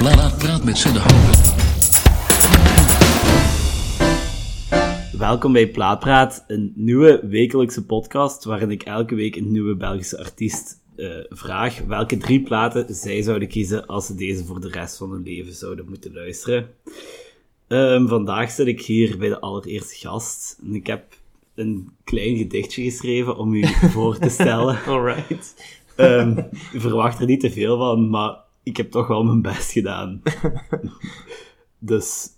Praat, 0.00 0.38
praat 0.38 0.64
met 0.64 0.84
Hopen. 0.84 1.58
Welkom 5.18 5.52
bij 5.52 5.68
Plaatpraat, 5.68 6.44
een 6.46 6.72
nieuwe 6.76 7.20
wekelijkse 7.28 7.86
podcast 7.86 8.44
waarin 8.44 8.70
ik 8.70 8.82
elke 8.82 9.14
week 9.14 9.36
een 9.36 9.50
nieuwe 9.50 9.76
Belgische 9.76 10.18
artiest 10.18 10.80
eh, 10.96 11.08
vraag 11.28 11.80
welke 11.86 12.16
drie 12.16 12.42
platen 12.42 12.94
zij 12.94 13.22
zouden 13.22 13.48
kiezen 13.48 13.86
als 13.86 14.06
ze 14.06 14.14
deze 14.14 14.44
voor 14.44 14.60
de 14.60 14.68
rest 14.68 14.96
van 14.96 15.10
hun 15.10 15.22
leven 15.22 15.54
zouden 15.54 15.86
moeten 15.88 16.14
luisteren. 16.14 16.70
Ehm, 17.68 18.06
vandaag 18.06 18.50
zit 18.50 18.66
ik 18.66 18.80
hier 18.80 19.18
bij 19.18 19.28
de 19.28 19.40
allereerste 19.40 19.94
gast 19.94 20.58
en 20.64 20.74
ik 20.74 20.86
heb 20.86 21.04
een 21.54 21.90
klein 22.04 22.36
gedichtje 22.36 22.82
geschreven 22.82 23.36
om 23.36 23.54
u 23.54 23.66
voor 23.94 24.18
te 24.18 24.28
stellen. 24.28 24.78
Alright. 24.86 25.54
Ehm, 25.96 26.38
ik 26.72 26.80
verwacht 26.80 27.20
er 27.20 27.26
niet 27.26 27.40
te 27.40 27.50
veel 27.50 27.78
van, 27.78 28.10
maar 28.10 28.48
ik 28.62 28.76
heb 28.76 28.90
toch 28.90 29.06
wel 29.06 29.24
mijn 29.24 29.42
best 29.42 29.72
gedaan. 29.72 30.22
dus 31.78 32.28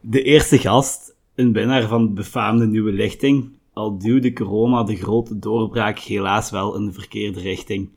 de 0.00 0.22
eerste 0.22 0.58
gast, 0.58 1.14
een 1.34 1.52
winnaar 1.52 1.88
van 1.88 2.06
de 2.06 2.12
befaamde 2.12 2.66
nieuwe 2.66 2.92
lichting, 2.92 3.50
al 3.72 3.98
duwde 3.98 4.32
corona 4.32 4.82
de 4.82 4.96
grote 4.96 5.38
doorbraak 5.38 5.98
helaas 5.98 6.50
wel 6.50 6.76
in 6.76 6.86
de 6.86 6.92
verkeerde 6.92 7.40
richting. 7.40 7.90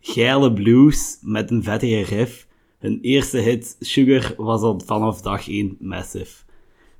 Geile 0.00 0.52
blues 0.52 1.18
met 1.22 1.50
een 1.50 1.62
vettige 1.62 2.02
riff. 2.02 2.46
Hun 2.78 2.98
eerste 3.00 3.38
hit, 3.38 3.76
Sugar, 3.80 4.34
was 4.36 4.60
al 4.60 4.80
vanaf 4.84 5.20
dag 5.20 5.48
1 5.48 5.76
massive. 5.80 6.42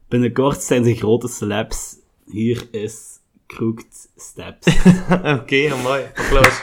Binnenkort 0.09 0.63
zijn 0.63 0.85
ze 0.85 0.95
grote 0.95 1.29
slaps. 1.29 1.97
Hier 2.27 2.69
is 2.71 3.19
Crooked 3.47 4.09
Steps. 4.17 4.67
Oké, 5.39 5.75
mooi. 5.83 6.03
Applaus. 6.15 6.63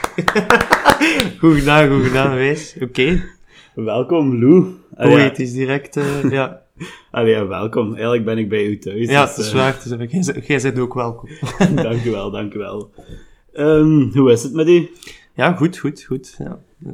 goed 1.39 1.55
gedaan, 1.55 1.89
goed 1.89 2.05
gedaan, 2.05 2.35
wees. 2.35 2.75
Oké. 2.81 3.35
Welkom, 3.85 4.39
Lou. 4.39 4.75
Poëtisch 4.95 5.51
direct, 5.53 5.97
eh, 5.97 6.31
ja. 6.37 6.61
Allee, 7.11 7.31
ja, 7.31 7.47
welkom. 7.47 7.93
Eigenlijk 7.93 8.25
ben 8.25 8.37
ik 8.37 8.49
bij 8.49 8.65
u 8.65 8.77
thuis. 8.79 9.09
Ja, 9.09 9.21
dus, 9.25 9.35
het 9.35 9.45
is 9.45 9.51
eh, 9.51 9.57
waar. 9.57 10.43
Jij 10.47 10.61
bent 10.61 10.79
ook 10.79 10.93
welkom. 10.93 11.29
dank 11.75 12.03
u 12.03 12.11
wel, 12.11 12.31
dank 12.31 12.53
u 12.53 12.57
wel. 12.57 12.91
Ehm, 13.53 14.01
hoe 14.17 14.31
is 14.31 14.43
het 14.43 14.53
met 14.53 14.67
u? 14.67 14.89
Ja, 15.33 15.53
goed, 15.53 15.77
goed, 15.77 16.03
goed. 16.03 16.35
Ja. 16.37 16.59
Eh, 16.85 16.91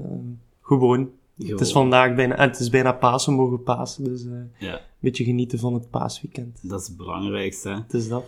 gewoon. 0.62 1.10
Het 1.38 1.60
is 1.62 1.72
vandaag 1.72 2.16
bijna, 2.16 2.36
en 2.36 2.50
het 2.50 2.60
is 2.60 2.70
bijna 2.70 2.92
Pasen, 2.94 3.34
mogen 3.34 3.64
Pasen, 3.64 4.04
dus 4.04 4.26
eh, 4.26 4.32
een 4.32 4.52
Ja, 4.60 4.82
beetje 5.00 5.24
genieten 5.24 5.60
van 5.60 5.74
het 5.74 5.90
paasweekend. 5.90 6.60
dat 6.62 6.82
is 6.82 6.88
het 6.88 6.98
belangrijkste. 6.98 7.70
hè. 7.70 7.76
Het 7.76 7.94
is 7.94 8.08
dat. 8.08 8.24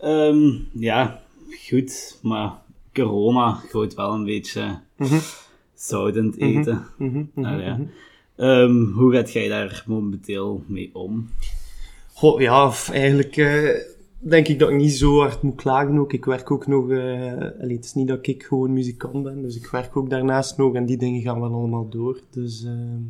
Ehm, 0.00 0.50
ja, 0.72 1.20
goed, 1.68 2.18
maar 2.22 2.52
corona 2.94 3.52
gooit 3.52 3.94
wel 3.94 4.12
een 4.12 4.24
beetje 4.24 4.78
Mhm. 4.96 5.18
In 5.90 6.24
het 6.26 6.36
eten. 6.38 6.86
Mhm, 6.98 7.24
mhm, 7.34 7.46
Allee, 7.46 7.64
ja. 7.64 7.76
mhm. 7.76 7.86
Ehm, 8.36 8.82
hoe 8.84 9.12
gaat 9.12 9.32
jij 9.32 9.48
daar 9.48 9.84
momenteel 9.86 10.62
mee 10.66 10.90
om? 10.92 11.28
Goh, 12.12 12.40
ja, 12.40 12.72
eigenlijk 12.90 13.36
eh, 13.36 13.68
denk 14.18 14.48
ik 14.48 14.58
dat 14.58 14.70
ik 14.70 14.76
niet 14.76 14.92
zo 14.92 15.18
hard 15.18 15.42
moet 15.42 15.56
klagen 15.56 15.98
ook. 15.98 16.12
Ik 16.12 16.24
werk 16.24 16.50
ook 16.50 16.66
nog... 16.66 16.90
eh 16.90 17.32
allee, 17.60 17.76
het 17.76 17.84
is 17.84 17.94
niet 17.94 18.08
dat 18.08 18.26
ik 18.26 18.42
gewoon 18.42 18.72
muzikant 18.72 19.22
ben, 19.22 19.42
dus 19.42 19.56
ik 19.56 19.66
werk 19.66 19.96
ook 19.96 20.10
daarnaast 20.10 20.56
nog 20.56 20.74
en 20.74 20.86
die 20.86 20.96
dingen 20.96 21.22
gaan 21.22 21.40
wel 21.40 21.52
allemaal 21.52 21.88
door. 21.88 22.20
Dus, 22.30 22.64
ehm, 22.64 23.00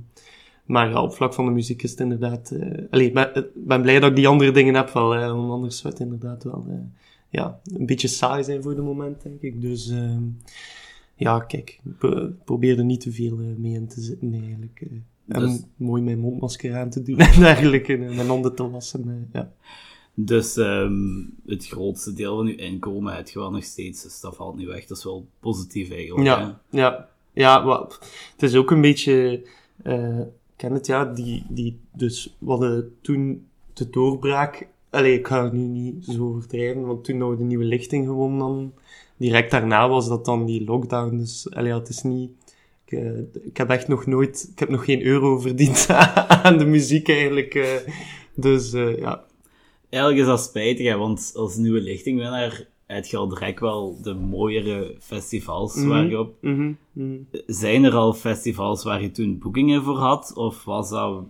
maar 0.64 0.90
ja, 0.90 1.02
op 1.02 1.14
vlak 1.14 1.34
van 1.34 1.44
de 1.44 1.50
muziek 1.50 1.82
is 1.82 1.90
het 1.90 2.00
inderdaad... 2.00 2.50
eh 2.50 2.82
allee, 2.90 3.06
ik 3.06 3.14
ben, 3.54 3.82
blij 3.82 4.00
dat 4.00 4.10
ik 4.10 4.16
die 4.16 4.28
andere 4.28 4.50
dingen 4.50 4.74
heb 4.74 4.90
wel, 4.90 5.08
want 5.08 5.50
anders 5.50 5.78
zou 5.78 5.92
het 5.92 6.02
inderdaad 6.02 6.44
wel 6.44 6.66
ja, 7.30 7.60
een 7.74 7.86
beetje 7.86 8.08
saai 8.08 8.44
zijn 8.44 8.62
voor 8.62 8.74
de 8.74 8.82
moment, 8.82 9.22
denk 9.22 9.40
ik. 9.40 9.60
Dus 9.60 9.90
ehm, 9.90 10.22
ja, 11.18 11.40
kijk, 11.40 11.80
ik 11.84 11.98
pro- 11.98 12.30
probeer 12.44 12.78
er 12.78 12.84
niet 12.84 13.00
te 13.00 13.12
veel 13.12 13.38
eh, 13.38 13.46
mee 13.56 13.72
in 13.74 13.86
te 13.88 14.00
zitten 14.00 14.32
eigenlijk. 14.34 14.80
eh. 14.80 14.88
En 15.28 15.40
Dus- 15.40 15.62
mooi 15.76 16.02
mijn 16.02 16.18
mondmasker 16.18 16.76
aan 16.76 16.90
te 16.90 17.02
doen 17.02 17.18
en 17.28 17.40
dergelijke, 17.40 17.92
en 17.92 18.14
mijn 18.14 18.28
handen 18.28 18.54
te 18.54 18.70
wassen. 18.70 19.08
eh, 19.08 19.14
ja. 19.40 19.52
Dus 20.14 20.56
ehm, 20.56 21.24
het 21.46 21.66
grootste 21.66 22.12
deel 22.12 22.36
van 22.36 22.46
je 22.46 22.56
inkomen 22.56 23.14
heb 23.16 23.28
je 23.28 23.38
wel 23.38 23.50
nog 23.50 23.64
steeds, 23.64 24.02
dus 24.02 24.20
dat 24.20 24.36
valt 24.36 24.56
niet 24.56 24.66
weg. 24.66 24.86
Dat 24.86 24.96
is 24.98 25.04
wel 25.04 25.26
positief 25.40 25.90
eigenlijk. 25.90 26.26
hè? 26.28 26.34
Ja, 26.34 26.60
ja, 26.70 27.08
ja 27.32 27.64
wat, 27.64 27.98
het 28.32 28.42
is 28.42 28.54
ook 28.54 28.70
een 28.70 28.80
beetje, 28.80 29.46
eh, 29.82 30.18
ik 30.20 30.26
ken 30.56 30.72
het 30.72 30.86
ja, 30.86 31.04
die, 31.04 31.44
die, 31.48 31.78
dus 31.92 32.36
we 32.38 32.50
hadden 32.50 32.96
toen 33.00 33.46
de 33.72 33.90
doorbraak, 33.90 34.68
allee, 34.90 35.18
ik 35.18 35.26
ga 35.26 35.44
het 35.44 35.52
nu 35.52 35.62
niet 35.62 36.04
zo 36.04 36.28
overdrijven, 36.28 36.86
want 36.86 37.04
toen 37.04 37.30
we 37.30 37.36
de 37.36 37.44
nieuwe 37.44 37.64
lichting 37.64 38.06
gewonnen 38.06 38.38
dan, 38.38 38.72
direct 39.16 39.50
daarna 39.50 39.88
was 39.88 40.08
dat 40.08 40.24
dan 40.24 40.46
die 40.46 40.64
lockdown, 40.64 41.16
dus 41.16 41.50
allee, 41.50 41.72
het 41.72 41.88
is 41.88 42.02
niet, 42.02 42.30
ik, 42.84 42.98
eh, 42.98 43.18
ik 43.44 43.56
heb 43.56 43.70
echt 43.70 43.88
nog 43.88 44.06
nooit, 44.06 44.48
ik 44.52 44.58
heb 44.58 44.68
nog 44.68 44.84
geen 44.84 45.02
euro 45.02 45.38
verdiend 45.38 45.86
aan 46.42 46.58
de 46.58 46.66
muziek 46.66 47.08
eigenlijk, 47.08 47.54
eh, 47.54 47.92
dus 48.34 48.72
eh, 48.72 48.98
ja, 48.98 49.26
Eigenlijk 49.90 50.22
is 50.22 50.28
dat 50.28 50.40
spijtig, 50.40 50.86
hè, 50.86 50.96
want 50.96 51.32
als 51.34 51.56
nieuwe 51.56 51.80
lichtingwinnaar 51.80 52.68
heb 52.86 53.04
je 53.04 53.16
al 53.16 53.28
direct 53.28 53.60
wel 53.60 54.02
de 54.02 54.14
mooiere 54.14 54.96
festivals 55.00 55.74
Mhm. 55.74 55.88
waar 55.88 56.06
je 56.06 56.18
op... 56.18 56.34
mhm, 56.40 56.72
mhm. 56.92 57.16
Zijn 57.46 57.84
er 57.84 57.94
al 57.94 58.12
festivals 58.12 58.84
waar 58.84 59.02
je 59.02 59.10
toen 59.10 59.38
boekingen 59.38 59.82
voor 59.82 59.96
had, 59.96 60.32
of 60.34 60.64
was 60.64 60.90
dat 60.90 61.24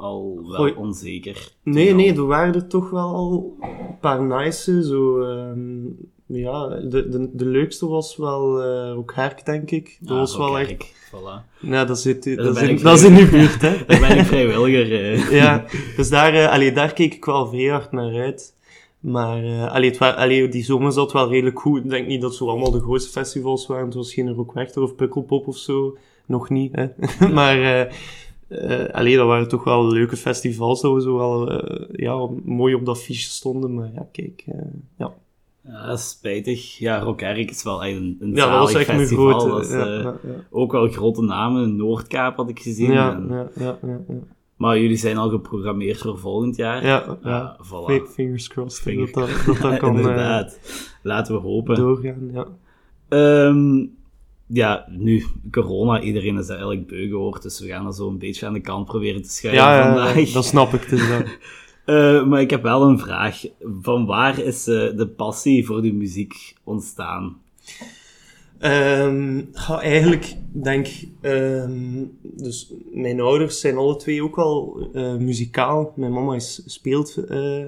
al 0.00 0.40
wel 0.42 0.56
Gooi- 0.56 0.74
onzeker? 0.76 1.52
Nee, 1.62 1.94
nee, 1.94 2.12
er 2.14 2.26
waren 2.26 2.54
er 2.54 2.66
toch 2.66 2.90
wel 2.90 3.14
al 3.14 3.56
een 3.60 3.98
paar 4.00 4.22
nice, 4.22 4.84
zo... 4.84 5.20
ehm, 5.22 5.84
ja, 6.26 6.68
de, 6.68 7.08
de, 7.08 7.30
de 7.32 7.44
leukste 7.46 7.86
was 7.88 8.16
wel 8.16 8.62
eh 8.62 8.92
Rockherk, 8.94 9.44
denk 9.44 9.70
ik. 9.70 9.98
Dat 10.00 10.10
Ah, 10.10 10.18
was 10.18 10.36
wel 10.36 10.58
echt... 10.58 10.68
Herk, 10.68 10.92
Voilà. 11.14 11.58
Ja, 11.60 11.84
dat, 11.84 12.00
zit, 12.00 12.24
dat, 12.36 12.60
ik 12.62 12.82
dat 12.82 12.98
is 12.98 13.04
in 13.04 13.16
uw 13.16 13.30
buurt, 13.30 13.60
hè. 13.62 13.76
Daar 13.86 14.00
ben 14.00 14.18
ik 14.18 14.24
vrijwilliger. 14.24 15.12
eh. 15.12 15.30
ja, 15.42 15.64
dus 15.96 16.08
daar, 16.10 16.48
allee, 16.48 16.72
daar 16.72 16.92
keek 16.92 17.14
ik 17.14 17.24
wel 17.24 17.46
vrij 17.46 17.66
hard 17.66 17.92
naar 17.92 18.14
uit. 18.20 18.54
Maar 19.00 19.44
eh 19.44 19.72
allee, 19.72 19.90
het 19.90 20.00
allee, 20.00 20.48
die 20.48 20.64
zomer 20.64 20.92
zat 20.92 21.12
wel 21.12 21.28
redelijk 21.30 21.60
goed. 21.60 21.84
Ik 21.84 21.90
denk 21.90 22.06
niet 22.06 22.20
dat 22.20 22.34
zo 22.34 22.48
allemaal 22.48 22.70
de 22.70 22.80
grootste 22.80 23.10
festivals 23.10 23.66
waren. 23.66 23.84
Het 23.84 23.94
was 23.94 24.14
geen 24.14 24.32
Rock 24.34 24.52
Werchter 24.52 24.82
of 24.82 24.94
Pukkelpop 24.94 25.46
of 25.48 25.56
zo. 25.56 25.96
Nog 26.26 26.48
niet, 26.50 26.72
hè. 26.76 26.86
maar 27.38 27.88
eh 28.50 28.84
eh 28.84 28.94
allee, 28.94 29.16
dat 29.16 29.26
waren 29.26 29.48
toch 29.48 29.64
wel 29.64 29.86
leuke 29.92 30.16
festivals. 30.16 30.80
Dat 30.80 30.94
we 30.94 31.00
zo 31.02 31.16
wel 31.16 31.50
eh, 31.60 31.88
ja, 31.92 32.28
mooi 32.44 32.74
op 32.74 32.84
dat 32.84 33.02
fiche 33.02 33.30
stonden. 33.30 33.74
Maar 33.74 33.90
ja, 33.94 34.08
kijk, 34.12 34.42
eh, 34.46 34.54
ja. 34.98 35.12
Ja, 35.64 35.96
spijtig. 35.96 36.78
Ja, 36.78 36.98
Rock 37.00 37.20
is 37.20 37.62
wel 37.62 37.84
echt 37.84 37.96
een, 37.96 38.16
een 38.20 38.34
ja, 38.34 38.50
dat 38.50 38.58
was 38.58 38.74
echt 38.74 38.88
een 38.88 38.98
festival. 38.98 39.40
grote. 39.40 39.72
Ja, 39.76 39.84
ja, 39.86 40.00
ja. 40.02 40.44
Ook 40.50 40.72
wel 40.72 40.88
grote 40.88 41.22
namen. 41.22 41.76
Noordkaap 41.76 42.36
had 42.36 42.48
ik 42.48 42.60
gezien. 42.60 42.92
Ja, 42.92 43.12
En- 43.14 43.26
ja, 43.28 43.48
ja, 43.54 43.78
ja, 43.82 44.00
ja. 44.08 44.14
Maar 44.56 44.78
jullie 44.80 44.96
zijn 44.96 45.16
al 45.16 45.28
geprogrammeerd 45.28 45.98
voor 45.98 46.18
volgend 46.18 46.56
jaar. 46.56 46.84
Ja, 46.86 47.18
ja. 47.22 47.40
Ah, 47.40 47.66
voilà. 47.66 47.84
Fi- 47.86 48.12
Fingers 48.12 48.48
crossed 48.48 49.12
dat 49.12 49.28
dat, 49.46 49.58
dat, 49.60 49.76
kan 49.78 49.96
Inderdaad. 49.96 50.60
Laten 51.02 51.34
we 51.34 51.40
hopen. 51.40 51.74
doorgaan. 51.76 52.30
Ja. 52.32 52.46
Ehm, 53.08 53.86
ja, 54.52 54.86
nu, 54.88 55.24
corona, 55.50 56.00
iedereen 56.00 56.38
is 56.38 56.46
daar 56.46 56.56
eigenlijk 56.56 56.86
beu 56.86 57.08
gehoord, 57.08 57.42
dus 57.42 57.60
we 57.60 57.66
gaan 57.66 57.84
dat 57.84 57.96
zo 57.96 58.08
een 58.08 58.18
beetje 58.18 58.46
aan 58.46 58.52
de 58.52 58.60
kant 58.60 58.86
proberen 58.86 59.22
te 59.22 59.30
schuiven 59.30 59.62
Ja, 59.64 59.76
ja, 59.76 59.94
vandaag. 59.94 60.30
dat 60.30 60.44
snap 60.44 60.74
ik. 60.74 60.88
Dus. 60.88 61.02
Eh, 61.84 62.24
maar 62.26 62.40
ik 62.40 62.50
heb 62.50 62.62
wel 62.62 62.82
een 62.82 62.98
vraag. 62.98 63.42
Van 63.82 64.06
waar 64.06 64.38
is 64.38 64.66
eh, 64.66 64.96
de 64.96 65.08
passie 65.16 65.66
voor 65.66 65.82
de 65.82 65.92
muziek 65.92 66.54
ontstaan? 66.64 67.36
Ehm, 68.60 69.42
ga 69.52 69.80
eigenlijk, 69.80 70.36
denk, 70.52 70.88
ehm, 71.20 72.04
dus 72.22 72.72
mijn 72.92 73.20
ouders 73.20 73.60
zijn 73.60 73.76
alle 73.76 73.96
twee 73.96 74.22
ook 74.22 74.36
wel 74.36 74.88
eh, 74.92 75.16
muzikaal. 75.16 75.92
Mijn 75.96 76.12
mama 76.12 76.34
is, 76.34 76.62
speelt 76.66 77.16
eh, 77.16 77.64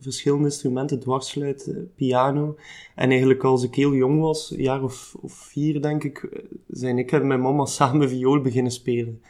verschillende 0.00 0.44
instrumenten, 0.44 1.00
dwarsfluit, 1.00 1.66
eh, 1.66 1.76
piano. 1.96 2.56
En 2.94 3.10
eigenlijk 3.10 3.44
als 3.44 3.62
ik 3.62 3.74
heel 3.74 3.94
jong 3.94 4.20
was, 4.20 4.50
een 4.50 4.62
jaar 4.62 4.82
of, 4.82 5.14
of 5.20 5.32
vier 5.32 5.82
denk 5.82 6.04
ik, 6.04 6.28
zijn 6.68 6.98
ik 6.98 7.12
en 7.12 7.26
mijn 7.26 7.40
mama 7.40 7.64
samen 7.80 8.08
viool 8.08 8.40
beginnen 8.40 8.72
spelen. 8.72 9.20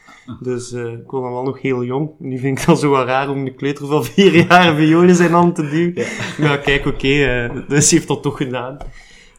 Dus 0.40 0.72
ik 0.72 1.10
was 1.10 1.22
dan 1.22 1.32
wel 1.32 1.42
nog 1.42 1.60
heel 1.60 1.84
jong. 1.84 2.10
Nu 2.18 2.38
vind 2.38 2.58
ik 2.58 2.66
dat 2.66 2.80
zo 2.80 2.90
wel 2.90 3.04
raar 3.04 3.30
om 3.30 3.44
de 3.44 3.54
kleuter 3.54 3.86
van 3.86 4.04
vier 4.14 4.46
jaar 4.46 4.74
viool 4.74 5.02
in 5.02 5.14
zijn 5.14 5.32
hand 5.32 5.54
te 5.54 5.68
duwen. 5.68 6.06
Maar 6.38 6.50
ja, 6.50 6.56
kijk, 6.56 6.86
oké, 6.86 7.08
eh, 7.08 7.68
dus 7.68 7.88
ze 7.88 7.94
heeft 7.94 8.08
dat 8.08 8.22
toch 8.22 8.36
gedaan. 8.36 8.78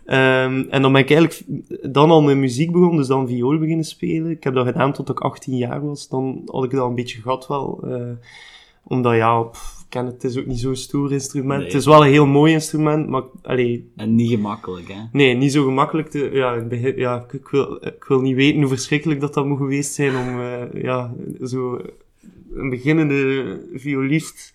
Ehm, 0.06 0.64
en 0.70 0.82
dan 0.82 0.92
ben 0.92 1.02
ik 1.02 1.10
eigenlijk 1.12 1.44
dan 1.94 2.10
al 2.12 2.22
met 2.22 2.38
muziek 2.38 2.72
begonnen, 2.72 2.98
dus 2.98 3.08
dan 3.08 3.28
viool 3.28 3.58
beginnen 3.58 3.86
spelen. 3.86 4.32
Ik 4.32 4.44
heb 4.44 4.54
dat 4.54 4.66
gedaan 4.68 4.94
tot 4.94 5.10
ik 5.10 5.20
18 5.20 5.58
jaar 5.58 5.86
was. 5.86 6.08
Dan 6.10 6.42
had 6.46 6.64
ik 6.64 6.72
dat 6.72 6.88
een 6.90 6.96
beetje 6.96 7.22
gehad 7.22 7.48
wel. 7.48 7.80
eh, 7.88 8.02
omdat 8.88 9.16
ja, 9.16 9.42
pff, 9.42 9.80
ik 9.80 9.86
ken 9.90 10.06
het, 10.06 10.14
het 10.14 10.24
is 10.32 10.38
ook 10.38 10.46
niet 10.46 10.60
zo'n 10.60 10.76
stoer 10.76 11.12
instrument. 11.12 11.58
Nee. 11.60 11.68
Het 11.68 11.78
is 11.80 11.86
wel 11.86 12.06
een 12.06 12.12
heel 12.12 12.26
mooi 12.26 12.54
instrument, 12.54 13.08
maar 13.10 13.24
allee, 13.44 13.92
En 13.96 14.16
niet 14.16 14.30
gemakkelijk, 14.30 14.88
hè? 14.88 15.00
nee, 15.12 15.34
niet 15.36 15.52
zo 15.52 15.64
gemakkelijk. 15.66 16.10
Te, 16.10 16.30
ja, 16.34 16.62
begin- 16.64 16.98
ja 16.98 17.26
ik, 17.32 17.48
wil, 17.48 17.78
ik 17.86 18.04
wil 18.08 18.22
niet 18.22 18.36
weten 18.36 18.60
hoe 18.60 18.68
verschrikkelijk 18.70 19.20
dat 19.20 19.34
dat 19.34 19.46
moet 19.46 19.58
geweest 19.58 19.94
zijn 19.94 20.16
om 20.16 20.40
eh, 20.42 20.82
ja, 20.84 21.14
zo 21.44 21.80
een 22.54 22.70
beginnende 22.70 23.60
violist 23.74 24.54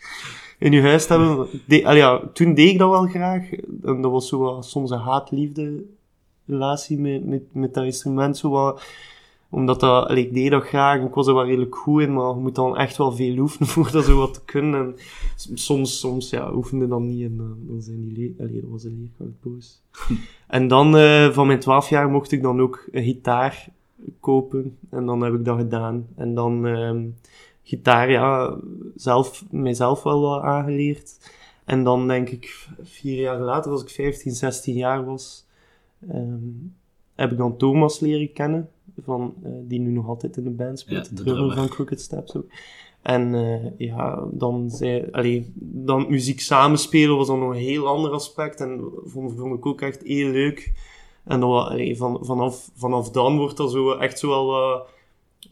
in 0.61 0.73
je 0.73 0.81
huis 0.83 1.07
te 1.07 1.13
hebben. 1.13 1.47
De, 1.67 1.87
allee, 1.87 1.99
ja, 1.99 2.23
toen 2.33 2.55
deed 2.55 2.71
ik 2.71 2.79
dat 2.79 2.91
wel 2.91 3.07
graag. 3.07 3.51
En 3.83 4.01
dat 4.01 4.11
was 4.11 4.29
zo 4.29 4.39
wat, 4.39 4.67
soms 4.67 4.91
een 4.91 4.99
haat-liefde 4.99 5.83
relatie 6.47 6.99
met, 6.99 7.27
met, 7.27 7.43
met 7.53 7.75
dat 7.75 7.85
instrument. 7.85 8.37
Zo 8.37 8.51
wat, 8.51 8.83
Omdat 9.49 9.81
dat, 9.81 10.07
allee, 10.07 10.27
ik 10.27 10.35
deed 10.35 10.51
dat 10.51 10.63
graag, 10.63 11.03
ik 11.03 11.15
was 11.15 11.27
er 11.27 11.35
wel 11.35 11.47
redelijk 11.47 11.77
goed 11.77 12.03
in, 12.03 12.13
maar 12.13 12.29
je 12.29 12.41
moet 12.41 12.55
dan 12.55 12.77
echt 12.77 12.97
wel 12.97 13.13
veel 13.13 13.39
oefenen 13.39 13.69
voor 13.75 13.91
dat 13.91 14.05
zo 14.05 14.19
wat 14.19 14.35
te 14.35 14.45
kunnen. 14.45 14.81
En 14.81 14.97
soms, 15.59 15.99
soms 15.99 16.31
ja, 16.31 16.53
oefende 16.55 16.89
dan 16.89 17.09
niet 17.09 17.25
en 17.25 17.37
dan, 17.37 17.57
dan 17.69 17.83
zijn 17.83 18.09
die 18.09 18.35
le- 18.39 18.45
allee, 18.45 18.61
dan 18.61 18.71
was 18.71 18.83
de 18.83 18.91
leerkracht 18.99 19.41
boos. 19.43 19.81
en 20.59 20.69
dan, 20.69 20.97
eh, 20.97 21.31
van 21.31 21.47
mijn 21.47 21.61
12 21.61 21.89
jaar, 21.89 22.09
mocht 22.11 22.33
ik 22.33 22.43
dan 22.43 22.61
ook 22.61 22.89
een 22.93 23.05
gitaar 23.05 23.69
kopen. 24.21 24.77
En 24.91 25.07
dan 25.07 25.21
heb 25.21 25.35
ik 25.35 25.45
dat 25.45 25.59
gedaan. 25.59 26.07
En 26.17 26.35
dan 26.35 26.67
ehm, 26.67 27.03
gitaar, 27.63 28.11
ja, 28.11 28.57
zelf, 28.97 29.45
mijzelf 29.51 30.03
wel 30.03 30.21
wat 30.21 30.43
aangeleerd. 30.43 31.19
En 31.65 31.85
dan 31.85 32.09
denk 32.09 32.29
ik, 32.29 32.69
vier 32.83 33.21
jaar 33.21 33.39
later, 33.39 33.71
als 33.71 33.83
ik 33.83 33.89
15, 33.89 34.33
16 34.33 34.75
jaar 34.75 35.05
was, 35.05 35.47
ehm, 36.09 36.39
heb 37.15 37.31
ik 37.33 37.39
dan 37.39 37.57
Thomas 37.57 38.01
leren 38.01 38.33
kennen. 38.33 38.69
Van, 39.05 39.35
eh, 39.43 39.51
die 39.63 39.81
nu 39.81 39.91
nog 39.91 40.09
altijd 40.09 40.37
in 40.37 40.45
de 40.45 40.51
band 40.51 40.79
speelt. 40.79 41.09
Ja, 41.11 41.17
de 41.17 41.23
drummer 41.23 41.57
van 41.57 41.69
Crooked 41.69 42.01
Steps 42.01 42.37
ook. 42.37 42.47
En 43.03 43.35
eh, 43.35 43.79
ja, 43.89 44.25
dan, 44.31 44.71
zei, 44.71 45.09
allee, 45.11 45.53
dan 45.55 46.07
muziek 46.09 46.41
samenspelen 46.41 47.17
was 47.17 47.27
dan 47.27 47.39
nog 47.39 47.51
een 47.51 47.57
heel 47.57 47.87
ander 47.87 48.11
aspect. 48.11 48.61
En 48.61 48.81
vond, 49.05 49.35
vond 49.37 49.55
ik 49.55 49.67
ook 49.67 49.81
echt 49.81 50.03
heel 50.03 50.31
leuk. 50.31 50.73
En 51.25 51.41
dan, 51.41 51.51
allee, 51.51 51.97
van, 51.97 52.19
vanaf, 52.23 52.71
vanaf 52.75 53.11
dan 53.11 53.37
wordt 53.37 53.57
dat 53.57 53.71
zo 53.71 53.93
echt 53.93 54.19
zo 54.19 54.29
wel 54.29 54.87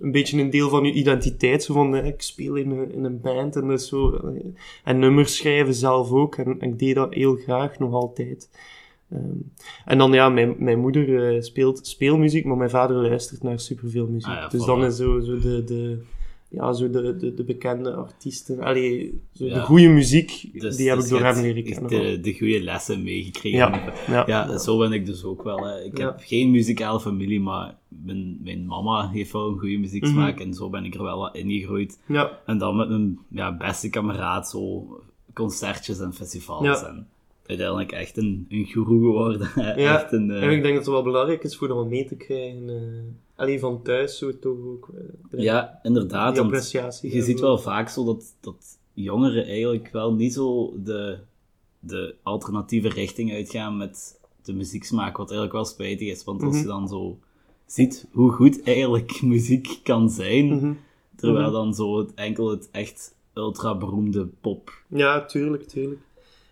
een 0.01 0.13
beetje 0.13 0.41
een 0.41 0.51
deel 0.51 0.69
van 0.69 0.85
je 0.85 0.93
identiteit. 0.93 1.63
Zo 1.63 1.75
van, 1.75 1.97
eh, 1.97 2.07
ik 2.07 2.23
speel 2.23 2.55
in 2.55 2.71
een, 2.71 2.93
in 2.93 3.05
een 3.05 3.21
band 3.21 3.57
en 3.57 3.69
dat 3.69 3.83
zo. 3.83 4.13
eh, 4.15 4.45
En 4.85 4.99
nummers 4.99 5.37
schrijven 5.37 5.75
zelf 5.75 6.11
ook. 6.11 6.37
En, 6.37 6.61
ik 6.61 6.79
deed 6.79 6.95
dat 6.95 7.15
heel 7.15 7.37
graag, 7.37 7.79
nog 7.79 7.93
altijd. 7.93 8.51
Ehm, 9.11 9.23
en 9.85 9.99
dan, 9.99 10.13
ja, 10.13 10.29
mijn, 10.29 10.55
mijn 10.59 10.79
moeder 10.79 11.35
eh, 11.35 11.41
speelt 11.43 11.87
speelmuziek, 11.87 12.45
maar 12.45 12.57
mijn 12.57 12.71
vader 12.71 12.97
luistert 12.97 13.43
naar 13.43 13.61
superveel 13.61 14.07
muziek. 14.07 14.31
Ah 14.31 14.37
ja, 14.37 14.49
dus 14.49 14.65
dan 14.65 14.85
is 14.85 14.97
zo, 14.97 15.21
zo 15.21 15.39
de, 15.39 15.65
de, 15.65 16.03
ja, 16.49 16.73
zo 16.73 16.91
de, 16.91 17.17
de, 17.17 17.35
de 17.35 17.45
bekende 17.45 17.95
artiesten. 17.95 18.61
Allee, 18.61 19.21
zo 19.33 19.49
de 19.49 19.61
goede 19.61 19.89
muziek, 19.89 20.49
Dus- 20.61 20.77
die 20.77 20.89
heb 20.89 20.97
dus 20.97 21.05
ik 21.05 21.11
door 21.11 21.21
hem 21.25 21.41
leren 21.43 21.65
kennen. 21.65 21.89
De, 21.91 22.21
de 22.21 22.35
goede 22.39 22.61
lessen 22.63 23.03
meegekregen. 23.03 23.59
Ja, 23.59 23.93
ja. 24.07 24.25
Ja, 24.27 24.59
zo 24.59 24.79
ben 24.79 24.93
ik 24.93 25.07
dus 25.07 25.25
ook 25.25 25.43
wel. 25.43 25.65
Hè. 25.67 25.85
Ik 25.85 25.99
heb 25.99 26.15
geen 26.25 26.51
muzikale 26.51 27.01
familie, 27.01 27.41
maar 27.41 27.77
mijn, 27.89 28.39
mijn 28.43 28.67
mama 28.67 29.09
heeft 29.11 29.33
wel 29.33 29.49
een 29.49 29.59
goede 29.59 29.77
muzieksmaak 29.79 30.35
Mhm. 30.35 30.43
en 30.43 30.55
zo 30.55 30.71
ben 30.71 30.85
ik 30.85 30.95
er 30.95 31.03
wel 31.03 31.19
wat 31.19 31.37
ingegroeid. 31.37 31.99
ja. 32.07 32.39
En 32.47 32.59
dan 32.59 32.77
met 32.77 32.89
mijn 32.89 33.19
ja, 33.31 33.57
beste 33.57 33.89
kameraad 33.91 34.49
zo 34.49 34.87
concertjes 35.35 36.01
en 36.01 36.13
festivals. 36.15 36.83
En 36.83 37.07
uiteindelijk 37.49 37.93
echt 37.93 38.17
een, 38.17 38.47
een 38.49 38.65
guru 38.67 38.99
geworden. 39.01 39.51
Ja, 39.57 39.75
Echt 39.75 40.13
een, 40.13 40.31
eh, 40.31 40.43
En 40.43 40.51
ik 40.51 40.63
denk 40.63 40.75
dat 40.75 40.85
het 40.85 40.95
wel 40.95 41.03
belangrijk 41.03 41.45
is 41.45 41.57
voor 41.57 41.69
wat 41.75 41.89
mee 41.89 42.05
te 42.05 42.17
krijgen. 42.17 42.69
eh 42.69 42.77
alleen 43.37 43.59
van 43.59 43.83
thuis 43.83 44.19
zo 44.19 44.39
toch 44.39 44.59
ook. 44.67 44.89
eh, 45.31 45.41
ja, 45.43 45.79
inderdaad. 45.83 46.35
die 46.35 46.43
appreciatie. 46.45 47.15
je 47.15 47.23
ziet 47.23 47.41
wel 47.41 47.59
vaak 47.59 47.89
zo 47.89 48.05
dat, 48.05 48.35
dat 48.41 48.79
jongeren 48.95 49.45
eigenlijk 49.47 49.89
wel 49.93 50.13
niet 50.15 50.33
zo 50.33 50.75
de, 50.85 51.19
de 51.81 52.15
alternatieve 52.23 52.89
richting 52.89 53.33
uitgaan 53.33 53.77
met 53.77 54.21
de 54.43 54.53
muzieksmaak, 54.53 55.17
wat 55.17 55.27
eigenlijk 55.31 55.53
wel 55.53 55.65
spijtig 55.65 56.09
is. 56.09 56.25
Want 56.25 56.43
als 56.43 56.53
Mhm. 56.55 56.63
je 56.63 56.69
dan 56.69 56.89
zo 56.89 57.19
ziet 57.67 58.07
hoe 58.13 58.31
goed 58.31 58.63
eigenlijk 58.63 59.21
muziek 59.35 59.81
kan 59.83 60.11
zijn, 60.11 60.47
Mhm. 60.47 60.73
terwijl 61.17 61.45
Mhm. 61.51 61.53
dan 61.53 61.75
zo 61.75 61.99
het, 61.99 62.15
enkel 62.15 62.51
het 62.51 62.69
echt 62.73 63.15
ultra 63.35 63.77
beroemde 63.77 64.29
pop. 64.41 64.83
Ja, 64.89 65.25
tuurlijk, 65.25 65.63
tuurlijk. 65.63 66.01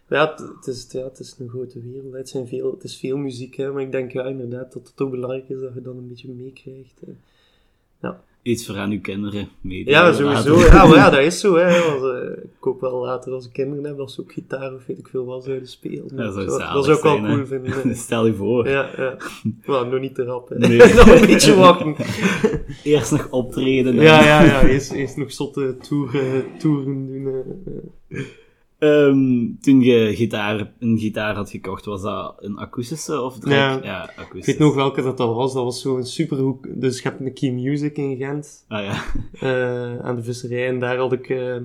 Ja, 0.08 0.35
het, 0.56 0.67
is, 0.67 0.87
ja, 0.91 1.05
het 1.05 1.19
is 1.19 1.37
een 1.38 1.49
grote 1.49 1.81
wereld. 1.93 2.12
Het, 2.12 2.29
zijn 2.29 2.47
veel, 2.49 2.70
het 2.70 2.85
is 2.85 2.97
veel 2.97 3.17
muziek, 3.17 3.55
hè, 3.56 3.73
maar 3.73 3.82
ik 3.82 3.93
denk 3.93 4.12
ja, 4.12 4.25
inderdaad 4.25 4.73
dat 4.73 4.88
het 4.88 5.00
ook 5.00 5.11
belangrijk 5.11 5.49
is 5.49 5.61
dat 5.61 5.75
je 5.75 5.82
dan 5.82 5.97
een 5.97 6.08
beetje 6.08 6.29
meekrijgt. 6.29 7.00
hè. 7.06 7.12
Iets 8.43 8.67
voor 8.67 8.76
aan 8.76 8.91
uw 8.91 9.00
kinderen 9.00 9.49
mee 9.61 9.85
Ja, 9.88 10.12
sowieso. 10.12 10.58
Ja, 10.58 10.87
maar 10.87 10.97
ja, 10.97 11.11
dat 11.11 11.20
is 11.31 11.41
zo. 11.41 11.55
Hè. 11.56 11.67
Eh, 11.69 12.31
ik 12.43 12.50
hoop 12.61 12.81
wel 12.81 13.00
later 13.00 13.32
als 13.32 13.47
ik 13.47 13.53
kinderen 13.53 13.85
heb, 13.85 13.97
dat 13.97 14.11
ze 14.11 14.20
ook 14.20 14.32
gitaar 14.32 14.75
of 14.75 14.87
weet 14.87 14.99
ik 14.99 15.08
veel 15.08 15.25
wat 15.25 15.44
zouden 15.44 15.69
spelen. 15.69 16.17
Dat 16.17 16.35
zou 16.35 16.47
dat, 16.47 16.85
zou 16.85 16.97
ik 16.97 17.03
wel 17.03 17.20
cool 17.20 17.47
vinden. 17.47 17.97
Stel 18.06 18.26
je 18.26 18.35
voor. 18.35 18.69
Ja, 18.69 18.91
ja. 18.97 19.17
Maar 19.67 19.87
nog 19.87 20.00
niet 20.00 20.14
te 20.14 20.25
rap. 20.25 20.49
hè. 20.49 20.58
Nee. 20.58 20.79
nog 20.94 21.06
een 21.20 21.26
beetje 21.26 21.55
wachten. 21.55 21.94
Eerst 22.85 23.11
nog 23.11 23.31
optreden. 23.31 23.97
en- 23.99 24.03
Ja, 24.05 24.25
ja, 24.25 24.43
ja. 24.43 24.62
Eerst, 24.67 24.93
eerst 24.93 25.17
nog 25.17 25.32
zotte 25.32 25.76
tour, 25.81 26.14
eh, 26.14 26.58
toeren 26.58 27.06
doen. 27.06 27.44
eh, 28.08 28.20
eh. 28.86 29.06
Ehm, 29.06 29.46
toen 29.60 29.80
je 29.80 30.16
gitaar, 30.16 30.72
een 30.78 30.98
gitaar 30.98 31.34
had 31.34 31.50
gekocht, 31.50 31.84
was 31.84 32.02
dat 32.02 32.34
een 32.38 32.56
akoestische 32.56 33.20
of 33.20 33.38
direct? 33.38 33.84
Ja. 33.84 34.00
akoestisch. 34.16 34.38
Ik 34.38 34.44
weet 34.44 34.58
nog 34.58 34.74
welke 34.74 35.02
dat, 35.02 35.16
dat 35.16 35.34
was. 35.34 35.54
Dat 35.54 35.64
was 35.64 35.80
zo'n 35.80 36.04
superhoek. 36.04 36.66
Dus 36.80 36.96
je 37.02 37.08
hebt 37.08 37.20
een 37.20 37.32
Key 37.32 37.50
Music 37.50 37.96
in 37.96 38.16
Gent. 38.16 38.64
Ah 38.68 38.84
ja. 38.84 39.04
eh, 39.40 40.04
aan 40.04 40.14
de 40.16 40.22
visserij. 40.22 40.66
En 40.66 40.78
daar 40.78 40.96
had 40.96 41.12
ik 41.12 41.28
eh, 41.28 41.56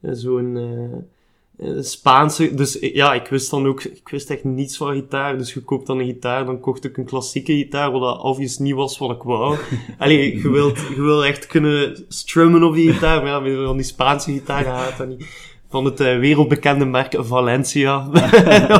zo'n 0.00 0.56
eh, 0.56 1.68
Spaanse... 1.80 2.54
Dus 2.54 2.78
ja, 2.80 3.14
ik 3.14 3.26
wist 3.26 3.50
dan 3.50 3.66
ook... 3.66 3.82
Ik 3.84 4.08
wist 4.08 4.30
echt 4.30 4.44
niets 4.44 4.76
van 4.76 4.94
gitaar. 4.94 5.38
Dus 5.38 5.54
je 5.54 5.60
koopt 5.60 5.86
dan 5.86 5.98
een 5.98 6.06
gitaar. 6.06 6.44
Dan 6.44 6.60
kocht 6.60 6.84
ik 6.84 6.96
een 6.96 7.04
klassieke 7.04 7.52
gitaar. 7.52 7.90
Wat 7.90 8.00
dat 8.00 8.22
obvious 8.22 8.58
niet 8.58 8.74
was 8.74 8.98
wat 8.98 9.10
ik 9.10 9.22
wou. 9.22 9.58
Allee, 9.98 10.36
je 10.42 10.50
wilt, 10.50 10.78
je 10.78 11.02
wilt 11.02 11.24
echt 11.24 11.46
kunnen 11.46 12.04
strummen 12.08 12.62
op 12.62 12.74
die 12.74 12.92
gitaar. 12.92 13.22
Maar 13.22 13.30
ja, 13.30 13.40
met 13.40 13.74
die 13.74 13.82
Spaanse 13.82 14.32
gitaar 14.32 14.64
gaat 14.64 14.98
dat 14.98 15.08
niet. 15.08 15.52
Van 15.74 15.84
het 15.84 16.00
eh, 16.00 16.18
wereldbekende 16.18 16.84
merk 16.84 17.16
Valencia. 17.18 18.08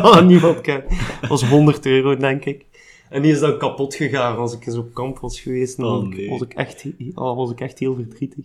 Wat 0.02 0.24
niemand 0.32 0.60
kent. 0.60 0.84
Dat 1.20 1.30
was 1.30 1.44
100 1.44 1.86
euro, 1.86 2.16
denk 2.16 2.44
ik. 2.44 2.66
En 3.10 3.22
die 3.22 3.32
is 3.32 3.40
dan 3.40 3.58
kapot 3.58 3.94
gegaan 3.94 4.36
als 4.36 4.54
ik 4.54 4.66
eens 4.66 4.76
op 4.76 4.94
kamp 4.94 5.18
was 5.18 5.40
geweest. 5.40 5.78
Oh, 5.78 5.84
dan 5.84 6.08
nee. 6.08 6.28
was, 6.28 6.40
ik 6.40 6.54
echt, 6.54 6.86
oh, 7.14 7.36
was 7.36 7.50
ik 7.50 7.60
echt 7.60 7.78
heel 7.78 7.94
verdrietig. 7.94 8.44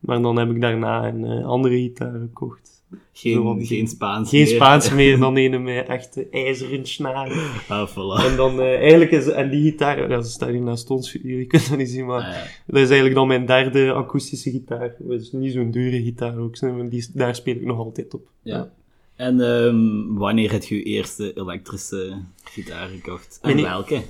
Maar 0.00 0.22
dan 0.22 0.36
heb 0.38 0.50
ik 0.50 0.60
daarna 0.60 1.08
een 1.08 1.24
eh, 1.24 1.46
andere 1.46 1.74
gitaar 1.74 2.12
gekocht. 2.12 2.75
Geen, 3.12 3.88
Spaans 3.88 4.30
Geen 4.30 4.44
meer. 4.44 4.54
Spaans 4.54 4.90
meer 4.90 5.18
dan 5.24 5.36
een 5.36 5.62
met 5.62 5.86
echte 5.86 6.28
ijzeren 6.30 6.86
snaren. 6.86 7.50
Ah, 7.68 7.88
voilà. 7.88 8.24
En 8.30 8.36
dan 8.36 8.60
eh, 8.60 8.74
eigenlijk 8.74 9.10
is... 9.10 9.26
En 9.26 9.50
die 9.50 9.62
gitaar... 9.62 10.10
Ja, 10.10 10.22
ze 10.22 10.30
staat 10.30 10.48
hier 10.48 10.62
naast 10.62 10.90
ons. 10.90 11.12
Jullie 11.12 11.46
kunnen 11.46 11.68
dat 11.68 11.78
niet 11.78 11.90
zien, 11.90 12.06
maar... 12.06 12.22
Ah, 12.22 12.32
ja. 12.32 12.42
Dat 12.66 12.76
is 12.76 12.86
eigenlijk 12.86 13.14
dan 13.14 13.26
mijn 13.26 13.46
derde 13.46 13.92
akoestische 13.92 14.50
gitaar. 14.50 14.94
Dat 14.98 15.20
is 15.20 15.32
niet 15.32 15.52
zo'n 15.52 15.70
dure 15.70 16.02
gitaar 16.02 16.38
ook. 16.38 16.58
Die, 16.90 17.06
daar 17.12 17.34
speel 17.34 17.54
ik 17.54 17.64
nog 17.64 17.78
altijd 17.78 18.14
op. 18.14 18.28
Ja. 18.42 18.72
En 19.16 19.40
ehm, 19.40 20.18
wanneer 20.18 20.52
heb 20.52 20.62
je 20.62 20.76
je 20.76 20.82
eerste 20.82 21.32
elektrische 21.36 22.22
gitaar 22.44 22.88
gekocht? 22.88 23.38
En 23.42 23.54
Mijn 23.54 23.66
welke? 23.66 24.02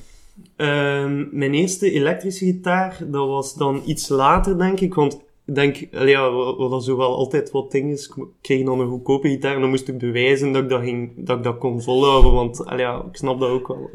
Ehm, 0.57 1.25
mijn 1.31 1.55
eerste 1.55 1.91
elektrische 1.91 2.45
gitaar, 2.45 2.99
dat 3.01 3.27
was 3.27 3.55
dan 3.55 3.83
iets 3.87 4.09
later, 4.09 4.59
denk 4.59 4.81
ik. 4.81 4.95
Want 4.95 5.21
ik 5.47 5.55
denk, 5.55 5.77
ja, 5.91 6.31
wat 6.31 6.71
dat 6.71 6.85
zo 6.85 6.97
wel 6.97 7.17
altijd 7.17 7.51
wat 7.51 7.71
ding 7.71 7.93
is, 7.93 8.07
ik 8.07 8.25
kreeg 8.41 8.65
dan 8.65 8.81
een 8.81 8.89
goedkope 8.89 9.29
gitaar 9.29 9.55
en 9.55 9.61
dan 9.61 9.71
moest 9.71 9.89
ik 9.89 9.99
bewijzen 9.99 10.53
dat 10.53 10.63
ik 10.63 10.69
dat, 10.69 10.83
ging, 10.83 11.13
dat, 11.17 11.37
ik 11.37 11.45
dat 11.45 11.59
kon 11.59 11.83
volhouden. 11.83 12.33
Want 12.33 12.65
ja, 12.77 13.05
ik 13.11 13.17
snap 13.17 13.41
dat 13.41 13.51
ook 13.51 13.69
wel. 13.69 13.91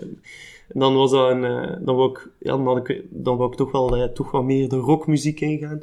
En 0.68 0.80
dan 0.80 0.96
was 0.96 1.12
dat 1.12 1.30
een, 1.30 1.44
eh, 1.44 1.78
dan 1.82 1.96
wou 1.96 2.10
ik, 2.10 2.30
ja, 2.40 2.52
dan, 2.52 2.68
had 2.68 2.90
ik, 2.90 3.04
wou 3.24 3.52
ik 3.52 3.58
toch 3.58 3.72
wel 3.72 3.96
eh, 3.96 4.10
toch 4.10 4.32
wat 4.32 4.44
meer 4.44 4.70
de 4.70 4.76
rockmuziek 4.76 5.42
ingaan. 5.42 5.82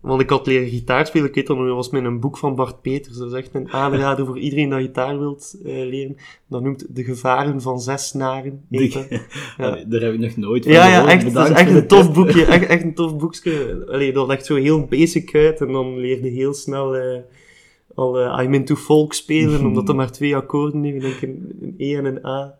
Want 0.00 0.20
ik 0.20 0.30
had 0.30 0.46
leren 0.46 0.68
gitaar 0.68 1.06
spelen. 1.06 1.28
Ik 1.28 1.34
weet 1.34 1.46
dat 1.46 1.56
nog, 1.56 1.66
dat 1.66 1.74
was 1.74 1.90
met 1.90 2.04
een 2.04 2.20
boek 2.20 2.38
van 2.38 2.54
Bart 2.54 2.80
Peters. 2.82 3.16
Dat 3.16 3.32
is 3.32 3.38
echt 3.38 3.54
een 3.54 3.72
aanrader 3.72 4.26
voor 4.26 4.38
iedereen 4.38 4.68
dat 4.70 4.80
gitaar 4.80 5.18
wilt 5.18 5.56
eh, 5.64 5.72
leren. 5.72 6.16
Dat 6.48 6.62
noemt 6.62 6.86
De 6.96 7.04
Gevaren 7.04 7.60
van 7.60 7.80
Zes 7.80 8.06
Snaren. 8.08 8.64
Ja. 9.58 9.84
Daar 9.86 10.00
heb 10.00 10.12
ik 10.12 10.18
nog 10.18 10.36
nooit 10.36 10.64
van 10.64 10.72
Ja, 10.72 10.86
ja, 10.86 10.92
gehoord. 10.92 11.12
echt, 11.12 11.22
het 11.22 11.48
is 11.48 11.56
echt 11.56 11.70
een 11.70 11.86
tof 11.86 12.04
tip. 12.04 12.14
boekje. 12.14 12.44
Echt, 12.54 12.66
echt 12.66 12.82
een 12.82 12.94
tof 12.94 13.16
boekje. 13.16 13.86
Allee, 13.90 14.12
dat 14.12 14.26
legt 14.26 14.46
zo 14.46 14.54
heel 14.54 14.84
basic 14.86 15.34
uit 15.34 15.60
en 15.60 15.72
dan 15.72 15.98
leerde 15.98 16.28
heel 16.28 16.54
snel 16.54 16.96
eh, 16.96 17.18
al 17.94 18.18
eh, 18.18 18.42
I'm 18.44 18.54
into 18.54 18.74
folk 18.76 19.12
spelen, 19.12 19.64
omdat 19.66 19.88
er 19.88 19.94
maar 20.02 20.12
twee 20.12 20.36
akkoorden. 20.36 20.84
Ik 20.84 21.00
denk 21.00 21.22
een, 21.22 21.56
een 21.60 21.74
E 21.78 21.96
en 21.96 22.04
een 22.04 22.26
A 22.26 22.58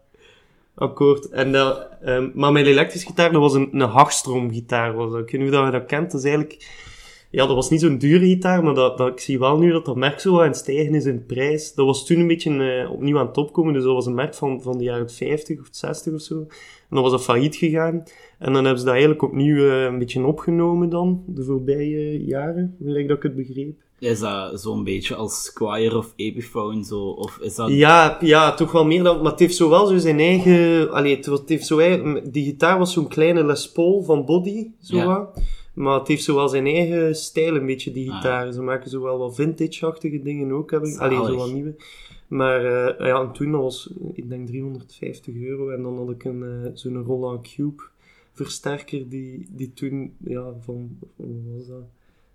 akkoord. 0.75 1.29
En 1.29 1.53
dat, 1.53 1.89
ehm, 2.03 2.29
maar 2.35 2.53
mijn 2.53 2.67
elektrische 2.67 3.07
gitaar, 3.07 3.33
dat 3.33 3.41
was 3.41 3.55
een, 3.55 3.69
een. 3.73 4.95
Was 4.95 5.13
dat. 5.13 5.21
Ik 5.21 5.31
weet 5.31 5.41
niet 5.41 5.55
of 5.55 5.65
je 5.65 5.71
dat 5.71 5.87
kent. 5.87 6.11
Dat 6.11 6.21
is 6.21 6.27
eigenlijk... 6.27 6.87
Ja, 7.31 7.47
dat 7.47 7.55
was 7.55 7.71
niet 7.71 7.81
zo'n 7.81 7.99
dure 7.99 8.27
gitaar, 8.27 8.63
maar 8.65 8.75
dat, 8.75 8.99
dat, 8.99 9.09
ik 9.09 9.21
zie 9.21 9.39
wel 9.39 9.59
nu 9.59 9.73
dat 9.73 9.85
dat 9.85 9.97
merk 9.97 10.21
zo 10.21 10.41
aan 10.41 10.47
het 10.47 10.57
stijgen 10.57 10.95
is 10.95 11.05
in 11.05 11.27
prijs. 11.27 11.75
Dat 11.75 11.87
was 11.87 12.07
toen 12.07 12.19
een 12.19 12.27
beetje 12.27 12.83
eh, 12.83 12.91
opnieuw 12.91 13.19
aan 13.19 13.27
het 13.27 13.37
opkomen, 13.37 13.73
dus 13.73 13.83
dat 13.83 13.95
was 13.95 14.07
een 14.07 14.15
merk 14.15 14.35
van, 14.35 14.63
van 14.63 14.79
de 14.79 14.85
jaren 14.85 15.11
50 15.11 15.61
of 15.61 15.69
60 15.71 16.13
of 16.13 16.21
zo. 16.21 16.39
En 16.39 16.95
dan 16.95 17.03
was 17.03 17.11
dat 17.11 17.23
failliet 17.23 17.57
gegaan. 17.57 18.05
En 18.39 18.53
dan 18.53 18.55
hebben 18.55 18.79
ze 18.79 18.85
dat 18.85 18.95
eigenlijk 18.95 19.23
opnieuw 19.23 19.69
eh, 19.69 19.85
een 19.85 19.99
beetje 19.99 20.27
opgenomen 20.27 20.89
dan, 20.89 21.23
de 21.27 21.45
voorbije 21.45 22.25
jaren, 22.25 22.77
gelijk 22.83 23.09
dat 23.09 23.17
ik 23.17 23.23
het 23.23 23.37
begreep. 23.37 23.77
Is 23.99 24.19
dat 24.19 24.61
zo'n 24.61 24.85
beetje 24.85 25.15
als 25.15 25.45
Squire 25.45 25.97
of 25.97 26.13
Epiphone? 26.17 26.85
Zo, 26.85 27.01
of 27.01 27.39
is 27.43 27.55
dat... 27.55 27.69
Ja, 27.69 28.19
ja, 28.21 28.55
toch 28.55 28.73
wel 28.73 28.85
meer 28.85 29.03
dan... 29.03 29.23
Maar 29.23 29.31
het 29.31 29.41
heeft 29.41 29.57
zo 29.57 29.69
wel 29.69 29.87
zo 29.87 29.97
zijn 29.97 30.19
eigen... 30.19 30.91
Allee, 30.91 31.17
het, 31.17 31.43
heeft 31.47 31.67
zo 31.67 31.79
eigen... 31.79 32.33
Die 32.33 32.45
gitaar 32.45 32.79
was 32.79 32.93
zo'n 32.93 33.09
kleine 33.09 33.45
Les 33.45 33.73
Paul 33.73 34.03
van 34.03 34.25
Body, 34.25 34.71
zo 34.81 34.97
Ja. 34.97 35.31
Maar 35.79 35.99
het 35.99 36.09
heeft 36.09 36.25
zo 36.25 36.35
wel 36.35 36.49
zijn 36.49 36.67
eigen 36.67 37.17
stijl, 37.17 37.57
een 37.57 37.67
beetje, 37.67 37.93
die 37.93 38.13
Ah. 38.13 38.53
Ze 38.53 38.63
maken 38.63 38.91
zo 38.91 39.03
wel 39.03 39.19
wat 39.19 39.35
vintage-achtige 39.35 40.23
dingen 40.23 40.53
ook, 40.53 40.71
heb 40.71 40.85
ik. 40.85 40.99
Allee, 40.99 41.25
zo 41.25 41.37
wat 41.37 41.53
nieuwe. 41.53 41.75
Maar 42.29 42.65
eh, 42.65 43.07
ja, 43.07 43.21
en 43.21 43.33
toen 43.33 43.51
was, 43.51 43.91
ik 44.13 44.29
denk 44.29 44.47
350 44.47 45.35
euro. 45.35 45.71
En 45.71 45.83
dan 45.83 45.97
had 45.97 46.11
ik 46.11 46.25
een, 46.25 46.43
eh, 46.43 46.71
zo'n 46.75 47.03
Roland 47.03 47.53
Cube 47.55 47.83
versterker 48.33 49.09
die, 49.09 49.47
die 49.51 49.73
toen, 49.73 50.15
ja, 50.25 50.53
van, 50.61 50.99
wat 51.17 51.57
was 51.57 51.67
dat? 51.67 51.85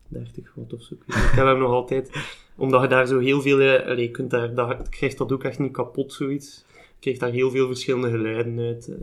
30 0.08 0.54
watt 0.56 0.74
of 0.74 0.82
zo. 0.82 0.94
Ik, 0.94 1.14
heb 1.14 1.46
hem 1.46 1.60
nog 1.60 1.72
altijd, 1.72 2.12
omdat 2.56 2.82
je 2.82 2.88
daar 2.88 3.08
zo 3.08 3.20
heel 3.20 3.42
veel, 3.42 3.60
eh, 3.60 3.86
allee, 3.88 4.06
je 4.06 4.12
kunt 4.12 4.30
daar, 4.30 4.54
dat, 4.54 4.70
je 4.70 4.90
krijgt 4.90 5.18
dat 5.18 5.32
ook 5.32 5.44
echt 5.44 5.60
niet 5.60 5.72
kapot, 5.72 6.14
zoiets. 6.14 6.66
Je 6.70 7.00
krijgt 7.00 7.20
daar 7.20 7.32
heel 7.32 7.52
veel 7.52 7.68
verschillende 7.68 8.10
geluiden 8.10 8.60
uit. 8.60 8.88
eh. 8.88 8.96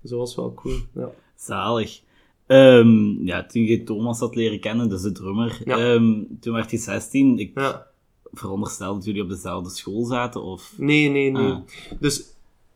Dus 0.00 0.10
dat 0.10 0.18
was 0.18 0.34
wel 0.36 0.54
cool, 0.54 0.76
ja. 0.92 1.10
Zalig. 1.34 2.02
Ehm, 2.46 3.26
ja, 3.26 3.46
toen 3.46 3.62
je 3.62 3.82
Thomas 3.82 4.18
had 4.18 4.34
leren 4.34 4.60
kennen, 4.60 4.88
dus 4.88 5.02
de 5.02 5.12
drummer, 5.12 5.60
Ja. 5.64 5.78
ehm, 5.78 6.22
toen 6.40 6.54
werd 6.54 6.70
je 6.70 6.76
16. 6.76 7.38
Ik 7.38 7.50
ja. 7.54 7.86
veronderstel 8.32 8.94
dat 8.94 9.04
jullie 9.04 9.22
op 9.22 9.28
dezelfde 9.28 9.70
school 9.70 10.04
zaten, 10.04 10.42
of... 10.42 10.74
Nee, 10.76 11.08
nee, 11.08 11.30
nee. 11.30 11.52
Ah. 11.52 11.58
Dus, 12.00 12.24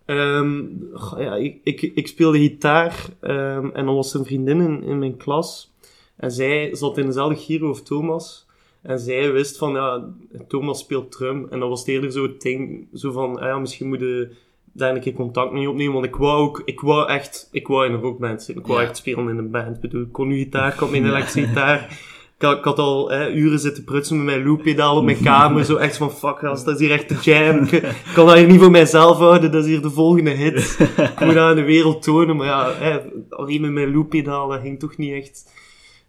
ehm, 0.04 0.62
goh, 0.92 1.20
ja, 1.20 1.34
ik, 1.34 1.60
ik, 1.64 1.82
ik 1.82 2.06
speelde 2.06 2.38
gitaar 2.38 3.08
en 3.20 3.72
dan 3.84 3.94
was 3.94 4.14
een 4.14 4.24
vriendin 4.24 4.60
in, 4.60 4.82
in 4.82 4.98
mijn 4.98 5.16
klas. 5.16 5.72
En 6.16 6.30
zij 6.30 6.74
zat 6.74 6.98
in 6.98 7.06
dezelfde 7.06 7.36
giro 7.36 7.70
of 7.70 7.82
Thomas. 7.82 8.46
En 8.82 8.98
zij 8.98 9.32
wist 9.32 9.56
van, 9.58 9.72
ja, 9.72 10.08
Thomas 10.48 10.78
speelt 10.78 11.12
drum. 11.12 11.46
En 11.50 11.60
dat 11.60 11.68
was 11.68 11.86
eerder 11.86 12.12
zo 12.12 12.22
het 12.22 12.40
ding, 12.40 12.88
zo 12.94 13.12
van, 13.12 13.38
ah 13.38 13.46
ja, 13.46 13.58
misschien 13.58 13.88
moet 13.88 14.00
je 14.00 14.30
daar 14.72 14.94
een 14.94 15.00
keer 15.00 15.12
contact 15.12 15.52
mee 15.52 15.70
opnemen. 15.70 15.92
Want 15.92 16.04
ik 16.04 16.16
wou 16.16 16.38
ook, 16.42 16.62
ik 16.64 16.80
wou 16.80 17.08
echt, 17.08 17.48
ik 17.52 17.66
wou 17.66 17.86
in 17.86 17.92
een 17.92 18.00
rockband 18.00 18.42
zitten. 18.42 18.62
Ik 18.64 18.68
wou 18.70 18.80
Ja. 18.80 18.86
echt 18.86 18.96
spelen 18.96 19.28
in 19.28 19.38
een 19.38 19.50
band. 19.50 19.74
Ik 19.76 19.80
bedoel, 19.80 20.02
ik 20.02 20.12
kon 20.12 20.28
nu 20.28 20.38
gitaar, 20.38 20.72
ik 20.72 20.78
had 20.78 20.90
mijn 20.90 21.04
elektrische 21.06 21.48
gitaar. 21.48 22.06
Ik 22.38 22.44
had, 22.44 22.58
ik 22.58 22.64
had 22.64 22.78
al 22.78 23.10
hè, 23.10 23.30
uren 23.32 23.58
zitten 23.58 23.84
prutsen 23.84 24.16
met 24.16 24.24
mijn 24.26 24.44
looppedaal 24.46 24.96
op 24.96 25.04
mijn 25.04 25.22
kamer. 25.22 25.64
Zo 25.64 25.76
echt 25.76 25.96
van, 25.96 26.10
fuck, 26.12 26.38
gast, 26.38 26.64
dat 26.64 26.74
is 26.74 26.80
hier 26.86 26.90
echt 26.90 27.08
de 27.08 27.16
jam. 27.20 27.62
Ik, 27.62 27.72
ik 27.72 28.10
kan 28.14 28.26
dat 28.26 28.36
hier 28.36 28.46
niet 28.46 28.60
voor 28.60 28.70
mijzelf 28.70 29.18
houden, 29.18 29.52
dat 29.52 29.62
is 29.64 29.68
hier 29.70 29.82
de 29.82 29.90
volgende 29.90 30.30
hit. 30.30 30.76
Ik 30.98 31.20
moet 31.20 31.34
dat 31.34 31.36
aan 31.36 31.56
de 31.56 31.62
wereld 31.64 32.02
tonen, 32.02 32.36
maar 32.36 32.46
ja, 32.46 32.72
hè, 32.72 32.98
alleen 33.28 33.60
met 33.60 33.70
mijn 33.70 33.92
looppedaal, 33.94 34.48
dat 34.48 34.60
ging 34.60 34.78
toch 34.78 34.96
niet 34.96 35.12
echt. 35.12 35.52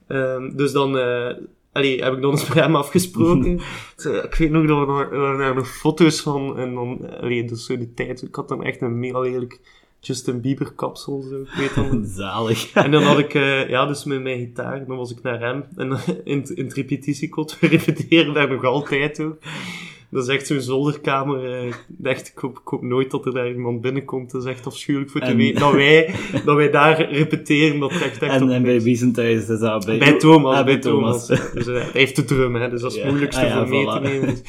Ehm, 0.08 0.56
dus 0.56 0.72
dan, 0.72 0.98
eh 0.98 1.30
allee, 1.72 2.04
heb 2.04 2.14
ik 2.14 2.22
dan 2.22 2.32
eens 2.32 2.48
met 2.48 2.58
hem 2.58 2.76
afgesproken. 2.76 3.60
Ik 4.24 4.36
weet 4.36 4.52
nog 4.52 4.68
dat 4.68 5.10
we 5.10 5.36
daar, 5.38 5.56
nog 5.56 5.68
foto's 5.68 6.22
van, 6.22 6.58
en 6.58 6.74
dan, 6.74 7.20
allee, 7.22 7.46
dus 7.46 7.66
zo 7.66 7.78
de 7.78 7.94
tijd, 7.94 8.22
ik 8.22 8.36
had 8.36 8.48
dan 8.48 8.64
echt 8.64 8.82
een 8.82 9.00
mega 9.00 9.20
lelijk 9.20 9.60
Justin 10.00 10.42
Bieber 10.42 10.72
kapsel, 10.72 11.22
zo, 11.22 11.42
ik 11.42 11.50
weet 11.58 11.76
dan 11.76 12.06
Zalig. 12.16 12.72
en 12.74 12.92
dan 12.92 13.04
had 13.04 13.20
ik, 13.20 13.34
eh, 13.34 13.70
ja, 13.70 13.86
dus 13.86 14.04
met 14.04 14.22
mijn 14.22 14.40
gitaar, 14.40 14.86
dan 14.86 14.98
was 14.98 15.12
ik 15.12 15.22
naar 15.22 15.40
hem. 15.40 15.64
En 15.76 16.00
in, 16.24 16.56
in 16.56 16.64
het 16.64 16.74
repetitiekot, 16.74 17.60
we 17.60 17.68
repeteren 17.68 18.34
daar 18.34 18.50
nog 18.50 18.64
altijd 18.64 19.22
ook. 19.22 19.38
Dat 20.12 20.24
is 20.28 20.36
echt 20.36 20.48
zo'n 20.48 20.60
zolderkamer. 20.62 21.46
eh, 21.46 21.66
ik 21.68 21.86
dacht, 21.88 22.28
ik 22.28 22.38
hoop, 22.38 22.58
ik 22.58 22.68
hoop 22.68 22.82
nooit 22.82 23.12
dat 23.12 23.26
er 23.26 23.34
daar 23.34 23.50
iemand 23.52 23.82
binnenkomt. 23.82 24.32
Dat 24.32 24.44
is 24.44 24.50
echt 24.52 24.66
afschuwelijk 24.66 25.12
voor 25.12 25.22
te 25.22 25.28
En- 25.28 25.38
weten. 25.38 25.60
Dat 25.60 25.72
wij, 25.74 26.14
dat 26.46 26.56
wij 26.56 26.70
daar 26.72 27.12
repeteren, 27.12 27.80
dat 27.80 27.90
trekt 27.90 28.22
echt 28.22 28.42
En, 28.42 28.52
en 28.52 28.64
bij 28.64 28.82
wie 28.82 28.96
zijn 28.96 29.14
thuis? 29.14 29.46
Dus 29.46 29.60
dat 29.60 29.86
bij, 29.86 29.98
Bij 29.98 30.18
Thomas, 30.18 30.56
Ah, 30.56 30.66
bij 30.66 30.78
Thomas. 30.80 31.28
Dus 31.28 31.68
eh, 31.68 31.74
hij 31.74 31.90
heeft 31.94 32.16
de 32.16 32.24
drum, 32.26 32.56
hè, 32.56 32.70
dus 32.70 32.82
dat 32.82 32.92
is 32.92 32.98
het 32.98 33.08
moeilijkste 33.08 33.42
Ah, 33.42 33.48
ja, 33.50 33.58
voor 33.58 33.70
mee 33.70 33.86
voilà. 33.86 33.92
te 33.92 34.00
nemen. 34.00 34.28
Dus, 34.30 34.42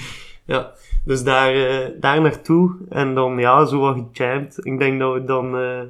ja, 0.47 0.73
dus 1.05 1.23
daar, 1.23 1.55
eh, 1.55 1.89
daar 2.01 2.21
naartoe. 2.21 2.73
En 2.89 3.15
dan, 3.15 3.39
ja, 3.39 3.65
zo 3.65 3.79
wat 3.81 3.99
gejamd. 4.13 4.57
Ik 4.67 4.79
denk 4.79 4.99
dat 5.01 5.13
we 5.15 5.25
dan... 5.25 5.55
het 5.55 5.89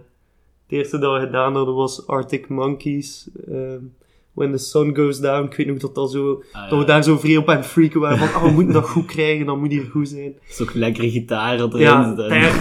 eerste 0.69 0.99
dat 0.99 1.15
we 1.15 1.21
gedaan 1.27 1.55
hadden 1.57 1.75
was 1.75 2.07
Arctic 2.07 2.49
Monkeys. 2.49 3.29
When 4.41 4.53
the 4.53 4.59
Sun 4.59 4.97
Goes 4.97 5.21
Down. 5.21 5.45
Ik 5.45 5.55
weet 5.55 5.67
nog 5.67 5.79
dat, 5.79 5.95
dat, 5.95 6.11
zo, 6.11 6.43
Ah, 6.53 6.71
dat 6.71 6.79
we 6.79 6.85
daar 6.85 7.05
zo 7.05 7.19
vrij 7.19 7.37
op 7.37 7.49
aan 7.49 7.65
freaken 7.65 8.01
waren. 8.01 8.19
Van, 8.19 8.29
oh, 8.29 8.45
we 8.45 8.51
moeten 8.51 8.73
dat 8.73 8.89
goed 8.89 9.07
krijgen, 9.07 9.47
dat 9.47 9.57
moet 9.59 9.71
hier 9.71 9.89
goed 9.91 10.09
zijn. 10.09 10.33
Dat 10.33 10.49
is 10.49 10.61
ook 10.61 10.75
lekkere 10.75 11.11
gitaar 11.11 11.57
dat 11.57 11.75
erin 11.75 11.87
Ja, 11.87 12.15
zit. 12.17 12.61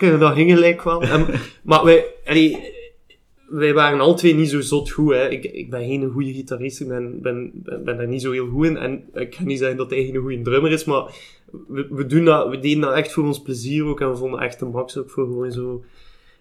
ja. 0.00 0.16
dat 0.16 0.34
ging 0.34 0.50
gelijk 0.50 0.82
wel. 0.82 1.02
En, 1.02 1.26
maar 1.62 1.84
wij, 1.84 2.04
allee, 2.26 2.58
wij 3.48 3.74
waren 3.74 4.00
al 4.00 4.14
twee 4.14 4.34
niet 4.34 4.48
zo 4.50 4.60
zot 4.60 4.90
goed. 4.90 5.12
Hè. 5.12 5.28
Ik, 5.28 5.44
ik 5.44 5.70
ben 5.70 5.86
geen 5.86 6.10
goede 6.10 6.32
gitarist, 6.32 6.80
ik 6.80 6.88
ben, 6.88 7.20
ben, 7.22 7.50
ben, 7.54 7.84
ben 7.84 7.96
daar 7.96 8.08
niet 8.08 8.22
zo 8.22 8.32
heel 8.32 8.48
goed 8.48 8.66
in. 8.66 8.76
En 8.76 9.04
ik 9.14 9.34
ga 9.34 9.44
niet 9.44 9.58
zeggen 9.58 9.76
dat 9.76 9.90
hij 9.90 10.04
geen 10.04 10.16
goede 10.16 10.42
drummer 10.42 10.72
is, 10.72 10.84
maar 10.84 11.02
we, 11.68 11.86
we, 11.90 12.06
doen 12.06 12.24
dat, 12.24 12.48
we 12.48 12.58
deden 12.58 12.80
dat 12.80 12.94
echt 12.94 13.12
voor 13.12 13.24
ons 13.24 13.42
plezier 13.42 13.84
ook. 13.84 14.00
En 14.00 14.10
we 14.10 14.16
vonden 14.16 14.40
echt 14.40 14.58
de 14.58 14.64
max 14.64 14.96
ook 14.98 15.10
voor 15.10 15.24
gewoon 15.24 15.52
zo... 15.52 15.84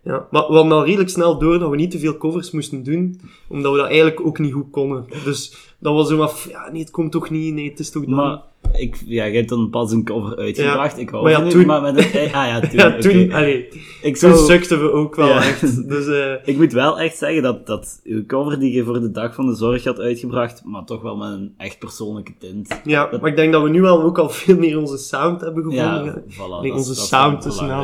Ja, 0.09 0.27
maar 0.31 0.47
we 0.47 0.53
hadden 0.53 0.71
al 0.71 0.85
redelijk 0.85 1.09
snel 1.09 1.37
door 1.37 1.59
dat 1.59 1.69
we 1.69 1.75
niet 1.75 1.91
te 1.91 1.99
veel 1.99 2.17
covers 2.17 2.51
moesten 2.51 2.83
doen, 2.83 3.21
omdat 3.47 3.71
we 3.71 3.77
dat 3.77 3.87
eigenlijk 3.87 4.25
ook 4.25 4.39
niet 4.39 4.53
goed 4.53 4.69
konden. 4.71 5.05
Dus 5.23 5.73
dat 5.79 5.93
was 5.93 6.07
zo 6.07 6.17
maar, 6.17 6.31
ja, 6.49 6.71
nee, 6.71 6.81
het 6.81 6.91
komt 6.91 7.11
toch 7.11 7.29
niet, 7.29 7.53
nee, 7.53 7.69
het 7.69 7.79
is 7.79 7.89
toch 7.89 8.05
niet. 8.05 8.15
Maar 8.15 8.41
ik, 8.73 8.97
ja, 9.05 9.25
je 9.25 9.35
hebt 9.35 9.49
dan 9.49 9.69
pas 9.69 9.91
een 9.91 10.03
cover 10.03 10.37
uitgebracht. 10.37 10.97
Ik 10.97 11.09
hou 11.09 11.23
Maar 11.23 11.31
ja, 11.31 11.47
toen- 11.47 11.65
maar 11.65 11.81
met 11.81 11.97
een, 11.97 12.25
ah 12.25 12.31
ja, 12.31 12.59
toen. 12.69 12.69
ja, 12.79 12.97
toen, 12.97 13.31
allee, 13.33 13.67
Ik, 14.01 14.17
toen 14.17 14.35
sukten 14.37 14.81
we 14.81 14.91
ook 14.91 15.15
wel 15.15 15.27
Ja. 15.27 15.37
echt. 15.37 15.89
Dus, 15.89 16.07
eh 16.07 16.33
ik 16.43 16.57
moet 16.57 16.71
wel 16.73 16.99
echt 16.99 17.17
zeggen 17.17 17.41
dat, 17.43 17.67
dat 17.67 17.99
uw 18.03 18.25
cover 18.25 18.59
die 18.59 18.71
je 18.73 18.83
voor 18.83 18.99
de 18.99 19.11
Dag 19.11 19.35
van 19.35 19.45
de 19.47 19.55
Zorg 19.55 19.83
had 19.83 19.99
uitgebracht, 19.99 20.63
maar 20.65 20.85
toch 20.85 21.01
wel 21.01 21.15
met 21.17 21.29
een 21.31 21.53
echt 21.57 21.79
persoonlijke 21.79 22.33
tint. 22.39 22.81
Ja, 22.83 23.07
Dat- 23.07 23.21
maar 23.21 23.29
ik 23.29 23.35
denk 23.35 23.51
dat 23.53 23.63
we 23.63 23.69
nu 23.69 23.81
wel 23.81 24.01
ook 24.03 24.17
al 24.17 24.29
veel 24.29 24.57
meer 24.57 24.77
onze 24.79 24.97
sound 24.97 25.41
hebben 25.41 25.63
gevonden. 25.63 26.05
Ja, 26.05 26.21
voilà. 26.33 26.61
Nee, 26.61 26.73
onze 26.73 26.95
sound 26.95 27.43
snel. 27.53 27.83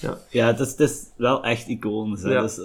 Ja. 0.00 0.18
Ja, 0.30 0.46
het 0.46 0.60
is, 0.60 0.70
het 0.70 0.80
is 0.80 1.02
wel 1.16 1.42
echt 1.44 1.68
iconisch. 1.68 2.22
Hè? 2.22 2.32
Ja. 2.32 2.40
Dus, 2.42 2.58
eh, 2.58 2.64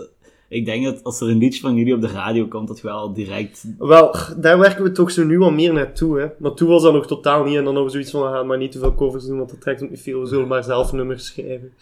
ik 0.49 0.65
denk 0.65 0.85
dat 0.85 1.03
als 1.03 1.21
er 1.21 1.29
een 1.29 1.37
liedje 1.37 1.61
van 1.61 1.75
jullie 1.75 1.93
op 1.93 2.01
de 2.01 2.07
radio 2.07 2.45
komt, 2.47 2.67
dat 2.67 2.77
je 2.77 2.87
wel 2.87 3.13
direct... 3.13 3.65
Wel, 3.77 4.15
daar 4.37 4.59
werken 4.59 4.83
we 4.83 4.91
toch 4.91 5.11
zo 5.11 5.23
nu 5.23 5.37
wat 5.39 5.51
meer 5.53 5.73
naartoe. 5.73 6.19
Hè. 6.19 6.27
Maar 6.39 6.53
toen 6.53 6.67
was 6.69 6.83
dat 6.83 6.93
nog 6.93 7.07
totaal 7.07 7.43
niet. 7.43 7.55
En 7.55 7.63
dan 7.63 7.65
hadden 7.65 7.83
we 7.83 7.89
zoiets 7.89 8.11
van, 8.11 8.21
we 8.21 8.27
gaan 8.27 8.47
maar 8.47 8.57
niet 8.57 8.71
te 8.71 8.79
veel 8.79 8.95
covers 8.95 9.25
doen, 9.25 9.37
want 9.37 9.49
dat 9.49 9.61
trekt 9.61 9.83
ook 9.83 9.89
niet 9.89 10.01
veel. 10.01 10.19
We 10.19 10.25
zullen 10.27 10.47
maar 10.47 10.63
zelf 10.63 10.91
nummers 10.91 11.25
schrijven. 11.25 11.73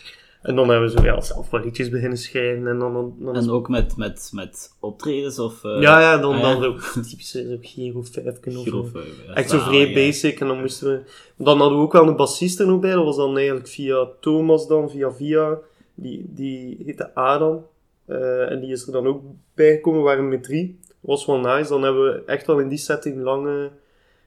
En 0.42 0.56
dan 0.56 0.70
hebben 0.70 0.90
we 0.94 0.98
zo, 1.00 1.06
ja, 1.06 1.22
zelf 1.22 1.50
wat 1.50 1.64
liedjes 1.64 1.90
beginnen 1.90 2.18
schrijven. 2.18 2.68
En 2.68 2.80
dan, 2.80 2.94
dan, 2.94 3.14
dan 3.20 3.36
is- 3.36 3.44
En 3.46 3.52
ook 3.52 3.70
met, 3.70 3.98
met, 3.98 4.30
met 4.34 4.76
optredens 4.80 5.40
of... 5.40 5.64
eh, 5.64 5.82
ja, 5.82 6.02
ja, 6.02 6.18
dan, 6.18 6.36
ah, 6.36 6.42
dan 6.42 6.62
zo, 6.62 7.02
typische 7.10 7.48
zo 7.50 7.56
Giro 7.62 8.02
5 8.02 8.26
of 8.28 8.38
Giro 8.42 8.64
zo. 8.64 8.84
vijf, 8.84 9.06
ja, 9.28 9.34
Echt 9.34 9.50
zo 9.50 9.60
vrij 9.60 9.88
ja. 9.88 9.94
basic. 9.94 10.40
En 10.40 10.48
dan 10.48 10.60
moesten 10.60 10.88
we... 10.92 11.00
Dan 11.44 11.58
hadden 11.60 11.78
we 11.78 11.84
ook 11.84 11.92
wel 11.94 12.08
een 12.08 12.16
bassist 12.16 12.60
er 12.60 12.68
nog 12.68 12.80
bij. 12.80 12.94
Dat 12.94 13.04
was 13.06 13.16
dan 13.16 13.36
eigenlijk 13.38 13.68
via 13.68 14.08
Thomas 14.20 14.68
dan, 14.68 14.90
via 14.90 15.12
via. 15.12 15.58
Die, 15.96 16.26
die 16.30 16.78
heette 16.86 17.16
Adam. 17.16 17.66
Eh, 18.06 18.52
en 18.52 18.60
die 18.60 18.72
is 18.72 18.86
er 18.86 18.92
dan 18.92 19.08
ook 19.08 19.22
bijgekomen. 19.54 20.02
Waren 20.02 20.28
met 20.28 20.44
drie. 20.44 20.80
was 21.00 21.26
wel 21.26 21.40
nice. 21.40 21.70
Dan 21.70 21.84
hebben 21.84 22.04
we 22.04 22.24
echt 22.26 22.48
wel 22.48 22.60
in 22.60 22.68
die 22.68 22.78
setting 22.78 23.22
lang 23.22 23.48
eh, 23.48 23.66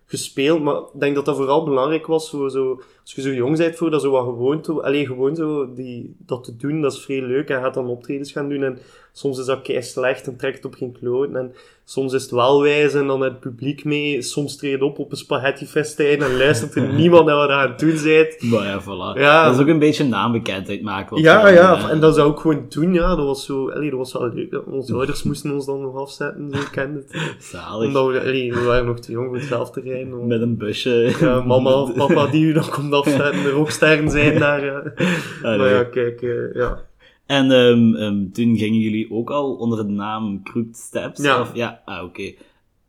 gespeeld. 0.07 0.63
Maar 0.63 0.77
ik 0.77 1.01
denk 1.01 1.15
dat 1.15 1.25
dat 1.25 1.37
vooral 1.37 1.65
belangrijk 1.65 2.07
was. 2.07 2.31
Voor 2.31 2.51
zo, 2.51 2.81
als 3.07 3.15
je 3.15 3.23
zo 3.23 3.33
jong 3.33 3.57
bent 3.57 3.77
voor 3.77 3.91
dat 3.91 4.03
zo 4.03 4.11
wat 4.11 4.25
gewoon 4.25 4.61
te... 4.61 4.73
Allee, 4.73 5.07
gewoon 5.07 5.37
zo 5.37 5.75
die, 5.75 6.17
dat 6.19 6.45
te 6.45 6.57
doen. 6.57 6.81
Dat 6.81 6.93
is 6.93 7.05
vrij 7.05 7.23
leuk. 7.23 7.49
En 7.49 7.61
gaat 7.61 7.75
dan 7.75 7.87
optredens 7.87 8.33
gaan 8.33 8.49
doen. 8.49 8.63
En 8.63 8.79
soms 9.13 9.39
is 9.39 9.47
dat 9.47 9.63
kei 9.63 9.83
slecht 9.83 10.27
en 10.27 10.37
trekt 10.37 10.65
op 10.65 10.75
geen 10.75 10.97
kloot. 11.01 11.35
En 11.35 11.55
soms 11.85 12.13
is 12.13 12.23
het 12.23 12.31
wel 12.31 12.63
wijs 12.63 12.95
en 12.95 13.07
dan 13.07 13.21
het 13.21 13.41
publiek 13.41 13.85
mee. 13.85 14.23
Soms 14.23 14.57
treed 14.57 14.83
op 14.83 14.99
op 14.99 15.11
een 15.11 15.17
spaghettifestijn 15.17 16.23
en 16.23 16.37
luistert 16.37 16.75
er 16.75 16.93
niemand 17.01 17.27
naar 17.27 17.37
wat 17.37 17.49
aan 17.49 17.69
het 17.69 17.79
doen 17.79 18.03
bent. 18.03 18.43
Maar 18.43 18.67
ja, 18.67 18.83
voilà. 18.83 19.21
Ja. 19.21 19.45
Dat 19.45 19.55
is 19.55 19.61
ook 19.61 19.69
een 19.69 19.79
beetje 19.79 20.05
naambekendheid 20.05 20.83
maken. 20.83 21.23
Ja, 21.23 21.49
ja, 21.49 21.91
en 21.91 22.01
dat 22.01 22.15
zou 22.15 22.31
ik 22.31 22.39
gewoon 22.39 22.67
doen, 22.69 22.93
ja. 22.93 23.17
Dat 23.17 23.27
was 23.27 23.45
zo, 23.45 23.71
allee, 23.71 23.91
dat 23.91 23.99
was 23.99 24.13
wel 24.13 24.31
leuk. 24.35 24.63
Onze 24.67 24.95
ouders 24.95 25.23
moesten 25.23 25.53
ons 25.53 25.67
dan 25.67 25.81
nog 25.81 25.97
afzetten, 25.97 26.51
zo 26.53 26.59
kende 26.71 27.05
het. 27.09 27.35
Zalig. 27.39 27.87
Omdat 27.87 28.07
we, 28.07 28.21
allee, 28.21 28.53
we 28.53 28.63
waren 28.65 28.87
nog 28.87 29.01
te 29.01 29.13
jong 29.13 29.29
om 29.29 29.35
het 29.35 29.45
zelf 29.45 29.71
te 29.71 29.81
rijden. 29.81 30.27
Met 30.27 30.41
een 30.41 30.57
busje. 30.57 31.15
Ja, 31.21 31.41
mama 31.41 31.73
of 31.73 31.95
papa 31.95 32.27
die 32.33 32.45
u 32.45 32.53
dan 32.53 32.69
komt 32.71 32.91
afzetten, 32.97 33.43
de 33.43 33.51
rocksterren 33.51 34.11
zijn 34.11 34.39
daar. 34.47 34.65
Ja. 34.65 34.93
Allee. 35.43 35.59
Maar 35.59 35.69
ja, 35.69 35.85
kijk, 35.85 36.23
eh, 36.23 36.55
ja. 36.55 36.85
En 37.27 37.51
ehm, 37.51 37.95
ehm, 37.95 38.31
toen 38.31 38.57
gingen 38.57 38.81
jullie 38.81 39.11
ook 39.11 39.31
al 39.31 39.55
onder 39.55 39.87
de 39.87 39.93
naam 39.93 40.43
Crooked 40.43 40.77
Steps? 40.77 41.23
Ja. 41.23 41.41
Of, 41.41 41.55
ja, 41.55 41.83
ah, 41.85 42.05
oké. 42.05 42.33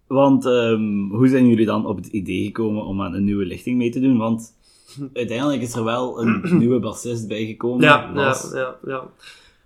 Want 0.08 0.46
ehm, 0.46 1.10
hoe 1.10 1.28
zijn 1.28 1.48
jullie 1.48 1.66
dan 1.66 1.86
op 1.86 1.96
het 1.96 2.08
idee 2.08 2.46
gekomen 2.46 2.86
om 2.86 3.02
aan 3.02 3.14
een 3.14 3.24
nieuwe 3.24 3.46
lichting 3.46 3.78
mee 3.78 3.90
te 3.90 4.00
doen? 4.00 4.18
Want 4.18 4.56
uiteindelijk 5.14 5.62
is 5.62 5.76
er 5.76 5.84
wel 5.84 6.22
een 6.22 6.58
nieuwe 6.58 6.80
bassist 6.80 7.28
bijgekomen. 7.28 7.84
Ja, 7.84 8.12
ja, 8.16 8.36
ja, 8.54 8.76
ja. 8.86 9.04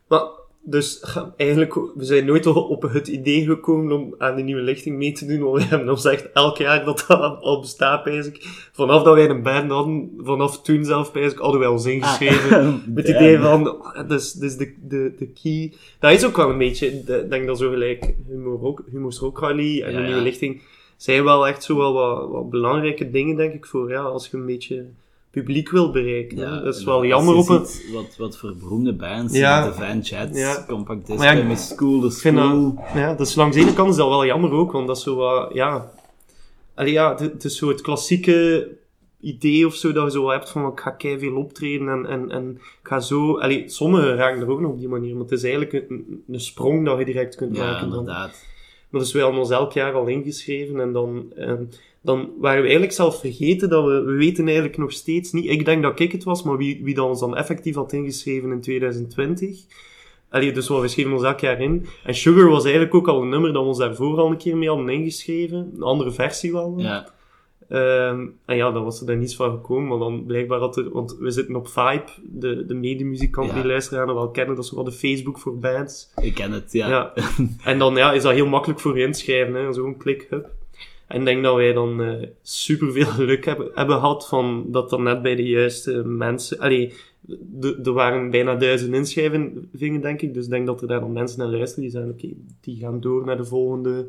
Maar, 0.08 0.24
dus 0.64 1.04
eigenlijk, 1.38 1.74
we 1.74 2.06
zijn 2.06 2.26
nooit 2.26 2.46
op 2.48 2.82
het 2.82 3.08
idee 3.08 3.46
gekomen 3.46 3.92
om 4.00 4.16
aan 4.18 4.36
de 4.36 4.42
nieuwe 4.42 4.62
lichting 4.62 4.98
mee 4.98 5.12
te 5.12 5.26
doen, 5.26 5.40
want 5.40 5.58
we 5.58 5.64
hebben 5.64 5.90
ons 5.90 6.06
echt 6.06 6.32
elk 6.34 6.58
jaar 6.58 6.86
dat 6.86 7.06
dat 7.08 7.42
al- 7.42 7.60
bestaat, 7.62 8.06
eigenlijk. 8.06 8.44
Vanaf 8.72 9.04
dat 9.04 9.16
wij 9.16 9.30
een 9.30 9.44
band 9.44 9.72
hadden, 9.72 10.12
vanaf 10.18 10.62
toen 10.62 10.86
zelf, 10.86 11.14
eigenlijk, 11.14 11.44
hadden 11.44 11.60
wij 11.60 11.70
ons 11.70 11.86
ingeschreven. 11.86 12.58
Ah, 12.60 12.74
Met 12.96 13.08
het 13.08 13.16
idee 13.16 13.38
van, 13.40 13.82
dus, 14.08 14.32
dus 14.32 14.58
de, 14.58 14.74
de, 14.88 15.14
de 15.18 15.28
key. 15.42 15.74
Dat 16.00 16.12
is 16.12 16.26
ook 16.26 16.38
wel 16.38 16.50
een 16.50 16.58
beetje, 16.58 17.04
de- 17.04 17.20
ik 17.20 17.30
denk 17.30 17.48
dat 17.48 17.58
zo 17.58 17.70
gelijk 17.70 18.14
Humor 18.28 18.84
Humo's 18.92 19.20
Rock 19.20 19.40
Rally 19.40 19.82
en 19.82 19.92
Ja, 19.92 19.98
de 19.98 20.04
nieuwe 20.04 20.18
ja. 20.18 20.24
lichting 20.24 20.62
zijn 20.98 21.24
wel 21.24 21.48
echt 21.48 21.64
zo 21.64 21.78
wel 21.78 21.94
wat, 21.94 22.30
wat 22.30 22.50
belangrijke 22.50 23.12
dingen, 23.12 23.36
denk 23.36 23.54
ik, 23.54 23.66
voor 23.66 23.90
ja, 23.90 24.02
als 24.02 24.28
je 24.28 24.38
een 24.38 24.46
beetje 24.46 24.86
publiek 25.32 25.70
wil 25.70 25.92
bereiken. 25.92 26.38
hè. 26.38 26.64
dat 26.64 26.74
is 26.76 26.80
en 26.80 26.86
wel 26.86 27.06
jammer 27.06 27.36
op 27.36 27.50
een... 27.50 27.66
ziet 27.66 27.92
Wat, 27.94 28.16
wat 28.18 28.38
voor 28.38 28.56
beroemde 28.56 28.94
bands, 28.94 29.34
Ja. 29.38 29.66
de 29.68 29.74
Van 29.74 30.00
Jets, 30.00 30.40
Ja. 30.40 30.66
Compact 30.68 31.08
Disco, 31.08 31.24
ja, 31.24 31.44
Miss 31.44 31.68
School, 31.68 32.02
The 32.02 32.10
School. 32.10 32.34
dat, 32.34 32.74
ja, 32.94 33.14
dus 33.14 33.36
langs 33.36 33.56
de 33.56 33.62
ene 33.62 33.74
kant 33.74 33.90
is 33.90 33.96
dat 33.96 34.08
wel 34.10 34.26
jammer 34.26 34.52
ook, 34.52 34.72
want 34.72 34.88
dat 34.88 34.98
is 34.98 35.04
zo 35.04 35.16
wat, 35.16 35.54
ja... 35.54 35.92
Allee, 36.76 36.92
ja, 36.94 37.10
het, 37.12 37.20
het 37.20 37.44
is 37.44 37.58
zo 37.58 37.68
het 37.68 37.82
klassieke 37.82 38.68
idee 39.20 39.66
of 39.66 39.76
zo 39.76 39.92
dat 39.92 40.04
je 40.06 40.12
zo 40.20 40.30
hebt 40.30 40.50
van 40.50 40.72
ik 40.72 40.80
ga 40.80 40.96
veel 41.20 41.36
optreden 41.36 41.90
en, 41.90 42.06
en, 42.06 42.30
en 42.32 42.50
ik 42.52 42.88
ga 42.88 43.00
zo... 43.00 43.38
Allee, 43.40 43.70
sommigen 43.70 44.16
raken 44.16 44.42
er 44.42 44.50
ook 44.50 44.60
nog 44.62 44.72
op 44.72 44.80
die 44.80 44.88
manier, 44.88 45.14
maar 45.14 45.24
het 45.24 45.32
is 45.32 45.44
eigenlijk 45.44 45.74
een, 45.90 46.24
een 46.32 46.40
sprong 46.40 46.86
dat 46.86 47.00
je 47.00 47.06
direct 47.06 47.36
kunt 47.36 47.56
Ja, 47.58 47.64
maken. 47.64 47.90
dan. 47.90 48.00
inderdaad. 48.00 48.46
Maar 48.90 49.02
dus 49.02 49.12
wij 49.14 49.22
hadden 49.22 49.40
ons 49.42 49.50
elk 49.50 49.72
jaar 49.72 49.94
al 49.94 50.08
ingeschreven 50.08 50.80
en 50.80 50.92
dan, 50.94 51.26
ehm, 51.36 51.64
dan 52.02 52.30
waren 52.38 52.58
we 52.58 52.64
eigenlijk 52.64 52.94
zelf 52.94 53.20
vergeten 53.20 53.70
dat 53.70 53.86
we, 53.86 54.02
we 54.04 54.12
weten 54.12 54.46
eigenlijk 54.46 54.78
nog 54.78 54.92
steeds 54.92 55.32
niet, 55.32 55.46
ik 55.46 55.66
denk 55.66 55.84
dat 55.84 56.00
ik 56.00 56.12
het 56.12 56.24
was, 56.24 56.44
maar 56.44 56.58
wie, 56.58 56.84
wie 56.84 56.94
dat 56.96 57.08
ons 57.08 57.20
dan 57.20 57.36
effectief 57.38 57.76
had 57.76 57.94
ingeschreven 57.94 58.52
in 58.52 58.62
2020. 58.62 59.60
Allee, 60.30 60.52
dus 60.52 60.70
we 60.70 60.88
schreven 60.88 61.14
ons 61.14 61.24
elk 61.24 61.40
jaar 61.40 61.62
in. 61.62 61.86
En 62.04 62.16
Sugar 62.16 62.50
was 62.50 62.64
eigenlijk 62.64 62.94
ook 62.96 63.08
al 63.08 63.22
een 63.22 63.30
nummer 63.30 63.54
dat 63.54 63.62
we 63.62 63.68
ons 63.68 63.78
daarvoor 63.78 64.18
al 64.18 64.32
een 64.32 64.38
keer 64.38 64.58
mee 64.58 64.70
hadden 64.70 64.90
ingeschreven. 64.90 65.72
Een 65.76 65.82
andere 65.84 66.12
versie 66.12 66.52
wel. 66.52 66.74
Ja, 66.78 67.08
Ehm, 67.72 68.26
en 68.46 68.56
ja, 68.56 68.72
dan 68.72 68.84
was 68.84 69.00
er 69.00 69.06
dan 69.08 69.18
niets 69.20 69.36
van 69.36 69.52
gekomen, 69.52 69.88
maar 69.88 69.98
dan 69.98 70.26
blijkbaar 70.26 70.60
had 70.60 70.78
er, 70.78 70.90
want 70.90 71.18
we 71.20 71.32
zitten 71.32 71.56
op 71.56 71.68
Vibe, 71.68 72.04
de, 72.22 72.66
de 72.66 72.74
medemuzikant 72.74 73.50
Ja. 73.50 73.54
die 73.56 73.66
luisteraars 73.66 74.12
wel 74.14 74.30
kennen, 74.30 74.56
dat 74.56 74.66
is 74.66 74.72
wel 74.72 74.84
de 74.84 74.92
Facebook 74.92 75.40
voor 75.40 75.58
bands. 75.58 76.12
ik 76.22 76.34
ken 76.34 76.52
het, 76.52 76.72
ja. 76.72 76.90
Ja. 76.90 77.14
En 77.72 77.80
dan 77.80 77.96
ja, 77.96 78.12
is 78.12 78.22
dat 78.24 78.34
heel 78.34 78.48
makkelijk 78.48 78.80
voor 78.80 78.98
je 78.98 79.06
inschrijven, 79.06 79.54
hè, 79.54 79.74
zo'n 79.74 79.98
klik-hub. 79.98 80.50
En 81.12 81.20
ik 81.20 81.26
denk 81.26 81.44
dat 81.44 81.56
wij 81.56 81.74
dan 81.74 82.02
eh 82.02 82.28
superveel 82.42 83.06
geluk 83.20 83.46
hebben, 83.46 83.72
hebben 83.74 84.00
gehad 84.00 84.28
van 84.28 84.66
dat 84.68 84.90
dan 84.90 85.04
net 85.04 85.22
bij 85.22 85.36
de 85.36 85.48
juiste 85.48 86.04
mensen... 86.06 86.60
Allee, 86.60 86.94
er 87.84 87.94
waren 87.94 88.30
bijna 88.30 88.56
duizend 88.56 88.94
inschrijvingen, 88.94 90.02
denk 90.02 90.22
ik. 90.22 90.34
Dus 90.34 90.44
ik 90.44 90.50
denk 90.50 90.66
dat 90.66 90.82
er 90.82 90.88
daar 90.88 91.00
dan 91.00 91.12
mensen 91.12 91.40
naar 91.40 91.48
luisteren 91.58 91.84
die 91.84 91.92
zeggen, 91.92 92.12
oké, 92.12 92.28
die 92.62 92.78
gaan 92.78 93.00
door 93.00 93.26
naar 93.26 93.38
de 93.38 93.46
volgende 93.46 94.08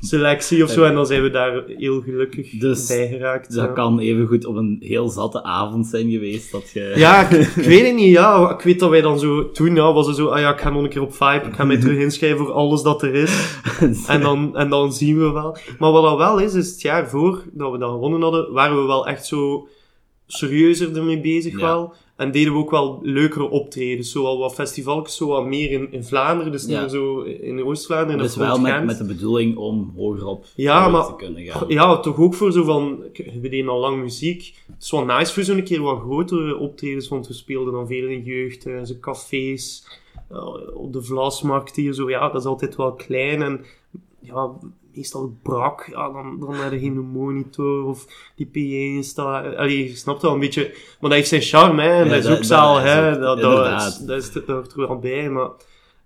selectie 0.00 0.64
of 0.64 0.70
zo. 0.70 0.84
En 0.84 0.94
dan 0.94 1.06
zijn 1.06 1.22
we 1.22 1.30
daar 1.30 1.64
heel 1.66 2.00
gelukkig 2.00 2.50
Dus 2.50 2.86
bij 2.86 3.08
geraakt. 3.08 3.54
Dat 3.54 3.64
ja. 3.64 3.72
kan 3.72 3.98
evengoed 3.98 4.44
op 4.46 4.56
een 4.56 4.76
heel 4.80 5.08
zatte 5.08 5.42
avond 5.42 5.86
zijn 5.86 6.10
geweest 6.10 6.52
dat 6.52 6.70
je... 6.70 6.92
Ja, 6.96 7.28
ik, 7.28 7.30
ik 7.56 7.64
weet 7.72 7.86
het 7.86 7.94
niet, 7.94 8.12
ja. 8.12 8.50
Ik 8.50 8.60
weet 8.60 8.80
dat 8.80 8.90
wij 8.90 9.00
dan 9.00 9.18
zo... 9.18 9.50
Toen 9.50 9.74
ja, 9.74 9.92
was 9.92 10.06
het 10.06 10.16
zo, 10.16 10.26
ah 10.26 10.40
ja, 10.40 10.52
ik 10.52 10.60
ga 10.60 10.70
nog 10.70 10.82
een 10.82 10.88
keer 10.88 11.02
op 11.02 11.14
Vibe, 11.14 11.46
ik 11.46 11.54
ga 11.54 11.64
mij 11.64 11.80
terug 11.80 11.98
inschrijven 11.98 12.38
voor 12.38 12.52
alles 12.52 12.82
dat 12.82 13.02
er 13.02 13.14
is. 13.14 13.58
En 14.06 14.20
dan, 14.20 14.56
en 14.56 14.68
dan 14.68 14.92
zien 14.92 15.18
we 15.18 15.30
wel. 15.30 15.56
Maar 15.78 15.90
wat 15.92 16.02
dat 16.02 16.16
wel 16.16 16.38
is, 16.38 16.54
is 16.54 16.70
het 16.70 16.80
jaar 16.80 17.08
voor 17.08 17.42
dat 17.52 17.72
we 17.72 17.78
dat 17.78 17.90
gewonnen 17.90 18.22
hadden, 18.22 18.52
waren 18.52 18.80
we 18.80 18.86
wel 18.86 19.06
echt 19.06 19.26
zo 19.26 19.68
serieuzer 20.26 20.96
ermee 20.96 21.20
bezig 21.20 21.52
Ja. 21.52 21.58
wel. 21.58 21.94
En 22.16 22.30
deden 22.30 22.52
we 22.52 22.58
ook 22.58 22.70
wel 22.70 22.98
leukere 23.02 23.48
optredens. 23.50 24.10
Zo 24.12 24.24
al 24.24 24.38
wat 24.38 24.54
festivals, 24.54 25.16
zo 25.16 25.26
wat 25.26 25.46
meer 25.46 25.70
in, 25.70 25.92
in 25.92 26.04
Vlaanderen. 26.04 26.52
Dus 26.52 26.62
niet 26.62 26.70
Ja. 26.72 26.80
meer 26.80 26.88
zo 26.90 27.20
in 27.20 27.64
Oost-Vlaanderen. 27.64 28.16
en 28.16 28.22
Dus 28.22 28.34
op 28.34 28.40
wel 28.40 28.58
met, 28.60 28.84
met 28.84 28.98
de 28.98 29.04
bedoeling 29.04 29.56
om 29.56 29.92
hogerop 29.96 30.44
Ja, 30.56 30.82
uit 30.82 30.92
maar- 30.92 31.06
te 31.06 31.14
kunnen 31.16 31.44
gaan. 31.44 31.68
Ja, 31.68 32.00
toch 32.00 32.18
ook 32.18 32.34
voor 32.34 32.52
zo 32.52 32.64
van... 32.64 32.98
We 33.40 33.48
deden 33.48 33.68
al 33.68 33.80
lang 33.80 34.00
muziek. 34.02 34.54
Het 34.72 34.82
is 34.82 34.90
wel 34.90 35.04
nice 35.04 35.32
voor 35.32 35.42
zo'n 35.42 35.62
keer 35.62 35.80
wat 35.82 36.00
grotere 36.00 36.56
optredens, 36.56 37.08
want 37.08 37.26
we 37.26 37.32
speelden 37.32 37.72
dan 37.72 37.86
veel 37.86 38.08
in 38.08 38.22
jeugdhuizen, 38.22 39.00
cafés, 39.00 39.86
eh, 40.30 40.54
op 40.74 40.92
de 40.92 41.02
Vlasmarkt 41.02 41.76
hier 41.76 41.92
zo. 41.92 42.10
Ja, 42.10 42.28
dat 42.28 42.40
is 42.40 42.46
altijd 42.46 42.76
wel 42.76 42.92
klein 42.92 43.42
en 43.42 43.64
ja, 44.20 44.50
meestal 44.96 45.36
brak. 45.42 45.86
Ja, 45.90 46.10
dan, 46.12 46.36
dan 46.40 46.54
had 46.54 46.72
je 46.72 46.78
geen 46.78 46.98
monitor 46.98 47.84
of 47.84 48.06
die 48.36 48.46
PA 48.46 49.02
staat. 49.02 49.56
Allee, 49.56 49.88
je 49.88 49.96
snapt 49.96 50.22
wel 50.22 50.32
een 50.32 50.40
beetje... 50.40 50.62
Maar 51.00 51.10
dat 51.10 51.12
heeft 51.12 51.28
zijn 51.28 51.42
charme, 51.42 51.82
hè. 51.82 51.98
Ja, 51.98 52.04
dat 52.04 52.12
is 52.16 52.22
dat- 52.22 52.32
ook 52.32 52.38
dat 52.38 52.46
zaal, 52.46 52.78
is 52.78 52.84
hè. 52.84 53.18
Dat, 53.18 53.40
dat, 53.40 53.82
is, 53.82 53.98
dat, 53.98 54.22
is, 54.22 54.32
dat 54.32 54.46
hoort 54.46 54.72
er 54.72 54.78
wel 54.86 54.98
bij, 54.98 55.30
maar... 55.30 55.48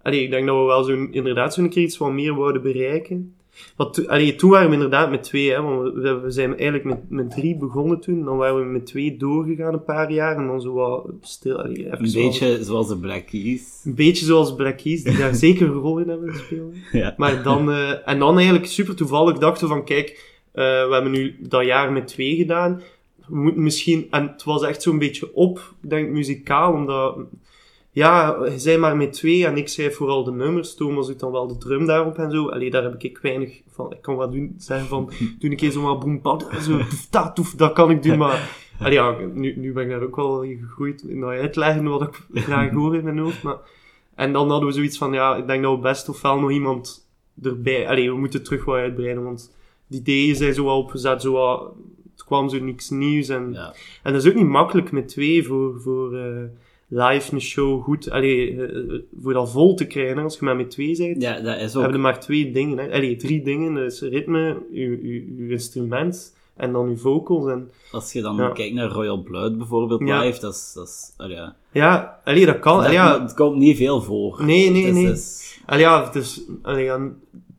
Allee, 0.03 0.23
ik 0.23 0.31
denk 0.31 0.47
dat 0.47 0.57
we 0.57 0.63
wel 0.63 0.83
zo'n, 0.85 1.09
inderdaad 1.13 1.55
zo'n 1.55 1.69
keer 1.69 1.83
iets 1.83 1.99
wat 1.99 2.13
meer 2.13 2.35
wouden 2.35 2.63
bereiken. 2.63 3.35
Want 3.77 3.95
to- 3.95 4.07
allee, 4.07 4.35
toen 4.35 4.51
waren 4.51 4.69
we 4.69 4.75
inderdaad 4.75 5.11
met 5.11 5.23
twee, 5.23 5.51
hè, 5.51 5.63
want 5.63 5.95
we, 5.95 6.21
we 6.21 6.31
zijn 6.31 6.51
eigenlijk 6.57 6.85
met, 6.85 6.99
met 7.09 7.31
drie 7.31 7.57
begonnen 7.57 8.01
toen. 8.01 8.25
Dan 8.25 8.37
waren 8.37 8.57
we 8.67 8.73
met 8.73 8.87
twee 8.87 9.17
doorgegaan 9.17 9.73
een 9.73 9.85
paar 9.85 10.13
jaar 10.13 10.37
en 10.37 10.47
dan 10.47 10.61
zo 10.61 10.73
wat 10.73 11.07
stil. 11.21 11.57
Allee, 11.63 11.87
even 11.87 12.05
Een 12.05 12.13
beetje 12.13 12.65
zoals 12.65 12.89
de 12.89 12.97
Black 12.99 13.27
Keys. 13.27 13.81
een 13.85 13.95
beetje 13.95 14.25
zoals 14.25 14.55
Black 14.55 14.77
Keys, 14.79 15.03
die 15.03 15.17
daar 15.17 15.35
zeker 15.47 15.67
een 15.69 15.73
rol 15.75 15.99
in 15.99 16.09
hebben 16.09 16.33
gespeeld. 16.33 16.75
Ja. 16.93 17.15
Maar 17.17 17.43
dan, 17.43 17.71
eh, 17.71 18.09
en 18.09 18.19
dan 18.19 18.37
eigenlijk 18.37 18.67
super 18.67 18.95
toevallig 18.97 19.39
dachten 19.39 19.69
we 19.69 19.75
van, 19.75 19.85
kijk, 19.85 20.09
eh, 20.53 20.65
we 20.65 20.89
hebben 20.93 21.13
nu 21.13 21.37
dat 21.41 21.65
jaar 21.65 21.93
met 21.93 22.07
twee 22.07 22.37
gedaan. 22.37 22.83
We 23.29 23.37
moeten 23.37 23.63
misschien, 23.63 24.07
en 24.11 24.29
het 24.29 24.45
was 24.45 24.63
echt 24.63 24.83
zo'n 24.83 24.99
beetje 24.99 25.35
op, 25.35 25.75
ik 25.83 25.91
denk 25.91 26.09
muzikaal, 26.11 26.73
omdat, 26.73 27.17
ja, 27.99 28.45
je 28.45 28.59
zei 28.59 28.79
maar 28.79 28.97
met 28.97 29.13
twee 29.13 29.47
en 29.47 29.57
ik 29.57 29.69
schrijf 29.69 29.97
vooral 29.97 30.25
de 30.25 30.33
nummers. 30.33 30.75
Thomas 30.75 31.07
doet 31.07 31.21
dan 31.21 31.33
wel 31.33 31.47
de 31.47 31.59
drum 31.59 31.87
daarop 31.87 32.19
en 32.19 32.31
zo. 32.31 32.49
Allee, 32.49 32.71
daar 32.71 32.83
heb 32.83 33.03
ik 33.03 33.19
weinig 33.19 33.63
van. 33.69 33.93
Ik 33.93 34.03
kan 34.03 34.17
wat 34.17 34.33
doen, 34.33 34.55
zeggen 34.59 34.89
van, 34.89 35.05
doe 35.39 35.51
een 35.51 35.57
keer 35.57 35.71
zo 35.71 35.83
wat 35.83 36.01
boem, 36.01 36.21
pad, 36.21 36.49
zo, 36.61 36.81
dat, 37.11 37.55
dat 37.57 37.73
kan 37.73 37.91
ik 37.91 38.03
doen, 38.03 38.19
maar, 38.25 38.51
allee, 38.79 38.93
ja, 38.93 39.17
nu, 39.33 39.57
nu 39.57 39.73
ben 39.73 39.85
ik 39.85 39.91
daar 39.91 40.03
ook 40.03 40.17
wel 40.17 40.43
in 40.43 40.59
gegroeid 40.59 41.03
in 41.03 41.21
dat 41.21 41.31
uitleggen 41.31 41.85
wat 41.85 42.03
ik 42.03 42.43
graag 42.43 42.71
hoor 42.71 42.97
in 42.97 43.05
mijn 43.05 43.19
hoofd, 43.19 43.43
maar, 43.43 43.57
en 44.15 44.33
dan 44.33 44.51
hadden 44.51 44.69
we 44.69 44.75
zoiets 44.75 44.99
van, 44.99 45.13
ja, 45.13 45.37
ik 45.37 45.47
denk 45.47 45.63
dat 45.63 45.75
we 45.75 45.81
best 45.81 46.09
ofwel 46.09 46.41
nog 46.41 46.51
iemand 46.51 47.09
erbij, 47.43 47.89
allee, 47.89 48.11
we 48.11 48.19
moeten 48.19 48.43
terug 48.43 48.65
wat 48.65 48.77
uitbreiden, 48.77 49.23
want 49.23 49.57
die 49.87 50.01
ideeën 50.01 50.37
zijn 50.37 50.55
zo 50.55 50.65
wel 50.65 50.79
opgezet, 50.79 51.23
zo 51.23 51.33
wat, 51.33 51.73
het 52.13 52.25
kwam 52.25 52.49
zo 52.49 52.59
niks 52.59 52.91
nieuws 52.91 53.29
en, 53.29 53.53
Ja. 53.53 53.75
en 54.03 54.13
dat 54.13 54.23
is 54.23 54.29
ook 54.29 54.37
niet 54.37 54.49
makkelijk 54.49 54.93
met 54.93 55.09
twee 55.09 55.47
voor, 55.47 55.81
voor 55.81 56.17
eh, 56.17 56.43
live 56.89 57.35
een 57.35 57.41
show 57.41 57.83
goed, 57.83 58.11
allee, 58.11 58.51
eh, 58.57 58.63
eh, 58.95 59.01
voor 59.23 59.33
dat 59.33 59.51
vol 59.51 59.75
te 59.75 59.87
krijgen. 59.87 60.19
Als 60.23 60.39
je 60.39 60.45
maar 60.45 60.57
met 60.57 60.71
twee 60.71 60.97
bent, 60.97 61.23
ja, 61.23 61.41
dat 61.41 61.61
is 61.61 61.73
we 61.73 61.79
hebben 61.81 61.97
ook... 61.97 62.03
maar 62.03 62.21
twee 62.21 62.51
dingen. 62.53 62.79
Hè. 62.79 62.93
Allee, 62.93 63.17
drie 63.17 63.43
dingen. 63.43 63.75
Dus 63.75 64.01
ritme, 64.01 64.57
uw 64.73 65.49
instrument 65.51 66.37
en 66.57 66.73
dan 66.73 66.87
uw 66.89 66.97
vocals. 66.97 67.47
En, 67.51 67.71
Als 67.93 68.13
je 68.13 68.21
dan 68.23 68.37
Ja. 68.37 68.49
kijkt 68.51 68.75
naar 68.75 68.89
Royal 68.91 69.23
Blood 69.23 69.59
bijvoorbeeld 69.59 70.07
Ja. 70.07 70.21
live, 70.21 70.41
dat 70.41 70.55
is... 70.55 70.73
Dat 70.75 70.87
is 70.89 71.13
allee, 71.17 71.37
ja. 71.37 71.57
ja, 71.73 72.21
allee, 72.25 72.47
dat 72.47 72.59
kan. 72.59 72.83
Dat- 72.83 72.93
ja, 72.93 73.23
Het 73.23 73.35
komt 73.35 73.57
niet 73.57 73.77
veel 73.77 74.03
voor. 74.03 74.45
nee, 74.45 74.71
nee, 74.71 74.83
is- 74.83 74.93
nee. 74.95 75.15
Allee, 75.67 75.83
ja, 75.83 76.05
het 76.05 76.15
is, 76.15 76.43
allee, 76.63 76.85
ja, 76.85 77.01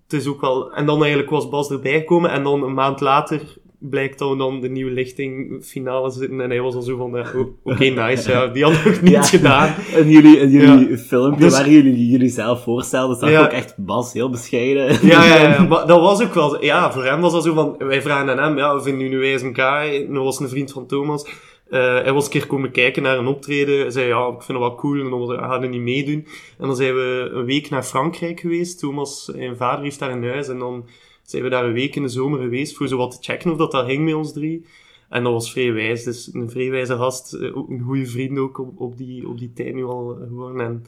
het 0.03 0.13
is 0.13 0.27
ook 0.27 0.41
wel... 0.41 0.73
En 0.73 0.85
dan 0.85 0.99
eigenlijk 0.99 1.29
was 1.29 1.49
Bas 1.49 1.69
erbij 1.71 1.99
gekomen 1.99 2.29
en 2.31 2.43
dan 2.43 2.63
een 2.63 2.73
maand 2.73 2.99
later 3.01 3.57
blijkt 3.79 4.19
dat 4.19 4.29
we 4.29 4.37
dan 4.37 4.61
de 4.61 4.69
nieuwe 4.69 4.91
lichting 4.91 5.63
finale 5.65 6.09
zitten 6.11 6.41
en 6.41 6.49
hij 6.49 6.61
was 6.61 6.75
al 6.75 6.81
zo 6.81 6.97
van, 6.97 7.17
eh, 7.17 7.35
oké, 7.63 7.83
nice, 7.85 8.31
ja, 8.31 8.47
die 8.47 8.63
had 8.63 8.73
nog 8.85 9.01
niets 9.01 9.31
Ja. 9.31 9.37
gedaan. 9.37 9.75
En 9.95 10.09
jullie, 10.09 10.39
en 10.39 10.49
jullie 10.49 10.89
Ja. 10.89 10.97
filmpje 10.97 11.39
Dus- 11.43 11.53
waar 11.57 11.69
jullie 11.69 12.07
jullie 12.09 12.29
zelf 12.29 12.63
voorstelden, 12.63 13.17
zag 13.17 13.29
Ja. 13.31 13.41
ook 13.43 13.51
echt 13.51 13.73
Bas 13.77 14.13
heel 14.13 14.29
bescheiden. 14.29 14.85
Ja, 15.07 15.25
ja, 15.25 15.41
ja, 15.49 15.61
maar 15.67 15.87
dat 15.87 15.99
was 15.99 16.21
ook 16.23 16.33
wel... 16.33 16.63
Ja, 16.63 16.91
voor 16.91 17.03
hem 17.05 17.21
was 17.21 17.31
dat 17.31 17.43
zo 17.43 17.53
van... 17.53 17.75
Wij 17.77 18.01
vragen 18.01 18.29
aan 18.39 18.47
hem, 18.49 18.57
ja, 18.57 18.75
we 18.75 18.81
vinden 18.81 19.09
nu 19.09 19.17
wijs 19.19 19.41
een 19.41 19.55
guy. 19.55 20.07
Dat 20.13 20.23
was 20.23 20.39
een 20.39 20.49
vriend 20.49 20.71
van 20.71 20.85
Thomas. 20.87 21.25
Eh, 21.69 21.79
hij 21.79 22.13
was 22.13 22.25
een 22.25 22.31
keer 22.31 22.47
komen 22.47 22.71
kijken 22.71 23.03
naar 23.03 23.17
een 23.17 23.27
optreden. 23.27 23.79
Hij 23.79 23.89
zei, 23.89 24.07
ja, 24.07 24.27
ik 24.27 24.41
vind 24.41 24.47
het 24.47 24.67
wel 24.67 24.75
cool. 24.75 24.99
En 24.99 25.09
dan 25.09 25.27
gaat 25.49 25.59
hij 25.59 25.67
niet 25.67 25.81
meedoen. 25.81 26.27
En 26.59 26.67
dan 26.67 26.75
zijn 26.75 26.93
we 26.95 27.29
een 27.33 27.45
week 27.45 27.69
naar 27.69 27.83
Frankrijk 27.83 28.39
geweest. 28.39 28.79
Thomas, 28.79 29.25
zijn 29.25 29.57
vader, 29.57 29.83
heeft 29.83 29.99
daar 29.99 30.11
een 30.11 30.23
huis. 30.23 30.47
En 30.47 30.59
dan 30.59 30.85
zijn 31.29 31.43
we 31.43 31.49
daar 31.49 31.65
een 31.65 31.73
week 31.73 31.95
in 31.95 32.01
de 32.01 32.09
zomer 32.09 32.39
geweest 32.39 32.75
voor 32.75 32.87
zo 32.87 32.97
wat 32.97 33.11
te 33.11 33.17
checken 33.21 33.51
of 33.51 33.57
dat 33.57 33.71
dat 33.71 33.85
ging 33.85 34.05
met 34.05 34.13
ons 34.13 34.33
drie. 34.33 34.65
En 35.09 35.23
dat 35.23 35.33
was 35.33 35.51
vrij 35.51 35.73
wijs. 35.73 36.03
Dus 36.03 36.29
een 36.33 36.49
vrij 36.49 36.69
wijze 36.69 36.95
gast. 36.95 37.33
eh, 37.33 37.41
een 37.69 37.81
goede 37.85 38.05
vriend 38.05 38.37
ook 38.37 38.59
op, 38.59 38.79
op, 38.79 38.97
die, 38.97 39.27
op 39.27 39.39
die 39.39 39.53
tijd 39.53 39.73
nu 39.73 39.83
al 39.85 40.17
eh, 40.19 40.27
geworden. 40.27 40.65
En 40.65 40.85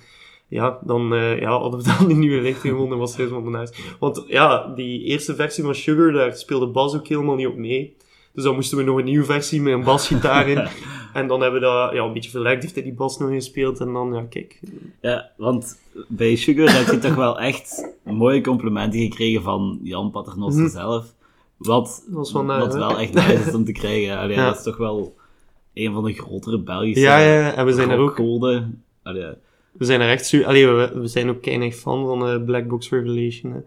ja, 0.48 0.80
dan 0.84 1.14
eh, 1.14 1.40
ja, 1.40 1.50
hadden 1.60 1.80
we 1.80 1.86
dan 1.98 2.08
die 2.08 2.18
nieuwe 2.18 2.42
lichting 2.42 2.74
gevonden. 2.74 2.98
was 2.98 3.18
hij 3.18 3.28
van 3.28 3.52
nice. 3.52 3.74
Want 4.00 4.24
ja, 4.28 4.74
die 4.76 5.04
eerste 5.04 5.36
versie 5.36 5.64
van 5.64 5.76
Sugar, 5.76 6.12
daar 6.12 6.36
speelde 6.36 6.68
Bas 6.68 6.96
ook 6.96 7.08
helemaal 7.08 7.36
niet 7.36 7.48
op 7.48 7.58
mee. 7.58 7.96
Dus 8.34 8.44
dan 8.44 8.56
moesten 8.56 8.78
we 8.78 8.84
nog 8.84 8.98
een 8.98 9.06
nieuwe 9.06 9.26
versie 9.26 9.62
met 9.62 9.74
een 9.74 9.84
basgitaar 9.84 10.48
in. 10.48 10.68
en 11.14 11.28
dan 11.28 11.42
hebben 11.42 11.60
we 11.62 11.66
dat 11.68 11.94
ja, 11.94 12.04
een 12.04 12.14
beetje 12.14 12.30
verlegd, 12.30 12.62
heeft 12.62 12.74
hij 12.76 12.84
die 12.84 12.94
bas 12.94 13.18
nog 13.18 13.30
gespeeld. 13.30 13.80
En 13.80 13.94
dan, 13.94 14.14
ja, 14.14 14.26
kijk. 14.30 14.60
Ja, 15.02 15.32
want 15.38 15.80
bij 16.08 16.36
Sugar 16.36 16.78
heb 16.78 16.86
je 16.88 17.00
toch 17.00 17.16
wel 17.16 17.40
echt 17.40 17.90
mooie 18.04 18.42
complimenten 18.42 19.00
gekregen 19.00 19.42
van 19.42 19.80
Jan 19.84 20.12
Paternoster 20.12 20.64
Mhm. 20.64 20.72
zelf. 20.72 21.14
Wat, 21.58 22.06
wel, 22.34 22.46
wat 22.46 22.74
wel 22.74 23.00
echt 23.00 23.14
nice 23.14 23.34
is 23.48 23.54
om 23.54 23.66
te 23.66 23.72
krijgen. 23.72 24.18
Allee, 24.18 24.36
Ja. 24.36 24.46
Dat 24.46 24.58
is 24.58 24.64
toch 24.64 24.78
wel 24.78 25.16
een 25.74 25.94
van 25.94 26.04
de 26.04 26.14
grotere 26.14 26.60
Belgische 26.60 27.02
Ja, 27.04 27.20
ja, 27.20 27.54
en 27.54 27.66
we 27.66 27.74
zijn 27.74 27.90
er 27.90 27.98
ook, 28.00 28.08
rockgoden. 28.18 28.84
Allee, 29.04 29.26
we 29.72 29.86
zijn 29.86 30.02
er 30.02 30.10
echt 30.10 30.44
Allee, 30.46 30.68
we, 30.68 30.92
we 30.94 31.08
zijn 31.08 31.30
ook 31.30 31.42
keinig 31.42 31.76
fan 31.76 32.06
van 32.06 32.28
eh, 32.28 32.44
Black 32.46 32.68
Box 32.68 32.90
Revelation. 32.90 33.52
Hè. 33.52 33.60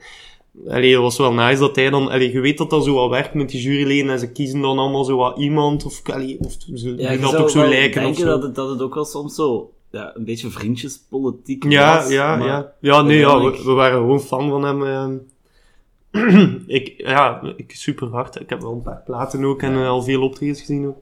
Allee, 0.68 0.92
het 0.92 1.00
was 1.00 1.18
wel 1.18 1.32
nice 1.32 1.60
dat 1.60 1.76
hij 1.76 1.90
dan, 1.90 2.08
allee, 2.10 2.32
je 2.32 2.40
weet 2.40 2.58
dat 2.58 2.70
dat 2.70 2.84
zo 2.84 2.94
wat 2.94 3.10
werkt 3.10 3.34
met 3.34 3.48
die 3.48 3.60
juryleden 3.60 4.10
en 4.10 4.18
ze 4.18 4.32
kiezen 4.32 4.60
dan 4.60 4.78
allemaal 4.78 5.04
zo 5.04 5.16
wat 5.16 5.38
iemand, 5.38 5.84
of, 5.84 6.00
allee, 6.10 6.38
of 6.40 6.56
ze 6.74 6.94
Ja, 6.96 7.16
dat 7.16 7.36
ook 7.36 7.50
zo 7.50 7.68
lijken 7.68 8.06
of 8.06 8.16
zo. 8.16 8.24
dat 8.26 8.42
het, 8.42 8.54
dat 8.54 8.68
het 8.68 8.80
ook 8.82 8.94
wel 8.94 9.04
soms 9.04 9.34
zo 9.34 9.72
ja, 9.90 10.12
een 10.16 10.24
beetje 10.24 10.50
vriendjespolitiek 10.50 11.64
Ja, 11.68 11.96
was. 11.96 12.10
ja, 12.12 12.36
maar 12.36 12.46
ja. 12.46 12.72
Ja, 12.80 13.02
nee, 13.02 13.18
ja, 13.18 13.38
we, 13.50 13.72
waren 13.72 13.98
gewoon 13.98 14.20
fan 14.20 14.48
van 14.48 14.62
hem. 14.64 14.84
ehm. 14.86 15.16
ik, 16.66 16.94
ja, 16.96 17.42
ik 17.56 17.72
super 17.74 18.08
hard. 18.08 18.40
Ik 18.40 18.50
heb 18.50 18.60
wel 18.62 18.72
een 18.72 18.82
paar 18.82 19.02
platen 19.04 19.44
ook 19.44 19.62
en 19.62 19.72
Ja. 19.72 19.82
eh, 19.82 19.88
al 19.88 20.02
veel 20.02 20.22
optredens 20.22 20.60
gezien 20.60 20.86
ook. 20.86 20.96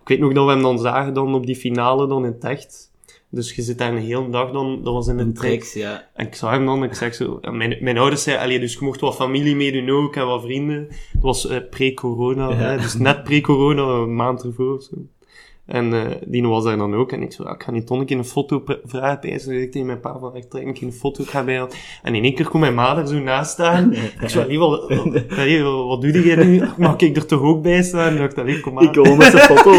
Ik 0.00 0.08
weet 0.08 0.18
nog 0.18 0.32
dat 0.32 0.44
we 0.46 0.50
hem 0.52 0.62
dan 0.62 0.78
zagen 0.78 1.14
dan 1.14 1.34
op 1.34 1.46
die 1.46 1.56
finale 1.56 2.06
dan 2.06 2.24
in 2.24 2.32
het 2.32 2.44
echt. 2.44 2.90
Dus 3.30 3.54
je 3.54 3.62
zit 3.62 3.78
daar 3.78 3.92
een 3.92 3.98
hele 4.02 4.30
dag 4.30 4.50
dan, 4.52 4.80
dat 4.84 4.92
was 4.92 5.06
in 5.06 5.18
een 5.18 5.26
Een 5.26 5.34
trek. 5.34 5.50
tricks, 5.50 5.72
ja. 5.72 6.08
En 6.14 6.26
ik 6.26 6.34
zag 6.34 6.50
hem 6.50 6.66
dan, 6.66 6.84
ik 6.84 6.94
zeg 6.94 7.14
zo, 7.14 7.38
mijn, 7.50 7.76
mijn 7.80 7.98
ouders 7.98 8.22
zeiden, 8.22 8.44
allee, 8.44 8.60
dus 8.60 8.72
je 8.72 8.78
mocht 8.84 9.00
wat 9.00 9.16
familie 9.16 9.56
meedoen 9.56 9.90
ook 9.90 10.16
en 10.16 10.26
wat 10.26 10.42
vrienden. 10.42 10.86
Het 11.12 11.22
was 11.22 11.46
eh, 11.46 11.58
pre-corona, 11.70 12.50
Ja. 12.50 12.76
dus 12.76 12.94
net 12.94 13.24
pre-corona, 13.24 13.82
een 13.82 14.14
maand 14.14 14.42
ervoor 14.44 14.74
of 14.74 14.82
zo. 14.82 14.96
En 15.66 15.92
eh 15.94 16.00
die 16.26 16.46
was 16.46 16.64
daar 16.64 16.76
dan 16.76 16.94
ook. 16.94 17.12
En 17.12 17.22
ik 17.22 17.32
zo, 17.32 17.42
ja, 17.44 17.54
ik 17.54 17.62
ga 17.62 17.70
niet 17.70 17.86
toch 17.86 18.02
een 18.06 18.24
foto 18.24 18.62
vragen 18.84 19.18
bij. 19.20 19.30
Ik 19.30 19.72
tegen 19.72 19.86
mijn 19.86 20.00
pa 20.00 20.18
van, 20.18 20.36
ik 20.36 20.44
trek 20.44 20.80
een 20.80 20.92
foto, 20.92 21.22
ik 21.22 21.28
ga 21.28 21.44
bij 21.44 21.54
jou. 21.54 21.70
En 22.02 22.14
in 22.14 22.22
één 22.24 22.34
keer 22.34 22.48
komt 22.48 22.62
mijn 22.62 22.74
ma 22.74 22.96
er 22.96 23.06
zo 23.06 23.18
naast 23.18 23.50
staan. 23.50 23.92
Ik 24.22 24.28
zo, 24.28 24.40
allee, 24.40 24.58
wat, 24.58 24.88
wat, 24.88 25.28
allee, 25.38 25.62
wat, 25.62 25.86
wat 25.86 26.02
doe 26.02 26.26
jij 26.26 26.44
nu? 26.44 26.62
Mag 26.78 26.96
ik 26.96 27.16
er 27.16 27.26
toch 27.26 27.40
ook 27.40 27.62
bij 27.62 27.82
staan? 27.82 28.06
En 28.06 28.12
ik 28.14 28.18
dacht, 28.18 28.38
allee, 28.38 28.60
kom 28.60 28.78
aan. 28.78 28.84
Ik 28.84 28.92
kom 28.92 29.16
met 29.16 29.30
zijn 29.30 29.42
foto. 29.42 29.70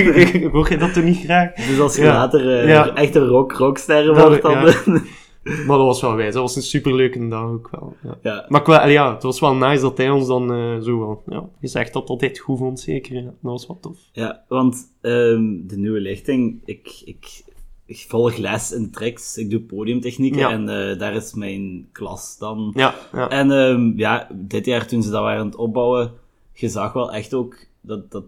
Hoor 0.52 0.70
je 0.70 0.76
dat 0.78 0.94
toch 0.94 1.04
niet 1.04 1.24
graag? 1.24 1.52
Dus 1.54 1.80
als 1.80 1.96
je 1.96 2.02
Ja. 2.02 2.12
later 2.12 2.58
eh, 2.60 2.68
Ja. 2.68 2.94
echt 2.94 3.14
een 3.14 3.26
rock 3.26 3.52
rockster 3.52 4.14
wordt, 4.14 4.42
dan... 4.42 4.72
Maar 5.42 5.76
dat 5.76 5.86
was 5.86 6.00
wel 6.00 6.14
wijs. 6.14 6.32
Dat 6.32 6.42
was 6.42 6.56
een 6.56 6.62
superleuke 6.62 7.28
dag 7.28 7.44
ook 7.44 7.68
wel. 7.70 7.96
Ja. 8.02 8.18
ja. 8.22 8.46
Maar 8.48 8.62
qua, 8.62 8.86
ja, 8.86 9.14
het 9.14 9.22
was 9.22 9.40
wel 9.40 9.54
nice 9.54 9.80
dat 9.82 9.96
hij 9.96 10.10
ons 10.10 10.26
dan 10.26 10.52
eh, 10.52 10.78
zo 10.80 10.98
wel 10.98 11.22
ja, 11.26 11.48
gezegd 11.60 11.92
dat 11.92 12.08
altijd 12.08 12.38
goed 12.38 12.58
vond, 12.58 12.80
zeker. 12.80 13.14
Ja. 13.14 13.22
Dat 13.22 13.34
was 13.40 13.66
wel 13.66 13.78
tof. 13.80 13.98
Ja, 14.12 14.44
want 14.48 14.76
ehm, 15.00 15.66
de 15.66 15.76
nieuwe 15.76 16.00
lichting, 16.00 16.60
ik, 16.64 17.02
ik, 17.04 17.42
ik 17.86 18.04
volg 18.08 18.36
les 18.36 18.72
in 18.72 18.90
tricks, 18.90 19.36
ik 19.36 19.50
doe 19.50 19.60
podiumtechnieken 19.60 20.38
Ja. 20.40 20.50
en 20.50 20.68
eh, 20.68 20.98
daar 20.98 21.14
is 21.14 21.34
mijn 21.34 21.88
klas 21.92 22.38
dan. 22.38 22.72
Ja, 22.76 22.94
ja. 23.12 23.28
En 23.28 23.50
ehm, 23.50 23.98
ja, 23.98 24.28
dit 24.32 24.66
jaar 24.66 24.86
toen 24.86 25.02
ze 25.02 25.10
dat 25.10 25.22
waren 25.22 25.40
aan 25.40 25.46
het 25.46 25.56
opbouwen, 25.56 26.12
je 26.52 26.68
zag 26.68 26.92
wel 26.92 27.12
echt 27.12 27.34
ook 27.34 27.56
dat, 27.80 28.10
dat 28.10 28.24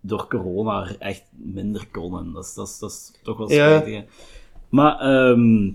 door 0.00 0.26
corona 0.28 0.88
echt 0.98 1.22
minder 1.32 1.86
konden. 1.90 2.32
Dat 2.32 2.44
is, 2.44 2.54
dat 2.54 2.68
is, 2.68 2.78
dat 2.78 2.90
is 2.90 3.12
toch 3.22 3.38
wel 3.38 3.48
spijtig. 3.48 4.04
Maar 4.68 4.98
ehm, 4.98 5.70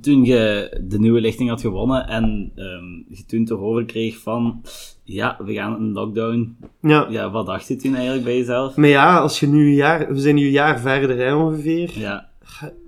toen 0.00 0.24
je 0.24 0.70
de 0.84 0.98
nieuwe 0.98 1.20
lichting 1.20 1.48
had 1.48 1.60
gewonnen 1.60 2.06
en 2.08 2.52
ehm, 2.54 3.16
je 3.16 3.24
toen 3.26 3.44
toch 3.44 3.60
overkreeg 3.60 4.18
van, 4.18 4.62
ja, 5.02 5.36
we 5.44 5.52
gaan 5.52 5.72
een 5.74 5.92
lockdown. 5.92 6.56
ja. 6.80 7.06
Ja, 7.10 7.30
wat 7.30 7.46
dacht 7.46 7.68
je 7.68 7.76
toen 7.76 7.94
eigenlijk 7.94 8.24
bij 8.24 8.36
jezelf? 8.36 8.76
Maar 8.76 8.88
ja, 8.88 9.18
als 9.18 9.40
je 9.40 9.46
nu 9.46 9.66
een 9.66 9.74
jaar... 9.74 10.08
We 10.14 10.20
zijn 10.20 10.34
nu 10.34 10.44
een 10.44 10.50
jaar 10.50 10.80
verder, 10.80 11.16
hè, 11.18 11.34
ongeveer. 11.34 11.90
Ja, 11.98 12.28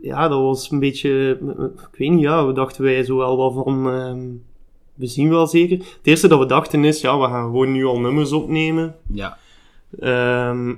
Ja, 0.03 0.29
dat 0.29 0.41
was 0.41 0.71
een 0.71 0.79
beetje... 0.79 1.39
Ik 1.93 1.99
weet 1.99 2.11
niet, 2.11 2.21
ja, 2.21 2.47
we 2.47 2.53
dachten 2.53 2.83
wij 2.85 3.05
zo 3.05 3.17
wel 3.17 3.37
wat 3.37 3.65
van... 3.65 3.91
ehm, 3.91 4.27
we 4.95 5.07
zien 5.07 5.29
wel 5.29 5.47
zeker. 5.47 5.79
Het 5.79 5.99
eerste 6.03 6.29
dat 6.29 6.39
we 6.39 6.47
dachten 6.47 6.85
is, 6.85 7.01
ja, 7.01 7.19
we 7.19 7.27
gaan 7.27 7.45
gewoon 7.45 7.73
nu 7.73 7.85
al 7.85 8.01
nummers 8.01 8.33
opnemen. 8.33 8.95
ja. 9.13 9.39
Ehm, 10.01 10.75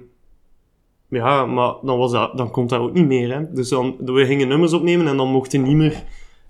ja, 1.11 1.47
maar 1.47 1.75
dan, 1.83 1.99
was 1.99 2.13
dat, 2.13 2.37
dan 2.37 2.51
komt 2.51 2.69
dat 2.69 2.81
ook 2.81 2.93
niet 2.93 3.07
meer. 3.07 3.35
Hè? 3.35 3.53
Dus 3.53 3.69
dan, 3.69 3.97
we 4.05 4.27
gingen 4.27 4.49
nummers 4.49 4.73
opnemen 4.73 5.07
en 5.07 5.17
dan 5.17 5.29
mochten 5.31 5.63
niet 5.63 5.77
meer 5.77 6.05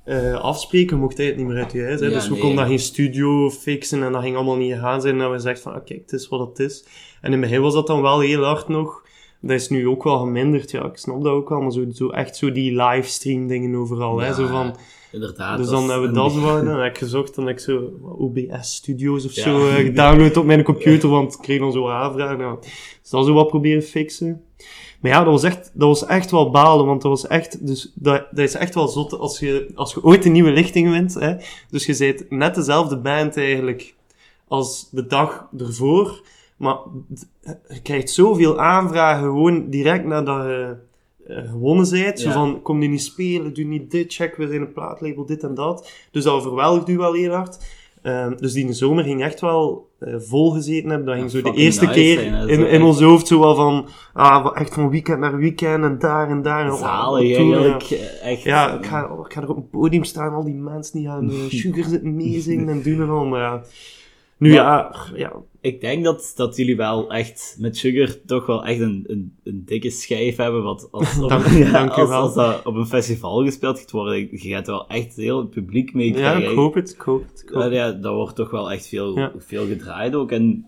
eh, 0.05 0.35
afspreken. 0.35 0.96
We 0.96 1.03
mochten 1.03 1.25
eigenlijk 1.25 1.49
niet 1.49 1.57
meer 1.57 1.64
uit 1.64 1.73
je 1.73 1.83
huis. 1.83 2.01
Hè? 2.01 2.07
Ja, 2.07 2.12
dus 2.12 2.25
we 2.25 2.31
nee. 2.31 2.40
konden 2.40 2.59
daar 2.59 2.66
geen 2.66 2.79
studio 2.79 3.51
fixen 3.51 4.03
en 4.03 4.12
dat 4.12 4.23
ging 4.23 4.37
allemaal 4.37 4.57
niet 4.57 4.75
gaan 4.75 5.01
zijn. 5.01 5.20
En 5.20 5.31
we 5.31 5.38
zeiden 5.38 5.62
van, 5.62 5.73
ah, 5.73 5.85
kijk, 5.85 6.01
het 6.01 6.12
is 6.12 6.29
wat 6.29 6.49
het 6.49 6.59
is. 6.59 6.85
En 7.20 7.33
in 7.33 7.40
het 7.40 7.40
begin 7.51 7.62
was 7.62 7.75
dat 7.75 7.87
dan 7.87 8.03
wel 8.03 8.20
heel 8.20 8.44
hard 8.44 8.68
nog. 8.68 9.03
Dat 9.40 9.51
is 9.51 9.68
nu 9.68 9.88
ook 9.88 10.05
wel 10.05 10.18
geminderd, 10.18 10.70
ja, 10.70 10.85
ik 10.85 10.96
snap 10.96 11.23
dat 11.23 11.33
ook 11.33 11.49
wel. 11.49 11.61
Maar 11.61 11.73
zo, 11.73 11.85
zo 11.92 12.09
echt 12.09 12.37
zo 12.37 12.53
die 12.53 12.83
livestream 12.83 13.46
dingen 13.46 13.75
overal. 13.75 14.18
hè? 14.18 14.35
Zo 14.35 14.46
van, 14.46 14.77
Inderdaad. 15.12 15.59
dus 15.59 15.68
dan 15.68 15.90
hebben 15.90 16.09
we 16.09 16.14
dat 16.14 16.33
zo 16.33 16.40
gedaan. 16.40 16.64
Dan 16.64 16.81
heb 16.81 16.90
ik 16.92 16.99
gezocht 16.99 17.37
en 17.37 17.42
heb 17.46 17.53
ik 17.53 17.61
zo 17.61 17.90
OBS 18.18 18.75
Studios 18.75 19.25
of 19.25 19.33
Ja. 19.33 19.42
zo 19.42 19.68
eh, 19.68 19.75
gedownload 19.75 20.37
op 20.37 20.44
mijn 20.44 20.62
computer, 20.62 21.09
want 21.09 21.35
ik 21.35 21.40
kreeg 21.40 21.59
dan 21.59 21.73
zo 21.73 21.88
aanvragen. 21.88 22.38
Nou, 22.38 22.59
dus 23.03 23.11
dat 23.11 23.27
zo 23.27 23.33
wat 23.33 23.46
proberen 23.49 23.83
fixen. 23.83 24.42
Maar 25.00 25.10
ja, 25.10 25.24
dat 25.24 25.32
was 25.32 25.42
echt, 25.42 25.70
dat 25.74 25.88
was 25.88 26.06
echt 26.06 26.30
wel 26.30 26.50
balen, 26.50 26.86
want 26.86 27.02
dat 27.02 27.10
was 27.10 27.26
echt, 27.26 27.66
dus 27.66 27.92
dat, 27.94 28.26
dat 28.30 28.38
is 28.38 28.54
echt 28.54 28.74
wel 28.74 28.88
zot 28.88 29.18
als 29.18 29.38
je, 29.38 29.70
als 29.74 29.94
je 29.94 30.04
ooit 30.04 30.24
een 30.24 30.32
nieuwe 30.32 30.50
lichting 30.50 30.90
wint, 30.90 31.14
hè. 31.14 31.36
Dus 31.70 31.86
je 31.86 31.96
bent 31.96 32.30
net 32.30 32.54
dezelfde 32.54 32.98
band 32.98 33.36
eigenlijk 33.36 33.94
als 34.48 34.88
de 34.90 35.06
dag 35.06 35.48
ervoor, 35.58 36.22
maar 36.56 36.78
je 37.68 37.82
krijgt 37.82 38.10
zoveel 38.10 38.60
aanvragen 38.60 39.22
gewoon 39.22 39.70
direct 39.70 40.04
nadat 40.04 40.44
je 40.44 40.76
eh, 41.26 41.50
gewonnen 41.50 41.90
bent. 41.90 42.20
Zo 42.20 42.30
van, 42.30 42.62
kom 42.62 42.78
nu 42.78 42.86
niet 42.86 43.02
spelen, 43.02 43.54
doe 43.54 43.64
niet 43.64 43.90
dit, 43.90 44.14
check, 44.14 44.36
we 44.36 44.48
zijn 44.48 44.60
een 44.60 44.72
plaatlabel, 44.72 45.26
dit 45.26 45.42
en 45.42 45.54
dat. 45.54 45.90
Dus 46.10 46.24
dat 46.24 46.42
verwelgt 46.42 46.88
u 46.88 46.96
wel 46.96 47.12
heel 47.12 47.32
hard. 47.32 47.58
Ehm, 48.02 48.36
dus 48.36 48.52
die 48.52 48.72
zomer 48.72 49.04
ging 49.04 49.22
echt 49.22 49.40
wel 49.40 49.88
eh, 49.98 50.14
vol 50.18 50.50
gezeten 50.50 50.88
hebben. 50.90 51.06
Dat 51.06 51.16
ging 51.16 51.30
zo 51.30 51.42
de 51.42 51.52
eerste 51.52 51.84
nice 51.84 51.96
keer 51.96 52.18
zijn, 52.18 52.48
in, 52.48 52.66
in 52.68 52.82
ons 52.82 53.00
hoofd 53.00 53.26
zo 53.26 53.40
wel 53.40 53.54
van, 53.54 53.88
ah, 54.12 54.50
echt 54.54 54.74
van 54.74 54.90
weekend 54.90 55.18
naar 55.18 55.36
weekend 55.36 55.84
en 55.84 55.98
daar 55.98 56.30
en 56.30 56.42
daar. 56.42 56.66
En 56.70 56.76
Zalig 56.76 57.28
ja. 57.28 57.36
eigenlijk. 57.36 57.82
eh, 57.82 58.32
Echt. 58.32 58.42
Ja, 58.42 58.78
ik 58.78 58.86
ga, 58.86 59.00
ik 59.26 59.32
ga 59.32 59.42
er 59.42 59.48
op 59.48 59.56
een 59.56 59.68
podium 59.68 60.04
staan, 60.04 60.34
al 60.34 60.44
die 60.44 60.54
mensen 60.54 60.98
die 60.98 61.06
gaan 61.08 61.30
uh, 61.30 61.36
sugar 61.60 61.84
zitten 61.84 62.16
meezingen 62.16 62.68
en 62.68 62.82
doen 62.82 63.00
en 63.00 63.10
al, 63.10 63.24
maar 63.24 63.40
ja. 63.40 63.62
Nu 64.40 64.53
ja, 64.53 64.94
ja, 65.14 65.33
Ik 65.61 65.81
denk 65.81 66.05
dat, 66.05 66.33
dat 66.37 66.57
jullie 66.57 66.76
wel 66.76 67.11
echt 67.12 67.57
met 67.59 67.76
Sugar 67.76 68.09
toch 68.26 68.46
wel 68.46 68.64
echt 68.64 68.81
een, 68.81 69.05
een, 69.07 69.37
een 69.44 69.62
dikke 69.64 69.90
schijf 69.90 70.37
hebben. 70.37 70.62
Wat 70.62 70.88
als, 70.92 71.18
op, 71.22 71.29
Dank- 71.29 71.46
ja, 71.46 71.70
dank 71.87 71.90
als, 71.90 72.35
dat 72.35 72.64
op 72.66 72.74
een 72.74 72.87
festival 72.87 73.44
gespeeld 73.44 73.79
gaat 73.79 73.90
worden, 73.90 74.18
je 74.31 74.38
gaat 74.48 74.66
wel 74.66 74.87
echt 74.88 75.16
heel 75.16 75.38
het 75.38 75.50
publiek 75.50 75.94
mee 75.94 76.07
ja, 76.09 76.12
krijgen. 76.14 76.50
ik 76.50 76.57
hoop 76.57 76.74
het, 76.74 76.90
ik 76.90 77.00
hoop 77.00 77.22
het. 77.33 77.42
ik 77.42 77.48
hoop 77.48 77.59
Ja, 77.59 77.64
het. 77.64 77.74
ja, 77.74 77.92
dat 77.92 78.14
wordt 78.14 78.37
toch 78.37 78.50
wel 78.50 78.72
echt 78.72 78.87
veel, 78.88 79.18
Ja. 79.18 79.33
veel 79.38 79.66
gedraaid 79.66 80.14
ook. 80.14 80.31
En 80.33 80.66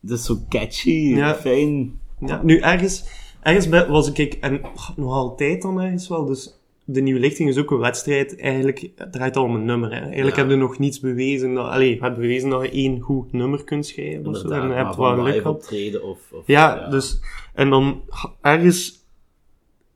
het 0.00 0.10
is 0.10 0.24
zo 0.24 0.36
catchy, 0.48 0.90
Ja. 0.90 1.34
fijn. 1.34 1.98
Ja, 2.26 2.40
nu 2.42 2.58
ergens, 2.58 3.04
ergens 3.42 3.68
was 3.88 4.12
ik, 4.12 4.34
en 4.34 4.60
nog 4.96 5.12
altijd 5.12 5.62
dan 5.62 5.80
ergens 5.80 6.08
wel, 6.08 6.24
dus 6.24 6.58
de 6.84 7.00
nieuwe 7.00 7.20
lichting 7.20 7.48
is 7.48 7.58
ook 7.58 7.70
een 7.70 7.78
wedstrijd, 7.78 8.40
eigenlijk 8.40 8.90
het 8.96 9.12
draait 9.12 9.36
al 9.36 9.44
om 9.44 9.54
een 9.54 9.64
nummer. 9.64 9.90
Hè. 9.90 10.00
Eigenlijk 10.00 10.36
Ja. 10.36 10.42
heb 10.42 10.50
je 10.50 10.56
nog 10.56 10.78
niets 10.78 11.00
bewezen, 11.00 11.54
dat, 11.54 11.66
allee, 11.66 11.94
je 11.94 12.00
hebt 12.00 12.16
bewezen 12.16 12.50
dat 12.50 12.62
je 12.62 12.70
één 12.70 13.00
goed 13.00 13.32
nummer 13.32 13.64
kunt 13.64 13.86
schrijven, 13.86 14.26
of 14.26 14.36
zo, 14.36 14.48
en 14.48 14.68
je 14.68 14.74
hebt 14.74 14.96
wel 14.96 15.14
geluk 15.14 15.36
gehad. 15.36 15.54
optreden 15.54 16.02
of... 16.02 16.18
of 16.32 16.46
Ja, 16.46 16.88
dus, 16.88 17.20
en 17.54 17.70
dan 17.70 18.02
ergens, 18.40 19.06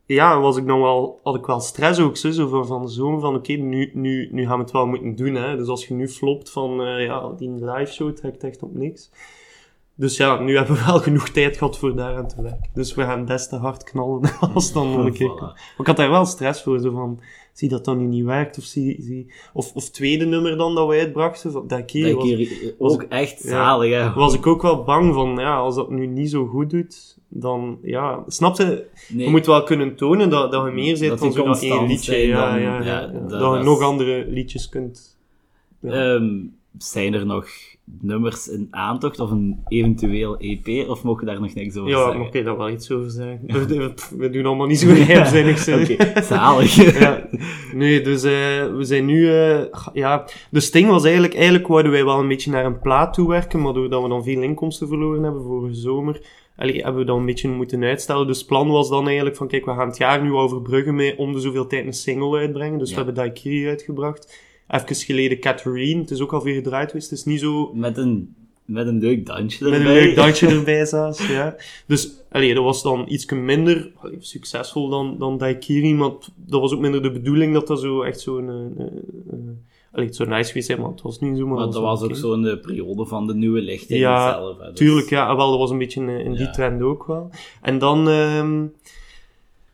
ja, 0.07 0.40
was 0.40 0.57
ik 0.57 0.66
dan 0.66 0.81
wel, 0.81 1.20
had 1.22 1.35
ik 1.35 1.46
wel 1.46 1.61
stress 1.61 2.01
ook, 2.01 2.16
zo, 2.16 2.31
zo 2.31 2.48
van, 2.48 2.66
van 2.66 2.83
de 2.83 2.88
zomer, 2.88 3.20
van 3.20 3.35
oké, 3.35 3.53
nu, 3.53 3.90
nu, 3.94 4.29
nu 4.33 4.46
gaan 4.46 4.57
we 4.57 4.62
het 4.62 4.72
wel 4.72 4.87
moeten 4.87 5.16
doen, 5.16 5.35
hè. 5.35 5.57
Dus 5.57 5.68
als 5.68 5.87
je 5.87 5.94
nu 5.94 6.09
flopt 6.09 6.51
van, 6.51 6.83
eh, 6.83 7.05
ja, 7.05 7.33
die 7.37 7.51
live 7.51 7.92
show 7.92 8.12
trekt 8.12 8.44
echt 8.44 8.62
op 8.62 8.74
niks. 8.74 9.11
Dus 10.01 10.17
ja, 10.17 10.41
nu 10.41 10.57
hebben 10.57 10.75
we 10.77 10.85
wel 10.87 10.99
genoeg 10.99 11.29
tijd 11.29 11.57
gehad 11.57 11.79
voor 11.79 11.97
daaraan 11.97 12.29
te 12.29 12.43
werken. 12.43 12.71
Dus 12.75 12.95
we 12.95 13.03
gaan 13.03 13.25
best 13.25 13.49
te 13.49 13.57
hard 13.57 13.85
knallen 13.85 14.31
als 14.55 14.73
dan 14.73 14.91
nog 14.93 15.05
een 15.05 15.13
keer 15.13 15.31
Voilà. 15.31 15.41
Maar 15.41 15.77
ik 15.79 15.87
had 15.87 15.97
daar 15.97 16.11
wel 16.11 16.25
stress 16.27 16.63
voor, 16.63 16.79
zo 16.79 16.91
van, 16.91 17.21
zie 17.53 17.69
dat 17.69 17.85
dat 17.85 17.97
nu 17.97 18.05
niet 18.07 18.25
werkt, 18.25 18.59
of 18.59 18.65
zie, 18.65 18.97
zie, 19.03 19.33
of, 19.53 19.75
of 19.75 19.91
tweede 19.91 20.25
nummer 20.25 20.57
dan 20.57 20.75
dat 20.75 20.87
wij 20.87 20.99
uitbrachten, 21.01 21.53
van, 21.53 21.67
dat 21.67 21.85
keer 21.85 22.07
Dat 22.15 22.15
was, 22.15 22.25
keer 22.29 22.75
ook 22.79 23.03
echt 23.03 23.43
ja. 23.43 23.49
zalig, 23.49 23.93
hè. 23.93 24.13
was 24.13 24.35
ik 24.35 24.47
ook 24.47 24.63
wel 24.63 24.83
bang 24.85 25.15
van, 25.15 25.37
ja, 25.37 25.57
als 25.57 25.75
dat 25.75 25.91
nu 25.91 26.07
niet 26.07 26.31
zo 26.31 26.47
goed 26.47 26.71
doet, 26.71 27.19
dan, 27.29 27.79
ja, 27.83 28.23
snapte, 28.27 28.87
Nee. 29.09 29.25
je 29.25 29.31
moet 29.31 29.47
wel 29.47 29.63
kunnen 29.63 29.97
tonen 29.97 30.31
dat, 30.31 30.53
dat 30.53 30.65
je 30.65 30.71
meer 30.73 30.99
Dat 31.09 31.19
dan 31.19 31.29
die 31.29 31.37
zo 31.39 31.45
dat 31.45 31.63
één 31.63 31.87
liedje. 31.87 32.17
Ja, 32.17 32.51
dan- 32.51 32.61
ja, 32.61 32.83
ja, 32.83 33.07
dat- 33.07 33.57
je 33.59 33.63
nog 33.65 33.81
andere 33.83 34.27
liedjes 34.29 34.69
kunt. 34.69 35.17
Ja. 35.81 35.91
Ehm, 36.15 36.37
zijn 36.79 37.15
er 37.15 37.27
nog 37.27 37.49
nummers 38.01 38.49
in 38.49 38.69
aantocht 38.71 39.21
of 39.21 39.31
een 39.31 39.61
eventueel 39.69 40.37
EP, 40.39 40.89
of 40.89 41.03
mogen 41.03 41.27
daar 41.27 41.41
nog 41.41 41.55
niks 41.55 41.77
over 41.77 41.91
ja, 41.91 41.97
zeggen? 41.97 42.19
maar 42.19 42.27
oké, 42.27 42.43
daar 42.43 42.57
wel 42.57 42.71
iets 42.71 42.91
over 42.91 43.11
zeggen. 43.11 43.39
We, 44.19 44.31
doen 44.31 44.47
allemaal 44.47 44.67
niet 44.67 44.79
zo 44.79 44.95
geheimzinnig. 44.95 45.59
zo. 45.59 45.81
Oké, 45.81 46.23
zalig. 46.23 46.75
ja. 47.01 47.29
Nee, 47.75 48.01
dus 48.01 48.23
eh, 48.23 48.31
we 48.77 48.85
zijn 48.85 49.05
nu... 49.05 49.29
eh, 49.31 49.61
ja, 49.93 50.25
de 50.51 50.61
sting 50.61 50.89
was 50.89 51.05
eigenlijk... 51.05 51.35
Eigenlijk 51.35 51.67
wouden 51.67 51.93
wij 51.93 52.05
wel 52.05 52.19
een 52.19 52.29
beetje 52.29 52.51
naar 52.51 52.65
een 52.65 52.81
plaat 52.81 53.15
toe 53.15 53.29
werken, 53.29 53.61
maar 53.61 53.73
doordat 53.73 54.03
we 54.03 54.09
dan 54.09 54.25
veel 54.25 54.43
inkomsten 54.43 54.89
verloren 54.89 55.23
hebben 55.23 55.43
vorige 55.43 55.75
zomer, 55.75 56.21
allee, 56.57 56.83
hebben 56.83 57.01
we 57.01 57.07
dan 57.07 57.19
een 57.19 57.27
beetje 57.27 57.49
moeten 57.49 57.85
uitstellen. 57.85 58.27
Dus 58.27 58.39
het 58.39 58.47
plan 58.47 58.69
was 58.69 58.89
dan 58.89 59.07
eigenlijk 59.07 59.37
van, 59.37 59.49
kijk, 59.49 59.65
we 59.65 59.75
gaan 59.75 59.89
het 59.89 59.97
jaar 59.97 60.23
nu 60.23 60.33
overbruggen 60.33 60.95
met 60.95 61.17
om 61.17 61.33
de 61.33 61.41
zoveel 61.41 61.67
tijd 61.67 61.87
een 61.87 61.93
single 61.93 62.39
uitbrengen. 62.39 62.79
Dus 62.79 62.89
Ja. 62.91 62.97
we 62.97 63.03
hebben 63.05 63.23
Daikiri 63.25 63.69
uitgebracht. 63.69 64.47
Even 64.69 64.97
geleden 64.97 65.39
Catherine. 65.41 66.01
Het 66.01 66.11
is 66.11 66.21
ook 66.21 66.33
al 66.33 66.41
veel 66.41 66.55
gedraaid 66.55 66.91
geweest. 66.91 67.11
Het 67.11 67.19
is 67.19 67.25
niet 67.25 67.41
zo 67.41 67.71
Met 67.75 67.97
een, 67.97 68.35
met 68.65 68.87
een 68.87 68.99
leuk 68.99 69.27
dansje 69.27 69.65
erbij. 69.65 69.79
met 69.79 69.89
een 69.89 69.95
leuk 69.95 70.15
dansje 70.17 70.47
erbij 70.57 70.85
zelfs, 70.87 71.27
ja. 71.29 71.57
Dus, 71.87 72.11
allee, 72.31 72.55
dat 72.55 72.65
was 72.65 72.83
dan 72.83 73.05
iets 73.09 73.31
minder 73.33 73.91
allee, 73.97 74.17
succesvol 74.21 74.89
dan, 74.89 75.17
dan 75.19 75.39
Daikiri, 75.39 75.95
maar 75.95 76.11
t- 76.11 76.31
dat 76.37 76.61
was 76.61 76.73
ook 76.73 76.81
minder 76.81 77.03
de 77.03 77.11
bedoeling 77.11 77.53
dat 77.55 77.67
dat 77.67 77.81
zo 77.81 78.03
echt 78.03 78.21
zo'n... 78.21 78.49
eh, 78.49 78.85
eh, 78.87 79.39
allee, 79.93 80.07
het 80.07 80.17
zou 80.17 80.29
nice 80.29 80.49
geweest 80.49 80.67
zijn, 80.67 80.81
maar 80.81 80.91
het 80.91 81.03
was 81.03 81.21
niet 81.21 81.37
zo, 81.39 81.47
maar, 81.47 81.57
Maar 81.57 81.65
dat 81.65 81.83
was 81.83 82.03
ook 82.03 82.09
oké. 82.11 82.19
zo 82.19 82.33
in 82.33 82.43
de 82.43 82.59
periode 82.59 83.07
van 83.07 83.27
de 83.27 83.35
nieuwe 83.35 83.61
lichting 83.61 84.01
Ja, 84.01 84.33
zelf. 84.33 84.59
hè. 84.59 84.67
Dus- 84.71 84.79
Tuurlijk, 84.79 85.09
ja, 85.11 85.37
wel, 85.37 85.51
dat 85.51 85.59
was 85.59 85.71
een 85.71 85.79
beetje 85.79 86.01
in, 86.01 86.09
in 86.09 86.31
die 86.33 86.41
Ja. 86.41 86.51
trend 86.51 86.83
ook 86.83 87.07
wel. 87.07 87.31
En 87.63 87.79
dan 87.79 88.09
ehm, 88.09 88.65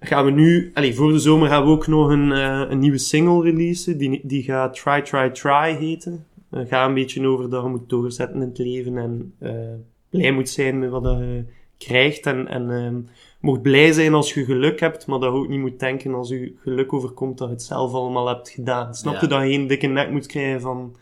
gaan 0.06 0.24
we 0.24 0.30
nu, 0.30 0.72
voor 0.94 1.12
de 1.12 1.18
zomer 1.18 1.48
gaan 1.48 1.64
we 1.64 1.70
ook 1.70 1.86
nog 1.86 2.08
een, 2.08 2.32
eh, 2.32 2.64
een 2.68 2.78
nieuwe 2.78 2.98
single 2.98 3.42
releasen. 3.42 3.98
Die, 3.98 4.20
die 4.22 4.42
gaat 4.42 4.74
Try, 4.74 5.02
Try, 5.02 5.30
Try 5.30 5.76
heten. 5.76 6.26
Uh, 6.50 6.60
gaat 6.68 6.88
een 6.88 6.94
beetje 6.94 7.26
over 7.26 7.50
dat 7.50 7.62
je 7.62 7.68
moet 7.68 7.88
doorzetten 7.88 8.40
in 8.40 8.48
het 8.48 8.58
leven 8.58 8.98
en 8.98 9.34
eh, 9.38 9.52
blij 10.10 10.32
moet 10.32 10.48
zijn 10.48 10.78
met 10.78 10.90
wat 10.90 11.02
je 11.02 11.44
krijgt. 11.78 12.26
En, 12.26 12.48
en 12.48 12.70
ehm, 12.70 13.00
mocht 13.40 13.62
blij 13.62 13.92
zijn 13.92 14.14
als 14.14 14.34
je 14.34 14.44
geluk 14.44 14.80
hebt, 14.80 15.06
maar 15.06 15.18
dat 15.18 15.32
je 15.32 15.38
ook 15.38 15.48
niet 15.48 15.60
moet 15.60 15.80
denken 15.80 16.14
als 16.14 16.28
je 16.28 16.52
geluk 16.60 16.92
overkomt 16.92 17.38
dat 17.38 17.48
je 17.48 17.54
het 17.54 17.62
zelf 17.62 17.92
allemaal 17.92 18.28
hebt 18.28 18.48
gedaan. 18.48 18.94
Snap 18.94 19.14
je 19.14 19.20
Ja. 19.20 19.26
dat 19.26 19.42
je 19.42 19.48
geen 19.48 19.66
dikke 19.66 19.86
nek 19.86 20.10
moet 20.10 20.26
krijgen 20.26 20.60
van, 20.60 20.96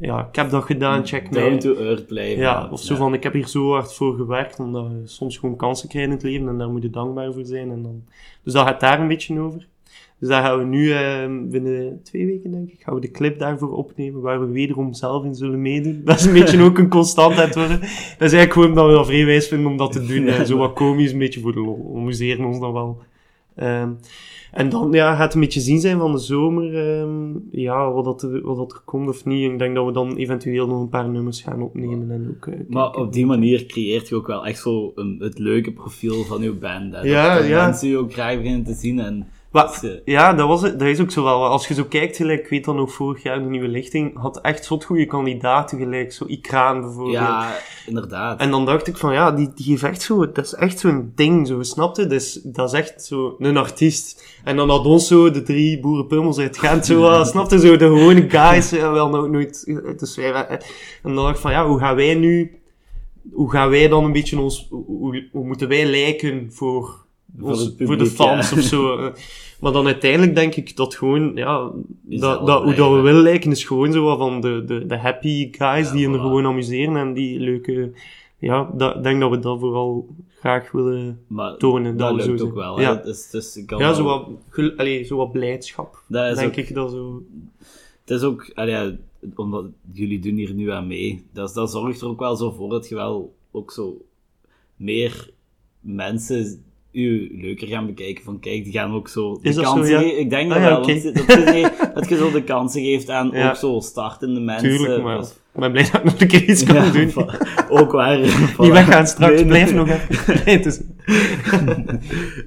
ja, 0.00 0.26
ik 0.28 0.36
heb 0.36 0.50
dat 0.50 0.64
gedaan, 0.64 1.06
check 1.06 1.32
Down 1.32 1.58
to 1.58 1.74
earth 1.74 2.06
blijven. 2.06 2.42
Ja, 2.42 2.68
of 2.70 2.80
zo 2.80 2.92
Ja. 2.92 2.98
van, 2.98 3.14
ik 3.14 3.22
heb 3.22 3.32
hier 3.32 3.48
zo 3.48 3.70
hard 3.72 3.94
voor 3.94 4.16
gewerkt, 4.16 4.58
omdat 4.58 4.86
je 4.90 5.02
soms 5.04 5.38
gewoon 5.38 5.56
kansen 5.56 5.88
krijgt 5.88 6.08
in 6.08 6.14
het 6.14 6.22
leven 6.22 6.48
en 6.48 6.58
daar 6.58 6.68
moet 6.70 6.82
je 6.82 6.90
dankbaar 6.90 7.32
voor 7.32 7.44
zijn. 7.44 7.70
En 7.70 7.82
dan... 7.82 8.02
Dus 8.44 8.52
dat 8.52 8.66
gaat 8.66 8.80
daar 8.80 9.00
een 9.00 9.08
beetje 9.08 9.40
over. 9.40 9.66
Dus 10.20 10.28
daar 10.28 10.42
gaan 10.44 10.58
we 10.58 10.64
nu, 10.64 10.92
eh, 10.92 11.26
binnen 11.50 12.00
twee 12.02 12.26
weken 12.26 12.50
denk 12.50 12.68
ik, 12.70 12.80
gaan 12.82 12.94
we 12.94 13.00
de 13.00 13.10
clip 13.10 13.38
daarvoor 13.38 13.76
opnemen, 13.76 14.20
waar 14.20 14.40
we 14.40 14.46
wederom 14.52 14.94
zelf 14.94 15.24
in 15.24 15.34
zullen 15.34 15.62
meedoen. 15.62 16.00
Dat 16.04 16.18
is 16.18 16.24
een 16.24 16.32
beetje 16.32 16.62
ook 16.68 16.78
een 16.78 16.88
constantheid 16.88 17.54
worden. 17.54 17.80
Dat 17.80 17.88
is 17.90 18.32
eigenlijk 18.32 18.52
gewoon 18.52 18.74
dat 18.74 18.86
we 18.86 18.92
dat 18.92 19.06
vrij 19.06 19.24
wijs 19.24 19.48
vinden 19.48 19.70
om 19.70 19.76
dat 19.76 19.92
te 19.92 20.06
doen. 20.06 20.46
Zo 20.46 20.56
wat 20.56 20.72
komisch, 20.72 21.12
een 21.12 21.18
beetje 21.18 21.40
voor 21.40 21.52
de 21.52 21.60
lol. 21.60 21.90
We 21.92 21.98
amuseren 21.98 22.44
ons 22.44 22.60
dan 22.60 22.72
wel. 22.72 22.98
Ehm, 23.58 23.90
en 24.52 24.68
dan 24.68 24.92
ja, 24.92 25.14
gaat 25.14 25.24
het 25.24 25.34
een 25.34 25.40
beetje 25.40 25.60
zien 25.60 25.80
zijn 25.80 25.98
van 25.98 26.12
de 26.12 26.18
zomer, 26.18 26.98
ehm, 26.98 27.30
ja, 27.50 27.90
wat, 27.92 28.04
dat, 28.04 28.22
er- 28.22 28.42
wat 28.42 28.56
dat 28.56 28.72
er 28.72 28.80
komt 28.84 29.08
of 29.08 29.24
niet. 29.24 29.50
Ik 29.52 29.58
denk 29.58 29.74
dat 29.74 29.86
we 29.86 29.92
dan 29.92 30.16
eventueel 30.16 30.66
nog 30.66 30.80
een 30.80 30.88
paar 30.88 31.08
nummers 31.08 31.40
gaan 31.42 31.62
opnemen 31.62 32.10
en 32.10 32.34
ook... 32.36 32.46
eh, 32.46 32.60
Maar 32.68 32.94
op 32.94 33.12
die 33.12 33.26
manier 33.26 33.66
creëert 33.66 34.08
je 34.08 34.14
ook 34.14 34.26
wel 34.26 34.46
echt 34.46 34.58
zo 34.60 34.92
een, 34.94 35.16
het 35.18 35.38
leuke 35.38 35.72
profiel 35.72 36.24
van 36.24 36.42
je 36.42 36.52
band. 36.52 36.92
Hè. 36.94 36.98
Dat, 37.34 37.46
ja. 37.46 37.64
mensen 37.64 37.88
je 37.88 37.96
ook 37.96 38.12
graag 38.12 38.36
beginnen 38.36 38.64
te 38.64 38.74
zien. 38.74 38.98
En 39.00 39.26
Ja, 40.04 40.32
dat, 40.32 40.48
was 40.48 40.62
het, 40.62 40.78
dat 40.78 40.88
is 40.88 41.00
ook 41.00 41.10
zo 41.10 41.24
wel. 41.24 41.46
Als 41.46 41.68
je 41.68 41.74
zo 41.74 41.84
kijkt, 41.84 42.16
gelijk, 42.16 42.40
ik 42.40 42.48
weet 42.48 42.64
dan 42.64 42.76
nog 42.76 42.92
vorig 42.92 43.22
jaar, 43.22 43.38
de 43.38 43.48
nieuwe 43.48 43.68
lichting, 43.68 44.18
had 44.18 44.40
echt 44.40 44.64
zot 44.64 44.84
goede 44.84 45.06
kandidaten, 45.06 45.78
gelijk 45.78 46.12
zo 46.12 46.24
Ikraan 46.24 46.80
bijvoorbeeld. 46.80 47.14
ja, 47.14 47.56
inderdaad. 47.86 48.40
En 48.40 48.50
dan 48.50 48.64
dacht 48.64 48.86
ik 48.86 48.96
van, 48.96 49.12
ja, 49.12 49.32
die, 49.32 49.50
die 49.54 49.64
geeft 49.64 49.82
echt 49.82 50.02
zo, 50.02 50.32
dat 50.32 50.44
is 50.44 50.54
echt 50.54 50.78
zo'n 50.78 51.12
ding, 51.14 51.46
zo, 51.46 51.62
snapte? 51.62 52.06
Dus, 52.06 52.40
dat 52.42 52.72
is 52.72 52.78
echt 52.78 53.04
zo 53.04 53.36
een 53.38 53.56
artiest. 53.56 54.24
En 54.44 54.56
dan 54.56 54.70
had 54.70 54.86
ons 54.86 55.06
zo, 55.06 55.30
de 55.30 55.42
drie 55.42 55.80
boerenpummels 55.80 56.38
uit 56.38 56.58
Gent, 56.58 56.86
zo, 56.86 57.04
ah, 57.08 57.26
snapte? 57.26 57.58
Zo, 57.58 57.76
de 57.76 57.86
gewone 57.86 58.30
guys, 58.30 58.70
ja, 58.70 58.92
wel 58.92 59.08
nog 59.08 59.28
nooit, 59.28 59.64
dus 59.98 60.16
wij, 60.16 60.32
en 60.32 60.60
dan 61.02 61.14
dacht 61.14 61.34
ik 61.34 61.40
van, 61.40 61.50
ja, 61.50 61.66
hoe 61.66 61.78
gaan 61.78 61.96
wij 61.96 62.14
nu, 62.14 62.60
hoe 63.32 63.50
gaan 63.50 63.70
wij 63.70 63.88
dan 63.88 64.04
een 64.04 64.12
beetje 64.12 64.40
ons, 64.40 64.66
hoe, 64.70 65.28
hoe 65.32 65.46
moeten 65.46 65.68
wij 65.68 65.84
lijken 65.84 66.52
voor, 66.52 67.06
Voor 67.36 67.98
de 67.98 68.06
fans 68.06 68.50
ja. 68.50 68.56
of 68.56 68.62
zo. 68.62 68.96
Maar 69.60 69.72
dan 69.72 69.86
uiteindelijk 69.86 70.34
denk 70.34 70.54
ik 70.54 70.76
dat 70.76 70.94
gewoon, 70.94 71.32
ja, 71.34 71.70
dat, 72.02 72.46
dat, 72.46 72.62
hoe 72.62 72.74
dat 72.74 72.92
we 72.92 73.00
willen 73.00 73.22
lijken 73.22 73.50
is 73.50 73.64
gewoon 73.64 73.92
zo 73.92 74.04
wat 74.04 74.18
van 74.18 74.40
de, 74.40 74.64
de, 74.66 74.86
de 74.86 74.96
happy 74.98 75.48
guys 75.52 75.86
Ja, 75.86 75.92
die 75.92 76.08
er 76.08 76.18
voilà. 76.18 76.20
gewoon 76.20 76.46
amuseren 76.46 76.96
en 76.96 77.12
die 77.12 77.40
leuke, 77.40 77.92
ja, 78.38 78.70
dat- 78.74 78.96
ik 78.96 79.02
denk 79.02 79.20
dat 79.20 79.30
we 79.30 79.38
dat 79.38 79.58
vooral 79.58 80.08
graag 80.38 80.70
willen 80.70 81.20
maar 81.26 81.56
tonen. 81.56 81.96
dat 81.96 82.14
we 82.16 82.26
lukt 82.26 82.40
zo 82.40 82.46
ook 82.46 82.54
wel. 82.54 82.80
Ja, 82.80 82.94
Dus, 82.94 83.30
dus 83.30 83.62
ja 83.66 83.76
wel- 83.76 83.94
zo 83.94 84.04
wat, 84.04 84.28
allee, 84.76 85.04
zo 85.04 85.16
wat 85.16 85.32
blijdschap. 85.32 86.02
dat 86.08 86.30
is 86.30 86.36
denk 86.36 86.48
ook, 86.50 86.56
ik 86.56 86.74
dat 86.74 86.90
zo. 86.90 87.22
Het 88.04 88.10
is 88.10 88.22
ook, 88.22 88.50
allee, 88.54 88.96
omdat 89.34 89.64
jullie 89.92 90.18
doen 90.18 90.34
hier 90.36 90.54
nu 90.54 90.70
aan 90.70 90.86
mee, 90.86 91.24
dat, 91.32 91.54
dat 91.54 91.70
zorgt 91.70 92.00
er 92.00 92.08
ook 92.08 92.20
wel 92.20 92.36
zo 92.36 92.50
voor 92.50 92.68
dat 92.68 92.88
je 92.88 92.94
wel 92.94 93.34
ook 93.50 93.72
zo 93.72 93.96
meer 94.76 95.30
mensen 95.80 96.62
u 96.98 97.38
leuker 97.40 97.66
gaan 97.68 97.86
bekijken. 97.86 98.24
Van 98.24 98.40
kijk, 98.40 98.64
die 98.64 98.72
gaan 98.72 98.92
ook 98.92 99.08
zo 99.08 99.38
de 99.42 99.52
zo, 99.52 99.62
kansen 99.62 100.06
ja? 100.06 100.16
Ik 100.18 100.30
denk 100.30 100.52
Ah, 100.52 100.62
dat 100.62 100.68
wel. 100.70 100.86
Dat, 100.86 101.02
je, 101.02 101.70
dat 101.94 102.08
je 102.08 102.16
zo 102.16 102.30
de 102.30 102.42
kansen 102.44 102.82
geeft 102.82 103.10
aan 103.10 103.34
ook 103.36 103.56
zo 103.56 103.80
startende 103.80 104.40
mensen. 104.40 104.68
Tuurlijk, 104.76 105.02
maar 105.02 105.18
ik 105.20 105.60
ben 105.60 105.70
blij 105.72 105.82
dat 105.84 105.94
ik 105.94 106.04
nog 106.04 106.20
een 106.20 106.28
keer 106.28 106.48
iets 106.48 106.64
kan 106.64 106.74
Ja, 106.74 106.90
doen. 106.90 107.12
ook 107.68 107.92
waar. 107.92 108.18
Niet 108.58 108.72
weggaan 108.72 109.06
straks, 109.06 109.34
Nee, 109.34 109.46
blijf 109.46 109.74
nog 109.74 109.88
even. 109.88 110.16
Nee. 111.66 111.98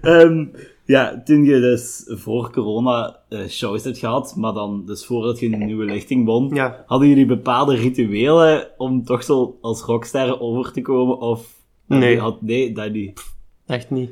Ehm, 0.02 0.46
ja, 0.86 1.22
toen 1.26 1.44
je 1.44 1.60
dus 1.60 2.04
voor 2.08 2.52
corona 2.52 3.20
eh, 3.30 3.48
shows 3.48 3.84
hebt 3.84 3.98
gehad, 3.98 4.34
maar 4.38 4.54
dan 4.54 4.84
dus 4.86 5.06
voordat 5.06 5.40
je 5.40 5.46
een 5.52 5.66
nieuwe 5.66 5.86
lichting 5.86 6.26
won, 6.26 6.50
Ja. 6.54 6.84
hadden 6.86 7.08
jullie 7.08 7.26
bepaalde 7.26 7.76
rituelen 7.76 8.68
om 8.78 9.04
toch 9.04 9.24
zo 9.24 9.58
als 9.62 9.82
rockster 9.82 10.40
over 10.40 10.72
te 10.72 10.82
komen? 10.82 11.18
Of 11.20 11.60
Nee. 11.88 12.20
Had, 12.20 12.42
nee, 12.42 12.72
dat 12.74 12.92
niet. 12.92 13.22
Echt 13.68 13.90
niet. 13.90 14.10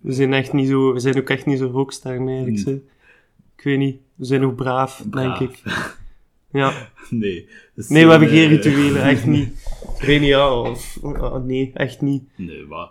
We 0.00 0.12
zijn 0.12 0.32
echt 0.32 0.52
niet 0.52 0.68
zo, 0.68 0.92
we 0.92 1.00
zijn 1.00 1.16
ook 1.18 1.28
echt 1.28 1.46
niet 1.46 1.58
zo 1.58 1.66
rockstar 1.66 2.12
eigenlijk. 2.12 2.46
Hmm. 2.46 2.56
zo. 2.56 2.70
Ik 3.56 3.64
weet 3.64 3.78
niet. 3.78 3.96
We 4.14 4.24
zijn 4.24 4.44
ook 4.44 4.56
braaf, 4.56 5.04
Braaf. 5.10 5.38
denk 5.38 5.50
ik. 5.50 5.62
Ja. 6.52 6.72
Nee. 7.10 7.48
Dus, 7.74 7.88
Nee, 7.88 8.04
we 8.04 8.10
hebben 8.10 8.28
eh, 8.28 8.34
geen 8.34 8.48
rituelen, 8.48 9.02
echt 9.02 9.26
niet. 9.36 9.48
Ja. 10.06 10.60
Of, 10.60 10.98
ah, 11.02 11.44
nee, 11.44 11.70
echt 11.74 12.00
niet. 12.00 12.22
Nee, 12.36 12.64
maar 12.68 12.88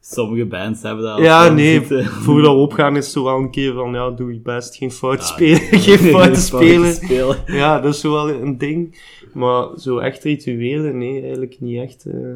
sommige 0.00 0.44
bands 0.44 0.82
hebben 0.82 1.04
dat. 1.04 1.18
Ja, 1.18 1.48
nee. 1.48 1.72
zitten. 1.78 2.04
Voordat 2.24 2.52
we 2.54 2.58
opgaan 2.60 2.96
is 2.96 3.12
zo 3.12 3.24
wel 3.24 3.36
een 3.38 3.50
keer 3.50 3.72
van, 3.72 3.92
ja, 3.92 4.10
doe 4.10 4.32
je 4.32 4.40
best. 4.40 4.76
Geen 4.76 4.90
fouten 4.90 5.26
Ja, 5.26 5.32
spelen. 5.32 5.80
Geen 5.80 5.98
fouten 5.98 6.42
spelen. 6.42 6.94
spelen. 6.94 7.42
Ja, 7.46 7.80
dat 7.80 7.94
is 7.94 8.00
zo 8.00 8.12
wel 8.12 8.30
een 8.30 8.58
ding. 8.58 9.00
Maar 9.32 9.66
zo 9.78 9.98
echt 9.98 10.24
rituelen, 10.24 10.98
nee, 10.98 11.20
eigenlijk 11.20 11.60
niet 11.60 11.80
echt. 11.80 12.04
eh. 12.04 12.34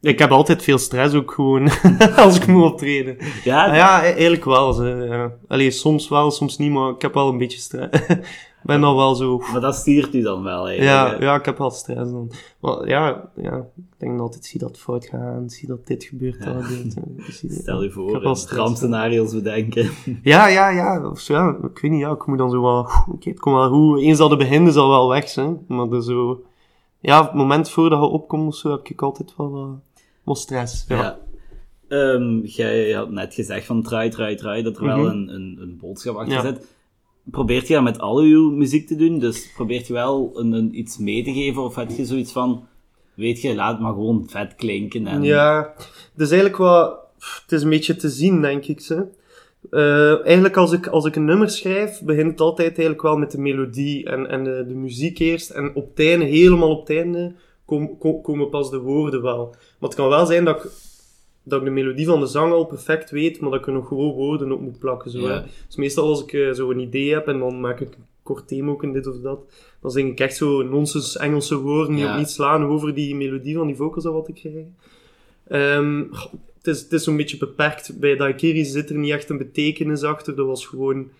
Ik 0.00 0.18
heb 0.18 0.30
altijd 0.30 0.62
veel 0.62 0.78
stress 0.78 1.14
ook 1.14 1.30
gewoon, 1.32 1.68
als 2.16 2.36
ik 2.36 2.46
moet 2.46 2.64
optreden. 2.70 3.16
Ja, 3.44 3.74
ja, 3.74 4.02
eigenlijk 4.02 4.44
wel. 4.44 4.72
Zo, 4.72 4.84
ja. 4.86 5.32
Allee, 5.48 5.70
soms 5.70 6.08
wel, 6.08 6.30
soms 6.30 6.58
niet, 6.58 6.72
maar 6.72 6.90
ik 6.90 7.02
heb 7.02 7.14
wel 7.14 7.28
een 7.28 7.38
beetje 7.38 7.58
stress. 7.58 8.00
Ik 8.08 8.20
ben 8.62 8.84
al 8.84 8.96
wel 8.96 9.14
zo... 9.14 9.42
maar 9.52 9.60
dat 9.60 9.74
stiert 9.74 10.14
u 10.14 10.22
dan 10.22 10.42
wel 10.42 10.68
eigenlijk. 10.68 11.20
Ja, 11.20 11.26
ja, 11.26 11.34
ik 11.34 11.44
heb 11.44 11.58
wel 11.58 11.70
stress 11.70 12.10
dan. 12.10 12.30
Maar 12.60 12.88
ja, 12.88 13.30
ja, 13.36 13.56
ik 13.76 13.82
denk 13.98 14.12
dat 14.12 14.20
altijd, 14.20 14.44
zie 14.44 14.60
dat 14.60 14.78
fout 14.78 15.04
gaan, 15.06 15.50
zie 15.50 15.68
dat 15.68 15.86
dit 15.86 16.04
gebeurt, 16.04 16.44
dat 16.44 16.68
dit. 16.68 16.94
eh, 16.96 17.24
zie- 17.28 17.52
Stel 17.52 17.80
je 17.82 17.86
Ik 17.86 17.92
voor, 17.92 18.22
eh, 18.24 18.34
rampscenario's 18.48 19.32
bedenken. 19.34 19.90
Ja, 20.22 20.46
ja, 20.46 20.68
ja, 20.68 21.08
of 21.10 21.18
zo, 21.20 21.32
ja, 21.34 21.56
ik 21.62 21.78
weet 21.78 21.90
niet, 21.90 22.00
ja, 22.00 22.10
ik 22.10 22.26
moet 22.26 22.38
dan 22.38 22.50
zo 22.50 22.62
wel, 22.62 22.88
oké, 23.12 23.28
het 23.28 23.40
komt 23.40 23.56
wel 23.56 23.68
goed, 23.70 24.00
eens 24.00 24.18
dat 24.18 24.30
het 24.30 24.38
begint 24.38 24.68
is 24.68 24.76
al 24.76 24.88
wel 24.88 25.08
weg, 25.08 25.28
zijn, 25.28 25.58
maar 25.68 25.88
dat 25.88 26.04
zo, 26.04 26.42
ja, 27.00 27.22
het 27.22 27.34
moment 27.34 27.70
voordat 27.70 28.00
je 28.00 28.06
opkomt 28.06 28.46
of 28.48 28.54
zo, 28.54 28.70
heb 28.70 28.88
ik 28.88 29.02
altijd 29.02 29.34
wel 29.36 29.50
wat, 29.50 29.68
wat 30.24 30.38
stress, 30.38 30.84
ja. 30.88 30.96
Ja. 30.96 31.18
Ehm, 31.88 32.40
jij 32.42 32.90
had 32.92 33.10
net 33.10 33.34
gezegd 33.34 33.66
van 33.66 33.82
try, 33.82 34.08
try, 34.10 34.34
try, 34.36 34.62
dat 34.62 34.76
er 34.76 34.84
wel 34.84 34.96
Mhm. 34.98 35.06
een, 35.06 35.28
een, 35.34 35.58
een 35.60 35.78
boodschap 35.80 36.16
achter 36.16 36.34
Ja. 36.34 36.40
zit. 36.42 36.66
Probeert 37.24 37.66
je 37.68 37.74
dat 37.74 37.82
met 37.82 37.98
al 38.00 38.18
uw 38.18 38.50
muziek 38.50 38.86
te 38.86 38.96
doen? 38.96 39.18
Dus 39.18 39.52
probeert 39.54 39.86
je 39.86 39.92
wel 39.92 40.30
een, 40.34 40.52
een, 40.52 40.78
iets 40.78 40.98
mee 40.98 41.24
te 41.24 41.32
geven? 41.32 41.62
Of 41.62 41.74
heb 41.74 41.90
je 41.90 42.04
zoiets 42.04 42.32
van, 42.32 42.66
weet 43.14 43.40
je, 43.40 43.54
laat 43.54 43.72
het 43.72 43.80
maar 43.80 43.92
gewoon 43.92 44.26
vet 44.28 44.54
klinken? 44.54 45.06
En... 45.06 45.22
Ja, 45.22 45.74
dus 46.14 46.30
eigenlijk 46.30 46.56
wat, 46.60 46.98
het 47.42 47.52
is 47.52 47.62
een 47.62 47.70
beetje 47.70 47.96
te 47.96 48.08
zien, 48.08 48.40
denk 48.40 48.64
ik, 48.66 48.80
ze. 48.80 49.06
Eh, 49.70 50.24
eigenlijk 50.24 50.56
als 50.56 50.72
ik, 50.72 50.86
als 50.86 51.04
ik 51.04 51.16
een 51.16 51.24
nummer 51.24 51.50
schrijf, 51.50 52.02
begint 52.02 52.30
het 52.30 52.40
altijd 52.40 52.68
eigenlijk 52.68 53.02
wel 53.02 53.16
met 53.16 53.30
de 53.30 53.38
melodie 53.40 54.04
en, 54.04 54.26
en 54.26 54.44
de, 54.44 54.64
de 54.68 54.74
muziek 54.74 55.18
eerst. 55.18 55.50
En 55.50 55.74
op 55.74 55.88
het 55.96 56.06
einde, 56.06 56.24
helemaal 56.24 56.70
op 56.70 56.80
het 56.88 56.96
einde, 56.96 57.32
kom, 57.70 57.98
kom- 57.98 58.22
komen 58.22 58.48
pas 58.48 58.70
de 58.70 58.78
woorden 58.78 59.22
wel. 59.22 59.48
Maar 59.50 59.88
het 59.88 59.94
kan 59.94 60.08
wel 60.08 60.26
zijn 60.26 60.44
dat 60.44 60.64
ik, 60.64 60.70
dat 61.42 61.58
ik 61.58 61.64
de 61.64 61.70
melodie 61.70 62.06
van 62.06 62.20
de 62.20 62.26
zang 62.26 62.52
al 62.52 62.64
perfect 62.64 63.10
weet, 63.10 63.40
maar 63.40 63.50
dat 63.50 63.60
ik 63.60 63.66
er 63.66 63.72
nog 63.72 63.88
gewoon 63.88 64.12
woorden 64.12 64.52
op 64.52 64.60
moet 64.60 64.78
plakken. 64.78 65.10
Zo, 65.10 65.18
Ja. 65.18 65.44
Dus 65.66 65.76
meestal 65.76 66.08
als 66.08 66.22
ik 66.22 66.32
eh, 66.32 66.50
zo 66.52 66.70
een 66.70 66.78
idee 66.78 67.12
heb 67.12 67.26
en 67.28 67.38
dan 67.38 67.60
maak 67.60 67.80
ik 67.80 67.94
een 67.94 68.04
kort 68.22 68.48
thema 68.48 68.70
ook 68.70 68.82
in 68.82 68.92
dit 68.92 69.06
of 69.06 69.16
dat, 69.16 69.40
dan 69.80 69.90
zing 69.90 70.10
ik 70.10 70.20
echt 70.20 70.36
zo 70.36 70.62
nonsens 70.62 71.16
Engelse 71.16 71.56
woorden 71.60 71.94
die 71.94 72.04
Ja. 72.04 72.12
op 72.12 72.18
niet 72.18 72.30
slaan 72.30 72.64
over 72.64 72.94
die 72.94 73.14
melodie 73.14 73.56
van 73.56 73.66
die 73.66 73.76
vocals 73.76 74.04
dat 74.04 74.12
wat 74.12 74.28
ik 74.28 74.34
krijg. 74.34 74.66
Ehm, 75.48 76.04
het 76.58 76.66
is, 76.66 76.80
het 76.80 76.92
is 76.92 77.04
zo'n 77.04 77.16
beetje 77.16 77.36
beperkt. 77.38 77.98
Bij 78.00 78.16
Daikiri 78.16 78.64
zit 78.64 78.90
er 78.90 78.96
niet 78.98 79.10
echt 79.12 79.28
een 79.30 79.38
betekenis 79.38 80.02
achter. 80.02 80.34
Dat 80.36 80.46
was 80.46 80.66
gewoon 80.66 80.96
een 80.96 81.10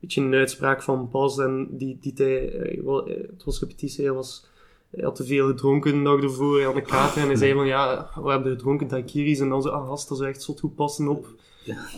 beetje 0.00 0.20
een 0.20 0.34
uitspraak 0.34 0.82
van 0.82 1.08
Bas. 1.12 1.38
En 1.38 1.68
die, 1.70 1.98
die 2.00 2.12
hij, 2.16 2.52
eh, 2.52 2.78
eh, 2.78 3.06
het 3.06 3.44
was 3.44 3.60
repetitie, 3.60 4.04
hij, 4.04 4.14
was, 4.14 4.46
hij 4.90 5.04
had 5.04 5.16
te 5.16 5.24
veel 5.24 5.46
gedronken 5.46 5.92
de 5.92 6.02
dag 6.02 6.22
ervoor. 6.22 6.56
Hij 6.56 6.64
had 6.64 6.76
een 6.76 6.82
kater 6.82 7.22
en 7.22 7.26
hij 7.26 7.36
zei 7.36 7.52
van, 7.52 7.66
ja, 7.66 8.10
we 8.22 8.30
hebben 8.30 8.52
gedronken 8.52 8.88
Daikiri's. 8.88 9.40
En 9.40 9.48
dan 9.48 9.62
zo, 9.62 9.68
ah, 9.68 9.88
gast, 9.88 10.08
dat 10.08 10.20
is 10.20 10.26
echt 10.26 10.42
zot 10.42 10.60
goed 10.60 10.74
passen 10.74 11.08
op 11.08 11.26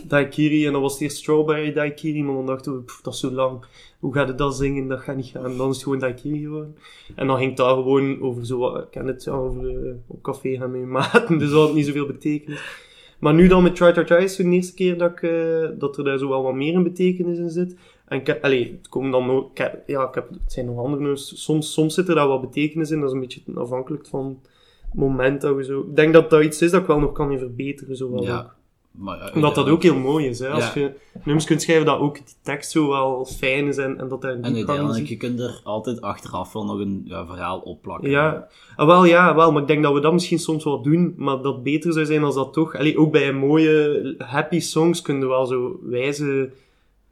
Daikiri. 0.07 0.65
En 0.65 0.71
dan 0.71 0.81
was 0.81 0.93
het 0.93 1.01
eerst 1.01 1.17
Strawberry 1.17 1.73
Daikiri, 1.73 2.23
maar 2.23 2.35
dan 2.35 2.45
dachten 2.45 2.73
we, 2.73 2.81
pff, 2.81 3.01
dat 3.01 3.13
is 3.13 3.19
zo 3.19 3.31
lang. 3.31 3.65
Hoe 3.99 4.13
gaat 4.13 4.27
het 4.27 4.37
dat 4.37 4.55
zingen? 4.55 4.87
Dat 4.87 4.99
gaat 4.99 5.15
niet 5.15 5.25
gaan. 5.25 5.57
Dan 5.57 5.69
is 5.69 5.75
het 5.75 5.83
gewoon 5.83 5.99
Daikiri 5.99 6.39
geworden. 6.41 6.77
En 7.15 7.27
dan 7.27 7.37
ging 7.37 7.49
het 7.49 7.57
daar 7.57 7.75
gewoon 7.75 8.21
over 8.21 8.45
zo, 8.45 8.75
ik 8.75 8.91
ken 8.91 9.07
het, 9.07 9.23
ja, 9.23 9.31
over 9.31 9.87
eh, 9.87 9.93
op 10.07 10.21
café 10.21 10.57
gaan 10.57 10.71
met 10.71 10.79
je 10.79 10.85
maten. 10.85 11.37
Dus 11.37 11.49
dat 11.51 11.65
had 11.65 11.73
niet 11.73 11.85
zoveel 11.85 12.07
betekenis. 12.07 12.91
Maar 13.19 13.33
nu 13.33 13.47
dan 13.47 13.63
met 13.63 13.75
Try 13.75 13.91
Try 13.91 14.03
Try 14.03 14.23
is 14.23 14.37
het 14.37 14.47
de 14.47 14.53
eerste 14.53 14.73
keer 14.73 14.97
dat, 14.97 15.11
ik, 15.11 15.21
eh, 15.21 15.69
dat 15.79 15.97
er 15.97 16.03
daar 16.03 16.17
zo 16.17 16.29
wel 16.29 16.43
wat 16.43 16.53
meer 16.53 16.75
een 16.75 16.83
betekenis 16.83 17.37
in 17.37 17.49
zit. 17.49 17.75
En 18.13 18.19
ik 18.19 18.43
allee, 18.43 18.77
het 18.77 18.89
komen 18.89 19.11
dan 19.11 19.29
ook, 19.29 19.51
ik 19.51 19.57
heb- 19.57 19.87
ja, 19.87 20.07
ik 20.07 20.15
heb, 20.15 20.29
het 20.29 20.53
zijn 20.53 20.65
nog 20.65 20.77
andere 20.77 21.01
nummers. 21.01 21.43
Soms, 21.43 21.73
soms 21.73 21.93
zit 21.93 22.09
er 22.09 22.15
daar 22.15 22.27
wat 22.27 22.41
betekenis 22.41 22.91
in. 22.91 22.99
Dat 22.99 23.07
is 23.09 23.13
een 23.13 23.19
beetje 23.19 23.41
afhankelijk 23.55 24.07
van 24.07 24.39
het 24.85 24.93
moment 24.93 25.41
dat 25.41 25.55
we 25.55 25.63
zo... 25.63 25.79
Ik 25.79 25.95
denk 25.95 26.13
dat 26.13 26.29
dat 26.29 26.43
iets 26.43 26.61
is 26.61 26.71
dat 26.71 26.81
ik 26.81 26.87
wel 26.87 26.99
nog 26.99 27.11
kan 27.11 27.37
verbeteren, 27.37 27.95
zo 27.95 28.11
wel 28.11 28.23
Ja. 28.23 28.53
Maar 28.91 29.17
ja, 29.17 29.31
Omdat 29.35 29.55
dat 29.55 29.69
ook 29.69 29.83
heel 29.83 29.95
mooi 29.95 30.27
is. 30.27 30.39
Hè? 30.39 30.49
Als 30.49 30.73
je 30.73 30.91
nummers 31.23 31.45
kunt 31.45 31.61
schrijven, 31.61 31.85
dat 31.85 31.99
ook 31.99 32.15
die 32.15 32.35
tekst 32.41 32.71
zo 32.71 32.89
wel 32.89 33.25
fijn 33.25 33.67
is 33.67 33.77
en, 33.77 33.99
en 33.99 34.07
dat 34.07 34.21
daar 34.21 34.31
een 34.31 34.43
En 34.43 34.55
uiteindelijk, 34.55 35.07
je 35.07 35.17
kunt 35.17 35.39
er 35.39 35.61
altijd 35.63 36.01
achteraf 36.01 36.53
wel 36.53 36.65
nog 36.65 36.79
een 36.79 37.01
ja, 37.05 37.25
verhaal 37.25 37.59
opplakken. 37.59 38.09
Ja, 38.09 38.47
ah, 38.75 38.87
wel 38.87 39.05
ja, 39.05 39.35
wel, 39.35 39.51
maar 39.51 39.61
ik 39.61 39.67
denk 39.67 39.83
dat 39.83 39.93
we 39.93 39.99
dat 39.99 40.13
misschien 40.13 40.39
soms 40.39 40.63
wel 40.63 40.81
doen, 40.81 41.13
maar 41.17 41.41
dat 41.41 41.63
beter 41.63 41.93
zou 41.93 42.05
zijn 42.05 42.23
als 42.23 42.35
dat 42.35 42.53
toch... 42.53 42.75
Allee, 42.75 42.97
ook 42.97 43.11
bij 43.11 43.33
mooie, 43.33 44.15
happy 44.17 44.59
songs 44.59 45.01
kunnen 45.01 45.23
we 45.23 45.29
wel 45.29 45.45
zo 45.45 45.79
wijze... 45.81 46.51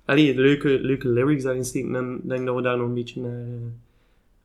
Allee, 0.05 0.35
leuke, 0.35 0.69
leuke 0.81 1.07
lyrics 1.09 1.43
daarin 1.43 1.65
steken. 1.65 1.95
En 1.95 2.19
ik 2.23 2.29
denk 2.29 2.45
dat 2.45 2.55
we 2.55 2.61
daar 2.61 2.77
nog 2.77 2.87
een 2.87 2.93
beetje 2.93 3.21
naar... 3.21 3.31
eh, 3.39 3.45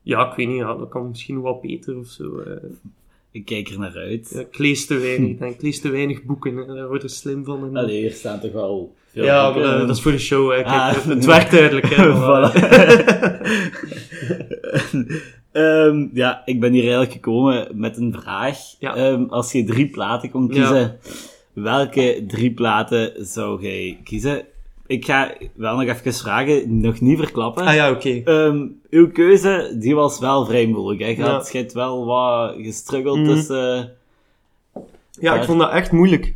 Ja, 0.01 0.29
ik 0.29 0.35
weet 0.35 0.47
niet, 0.47 0.57
ja, 0.57 0.75
dat 0.75 0.89
kan 0.89 1.07
misschien 1.07 1.41
wel 1.41 1.59
beter 1.61 1.97
of 1.97 2.07
zo. 2.07 2.39
eh. 2.39 2.51
Ik 3.31 3.45
kijk 3.45 3.67
er 3.69 3.79
naar 3.79 3.95
uit. 3.95 4.29
Ja, 4.33 4.39
ik 4.39 4.57
lees 4.57 4.85
te 4.85 4.97
weinig, 4.97 5.37
denk. 5.37 5.53
Ik 5.53 5.61
lees 5.61 5.81
te 5.81 5.89
weinig 5.89 6.23
boeken, 6.23 6.55
hè. 6.55 6.65
daar 6.75 6.87
word 6.87 7.03
ik 7.03 7.09
slim 7.09 7.45
van. 7.45 7.63
En, 7.63 7.75
Allee, 7.77 7.99
hier 7.99 8.11
staan 8.11 8.39
toch 8.39 8.51
wel 8.51 8.95
veel 9.11 9.23
ja, 9.25 9.49
maar, 9.49 9.61
eh, 9.63 9.87
dat 9.87 9.95
is 9.95 10.01
voor 10.01 10.11
de 10.11 10.17
show, 10.19 10.49
hè. 10.51 10.55
Kijk, 10.55 10.67
Ah. 10.67 11.05
het, 11.05 11.25
werkt 11.25 11.51
duidelijk, 11.51 11.85
hè. 11.89 12.05
Voilà. 12.23 12.51
Ehm, 15.51 16.07
ja, 16.13 16.41
ik 16.45 16.59
ben 16.59 16.71
hier 16.71 16.81
eigenlijk 16.81 17.11
gekomen 17.11 17.67
met 17.73 17.97
een 17.97 18.13
vraag. 18.21 18.57
Ja. 18.79 18.95
Ehm, 18.95 19.23
als 19.23 19.51
je 19.51 19.63
drie 19.63 19.89
platen 19.89 20.29
kon 20.29 20.47
kiezen, 20.49 20.97
welke 21.53 22.23
drie 22.27 22.51
platen 22.53 23.25
zou 23.25 23.61
jij 23.61 23.99
kiezen? 24.03 24.45
Ik 24.87 25.05
ga 25.05 25.33
wel 25.55 25.75
nog 25.77 25.87
even 25.95 26.13
vragen, 26.13 26.79
nog 26.81 26.99
niet 27.01 27.17
verklappen. 27.19 27.65
Ah 27.65 27.73
ja, 27.75 27.91
oké. 27.91 28.21
Ehm, 28.23 28.65
uw 28.89 29.11
keuze, 29.11 29.75
die 29.79 29.95
was 29.95 30.19
wel 30.19 30.45
vrij 30.45 30.65
moeilijk. 30.67 30.99
Hè? 31.01 31.07
Je, 31.07 31.15
Ja. 31.17 31.31
had, 31.31 31.49
je 31.51 31.57
hebt 31.57 31.73
wel 31.73 32.05
wat 32.05 32.55
gestruggeld 32.57 33.17
Mhm. 33.19 33.27
tussen... 33.27 33.93
Ja, 35.19 35.35
ik 35.35 35.43
vond 35.43 35.59
dat 35.59 35.71
echt 35.71 35.91
moeilijk. 35.91 36.33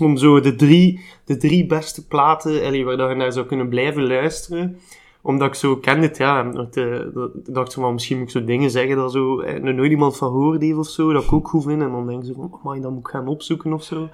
Om 0.00 0.16
zo 0.16 0.40
de 0.40 0.54
drie, 0.54 1.00
de 1.24 1.36
drie 1.36 1.66
beste 1.66 2.06
platen, 2.06 2.64
allee, 2.64 2.84
waar 2.84 2.96
dat 2.96 3.08
je 3.08 3.14
naar 3.14 3.32
zou 3.32 3.46
kunnen 3.46 3.68
blijven 3.68 4.06
luisteren. 4.06 4.78
Omdat 5.22 5.48
ik 5.48 5.54
zo 5.54 5.76
kende 5.76 6.06
het, 6.06 6.16
ja. 6.16 6.42
Dat, 6.42 6.76
eh, 6.76 6.98
dat, 7.14 7.30
ik 7.34 7.54
dacht 7.54 7.72
zo, 7.72 7.80
van, 7.80 7.92
misschien 7.92 8.18
moet 8.18 8.26
ik 8.26 8.32
zo 8.32 8.44
dingen 8.44 8.70
zeggen 8.70 8.96
dat 8.96 9.12
zo, 9.12 9.40
eh, 9.40 9.64
er 9.64 9.74
nooit 9.74 9.90
iemand 9.90 10.16
van 10.16 10.28
gehoord 10.28 10.62
heeft 10.62 10.76
of 10.76 10.86
zo, 10.88 11.12
dat 11.12 11.22
ik 11.24 11.32
ook 11.32 11.48
goed 11.48 11.62
vind. 11.64 11.82
En 11.82 11.90
dan 11.90 12.06
denk 12.06 12.22
je 12.22 12.32
zo 12.34 12.48
van, 12.62 12.72
oh, 12.74 12.82
dat 12.82 12.90
moet 12.90 13.00
ik 13.00 13.08
gaan 13.08 13.28
opzoeken 13.28 13.72
of 13.72 13.82
zo. 13.84 14.08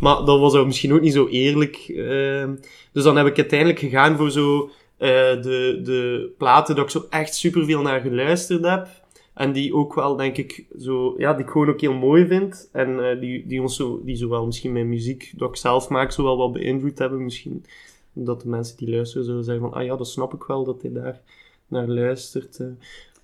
Maar 0.00 0.24
dat 0.24 0.40
was 0.40 0.54
ook 0.54 0.66
misschien 0.66 0.92
ook 0.92 1.00
niet 1.00 1.12
zo 1.12 1.26
eerlijk. 1.26 1.76
ehm. 1.76 2.54
dus 2.92 3.04
dan 3.04 3.16
heb 3.16 3.26
ik 3.26 3.36
uiteindelijk 3.36 3.78
gegaan 3.78 4.16
voor 4.16 4.30
zo 4.30 4.70
eh, 4.96 5.08
de, 5.42 5.80
de 5.82 6.32
platen 6.38 6.74
dat 6.74 6.84
ik 6.84 6.90
zo 6.90 7.06
echt 7.10 7.34
superveel 7.34 7.82
naar 7.82 8.00
geluisterd 8.00 8.64
heb. 8.64 8.88
En 9.34 9.52
die 9.52 9.74
ook 9.74 9.94
wel, 9.94 10.16
denk 10.16 10.36
ik, 10.36 10.66
zo, 10.78 11.14
ja, 11.18 11.34
die 11.34 11.44
ik 11.44 11.50
gewoon 11.50 11.68
ook 11.68 11.80
heel 11.80 11.94
mooi 11.94 12.26
vind. 12.26 12.68
En 12.72 13.10
eh, 13.10 13.20
die, 13.20 13.46
die 13.46 13.62
ons 13.62 13.76
zo, 13.76 14.00
die 14.04 14.16
zowel 14.16 14.46
misschien 14.46 14.72
mijn 14.72 14.88
muziek, 14.88 15.32
dat 15.36 15.48
ik 15.48 15.56
zelf 15.56 15.88
maak, 15.88 16.12
zo 16.12 16.22
wel 16.22 16.36
wat 16.36 16.52
beïnvloed 16.52 16.98
hebben. 16.98 17.24
Misschien 17.24 17.64
dat 18.12 18.40
de 18.40 18.48
mensen 18.48 18.76
die 18.76 18.90
luisteren 18.90 19.26
zullen 19.26 19.44
zeggen 19.44 19.64
van, 19.64 19.78
ah 19.78 19.84
ja, 19.84 19.96
dat 19.96 20.08
snap 20.08 20.34
ik 20.34 20.42
wel, 20.42 20.64
dat 20.64 20.82
hij 20.82 20.92
daar 20.92 21.20
naar 21.68 21.88
luistert. 21.88 22.60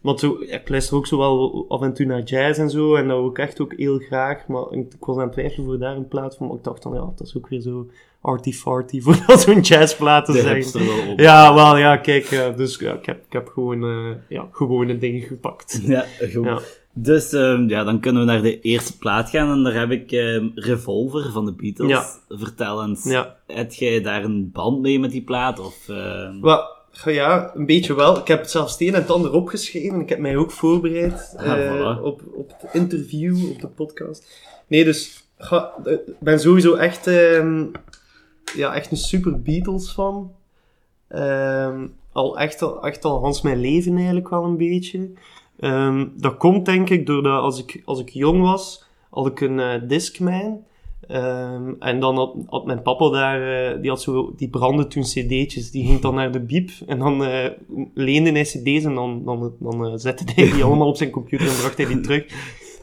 Eh. 0.03 0.09
Want 0.09 0.21
zo, 0.21 0.37
ik 0.41 0.69
luister 0.69 0.97
ook 0.97 1.07
zo 1.07 1.19
wel 1.19 1.65
af 1.69 1.83
en 1.83 1.93
toe 1.93 2.07
naar 2.07 2.23
jazz 2.23 2.59
en 2.59 2.71
zo, 2.71 2.95
en 2.95 3.09
dat 3.09 3.17
ook 3.19 3.39
echt 3.39 3.61
ook 3.61 3.75
heel 3.77 3.99
graag. 3.99 4.47
Maar 4.47 4.63
ik, 4.71 4.95
ik 4.95 5.05
was 5.05 5.17
aan 5.17 5.23
het 5.23 5.33
twijfelen 5.33 5.67
voor 5.67 5.79
daar 5.79 5.97
een 5.97 6.09
plaat 6.09 6.37
van, 6.37 6.47
maar 6.47 6.57
ik 6.57 6.65
dacht 6.65 6.83
dan, 6.83 6.95
ja, 6.95 7.13
dat 7.17 7.27
is 7.27 7.37
ook 7.37 7.49
weer 7.49 7.61
zo 7.61 7.87
arty-farty, 8.21 9.01
voor 9.03 9.17
dat 9.27 9.41
zo'n 9.41 9.61
jazzplaat 9.61 10.25
te 10.25 10.33
hipster 10.33 10.87
wel 10.87 11.13
op. 11.13 11.19
Ja, 11.19 11.55
wel, 11.55 11.77
ja, 11.77 11.97
kijk, 11.97 12.25
ja, 12.25 12.51
dus 12.51 12.79
ja, 12.79 12.93
ik, 12.93 13.07
heb, 13.07 13.25
ik 13.27 13.33
heb 13.33 13.49
gewoon, 13.49 13.85
eh, 13.85 14.17
ja, 14.29 14.49
gewone 14.53 14.99
dingen 14.99 15.23
gepakt. 15.23 15.81
Ja, 15.87 16.05
goed. 16.33 16.45
Ja. 16.45 16.59
Dus 16.95 17.33
ehm, 17.33 17.69
ja, 17.69 17.85
dan 17.85 18.01
kunnen 18.01 18.27
we 18.27 18.33
naar 18.33 18.43
de 18.43 18.61
eerste 18.61 18.99
plaat 18.99 19.31
gaan. 19.31 19.51
En 19.51 19.63
daar 19.63 19.75
heb 19.75 19.91
ik 19.91 20.13
ehm, 20.13 20.49
Revolver 20.55 21.31
van 21.33 21.45
de 21.45 21.53
Beatles. 21.53 21.89
Ja. 21.89 22.05
Vertel 22.29 22.85
eens, 22.85 23.05
Ja. 23.05 23.37
heb 23.47 23.73
jij 23.73 24.01
daar 24.01 24.25
een 24.25 24.51
band 24.53 24.81
mee 24.81 25.01
met 25.01 25.11
die 25.11 25.23
plaat? 25.23 25.59
Of, 25.59 25.89
ehm, 25.89 26.41
Wel, 26.41 26.61
ja, 26.93 27.51
een 27.55 27.67
beetje 27.67 27.95
wel. 27.95 28.19
Ik 28.19 28.27
heb 28.27 28.41
het 28.41 28.51
zelfs 28.51 28.73
het 28.73 28.81
een 28.81 28.95
en 28.95 29.01
het 29.01 29.11
ander 29.11 29.33
opgeschreven. 29.33 30.01
Ik 30.01 30.09
heb 30.09 30.19
mij 30.19 30.37
ook 30.37 30.51
voorbereid 30.51 31.35
Ah, 31.37 31.67
eh, 31.67 31.73
voilà. 31.73 32.03
op, 32.03 32.23
op 32.35 32.55
het 32.61 32.75
interview, 32.75 33.51
op 33.51 33.61
de 33.61 33.67
podcast. 33.69 34.41
Nee, 34.67 34.85
dus 34.85 35.27
ik 35.85 36.19
ben 36.19 36.41
sowieso 36.41 36.75
echt, 36.75 37.07
ehm, 37.07 37.65
ja, 38.55 38.75
echt 38.75 38.91
een 38.91 38.97
super 38.97 39.43
Beatles 39.43 39.91
fan. 39.91 40.33
Ehm, 41.09 41.87
al 42.13 42.39
echt, 42.39 42.63
al 42.63 42.87
echt 42.87 43.05
al 43.05 43.21
Hans 43.21 43.43
mijn 43.43 43.61
leven 43.61 43.97
eigenlijk 43.97 44.29
wel 44.29 44.45
een 44.45 44.57
beetje. 44.57 45.11
Ehm, 45.59 46.07
dat 46.17 46.37
komt 46.37 46.65
denk 46.67 46.91
ik 46.91 47.07
doordat 47.07 47.41
als 47.41 47.59
ik, 47.59 47.83
als 47.85 48.01
ik 48.01 48.09
jong 48.09 48.43
was, 48.43 48.85
had 49.11 49.27
ik 49.27 49.41
een 49.41 49.61
eh, 49.61 49.81
Discman. 49.89 50.65
Ehm, 51.09 51.73
en 51.79 52.01
dan 52.01 52.17
had, 52.17 52.35
had 52.47 52.67
mijn 52.67 52.83
papa 52.83 53.11
daar, 53.11 53.73
eh, 53.73 53.81
die 53.81 53.91
had 53.91 54.03
zo, 54.03 54.33
die 54.37 54.49
brandde 54.49 54.87
toen 54.87 55.03
cd'tjes, 55.03 55.71
die 55.71 55.87
ging 55.87 56.01
dan 56.01 56.15
naar 56.15 56.33
de 56.33 56.41
biep 56.41 56.71
en 56.87 56.99
dan 56.99 57.25
eh 57.25 57.51
leende 57.95 58.31
hij 58.31 58.43
cd's 58.43 58.85
en 58.85 58.95
dan, 58.95 59.25
dan, 59.25 59.53
dan 59.59 59.87
eh, 59.87 59.93
zette 59.97 60.25
hij 60.35 60.51
die 60.51 60.65
allemaal 60.65 60.89
op 60.89 60.97
zijn 60.97 61.11
computer 61.11 61.47
en 61.49 61.57
bracht 61.57 61.77
hij 61.77 61.87
die 61.87 62.01
terug. 62.01 62.25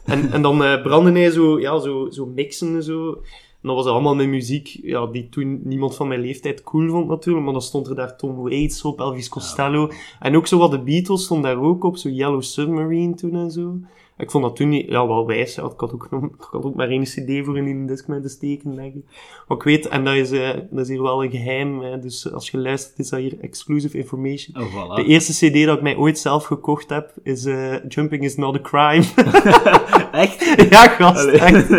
En, 0.04 0.32
en 0.32 0.42
dan 0.42 0.58
brandde 0.82 1.12
hij 1.12 1.30
zo, 1.30 1.60
ja, 1.60 1.78
zo, 1.78 2.10
zo 2.10 2.26
mixen 2.26 2.74
en 2.74 2.82
zo. 2.82 3.22
En 3.62 3.68
dat 3.68 3.76
was 3.76 3.86
allemaal 3.86 4.14
met 4.14 4.28
muziek, 4.28 4.78
ja, 4.82 5.06
die 5.06 5.28
toen 5.28 5.60
niemand 5.64 5.96
van 5.96 6.08
mijn 6.08 6.20
leeftijd 6.20 6.62
cool 6.62 6.90
vond 6.90 7.08
natuurlijk, 7.08 7.44
maar 7.44 7.52
dan 7.52 7.62
stond 7.62 7.88
er 7.88 7.94
daar 7.94 8.16
Tom 8.16 8.36
Waits 8.36 8.82
op, 8.82 9.00
Elvis 9.00 9.28
Costello. 9.28 9.90
En 10.20 10.36
ook 10.36 10.46
zo 10.46 10.58
wat 10.58 10.70
de 10.70 10.82
Beatles 10.82 11.24
stond 11.24 11.42
daar 11.42 11.60
ook 11.60 11.84
op, 11.84 11.96
zo 11.96 12.08
Yellow 12.08 12.42
Submarine 12.42 13.14
toen 13.14 13.34
en 13.34 13.50
zo. 13.50 13.74
Ik 14.20 14.30
vond 14.30 14.44
dat 14.44 14.56
toen 14.56 14.68
niet, 14.68 14.88
ja, 14.88 15.06
wel 15.06 15.26
wijs. 15.26 15.54
Ja. 15.54 15.62
Ik, 15.64 15.80
had 15.80 15.92
ook, 15.92 16.04
ik 16.04 16.46
had 16.50 16.64
ook 16.64 16.74
maar 16.74 16.88
één 16.88 17.02
cd 17.02 17.44
voor 17.44 17.58
in 17.58 17.66
een 17.66 17.86
Discman 17.86 18.22
te 18.22 18.28
steken, 18.28 18.74
denk 18.74 18.94
ik. 18.94 19.04
Maar 19.48 19.56
ik 19.56 19.62
weet, 19.62 19.88
en 19.88 20.04
dat 20.04 20.14
is, 20.14 20.30
eh, 20.30 20.50
dat 20.70 20.80
is 20.80 20.88
hier 20.88 21.02
wel 21.02 21.24
een 21.24 21.30
geheim, 21.30 21.80
hè, 21.80 21.98
dus 21.98 22.32
als 22.32 22.50
je 22.50 22.58
luistert 22.58 22.98
is 22.98 23.08
dat 23.08 23.20
hier 23.20 23.40
exclusive 23.40 23.98
information. 23.98 24.62
oh, 24.62 24.74
voilà. 24.74 24.94
De 24.94 25.04
eerste 25.04 25.32
cd 25.32 25.66
dat 25.66 25.76
ik 25.76 25.82
mij 25.82 25.96
ooit 25.96 26.18
zelf 26.18 26.44
gekocht 26.44 26.90
heb, 26.90 27.12
is 27.22 27.44
eh, 27.44 27.74
Jumping 27.88 28.24
is 28.24 28.36
not 28.36 28.56
a 28.56 28.60
crime. 28.60 29.04
Echt? 30.12 30.54
ja, 30.70 30.88
gast, 30.88 31.26
Allee. 31.26 31.38
echt. 31.38 31.70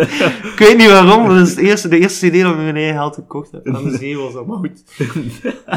Ik 0.43 0.55
weet 0.57 0.77
niet 0.77 0.87
waarom, 0.87 1.27
maar 1.27 1.37
dat 1.37 1.47
is 1.47 1.55
de 1.55 1.61
eerste, 1.61 1.87
de 1.87 1.99
eerste 1.99 2.27
cd 2.27 2.41
dat 2.41 2.51
ik 2.51 2.55
met 2.55 2.63
mijn 2.65 2.75
eigen 2.75 2.95
geld 2.95 3.15
gekocht 3.15 3.51
heb. 3.51 3.67
Aan 3.67 3.83
de 3.83 3.97
zee 4.01 4.17
was 4.17 4.33
dat, 4.33 4.45
maar 4.45 4.57
goed. 4.57 4.83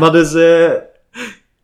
maar 0.01 0.13
dus, 0.13 0.35
eh 0.35 0.73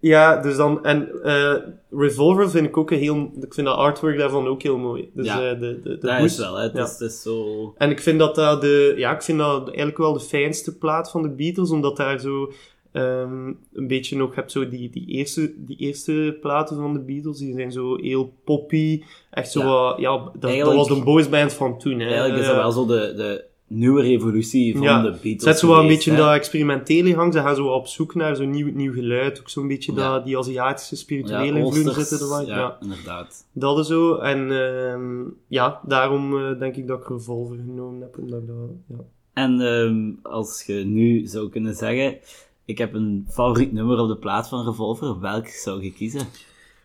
ja, 0.01 0.37
dus 0.41 0.57
dan, 0.57 0.85
en 0.85 1.23
eh 1.23 1.55
Revolver 1.93 2.51
vind 2.51 2.67
ik 2.67 2.77
ook 2.77 2.91
een 2.91 2.99
heel, 2.99 3.31
ik 3.41 3.55
vind 3.55 3.67
dat 3.67 3.77
artwork 3.77 4.19
daarvan 4.19 4.47
ook 4.47 4.63
heel 4.63 4.79
mooi. 4.79 5.11
Dus 5.15 5.27
Ja. 5.27 5.51
eh, 5.51 5.61
de, 5.61 5.81
de, 5.83 5.99
de 5.99 6.07
Dat 6.07 6.21
is 6.21 6.39
wel, 6.39 6.57
hè. 6.57 6.63
Het, 6.63 6.77
Ja. 6.77 6.83
is, 6.85 6.91
het 6.91 7.01
is 7.01 7.23
zo... 7.23 7.75
En 7.79 7.91
ik 7.91 8.01
vind 8.01 8.19
dat 8.19 8.35
dat 8.35 8.61
de, 8.61 8.95
ja, 8.97 9.15
ik 9.15 9.23
vind 9.23 9.39
dat 9.39 9.67
eigenlijk 9.67 9.99
wel 9.99 10.13
de 10.13 10.21
fijnste 10.21 10.79
plaat 10.79 11.11
van 11.11 11.23
de 11.23 11.29
Beatles, 11.29 11.71
omdat 11.71 11.97
daar 11.97 12.19
zo 12.21 12.53
ehm, 12.93 13.47
een 13.73 13.87
beetje 13.87 14.17
nog 14.17 14.35
hebt 14.35 14.53
zo 14.53 14.69
die, 14.69 14.91
die, 14.91 15.07
eerste, 15.07 15.53
die 15.57 15.77
eerste 15.77 16.39
platen 16.41 16.77
van 16.77 16.93
de 16.93 17.01
Beatles, 17.01 17.39
die 17.39 17.55
zijn 17.55 17.73
zo 17.73 17.97
heel 17.97 18.33
poppy, 18.45 19.03
echt 19.31 19.51
zo 19.51 19.61
Ja. 19.61 19.67
wat, 19.67 19.99
ja, 19.99 20.11
dat, 20.19 20.33
dat 20.35 20.51
Eigenlijk- 20.51 20.79
was 20.89 20.99
de 20.99 21.05
boysband 21.05 21.53
van 21.53 21.79
toen, 21.79 21.99
hè. 22.01 22.07
Eigenlijk 22.07 22.41
is 22.41 22.47
dat 22.47 22.57
wel 22.57 22.73
zo 22.73 22.87
de, 22.87 23.13
de 23.17 23.45
nieuwe 23.73 24.03
revolutie 24.03 24.73
van 24.73 24.83
Ja. 24.83 25.03
de 25.03 25.11
Beatles 25.11 25.43
Zet 25.43 25.59
zo 25.59 25.69
wel 25.69 25.81
een 25.81 25.87
beetje 25.87 26.11
in 26.11 26.17
hè. 26.17 26.23
dat 26.23 26.35
experimentele 26.35 27.15
gang. 27.15 27.33
Ze 27.33 27.41
gaan 27.41 27.55
zo 27.55 27.67
op 27.67 27.87
zoek 27.87 28.15
naar 28.15 28.37
zo'n 28.37 28.51
nieuw, 28.51 28.73
nieuw 28.75 28.93
geluid. 28.93 29.41
Ook 29.41 29.49
zo'n 29.49 29.69
beetje 29.69 29.93
Ja. 29.93 30.13
dat, 30.13 30.25
die 30.25 30.39
Aziatische 30.39 30.97
spirituele 30.97 31.59
ja, 31.59 31.65
invloeden 31.65 31.95
zitten 31.95 32.21
er 32.21 32.29
wel. 32.29 32.47
ja, 32.47 32.57
Ja. 32.57 32.77
inderdaad. 32.81 33.45
dat 33.53 33.79
is 33.79 33.87
zo. 33.87 34.15
En 34.17 34.51
ehm, 34.51 35.23
ja, 35.47 35.81
daarom 35.87 36.39
eh, 36.39 36.59
denk 36.59 36.77
ik 36.77 36.87
dat 36.87 37.01
ik 37.01 37.09
Revolver 37.09 37.57
genomen 37.57 38.01
heb. 38.01 38.19
Omdat 38.19 38.47
dat, 38.47 38.57
ja. 38.89 38.97
En 39.33 39.61
ehm, 39.61 40.33
als 40.35 40.63
je 40.67 40.75
nu 40.75 41.27
zou 41.27 41.49
kunnen 41.49 41.75
zeggen, 41.75 42.19
ik 42.65 42.79
heb 42.79 42.95
een 42.95 43.27
favoriet 43.31 43.73
nummer 43.73 43.99
op 43.99 44.09
de 44.09 44.17
plaat 44.17 44.49
van 44.49 44.65
Revolver, 44.67 45.21
welk 45.21 45.47
zou 45.47 45.83
je 45.83 45.93
kiezen? 45.93 46.27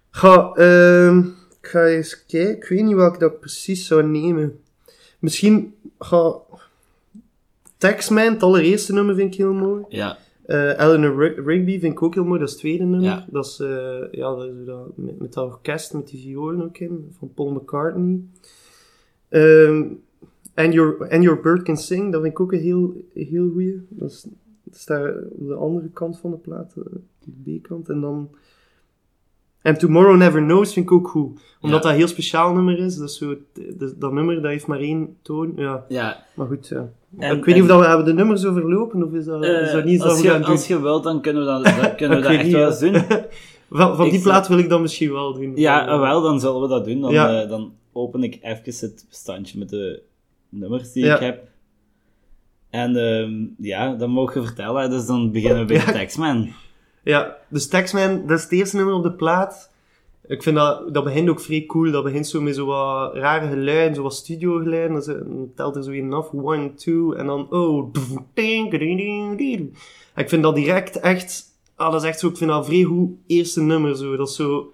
Ga, 0.09 0.51
ehm, 0.53 1.17
ik 1.61 1.67
ga 1.71 1.85
eens 1.85 2.25
kijken. 2.25 2.55
Ik 2.55 2.65
weet 2.69 2.83
niet 2.83 2.95
welke 2.95 3.19
dat 3.19 3.31
ik 3.31 3.39
precies 3.39 3.87
zou 3.87 4.03
nemen. 4.03 4.59
Misschien 5.19 5.73
ga... 5.99 6.35
Taxman, 7.77 8.33
het 8.33 8.43
allereerste 8.43 8.93
nummer 8.93 9.15
vind 9.15 9.33
ik 9.33 9.37
heel 9.39 9.53
mooi. 9.53 9.83
Ja, 9.89 10.17
Eh 10.45 10.69
Eleanor 10.79 11.17
Rig- 11.17 11.45
Rigby 11.45 11.79
vind 11.79 11.93
ik 11.93 12.01
ook 12.01 12.13
heel 12.13 12.23
mooi, 12.25 12.39
dat 12.39 12.47
is 12.47 12.53
het 12.53 12.63
tweede 12.63 12.83
nummer. 12.83 13.09
Ja. 13.09 13.25
Dat 13.29 13.45
is, 13.45 13.59
eh, 13.59 13.97
ja, 14.11 14.35
dat 14.35 14.45
is 14.45 14.65
dat, 14.65 14.97
met, 14.97 15.19
met 15.19 15.33
dat 15.33 15.45
orkest, 15.45 15.93
met 15.93 16.07
die 16.07 16.21
violen 16.21 16.63
ook 16.63 16.77
in, 16.77 17.07
van 17.17 17.31
Paul 17.33 17.49
McCartney. 17.51 18.19
Ehm 19.29 19.83
and, 20.55 20.73
your, 20.73 21.09
and 21.11 21.23
Your 21.23 21.39
Bird 21.41 21.63
Can 21.63 21.77
Sing, 21.77 22.11
dat 22.11 22.21
vind 22.21 22.33
ik 22.33 22.39
ook 22.39 22.51
een 22.53 22.59
heel, 22.59 23.05
heel 23.13 23.49
goeie. 23.49 23.81
Dat, 23.89 24.09
is, 24.11 24.25
dat 24.63 24.75
staat 24.79 25.13
op 25.31 25.47
de 25.47 25.53
andere 25.53 25.89
kant 25.89 26.19
van 26.19 26.31
de 26.31 26.37
plaat, 26.37 26.73
eh, 26.77 26.83
de 27.43 27.57
B-kant. 27.59 27.89
En 27.89 28.01
dan... 28.01 28.29
En 29.65 29.77
Tomorrow 29.77 30.15
Never 30.17 30.41
Knows 30.41 30.73
vind 30.73 30.85
ik 30.85 30.91
ook 30.91 31.07
goed. 31.07 31.41
Omdat 31.61 31.77
Ja. 31.77 31.83
dat 31.83 31.85
een 31.85 31.97
heel 31.97 32.07
speciaal 32.07 32.53
nummer 32.53 32.79
is. 32.79 32.95
Dat, 32.97 33.09
is 33.09 33.17
zo, 33.17 33.35
dat, 33.77 33.93
dat 33.99 34.11
nummer 34.13 34.35
dat 34.35 34.51
heeft 34.51 34.67
maar 34.67 34.79
één 34.79 35.17
toon. 35.21 35.53
Ja, 35.55 35.85
ja. 35.87 36.23
maar 36.33 36.47
goed, 36.47 36.67
ja. 36.67 36.89
En- 37.19 37.37
ik 37.37 37.45
weet 37.45 37.55
niet 37.55 37.63
of 37.63 37.69
dat 37.69 37.79
we 37.79 37.87
hebben 37.87 38.05
de 38.05 38.13
nummers 38.13 38.45
overlopen, 38.45 39.03
of 39.03 39.13
is 39.13 39.25
dat, 39.25 39.43
is 39.43 39.49
Eh, 39.67 39.73
dat 39.73 39.85
niet 39.85 40.01
dat 40.01 40.21
je, 40.21 40.29
gaan 40.29 40.41
doen? 40.41 40.49
als 40.51 40.67
je 40.67 40.81
wilt, 40.81 41.03
dan 41.03 41.21
kunnen 41.21 41.45
we 41.45 41.47
dat, 41.47 41.63
dat, 41.81 41.95
kunnen 41.95 42.17
we 42.17 42.23
dat 42.23 42.31
echt 42.33 42.43
niet, 42.43 42.53
wel 42.53 42.67
eens 42.67 42.79
doen. 42.79 42.93
Van, 43.95 44.09
die 44.09 44.21
plaat 44.21 44.47
wil 44.47 44.57
ik 44.57 44.69
dan 44.69 44.81
misschien 44.81 45.11
wel 45.11 45.33
doen. 45.33 45.51
Ja, 45.55 45.87
eh, 45.87 45.99
wel, 45.99 46.21
dan 46.21 46.39
zullen 46.39 46.61
we 46.61 46.67
dat 46.67 46.85
doen. 46.85 47.01
Dan, 47.01 47.13
eh, 47.13 47.49
dan 47.49 47.73
open 47.93 48.23
ik 48.23 48.39
even 48.41 48.87
het 48.87 49.05
bestandje 49.09 49.59
met 49.59 49.69
de 49.69 50.01
nummers 50.49 50.91
die 50.91 51.05
Ja. 51.05 51.13
ik 51.15 51.21
heb. 51.21 51.47
En 52.69 52.95
ehm, 52.95 53.33
ja, 53.57 53.93
dan 53.95 54.09
mogen 54.09 54.41
we 54.41 54.47
vertellen. 54.47 54.89
Dus 54.89 55.05
dan 55.05 55.31
beginnen 55.31 55.59
we 55.59 55.73
bij 55.73 55.85
de 55.85 55.91
Taxman. 55.91 56.49
Ja, 57.05 57.37
dus 57.49 57.67
Taxman, 57.67 58.27
dat 58.27 58.37
is 58.37 58.43
het 58.43 58.51
eerste 58.51 58.75
nummer 58.75 58.93
op 58.95 59.03
de 59.03 59.11
plaat. 59.11 59.71
Ik 60.27 60.43
vind 60.43 60.55
dat, 60.55 60.93
dat 60.93 61.03
begint 61.03 61.29
ook 61.29 61.39
vrij 61.39 61.63
cool. 61.67 61.91
Dat 61.91 62.03
begint 62.03 62.27
zo 62.27 62.41
met 62.41 62.55
zo 62.55 62.65
wat 62.65 63.15
rare 63.15 63.47
geluiden, 63.47 63.95
zo 63.95 64.01
wat 64.01 64.13
studio 64.13 64.57
geluiden. 64.57 65.05
Dan 65.05 65.51
telt 65.55 65.75
er 65.75 65.83
zo 65.83 65.91
in 65.91 66.13
af, 66.13 66.29
one, 66.33 66.73
two, 66.73 67.13
en 67.13 67.25
dan, 67.25 67.47
oh, 67.51 67.93
ding, 68.33 68.71
ding, 68.71 68.97
ding, 68.97 69.37
ding. 69.37 69.77
En 70.13 70.23
Ik 70.23 70.29
vind 70.29 70.43
dat 70.43 70.55
direct 70.55 70.99
echt, 70.99 71.43
ah, 71.75 71.91
dat 71.91 72.01
is 72.01 72.07
echt 72.07 72.19
zo, 72.19 72.27
ik 72.27 72.37
vind 72.37 72.49
dat 72.49 72.59
een 72.59 72.65
vrij 72.65 72.83
goed 72.83 73.09
eerste 73.27 73.61
nummer 73.61 73.95
zo. 73.95 74.15
Dat 74.15 74.27
is 74.29 74.35
zo, 74.35 74.71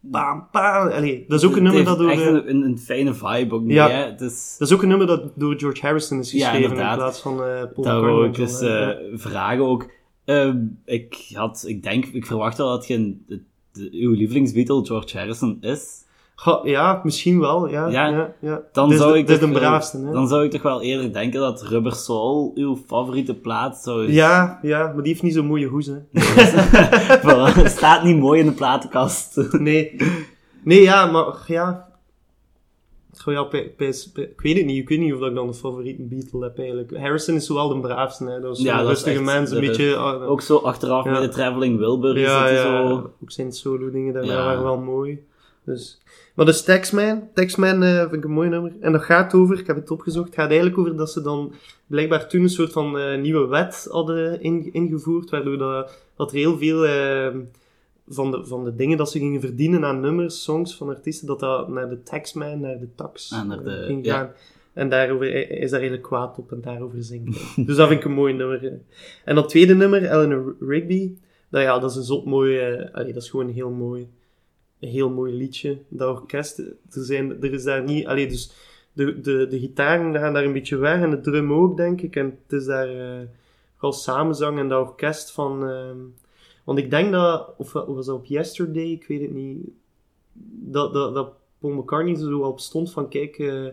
bam, 0.00 0.48
bam. 0.52 0.88
Allee, 0.88 1.24
dat 1.28 1.42
is 1.42 1.48
ook 1.48 1.56
een 1.56 1.62
nummer 1.62 1.84
dat 1.84 1.98
door, 1.98 2.10
echt 2.10 2.26
een, 2.26 2.50
een, 2.50 2.62
een 2.62 2.78
fijne 2.78 3.14
vibe 3.14 3.54
ook. 3.54 3.62
niet, 3.62 3.72
Ja. 3.72 3.88
hè. 3.90 4.04
Het 4.10 4.20
is, 4.20 4.56
dat 4.58 4.68
is 4.68 4.74
ook 4.74 4.82
een 4.82 4.88
nummer 4.88 5.06
dat 5.06 5.22
door 5.34 5.54
George 5.58 5.80
Harrison 5.86 6.18
is 6.18 6.32
Ja, 6.32 6.48
geschreven 6.50 6.76
in 6.76 6.94
plaats 6.94 7.20
van 7.20 7.32
eh 7.32 7.38
Paul 7.38 7.62
dat 7.62 7.76
McCartney. 7.76 8.10
wou 8.10 8.24
en 8.24 8.30
ik 8.30 8.36
John 8.36 8.48
dus 8.50 8.60
eh, 8.60 8.88
vragen 9.14 9.64
ook. 9.64 9.86
Ehm, 10.24 10.56
ik 10.84 11.30
had, 11.34 11.64
ik 11.66 11.82
denk, 11.82 12.04
ik 12.06 12.26
verwacht 12.26 12.56
wel 12.58 12.68
dat 12.68 12.86
je 12.86 12.94
een, 12.94 13.24
de, 13.26 13.40
de- 13.72 13.88
uw 13.92 14.12
lievelingsbeatle 14.12 14.84
George 14.84 15.18
Harrison 15.18 15.58
is. 15.60 16.02
Ja, 16.64 17.00
misschien 17.04 17.40
wel, 17.40 17.68
ja. 17.68 17.88
Ja, 17.88 18.06
ja, 18.06 18.34
ja. 18.40 18.60
Dan 18.72 18.92
zou 18.92 19.12
de- 19.12 19.18
ik 19.18 19.26
dit 19.26 19.36
is 19.36 19.42
toch 19.42 19.52
de 19.52 19.58
braafste, 19.58 19.98
hè. 19.98 20.12
Dan 20.12 20.28
zou 20.28 20.44
ik 20.44 20.50
toch 20.50 20.62
wel 20.62 20.82
eerder 20.82 21.12
denken 21.12 21.40
dat 21.40 21.62
Rubber 21.62 21.92
Soul 21.92 22.52
uw 22.54 22.76
favoriete 22.86 23.34
plaat 23.34 23.76
zou 23.82 24.12
Ja, 24.12 24.58
ja, 24.62 24.86
maar 24.92 25.02
die 25.02 25.12
heeft 25.12 25.22
niet 25.22 25.34
zo'n 25.34 25.46
mooie 25.46 25.66
hoes, 25.66 25.86
hè. 25.86 25.98
Staat 27.68 28.04
niet 28.04 28.18
mooi 28.18 28.40
in 28.40 28.46
de 28.46 28.52
platenkast. 28.52 29.36
Nee. 29.58 29.96
Nee, 30.64 30.82
ja, 30.82 31.06
maar 31.06 31.34
ja. 31.46 31.88
Ja, 33.24 33.48
ik 33.50 33.72
weet 34.36 34.56
het 34.56 34.64
niet. 34.66 34.78
Ik 34.78 34.88
weet 34.88 34.98
niet 34.98 35.12
of 35.12 35.18
dat 35.18 35.28
ik 35.28 35.34
dan 35.34 35.46
een 35.48 35.54
favoriete 35.54 36.02
Beatle 36.02 36.42
heb 36.42 36.58
eigenlijk. 36.58 36.96
Harrison 36.96 37.34
is 37.34 37.48
wel 37.48 37.68
de 37.68 37.80
braafste, 37.80 38.24
hè. 38.24 38.40
Dat 38.40 38.56
is 38.56 38.62
Ja, 38.62 38.80
is 38.80 38.86
rustige 38.86 39.22
mens, 39.22 39.50
een 39.50 39.60
beetje... 39.60 39.96
ah, 39.96 40.30
Ook 40.30 40.40
zo 40.40 40.56
achteraf 40.56 41.04
Ja. 41.04 41.10
met 41.10 41.22
de 41.22 41.28
Traveling 41.28 41.78
Wilbur 41.78 42.18
ja, 42.18 42.48
ja, 42.48 42.62
zo... 42.62 42.92
ook 43.22 43.30
zijn 43.30 43.52
solo 43.52 43.90
dingen, 43.90 44.12
daar 44.14 44.24
Ja. 44.24 44.44
waren 44.44 44.62
wel 44.62 44.78
mooi. 44.78 45.24
Dus. 45.64 46.02
Maar 46.34 46.46
dus 46.46 46.62
Taxman, 46.64 47.28
Taxman 47.34 47.82
eh, 47.82 47.98
vind 48.00 48.12
ik 48.12 48.24
een 48.24 48.30
mooi 48.30 48.48
nummer. 48.48 48.72
En 48.80 48.92
dat 48.92 49.02
gaat 49.02 49.34
over, 49.34 49.58
ik 49.58 49.66
heb 49.66 49.76
het 49.76 49.90
opgezocht, 49.90 50.26
het 50.26 50.34
gaat 50.34 50.46
eigenlijk 50.48 50.78
over 50.78 50.96
dat 50.96 51.10
ze 51.10 51.22
dan 51.22 51.52
blijkbaar 51.86 52.28
toen 52.28 52.42
een 52.42 52.48
soort 52.48 52.72
van 52.72 52.98
eh, 52.98 53.20
nieuwe 53.20 53.46
wet 53.46 53.86
hadden 53.90 54.42
in- 54.42 54.68
ingevoerd, 54.72 55.30
waardoor 55.30 55.58
dat, 55.58 55.92
dat 56.16 56.30
er 56.30 56.36
heel 56.36 56.58
veel 56.58 56.86
eh, 56.86 57.26
van, 58.08 58.30
de, 58.30 58.44
van 58.44 58.64
de 58.64 58.74
dingen 58.74 58.96
dat 58.96 59.10
ze 59.10 59.18
gingen 59.18 59.40
verdienen 59.40 59.84
aan 59.84 60.00
nummers, 60.00 60.42
songs 60.42 60.76
van 60.76 60.88
artiesten, 60.88 61.26
dat 61.26 61.40
dat 61.40 61.68
naar 61.68 61.88
de 61.88 62.02
Taxman, 62.02 62.60
naar 62.60 62.78
de 62.78 62.88
tax 62.94 63.32
Ah, 63.32 63.46
naar 63.48 63.64
de- 63.64 63.70
eh, 63.70 63.86
ging 63.86 64.04
ja. 64.04 64.14
gaan. 64.16 64.30
En 64.72 64.88
daarover 64.88 65.26
hij 65.30 65.42
is 65.44 65.70
daar 65.70 65.80
eigenlijk 65.80 66.08
kwaad 66.08 66.38
op 66.38 66.52
en 66.52 66.60
daarover 66.60 67.02
zingt. 67.02 67.54
hij. 67.54 67.64
dus 67.66 67.76
dat 67.76 67.88
vind 67.88 68.00
ik 68.00 68.06
een 68.06 68.12
mooi 68.12 68.32
nummer. 68.34 68.64
eh. 68.66 68.72
En 69.24 69.34
dat 69.34 69.48
tweede 69.48 69.74
nummer, 69.74 70.02
Eleanor 70.02 70.56
Rigby, 70.60 71.12
dat, 71.48 71.62
ja, 71.62 71.78
dat 71.78 71.90
is 71.90 71.96
een 71.96 72.02
zot 72.02 72.24
mooi, 72.24 72.58
eh, 72.58 72.94
allee, 72.94 73.12
dat 73.12 73.22
is 73.22 73.30
gewoon 73.30 73.48
heel 73.48 73.70
mooi. 73.70 74.08
Een 74.80 74.88
heel 74.88 75.10
mooi 75.10 75.32
liedje. 75.32 75.78
Dat 75.88 76.16
orkest, 76.20 76.58
er, 76.58 76.74
zijn, 76.90 77.42
er 77.42 77.52
is 77.52 77.64
daar 77.64 77.82
niet, 77.82 78.06
allee, 78.06 78.26
dus 78.26 78.52
de, 78.92 79.20
de, 79.20 79.46
de 79.46 79.58
gitaren 79.58 80.14
gaan 80.14 80.34
daar 80.34 80.44
een 80.44 80.52
beetje 80.52 80.76
weg 80.76 81.00
en 81.00 81.10
de 81.10 81.20
drum 81.20 81.52
ook, 81.52 81.76
denk 81.76 82.00
ik. 82.00 82.16
En 82.16 82.38
het 82.46 82.60
is 82.60 82.66
daar 82.66 82.88
eh 82.88 83.20
vooral 83.74 83.92
samenzang 84.00 84.58
en 84.58 84.68
dat 84.68 84.86
orkest 84.88 85.30
van, 85.32 85.68
ehm, 85.68 85.96
want 86.64 86.78
ik 86.78 86.90
denk 86.90 87.12
dat, 87.12 87.48
of, 87.56 87.74
of 87.74 87.94
was 87.94 88.06
dat 88.06 88.16
op 88.16 88.24
Yesterday, 88.26 88.90
ik 88.90 89.06
weet 89.06 89.20
het 89.20 89.34
niet, 89.34 89.58
dat, 90.52 90.92
dat, 90.92 91.14
dat 91.14 91.32
Paul 91.58 91.72
McCartney 91.72 92.14
zo 92.16 92.38
op 92.40 92.60
stond 92.60 92.92
van, 92.92 93.08
kijk, 93.08 93.38
eh, 93.38 93.66
eh, 93.66 93.72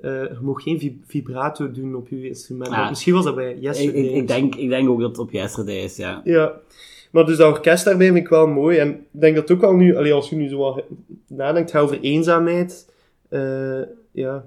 je 0.00 0.38
mag 0.42 0.62
geen 0.62 0.78
vib- 0.80 1.02
vibrato 1.06 1.70
doen 1.70 1.94
op 1.94 2.08
je 2.08 2.28
instrument. 2.28 2.88
Misschien 2.88 3.14
was 3.14 3.24
dat 3.24 3.34
bij 3.34 3.58
Yesterday. 3.58 4.02
ik, 4.02 4.14
ik, 4.14 4.28
denk, 4.28 4.54
ik 4.54 4.68
denk 4.68 4.88
ook 4.88 5.00
dat 5.00 5.08
het 5.10 5.18
op 5.18 5.30
Yesterday 5.30 5.76
is, 5.82 5.96
ja. 5.96 6.20
Ja, 6.24 6.60
maar 7.10 7.24
dus 7.24 7.36
dat 7.36 7.52
orkest 7.54 7.84
daarbij 7.84 8.06
vind 8.06 8.18
ik 8.18 8.28
wel 8.28 8.46
mooi. 8.46 8.78
En 8.78 8.90
ik 8.90 9.20
denk 9.20 9.36
dat 9.36 9.50
ook 9.50 9.62
al 9.62 9.74
nu, 9.74 9.96
allee, 9.96 10.12
als 10.12 10.30
je 10.30 10.36
nu 10.36 10.48
zo 10.48 10.56
wat 10.58 10.82
nadenkt 11.26 11.76
over 11.76 12.00
eenzaamheid, 12.00 12.92
eh, 13.28 13.80
ja, 14.10 14.46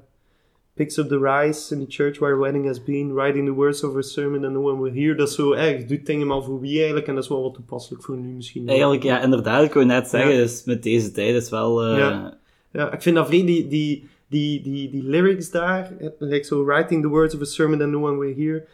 picks 0.75 0.97
up 0.97 1.07
the 1.09 1.19
rise 1.19 1.71
in 1.75 1.79
the 1.79 1.87
church 1.87 2.19
where 2.19 2.37
wedding 2.37 2.65
has 2.67 2.83
been, 2.83 3.13
writing 3.13 3.45
the 3.45 3.53
words 3.53 3.83
of 3.83 3.95
a 3.95 4.01
sermon 4.01 4.43
and 4.45 4.53
no 4.53 4.61
one 4.61 4.81
will 4.81 4.91
hear. 4.93 5.15
Dat 5.15 5.27
is 5.27 5.35
zo, 5.35 5.55
je 5.57 5.85
doet 5.85 6.05
dingen 6.05 6.27
maar 6.27 6.43
voor 6.43 6.59
wie 6.59 6.77
eigenlijk, 6.77 7.07
en 7.07 7.13
dat 7.15 7.23
is 7.23 7.29
wel 7.29 7.41
wat 7.41 7.53
toepasselijk 7.53 8.03
voor 8.03 8.17
nu 8.17 8.27
misschien. 8.35 8.67
Eigenlijk, 8.67 9.03
ja, 9.03 9.21
inderdaad, 9.21 9.63
ik 9.63 9.73
wou 9.73 9.85
net 9.85 10.07
zeggen, 10.07 10.31
Ja. 10.31 10.37
dus 10.37 10.63
met 10.63 10.83
deze 10.83 11.11
tijd 11.11 11.35
is 11.35 11.49
wel... 11.49 11.83
eh, 11.83 11.97
Ja. 11.97 12.37
Ja, 12.71 12.91
ik 12.93 13.01
vind 13.01 13.15
dat 13.15 13.27
vreemd, 13.27 13.47
die, 13.47 13.67
die, 13.67 14.07
die, 14.29 14.61
die, 14.61 14.89
die 14.89 15.03
lyrics 15.03 15.51
daar, 15.51 15.91
like 16.19 16.45
so 16.45 16.63
writing 16.65 17.01
the 17.01 17.07
words 17.09 17.35
of 17.35 17.41
a 17.41 17.45
sermon 17.45 17.79
that 17.79 17.87
no 17.89 18.01
one 18.01 18.17
will 18.17 18.33
hear. 18.33 18.65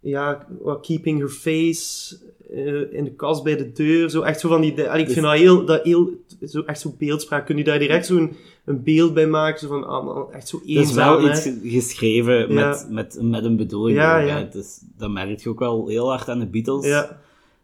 Ja, 0.00 0.46
well, 0.62 0.78
keeping 0.82 1.18
her 1.20 1.28
face 1.30 2.16
eh, 2.54 2.98
in 2.98 3.04
de 3.04 3.10
kast 3.16 3.42
bij 3.42 3.56
de 3.56 3.72
deur, 3.72 4.10
zo 4.10 4.20
echt 4.22 4.40
zo 4.40 4.48
van 4.48 4.60
die, 4.60 4.88
allee, 4.90 5.02
ik 5.06 5.10
vind 5.10 5.24
dat 5.24 5.34
heel, 5.34 5.64
dat 5.64 5.82
heel, 5.82 6.10
zo 6.46 6.60
echt 6.62 6.80
zo 6.80 6.94
beeldspraak, 6.98 7.46
kun 7.46 7.56
je 7.56 7.64
daar 7.64 7.78
direct 7.78 8.06
zo'n 8.06 8.36
een 8.64 8.82
beeld 8.82 9.14
bij 9.14 9.26
maken, 9.26 9.60
zo 9.60 9.68
van, 9.68 9.86
ah, 9.86 10.04
man, 10.04 10.32
echt 10.32 10.48
zo 10.48 10.56
Het 10.58 10.68
is 10.68 10.76
eenzaam, 10.76 11.16
wel 11.16 11.24
hè. 11.24 11.30
iets 11.30 11.42
ge- 11.42 11.60
geschreven 11.62 12.52
Ja. 12.52 12.68
met, 12.68 12.86
met, 12.90 13.18
met 13.22 13.44
een 13.44 13.56
bedoeling. 13.56 13.98
Ja, 13.98 14.18
ja. 14.18 14.48
Dus, 14.52 14.80
dat 14.98 15.10
merk 15.10 15.38
je 15.40 15.48
ook 15.48 15.58
wel 15.58 15.88
heel 15.88 16.08
hard 16.08 16.28
aan 16.28 16.38
de 16.38 16.46
Beatles. 16.46 16.86
Ja, 16.86 17.20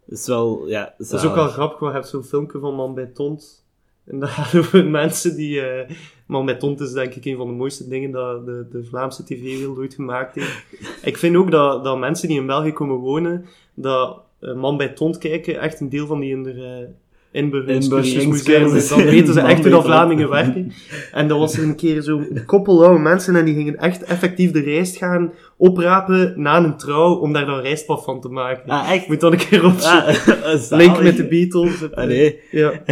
Het 0.08 0.18
is 0.18 0.26
wel, 0.26 0.68
ja... 0.68 0.94
dat 0.98 1.12
is 1.12 1.24
ook 1.24 1.34
wel 1.34 1.48
grappig, 1.48 1.78
want 1.78 1.92
je 1.92 1.98
hebt 1.98 2.10
zo'n 2.10 2.24
filmpje 2.24 2.58
van 2.58 2.74
Man 2.74 2.94
bij 2.94 3.06
Tont, 3.06 3.64
en 4.06 4.28
gaat 4.28 4.54
over 4.56 4.84
mensen 5.00 5.36
die... 5.36 5.60
eh, 5.60 5.90
Man 6.26 6.44
bij 6.46 6.54
Tont 6.54 6.80
is 6.80 6.92
denk 6.92 7.14
ik 7.14 7.24
een 7.24 7.36
van 7.36 7.46
de 7.46 7.52
mooiste 7.52 7.88
dingen 7.88 8.10
dat 8.10 8.46
de, 8.46 8.66
de 8.72 8.84
Vlaamse 8.84 9.24
tv-wereld 9.24 9.78
ooit 9.78 9.94
gemaakt 9.94 10.34
heeft. 10.34 10.64
Ik 11.02 11.16
vind 11.16 11.36
ook 11.36 11.50
dat, 11.50 11.84
dat 11.84 11.98
mensen 11.98 12.28
die 12.28 12.40
in 12.40 12.46
België 12.46 12.72
komen 12.72 12.96
wonen, 12.96 13.44
dat 13.74 14.20
Man 14.40 14.76
bij 14.76 14.88
Tont 14.88 15.18
kijken 15.18 15.60
echt 15.60 15.80
een 15.80 15.88
deel 15.88 16.06
van 16.06 16.20
die 16.20 16.30
in 16.30 16.42
de 16.42 16.88
inburgeringscursus. 17.32 18.12
Inburgeringscursus. 18.14 18.88
Dan 18.88 19.04
weten 19.04 19.34
ze 19.34 19.40
echt 19.40 19.62
hoe 19.62 19.70
dat. 19.70 19.84
Vlamingen 19.84 20.28
werken. 20.28 20.72
En 21.12 21.28
dat 21.28 21.38
was 21.38 21.56
er 21.56 21.62
een 21.62 21.76
keer 21.76 22.02
zo'n 22.02 22.42
koppel 22.46 22.84
oude 22.84 22.98
mensen 23.00 23.36
en 23.36 23.44
die 23.44 23.54
gingen 23.54 23.76
echt 23.76 24.02
effectief 24.04 24.50
de 24.50 24.60
rijst 24.60 24.96
gaan 24.96 25.32
oprapen 25.56 26.32
na 26.36 26.56
een 26.64 26.76
trouw 26.76 27.14
om 27.14 27.32
daar 27.32 27.46
dan 27.46 27.60
rijstpap 27.60 28.02
van 28.02 28.20
te 28.20 28.28
maken. 28.28 28.70
Ah, 28.70 28.90
echt? 28.92 29.02
Ik 29.02 29.08
moet 29.08 29.20
dan 29.20 29.32
een 29.32 29.38
keer 29.38 29.64
opzoeken. 29.64 30.42
Ah. 30.42 30.70
Link 30.80 31.02
met 31.02 31.16
de 31.16 31.26
Beatles. 31.28 31.92
Allee, 31.94 32.40
Ja. 32.50 32.72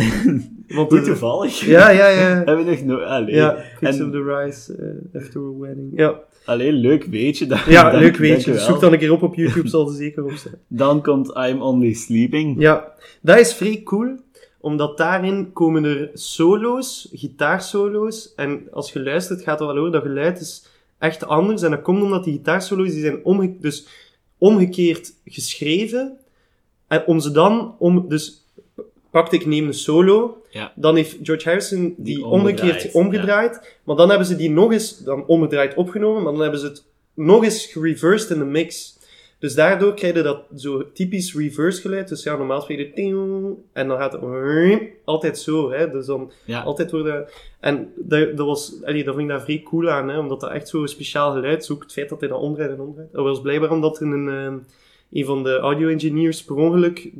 Want, 0.68 0.90
hoe 0.90 0.98
eh, 0.98 1.04
toevallig. 1.04 1.60
ja, 1.66 1.90
ja, 1.90 2.08
ja. 2.08 2.34
Hebben 2.46 2.64
we 2.64 2.70
nog 2.70 2.82
nooit... 2.84 3.04
Allee. 3.06 3.34
Ja, 3.34 3.56
Fix 3.78 3.98
En- 3.98 4.04
of 4.04 4.10
the 4.10 4.22
Rise 4.22 4.74
eh, 5.12 5.20
after 5.22 5.40
a 5.40 5.58
wedding. 5.58 5.92
Ja, 5.94 6.20
Allee, 6.48 6.72
leuk 6.72 7.04
weetje. 7.04 7.46
Dank- 7.46 7.64
ja 7.66 7.82
dank- 7.90 8.02
leuk 8.02 8.16
weet 8.16 8.44
je. 8.44 8.58
Zoek 8.58 8.80
dan 8.80 8.92
een 8.92 8.98
keer 8.98 9.12
op 9.12 9.22
op 9.22 9.34
YouTube, 9.34 9.68
zal 9.68 9.88
er 9.88 9.94
zeker 9.94 10.24
op 10.24 10.32
staan. 10.32 10.52
Dan 10.68 11.02
komt 11.02 11.28
I'm 11.36 11.62
Only 11.62 11.92
Sleeping. 11.92 12.60
Ja, 12.60 12.92
dat 13.20 13.38
is 13.38 13.54
vrij 13.54 13.80
cool, 13.84 14.16
omdat 14.60 14.96
daarin 14.96 15.52
komen 15.52 15.84
er 15.84 16.10
solo's, 16.14 17.08
gitaarsolo's. 17.12 18.34
En 18.36 18.68
als 18.72 18.92
je 18.92 19.02
luistert, 19.02 19.42
gaat 19.42 19.60
er 19.60 19.66
wel 19.66 19.76
horen 19.76 19.92
dat 19.92 20.02
geluid 20.02 20.40
is 20.40 20.66
echt 20.98 21.26
anders. 21.26 21.62
En 21.62 21.70
dat 21.70 21.82
komt 21.82 22.02
omdat 22.02 22.24
die 22.24 22.32
gitaarsolo's 22.32 22.90
die 22.90 23.00
zijn 23.00 23.24
omge 23.24 23.56
dus 23.60 23.86
omgekeerd 24.38 25.12
geschreven. 25.24 26.18
En 26.88 27.06
om 27.06 27.20
ze 27.20 27.30
dan, 27.30 27.74
om, 27.78 28.08
dus 28.08 28.44
pakte 29.10 29.36
ik 29.36 29.46
neem 29.46 29.66
een 29.66 29.74
solo, 29.74 30.42
Ja. 30.50 30.72
dan 30.76 30.96
heeft 30.96 31.16
George 31.22 31.44
Harrison 31.48 31.94
die, 31.96 32.14
Die 32.16 32.24
omgekeerd 32.24 32.92
omgedraaid. 32.92 33.76
Maar 33.84 33.96
dan 33.96 34.08
hebben 34.08 34.26
ze 34.26 34.36
die 34.36 34.50
nog 34.50 34.72
eens, 34.72 34.98
dan 34.98 35.26
omgedraaid 35.26 35.74
opgenomen, 35.74 36.22
maar 36.22 36.32
dan 36.32 36.42
hebben 36.42 36.60
ze 36.60 36.66
het 36.66 36.84
nog 37.14 37.44
eens 37.44 37.66
gereversed 37.66 38.30
in 38.30 38.38
de 38.38 38.44
mix. 38.44 38.96
Dus 39.38 39.54
daardoor 39.54 39.94
krijg 39.94 40.14
je 40.14 40.22
dat 40.22 40.42
zo 40.56 40.92
typisch 40.92 41.34
reverse 41.34 41.80
geluid. 41.80 42.08
Dus 42.08 42.22
ja, 42.22 42.36
normaal 42.36 42.60
speel 42.60 42.78
je 42.78 42.92
ting, 42.92 43.16
en 43.72 43.88
dan 43.88 43.98
gaat 43.98 44.12
het 44.12 44.22
altijd 45.04 45.38
zo, 45.38 45.70
hè. 45.72 45.90
Dus 45.90 46.06
dan 46.06 46.30
Ja. 46.44 46.62
altijd 46.62 46.90
worden... 46.90 47.28
En 47.60 47.92
dat, 47.96 48.36
dat 48.36 48.46
was, 48.46 48.72
allee, 48.84 49.04
dat 49.04 49.14
vind 49.14 49.28
ik 49.30 49.36
daar 49.36 49.44
vrij 49.44 49.62
cool 49.64 49.88
aan, 49.90 50.08
hè. 50.08 50.18
Omdat 50.18 50.40
dat 50.40 50.50
echt 50.50 50.68
zo'n 50.68 50.88
speciaal 50.88 51.32
geluid 51.32 51.64
zoekt. 51.64 51.82
Het 51.82 51.92
feit 51.92 52.08
dat 52.08 52.20
hij 52.20 52.28
dat 52.28 52.40
omdraait 52.40 52.70
en 52.70 52.80
omdraait. 52.80 53.12
Dat 53.12 53.24
was 53.24 53.40
blijkbaar 53.40 53.70
omdat 53.70 54.00
een, 54.00 54.28
eh, 54.28 54.52
een 55.20 55.24
van 55.24 55.42
de 55.42 55.56
audio-engineers 55.58 56.44
per 56.44 56.56
ongeluk 56.56 57.10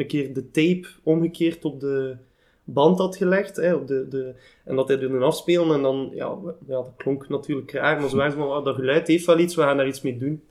een 0.00 0.06
keer 0.06 0.32
de 0.34 0.50
tape 0.50 0.86
omgekeerd 1.02 1.64
op 1.64 1.80
de 1.80 2.16
band 2.64 2.98
had 2.98 3.16
gelegd. 3.16 3.56
Hè, 3.56 3.74
op 3.74 3.86
de, 3.86 4.06
de, 4.08 4.34
en 4.64 4.76
dat 4.76 4.88
hij 4.88 4.96
er 5.00 5.14
een 5.14 5.22
afspelen 5.22 5.74
en 5.74 5.82
dan, 5.82 6.10
ja, 6.14 6.36
ja, 6.66 6.74
dat 6.74 6.92
klonk 6.96 7.28
natuurlijk 7.28 7.72
raar, 7.72 8.00
maar 8.00 8.08
zo 8.08 8.16
waren 8.16 8.32
ze 8.32 8.38
van, 8.38 8.64
dat 8.64 8.74
geluid 8.74 9.08
heeft 9.08 9.26
wel 9.26 9.38
iets, 9.38 9.54
we 9.54 9.62
gaan 9.62 9.76
daar 9.76 9.86
iets 9.86 10.02
mee 10.02 10.18
doen. 10.18 10.42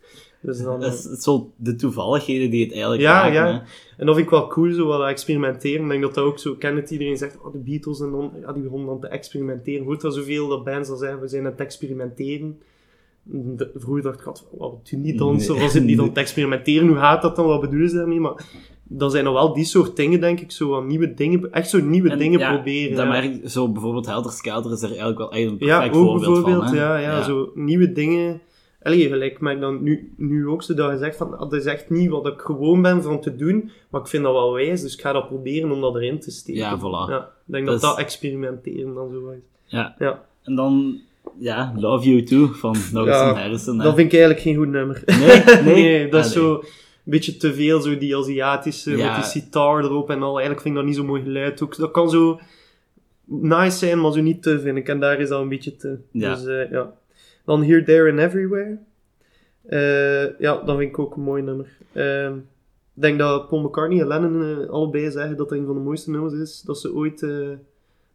Dus 0.42 0.62
dan, 0.62 0.80
Dat 0.80 0.94
is, 0.94 1.04
het 1.04 1.24
zo 1.24 1.52
de 1.56 1.76
toevalligheden 1.76 2.50
die 2.50 2.62
het 2.64 2.72
eigenlijk 2.72 3.02
Ja, 3.02 3.14
maken. 3.22 3.34
ja. 3.34 3.46
hè. 3.46 3.60
en 3.98 4.06
dat 4.06 4.16
vind 4.16 4.28
ik 4.28 4.30
wel 4.34 4.48
cool, 4.48 4.74
zo 4.74 4.86
wat 4.86 5.08
experimenteren. 5.10 5.84
Ik 5.84 5.90
denk 5.90 6.02
dat 6.02 6.14
dat 6.14 6.24
ook 6.24 6.40
zo, 6.40 6.56
ken 6.56 6.76
het 6.76 6.92
iedereen 6.92 7.18
zegt, 7.18 7.38
oh, 7.42 7.52
de 7.52 7.58
Beatles 7.58 8.00
en 8.00 8.12
dan, 8.12 8.32
ja, 8.42 8.54
die 8.54 8.64
begonnen 8.64 8.88
dan 8.88 9.00
te 9.00 9.08
experimenteren. 9.08 9.86
Hoort 9.86 10.02
dat 10.02 10.14
zoveel 10.14 10.48
dat 10.48 10.64
bands 10.64 10.90
dan 10.90 10.98
zeggen, 10.98 11.20
we 11.20 11.28
zijn 11.28 11.46
aan 11.46 11.52
het 11.52 11.60
experimenteren. 11.60 12.60
De- 13.24 13.72
vroeger 13.76 14.04
dacht 14.04 14.20
ik, 14.20 14.26
wat, 14.26 14.48
wat 14.58 14.90
doen 14.90 15.02
die 15.02 15.18
dan? 15.18 15.36
Nee. 15.36 15.48
was 15.60 15.74
het 15.74 15.84
niet 15.84 16.00
aan 16.00 16.06
het 16.08 16.18
experimenteren? 16.26 16.88
Hoe 16.88 16.98
gaat 16.98 17.22
dat 17.22 17.36
dan? 17.36 17.46
Wat 17.46 17.62
bedoelen 17.62 17.90
ze 17.90 17.96
daarmee? 17.96 18.20
Maar 18.20 18.46
dan 18.90 19.12
zijn 19.12 19.26
er 19.26 19.34
wel 19.34 19.54
die 19.54 19.66
soort 19.66 19.96
dingen, 19.96 20.20
denk 20.20 20.40
ik, 20.40 20.52
zo 20.52 20.70
wat 20.70 20.86
nieuwe 20.86 21.14
dingen, 21.14 21.52
echt 21.52 21.70
zo 21.70 21.80
nieuwe 21.82 22.10
En 22.10 22.18
dingen 22.18 22.40
ja, 22.40 22.54
proberen. 22.54 22.96
Ja. 22.98 23.06
merk 23.06 23.50
zo 23.50 23.72
bijvoorbeeld 23.72 24.06
Helter 24.06 24.32
Skelter 24.32 24.72
is 24.72 24.82
er 24.82 24.88
eigenlijk 24.90 25.18
wel 25.18 25.32
echt 25.32 25.46
een 25.50 25.56
Ja, 25.60 25.78
perfect 25.78 25.96
ook 25.96 26.04
voorbeeld 26.06 26.34
bijvoorbeeld, 26.34 26.64
van. 26.70 26.78
hè. 26.78 26.84
ja, 26.84 26.98
ja, 26.98 27.24
zo 27.24 27.52
nieuwe 27.56 27.92
dingen. 27.92 28.42
allee, 28.82 29.08
gelijk, 29.08 29.32
ik 29.32 29.42
merk 29.42 29.60
dan 29.60 29.84
nu, 29.84 30.14
nu 30.18 30.48
ook 30.48 30.64
zo 30.64 30.74
dat 30.74 30.92
je 30.92 30.98
zegt 30.98 31.18
van, 31.18 31.32
dat 31.40 31.54
is 31.54 31.66
echt 31.66 31.90
niet 31.90 32.10
wat 32.10 32.28
ik 32.28 32.40
gewoon 32.42 32.82
ben 32.82 33.04
van 33.04 33.22
te 33.22 33.36
doen, 33.36 33.72
maar 33.90 34.02
ik 34.02 34.08
vind 34.08 34.24
dat 34.24 34.34
wel 34.34 34.54
wijs, 34.54 34.82
dus 34.82 34.94
ik 34.94 35.02
ga 35.02 35.12
dat 35.12 35.28
proberen 35.28 35.72
om 35.72 35.82
dat 35.82 35.96
erin 35.96 36.20
te 36.20 36.32
steken. 36.32 36.62
Ja, 36.62 36.78
voilà. 36.80 37.10
Ja, 37.12 37.18
ik 37.20 37.54
denk 37.54 37.66
Dat 37.66 37.82
dat 37.82 37.90
dat 37.90 38.00
experimenteren 38.00 38.94
dan 38.94 39.10
zo 39.12 39.30
is. 39.30 39.40
Ja. 39.66 39.96
Ja, 40.00 40.24
En 40.44 40.56
dan, 40.56 41.00
ja, 41.40 41.74
Love 41.78 42.10
You 42.10 42.24
Too 42.24 42.48
van 42.48 42.76
Norris 42.92 43.16
Ja, 43.16 43.34
Harrison. 43.34 43.78
hè. 43.78 43.84
dat 43.84 43.96
vind 43.96 44.14
ik 44.14 44.20
eigenlijk 44.20 44.42
geen 44.42 44.56
goed 44.56 44.68
nummer. 44.68 45.04
Nee, 45.06 45.44
nee. 45.74 45.74
Nee, 45.84 46.10
dat 46.10 46.26
is 46.26 46.32
zo 46.32 46.64
beetje 47.12 47.38
te 47.38 47.54
veel, 47.54 47.82
zo 47.82 47.98
die 47.98 48.18
Aziatische, 48.18 48.98
Ja. 48.98 49.06
met 49.06 49.16
die 49.16 49.42
sitar 49.42 49.84
erop 49.84 50.10
en 50.10 50.22
al. 50.22 50.32
Eigenlijk 50.32 50.62
vind 50.62 50.74
ik 50.74 50.80
dat 50.80 50.90
niet 50.90 50.96
zo 51.00 51.04
mooi 51.04 51.22
geluid 51.22 51.62
ook. 51.62 51.78
Dat 51.78 51.92
kan 51.92 52.10
zo 52.10 52.40
nice 53.26 53.78
zijn, 53.78 54.02
maar 54.02 54.12
zo 54.12 54.22
niet 54.22 54.44
te, 54.44 54.60
vind 54.60 54.78
ik. 54.78 54.88
En 54.88 55.00
daar 55.00 55.20
is 55.20 55.30
dat 55.30 55.42
een 55.42 55.50
beetje 55.50 55.76
te. 55.76 55.98
Ja. 56.12 56.36
Dus 56.36 56.46
eh, 56.46 56.72
ja. 56.72 56.94
Dan 57.46 57.64
Here, 57.64 57.84
There 57.84 58.12
and 58.12 58.20
Everywhere. 58.20 58.78
Eh, 59.66 60.40
ja, 60.40 60.62
dat 60.66 60.78
vind 60.78 60.90
ik 60.90 61.00
ook 61.00 61.16
een 61.16 61.22
mooi 61.22 61.44
nummer. 61.44 61.78
Ehm, 61.94 62.36
ik 62.96 63.02
denk 63.02 63.20
dat 63.20 63.48
Paul 63.48 63.62
McCartney 63.62 64.02
en 64.02 64.08
Lennon 64.08 64.62
eh, 64.64 64.70
allebei 64.70 65.12
zeggen 65.12 65.38
dat 65.38 65.50
dat 65.50 65.58
een 65.58 65.66
van 65.66 65.76
de 65.76 65.82
mooiste 65.82 66.12
nummers 66.12 66.34
is 66.34 66.62
dat 66.62 66.80
ze 66.80 66.94
ooit 66.94 67.26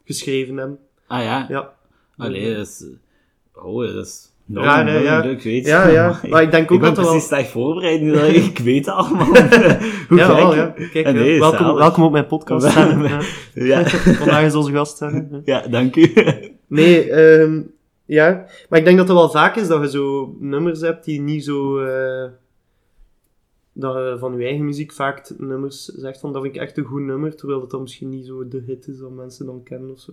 geschreven 0.04 0.56
hebben. 0.56 0.78
Ah 1.06 1.22
ja. 1.22 1.46
Ja. 1.48 1.74
Allee, 2.16 2.54
dat 2.54 2.66
is... 2.66 2.84
Oh, 3.54 3.94
dat 3.94 4.06
is... 4.06 4.31
No, 4.44 4.62
Ja, 4.62 4.82
nee, 4.82 5.02
ja. 5.02 5.22
Ik 5.22 5.42
weet 5.42 5.66
Ja, 5.66 5.88
ja. 5.88 6.20
Maar 6.30 6.42
ik 6.42 6.50
denk 6.50 6.64
ook 6.64 6.76
ik 6.76 6.80
ben 6.80 6.94
dat 6.94 6.96
wel- 7.04 7.06
precies 7.12 7.28
slecht 7.28 7.50
voorbereid 7.50 8.00
nu 8.00 8.12
dat 8.12 8.28
ik, 8.28 8.58
weet 8.68 8.86
het 8.86 8.94
allemaal. 8.94 9.26
Hoe 10.08 10.18
ja, 10.18 10.34
wel, 10.36 10.54
ja. 10.54 10.74
Kijk, 10.92 11.12
nee, 11.12 11.38
welkom, 11.38 11.58
zalig. 11.58 11.78
welkom 11.78 12.04
op 12.04 12.12
mijn 12.12 12.26
podcast. 12.26 12.74
Ja. 12.74 13.20
Ja. 13.54 13.84
Vandaag 13.88 14.44
is 14.44 14.54
onze 14.54 14.72
gast. 14.72 15.04
ja, 15.44 15.66
dank 15.66 15.96
u. 15.96 16.12
Nee, 16.66 17.10
ehm, 17.10 17.60
ja. 18.04 18.46
Maar 18.68 18.78
ik 18.78 18.84
denk 18.84 18.96
dat 18.98 19.08
het 19.08 19.16
wel 19.16 19.30
vaak 19.30 19.56
is 19.56 19.66
dat 19.68 19.82
je 19.82 19.90
zo 19.90 20.36
nummers 20.40 20.80
hebt 20.80 21.04
die 21.04 21.20
niet 21.20 21.44
zo... 21.44 21.78
eh, 21.78 22.30
dat 23.72 23.94
je 23.94 24.16
van 24.18 24.38
je 24.38 24.44
eigen 24.44 24.64
muziek 24.64 24.92
vaak 24.92 25.30
nummers 25.38 25.84
zegt 25.84 26.20
van 26.20 26.32
dat 26.32 26.42
vind 26.42 26.54
ik 26.54 26.60
echt 26.60 26.76
een 26.78 26.84
goed 26.84 27.02
nummer, 27.02 27.36
terwijl 27.36 27.60
het 27.60 27.70
dan 27.70 27.82
misschien 27.82 28.08
niet 28.08 28.26
zo 28.26 28.48
de 28.48 28.62
hit 28.66 28.88
is 28.88 28.98
dat 28.98 29.10
mensen 29.10 29.46
dan 29.46 29.62
kennen 29.62 29.90
of 29.90 30.00
zo. 30.00 30.12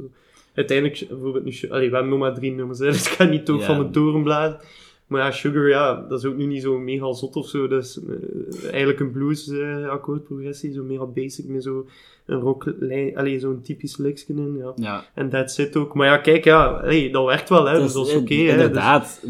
Uiteindelijk, 0.53 1.05
bijvoorbeeld 1.09 1.43
nu... 1.43 1.69
Allee, 1.69 1.89
we 1.89 1.93
hebben 1.93 2.11
nog 2.11 2.19
maar 2.19 2.33
drie 2.33 2.51
nummers, 2.51 2.79
hè, 2.79 2.85
dus 2.91 3.07
ik 3.07 3.13
ga 3.13 3.23
niet 3.23 3.49
ook 3.49 3.61
van 3.61 3.77
de 3.77 3.89
toren 3.89 4.23
blazen. 4.23 4.59
Maar 5.07 5.25
ja, 5.25 5.31
Sugar, 5.31 5.67
ja, 5.67 6.05
dat 6.09 6.19
is 6.19 6.25
ook 6.25 6.35
nu 6.37 6.45
niet 6.45 6.61
zo 6.61 6.79
mega 6.79 7.13
zot 7.13 7.35
of 7.35 7.47
zo. 7.47 7.67
Dat 7.67 7.83
is 7.83 7.99
eh, 8.07 8.69
eigenlijk 8.69 8.99
een 8.99 9.11
blues 9.11 9.49
eh, 9.49 9.89
akkoordprogressie, 9.89 10.73
zo 10.73 10.83
mega 10.83 11.05
basic, 11.05 11.47
met 11.47 11.63
zo 11.63 11.87
een 12.25 12.39
rock, 12.39 12.73
allee, 13.15 13.39
zo'n 13.39 13.61
typisch 13.61 13.97
liksje 13.97 14.33
in, 14.33 14.57
ja. 14.57 14.73
Ja. 14.75 15.05
En 15.13 15.29
dat 15.29 15.51
zit 15.51 15.75
ook. 15.75 15.93
Maar 15.93 16.07
ja, 16.07 16.17
kijk, 16.17 16.43
ja, 16.43 16.81
hey, 16.81 17.09
dat 17.11 17.25
werkt 17.25 17.49
wel, 17.49 17.65
hè, 17.65 17.79
dus 17.79 17.93
dat 17.93 18.07
is 18.07 18.15
oké. 18.15 18.33
hè, 18.33 18.43
dus- 18.43 18.51
Inderdaad. 18.51 19.25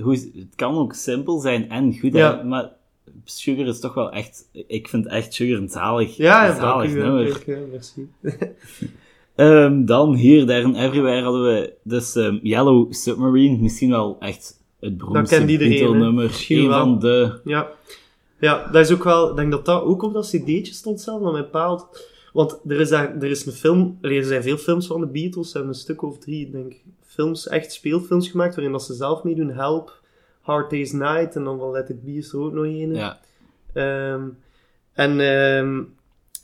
Hoe, 0.00 0.12
het 0.14 0.54
kan 0.54 0.76
ook 0.78 0.94
simpel 0.94 1.38
zijn 1.38 1.70
en 1.70 1.98
goed, 1.98 2.12
hè, 2.12 2.44
maar 2.44 2.70
Sugar 3.24 3.66
is 3.66 3.80
toch 3.80 3.94
wel 3.94 4.12
echt... 4.12 4.48
Ik 4.52 4.88
vind 4.88 5.06
echt 5.06 5.34
Sugar 5.34 5.58
een 5.58 5.68
zalig, 5.68 6.16
Ja, 6.16 6.44
ja, 6.44 6.50
een 6.50 6.56
zalig 6.56 6.94
nummer. 6.94 7.42
ja, 7.46 7.58
merci. 7.70 8.08
Ehm, 9.38 9.84
dan 9.84 10.14
hier, 10.14 10.46
daar 10.46 10.62
en 10.62 10.74
everywhere 10.74 11.22
hadden 11.22 11.42
we 11.44 11.72
dus 11.82 12.16
ehm, 12.16 12.38
Yellow 12.42 12.92
Submarine. 12.92 13.58
Misschien 13.58 13.90
wel 13.90 14.16
echt 14.20 14.62
het 14.80 14.98
beroemdste. 14.98 15.36
Misschien 16.14 16.58
Een 16.64 16.70
van 16.70 16.98
de... 16.98 17.40
Ja. 17.44 17.68
ja, 18.40 18.68
dat 18.72 18.84
is 18.84 18.92
ook 18.92 19.04
wel... 19.04 19.30
Ik 19.30 19.36
denk 19.36 19.50
dat 19.50 19.64
dat 19.64 19.82
ook 19.82 20.02
op 20.02 20.12
dat 20.12 20.26
cd'tje 20.26 20.72
stond 20.72 21.00
zelf, 21.00 21.22
dat 21.22 21.32
mijn 21.32 21.50
pa 21.50 21.66
had- 21.66 22.06
Want 22.32 22.60
er 22.68 22.80
is, 22.80 22.88
daar, 22.88 23.16
er 23.16 23.30
is 23.30 23.46
een 23.46 23.52
film... 23.52 23.98
Er 24.00 24.24
zijn 24.24 24.42
veel 24.42 24.56
films 24.56 24.86
van 24.86 25.00
de 25.00 25.06
Beatles. 25.06 25.50
Ze 25.50 25.56
hebben 25.56 25.74
een 25.74 25.80
stuk 25.80 26.02
of 26.02 26.18
drie, 26.18 26.46
ik 26.46 26.52
denk 26.52 26.72
films, 27.06 27.48
echt 27.48 27.72
speelfilms 27.72 28.28
gemaakt, 28.28 28.54
waarin 28.54 28.72
dat 28.72 28.82
ze 28.84 28.94
zelf 28.94 29.22
meedoen. 29.22 29.50
Help, 29.50 30.00
Hard 30.40 30.70
Day's 30.70 30.92
Night, 30.92 31.36
en 31.36 31.44
dan 31.44 31.58
wel 31.58 31.70
Let 31.70 31.88
It 31.88 32.04
Be 32.04 32.12
is 32.16 32.32
er 32.32 32.38
ook 32.40 32.52
nog 32.52 32.64
een. 32.64 32.94
Ja, 32.94 33.18
Ehm, 33.72 34.22
en 34.92 35.20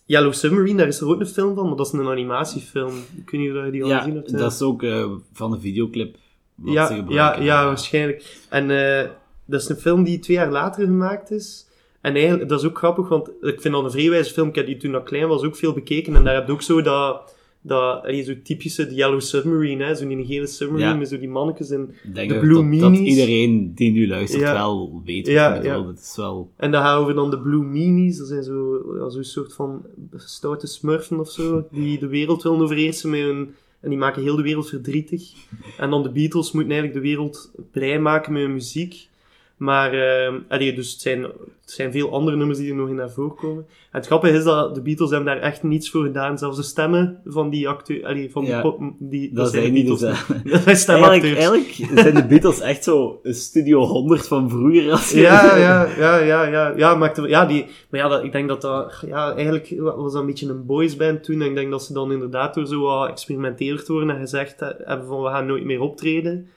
Yellow 0.07 0.33
Submarine, 0.33 0.77
daar 0.79 0.87
is 0.87 1.01
er 1.01 1.09
ook 1.09 1.21
een 1.21 1.27
film 1.27 1.55
van, 1.55 1.67
maar 1.69 1.77
dat 1.77 1.87
is 1.87 1.93
een 1.93 2.07
animatiefilm. 2.09 2.95
Ik 3.17 3.31
weet 3.31 3.41
niet 3.41 3.53
of 3.53 3.65
je 3.65 3.71
die 3.71 3.83
al 3.83 3.89
ja 3.89 3.99
gezien 3.99 4.15
hebt. 4.15 4.31
hè? 4.31 4.39
dat 4.39 4.53
is 4.53 4.63
ook 4.63 4.83
eh, 4.83 5.07
van 5.33 5.51
de 5.51 5.61
videoclip 5.61 6.17
wat 6.55 6.73
ze 6.73 6.73
Ja, 6.81 6.89
ja, 6.91 6.97
gebruiken. 6.97 7.45
ja, 7.45 7.65
waarschijnlijk. 7.65 8.25
En 8.51 8.71
eh, 8.71 9.09
dat 9.45 9.61
is 9.61 9.69
een 9.69 9.77
film 9.77 10.05
die 10.05 10.19
twee 10.19 10.37
jaar 10.37 10.51
later 10.51 10.85
gemaakt 10.85 11.31
is. 11.31 11.67
En 12.01 12.15
eigenlijk, 12.15 12.49
dat 12.49 12.61
is 12.61 12.67
ook 12.67 12.79
grappig, 12.79 13.09
want 13.09 13.29
ik 13.41 13.61
vind 13.61 13.75
dat 13.75 13.85
een 13.85 13.91
vrij 13.91 14.11
wijze 14.11 14.33
film. 14.33 14.49
Ik 14.49 14.55
heb 14.55 14.67
die 14.67 14.77
toen 14.77 14.95
ik 14.95 15.05
klein 15.05 15.29
was 15.29 15.43
ook 15.43 15.57
veel 15.57 15.73
bekeken. 15.73 16.15
En 16.17 16.25
daar 16.25 16.35
heb 16.35 16.47
je 16.47 16.53
ook 16.53 16.63
zo 16.63 16.83
dat, 16.83 17.34
dat 17.67 18.03
allee, 18.03 18.23
zo 18.23 18.35
typische 18.43 18.95
Yellow 18.95 19.21
Submarine, 19.21 19.85
hè, 19.85 19.95
zo 19.95 20.07
gele 20.07 20.47
submarine 20.47 20.89
Ja. 20.89 20.97
met 20.97 21.09
zo 21.09 21.19
die 21.19 21.29
mannetjes. 21.29 21.71
En, 21.71 21.95
denk 22.15 22.29
de 22.29 22.35
dat, 22.35 22.43
Blue 22.43 22.71
dat, 22.71 22.81
dat 22.81 22.99
iedereen 22.99 23.73
die 23.75 23.93
nu 23.93 24.09
luistert 24.09 24.43
Ja. 24.43 24.53
wel 24.53 25.03
weet 25.05 25.27
wat 25.27 25.35
Ja, 25.35 25.63
ja. 25.63 25.87
Het 25.87 26.01
is 26.01 26.17
wel... 26.17 26.51
en 26.57 26.71
dan 26.71 26.83
gaan 26.83 27.07
we 27.07 27.15
dan 27.15 27.31
de 27.31 27.39
Blue 27.39 27.63
Meanies. 27.63 28.19
Dat 28.19 28.29
zijn 28.29 28.43
zo, 28.43 28.85
ja, 28.99 29.09
zo'n 29.09 29.25
soort 29.25 29.53
van 29.53 29.83
stoute 30.17 30.67
smurfen 30.67 31.21
of 31.21 31.31
zo, 31.31 31.65
die 31.71 31.99
de 31.99 32.07
wereld 32.07 32.43
willen 32.43 32.61
overheersen 32.61 33.11
met 33.11 33.21
hun... 33.21 33.55
En 33.81 33.91
die 33.91 33.99
maken 33.99 34.23
heel 34.23 34.37
de 34.37 34.43
wereld 34.43 34.69
verdrietig. 34.69 35.33
En 35.79 35.91
dan 35.91 36.03
de 36.03 36.11
Beatles 36.11 36.53
moeten 36.53 36.73
eigenlijk 36.73 37.03
de 37.03 37.09
wereld 37.11 37.51
blij 37.73 38.01
maken 38.01 38.33
met 38.33 38.43
hun 38.43 38.53
muziek. 38.53 39.09
Maar, 39.57 39.93
eh, 39.93 40.33
allee, 40.49 40.75
dus 40.75 40.93
het 40.93 41.01
zijn, 41.01 41.23
het 41.23 41.33
zijn 41.65 41.93
veel 41.93 42.13
andere 42.13 42.37
nummers 42.37 42.59
die 42.59 42.71
er 42.71 42.77
nog 42.77 42.89
in 42.89 42.95
naar 42.95 43.11
voren 43.11 43.35
komen. 43.37 43.65
En 43.69 43.99
het 43.99 44.07
grappige 44.07 44.37
is 44.37 44.45
dat 44.45 44.75
de 44.75 44.83
Beatles 44.83 45.11
hebben 45.11 45.35
daar 45.35 45.43
echt 45.43 45.63
niets 45.63 45.91
voor 45.91 46.05
gedaan. 46.05 46.39
Zelfs 46.39 46.57
de 46.57 46.63
stemmen 46.63 47.21
van 47.25 47.51
die 47.51 47.69
acteurs, 47.69 48.33
van 48.33 48.45
Ja, 48.45 48.63
die 48.63 48.71
pop, 48.71 48.81
die, 48.99 49.33
Dat 49.33 49.51
zijn 49.51 49.63
zijn 49.63 49.75
de 49.75 49.81
niet 49.81 50.01
Beatles. 50.01 50.27
Dat 50.53 50.63
zijn 50.63 50.77
stemacteurs. 50.77 51.23
Eigenlijk, 51.23 51.65
eigenlijk 51.79 52.01
zijn 52.01 52.15
de 52.15 52.27
Beatles 52.27 52.61
echt 52.61 52.85
zo 52.85 53.21
een 53.23 53.35
Studio 53.35 53.81
100 53.85 54.27
van 54.27 54.51
vroeger. 54.51 54.91
Als 54.91 55.11
je 55.11 55.21
Ja, 55.21 55.57
ja, 55.57 55.89
ja, 55.99 56.17
ja, 56.19 56.45
ja, 56.47 56.73
ja, 56.77 56.95
maakte, 56.95 57.29
ja, 57.29 57.47
die, 57.47 57.67
maar 57.91 58.01
ja, 58.01 58.09
dat, 58.09 58.25
ik 58.25 58.33
denk 58.33 58.49
dat 58.49 58.61
dat, 58.61 59.03
ja, 59.07 59.35
eigenlijk 59.35 59.75
was 59.79 60.13
dat 60.13 60.21
een 60.21 60.27
beetje 60.27 60.49
een 60.49 60.67
boysband 60.67 61.25
toen. 61.25 61.41
En 61.41 61.49
ik 61.49 61.55
denk 61.55 61.71
dat 61.71 61.83
ze 61.83 61.93
dan 61.93 62.13
inderdaad 62.13 62.55
door 62.55 62.67
zo 62.67 62.81
wat 62.81 63.09
experimenteerd 63.09 63.89
worden 63.89 64.11
en 64.11 64.21
gezegd 64.21 64.61
he- 64.61 64.73
hebben 64.85 65.07
van 65.07 65.23
we 65.23 65.29
gaan 65.29 65.47
nooit 65.47 65.65
meer 65.65 65.81
optreden. 65.81 66.49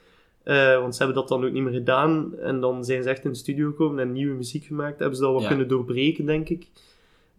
Eh, 0.48 0.80
want 0.80 0.92
ze 0.96 1.02
hebben 1.02 1.20
dat 1.20 1.28
dan 1.28 1.44
ook 1.44 1.52
niet 1.52 1.62
meer 1.62 1.72
gedaan. 1.72 2.38
En 2.38 2.60
dan 2.60 2.84
zijn 2.84 3.02
ze 3.02 3.08
echt 3.08 3.24
in 3.24 3.30
de 3.30 3.36
studio 3.36 3.68
gekomen 3.68 3.98
en 3.98 4.12
nieuwe 4.12 4.34
muziek 4.36 4.64
gemaakt. 4.64 4.98
Hebben 4.98 5.16
ze 5.16 5.22
dat 5.22 5.32
wat 5.32 5.42
Ja. 5.42 5.48
kunnen 5.48 5.68
doorbreken, 5.68 6.26
denk 6.26 6.48
ik. 6.48 6.66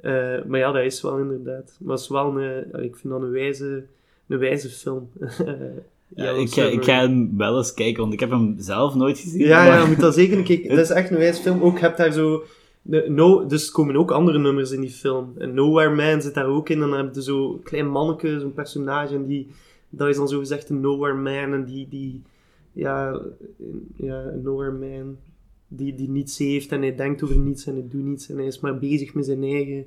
Eh, 0.01 0.11
maar 0.47 0.59
ja, 0.59 0.71
dat 0.71 0.83
is 0.83 1.01
wel 1.01 1.17
inderdaad. 1.17 1.77
Maar 1.79 1.93
het 1.93 2.03
is 2.03 2.09
wel 2.09 2.37
een, 2.37 2.63
eh, 2.71 2.83
ik 2.83 2.95
vind 2.95 3.13
dat 3.13 3.21
een 3.21 3.31
wijze, 3.31 3.83
een 4.27 4.37
wijze 4.37 4.69
film. 4.69 5.09
Ja, 6.15 6.29
ik, 6.29 6.49
ga, 6.49 6.63
ik 6.63 6.83
ga 6.83 6.99
hem 6.99 7.37
wel 7.37 7.57
eens 7.57 7.73
kijken, 7.73 8.01
want 8.01 8.13
ik 8.13 8.19
heb 8.19 8.29
hem 8.29 8.55
zelf 8.57 8.95
nooit 8.95 9.19
gezien. 9.19 9.39
Ja, 9.47 9.57
maar- 9.57 9.67
ja, 9.77 9.81
je 9.81 9.87
moet 9.87 9.99
dat 9.99 10.13
zeker 10.13 10.43
keer... 10.43 10.69
Dat 10.75 10.77
is 10.77 10.89
echt 10.89 11.09
een 11.11 11.17
wijze 11.17 11.41
film. 11.41 11.61
Ook, 11.61 11.77
je 11.77 11.83
hebt 11.83 11.97
daar 11.97 12.11
zo... 12.11 12.43
de- 12.81 13.05
No, 13.09 13.45
dus 13.45 13.67
er 13.67 13.73
komen 13.73 13.95
ook 13.95 14.11
andere 14.11 14.39
nummers 14.39 14.71
in 14.71 14.81
die 14.81 14.89
film. 14.89 15.33
En 15.37 15.53
Nowhere 15.53 15.95
Man 15.95 16.21
zit 16.21 16.33
daar 16.33 16.45
ook 16.45 16.69
in. 16.69 16.81
En 16.81 16.89
dan 16.89 16.97
heb 16.97 17.15
je 17.15 17.21
zo'n 17.21 17.59
klein 17.63 17.87
manneke, 17.89 18.39
zo'n 18.39 18.53
personage. 18.53 19.15
En 19.15 19.25
die... 19.25 19.47
Dat 19.89 20.07
is 20.07 20.15
dan 20.17 20.27
zo 20.27 20.39
gezegd 20.39 20.69
een 20.69 20.79
Nowhere 20.81 21.13
Man. 21.15 21.53
En 21.53 21.65
die... 21.65 21.87
die 21.89 22.21
ja, 22.79 23.21
ja, 23.95 24.23
een 24.23 24.41
Nowhere 24.41 24.71
Man. 24.71 25.17
Die, 25.67 25.95
die 25.95 26.09
niets 26.09 26.37
heeft. 26.37 26.71
En 26.71 26.81
hij 26.81 26.95
denkt 26.95 27.23
over 27.23 27.37
niets. 27.37 27.65
En 27.65 27.73
hij 27.73 27.87
doet 27.87 28.03
niets. 28.03 28.29
En 28.29 28.37
hij 28.37 28.45
is 28.45 28.59
maar 28.59 28.79
bezig 28.79 29.13
met 29.13 29.25
zijn 29.25 29.43
eigen... 29.43 29.85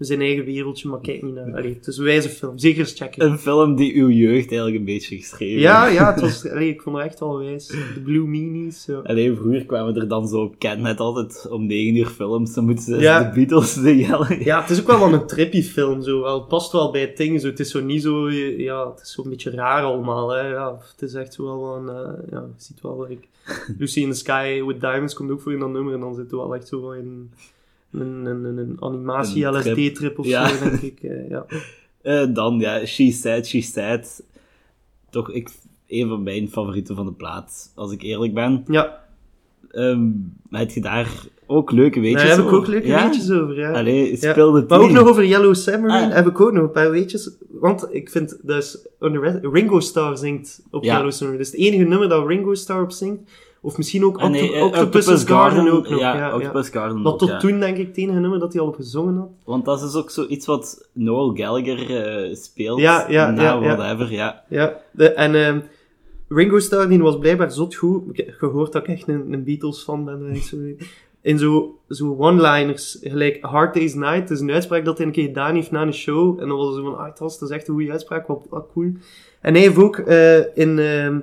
Zijn 0.00 0.20
eigen 0.20 0.44
wereldje. 0.44 0.88
Maar 0.88 1.00
kijk 1.00 1.22
niet 1.22 1.34
naar... 1.34 1.54
Allee, 1.56 1.74
het 1.74 1.86
is 1.86 1.96
een 1.96 2.04
wijze 2.04 2.28
film. 2.28 2.58
Zeker 2.58 2.78
eens 2.80 2.92
checken. 2.96 3.24
Een 3.26 3.38
film 3.38 3.76
die 3.76 3.94
uw 3.94 4.08
jeugd 4.10 4.46
eigenlijk 4.48 4.76
een 4.78 4.84
beetje 4.84 5.16
geschreven 5.16 5.60
Ja, 5.60 5.82
heeft. 5.84 5.94
ja, 5.96 6.12
het 6.12 6.20
was... 6.20 6.46
Allee, 6.50 6.68
ik 6.68 6.82
vond 6.82 6.96
het 6.96 7.06
echt 7.06 7.20
wel 7.20 7.38
wijs. 7.38 7.66
De 7.66 8.00
Blue 8.04 8.26
Meanies. 8.26 8.82
Zo. 8.82 9.00
Alleen 9.04 9.36
vroeger 9.36 9.64
kwamen 9.66 9.96
er 9.96 10.08
dan 10.08 10.28
zo, 10.28 10.54
ken 10.58 10.80
net 10.82 11.00
altijd 11.00 11.48
om 11.50 11.66
9 11.66 11.96
uur 11.96 12.06
films, 12.06 12.54
dan 12.54 12.64
moeten 12.64 12.84
ze 12.84 12.96
Ja. 12.96 13.22
de 13.22 13.34
Beatles 13.34 13.74
de 13.74 13.96
jellen. 13.96 14.44
Ja, 14.44 14.60
het 14.60 14.70
is 14.70 14.80
ook 14.80 14.86
wel 14.86 14.98
wel 15.10 15.12
een 15.12 15.26
trippy 15.26 15.62
film, 15.62 16.02
zo. 16.02 16.20
Wel, 16.20 16.38
Het 16.38 16.48
past 16.48 16.72
wel 16.72 16.90
bij 16.90 17.00
het 17.00 17.16
ding, 17.16 17.40
zo. 17.40 17.46
Het 17.46 17.60
is 17.60 17.70
zo 17.70 17.80
niet 17.80 18.02
zo... 18.02 18.30
Ja, 18.30 18.90
het 18.90 19.00
is 19.00 19.12
zo'n 19.12 19.28
beetje 19.28 19.50
raar 19.50 19.82
allemaal, 19.82 20.28
hè. 20.30 20.48
Ja, 20.48 20.78
het 20.92 21.02
is 21.02 21.14
echt 21.14 21.34
zo 21.34 21.44
wel 21.44 21.76
een... 21.76 21.88
eh, 21.88 22.30
ja, 22.30 22.38
je 22.38 22.52
ziet 22.56 22.80
wel... 22.80 23.06
Like, 23.08 23.26
Lucy 23.78 24.00
in 24.00 24.10
the 24.10 24.16
Sky 24.16 24.62
with 24.62 24.80
Diamonds 24.80 25.14
komt 25.14 25.30
ook 25.30 25.40
voor 25.40 25.52
in 25.52 25.58
dat 25.58 25.70
nummer. 25.70 25.94
En 25.94 26.00
dan 26.00 26.14
zit 26.14 26.30
er 26.30 26.36
wel 26.36 26.54
echt 26.54 26.68
zo 26.68 26.80
wel 26.80 26.94
in... 26.94 27.30
Een, 27.92 28.24
een, 28.26 28.76
animatie 28.80 29.44
Een 29.44 29.60
trip. 29.62 29.76
LSD-trip 29.76 30.18
of 30.18 30.26
Ja. 30.26 30.48
zo, 30.48 30.64
denk 30.64 30.80
ik. 30.80 31.02
eh, 31.02 31.28
ja. 31.28 31.46
Eh, 32.02 32.26
dan, 32.34 32.58
ja, 32.58 32.84
She 32.86 33.10
Said, 33.12 33.46
She 33.46 33.60
Said. 33.60 34.24
Toch, 35.10 35.30
ik, 35.30 35.50
een 35.88 36.08
van 36.08 36.22
mijn 36.22 36.48
favorieten 36.48 36.96
van 36.96 37.06
de 37.06 37.12
plaat, 37.12 37.72
als 37.74 37.92
ik 37.92 38.02
eerlijk 38.02 38.34
ben. 38.34 38.64
ja, 38.66 39.04
Ehm 39.70 40.08
heb 40.50 40.70
je 40.70 40.80
daar 40.80 41.24
ook 41.46 41.70
leuke 41.70 42.00
weetjes 42.00 42.22
daar 42.22 42.30
heb 42.30 42.38
ik 42.38 42.44
over? 42.44 42.58
ook 42.58 42.66
leuke 42.66 42.86
ja? 42.86 43.04
weetjes 43.04 43.30
over, 43.30 43.58
ja. 43.58 43.72
Allee, 43.72 44.10
Ja. 44.20 44.30
speel 44.32 44.52
de 44.52 44.64
Maar 44.68 44.80
ook 44.80 44.90
nog 44.90 45.08
over 45.08 45.26
Yellow 45.26 45.54
Submarine 45.54 46.06
Ah. 46.08 46.14
heb 46.14 46.26
ik 46.26 46.40
ook 46.40 46.52
nog 46.52 46.62
een 46.62 46.70
paar 46.70 46.90
weetjes. 46.90 47.30
Want 47.50 47.86
ik 47.94 48.10
vind, 48.10 48.38
under- 49.00 49.48
Ringo 49.52 49.80
Starr 49.80 50.16
zingt 50.18 50.62
op 50.70 50.84
Ja. 50.84 50.94
Yellow 50.96 51.12
Submarine. 51.12 51.42
Is 51.44 51.50
het 51.50 51.60
enige 51.60 51.84
nummer 51.84 52.08
dat 52.08 52.26
Ringo 52.26 52.54
Starr 52.54 52.82
op 52.82 52.92
zingt. 52.92 53.30
Of 53.62 53.76
misschien 53.76 54.04
ook 54.04 54.18
Ah, 54.18 54.30
nee, 54.30 54.42
Octo- 54.42 54.56
eh, 54.56 54.64
Octopus's 54.66 55.24
Garden, 55.24 55.72
ook 55.72 55.88
nog. 55.88 55.98
Ja, 56.00 56.14
Ja, 56.14 56.26
ja. 56.28 56.34
Octopus 56.34 56.68
Garden 56.68 57.02
Dat 57.02 57.12
ook, 57.12 57.18
tot 57.18 57.28
ja. 57.28 57.38
toen 57.38 57.60
denk 57.60 57.76
ik 57.76 57.86
het 57.86 57.96
enige 57.96 58.18
nummer 58.18 58.38
dat 58.38 58.52
hij 58.52 58.62
al 58.62 58.72
gezongen 58.72 59.16
had. 59.16 59.28
Want 59.44 59.64
dat 59.64 59.78
is 59.78 59.84
dus 59.84 59.94
ook 60.02 60.10
zoiets 60.10 60.46
wat 60.46 60.88
Noel 60.92 61.34
Gallagher 61.36 61.96
eh, 62.28 62.34
speelt. 62.34 62.80
Ja, 62.80 63.06
ja, 63.08 63.30
na 63.30 63.42
ja, 63.42 63.52
ja. 63.62 63.76
whatever, 63.76 64.12
ja. 64.12 64.42
Ja, 64.48 64.76
de, 64.92 65.12
en 65.12 65.34
ehm, 65.34 65.60
Ringo 66.28 66.58
Starr 66.58 66.88
die 66.88 67.02
was 67.02 67.18
blijkbaar 67.18 67.50
zot 67.52 67.74
goed. 67.74 68.02
Ik 68.10 68.16
heb 68.16 68.34
gehoord 68.38 68.72
dat 68.72 68.82
ik 68.82 68.88
echt 68.88 69.08
een, 69.08 69.32
een 69.32 69.44
Beatles 69.44 69.82
fan 69.82 70.04
ben. 70.04 70.36
zo- 70.36 70.56
In 71.22 71.38
zo, 71.38 71.78
zo 71.88 72.16
one-liners, 72.18 72.98
gelijk 73.02 73.38
Hard 73.40 73.74
Day's 73.74 73.94
Night, 73.94 74.20
dat 74.20 74.30
is 74.30 74.40
een 74.40 74.50
uitspraak 74.50 74.84
dat 74.84 74.96
hij 74.98 75.06
een 75.06 75.12
keer 75.12 75.26
gedaan 75.26 75.54
heeft 75.54 75.70
na 75.70 75.82
een 75.82 75.94
show. 75.94 76.40
En 76.40 76.48
dan 76.48 76.56
was 76.56 76.66
het 76.66 76.76
zo 76.76 76.82
van, 76.82 76.98
ah, 76.98 77.16
dat 77.18 77.42
is 77.42 77.48
echt 77.50 77.68
een 77.68 77.74
goede 77.74 77.90
uitspraak, 77.90 78.26
wat, 78.26 78.46
wat 78.50 78.66
cool. 78.72 78.92
En 79.40 79.52
hij 79.54 79.62
heeft 79.62 79.76
ook 79.76 79.98
eh, 79.98 80.56
in, 80.56 80.78
ehm, 80.78 81.20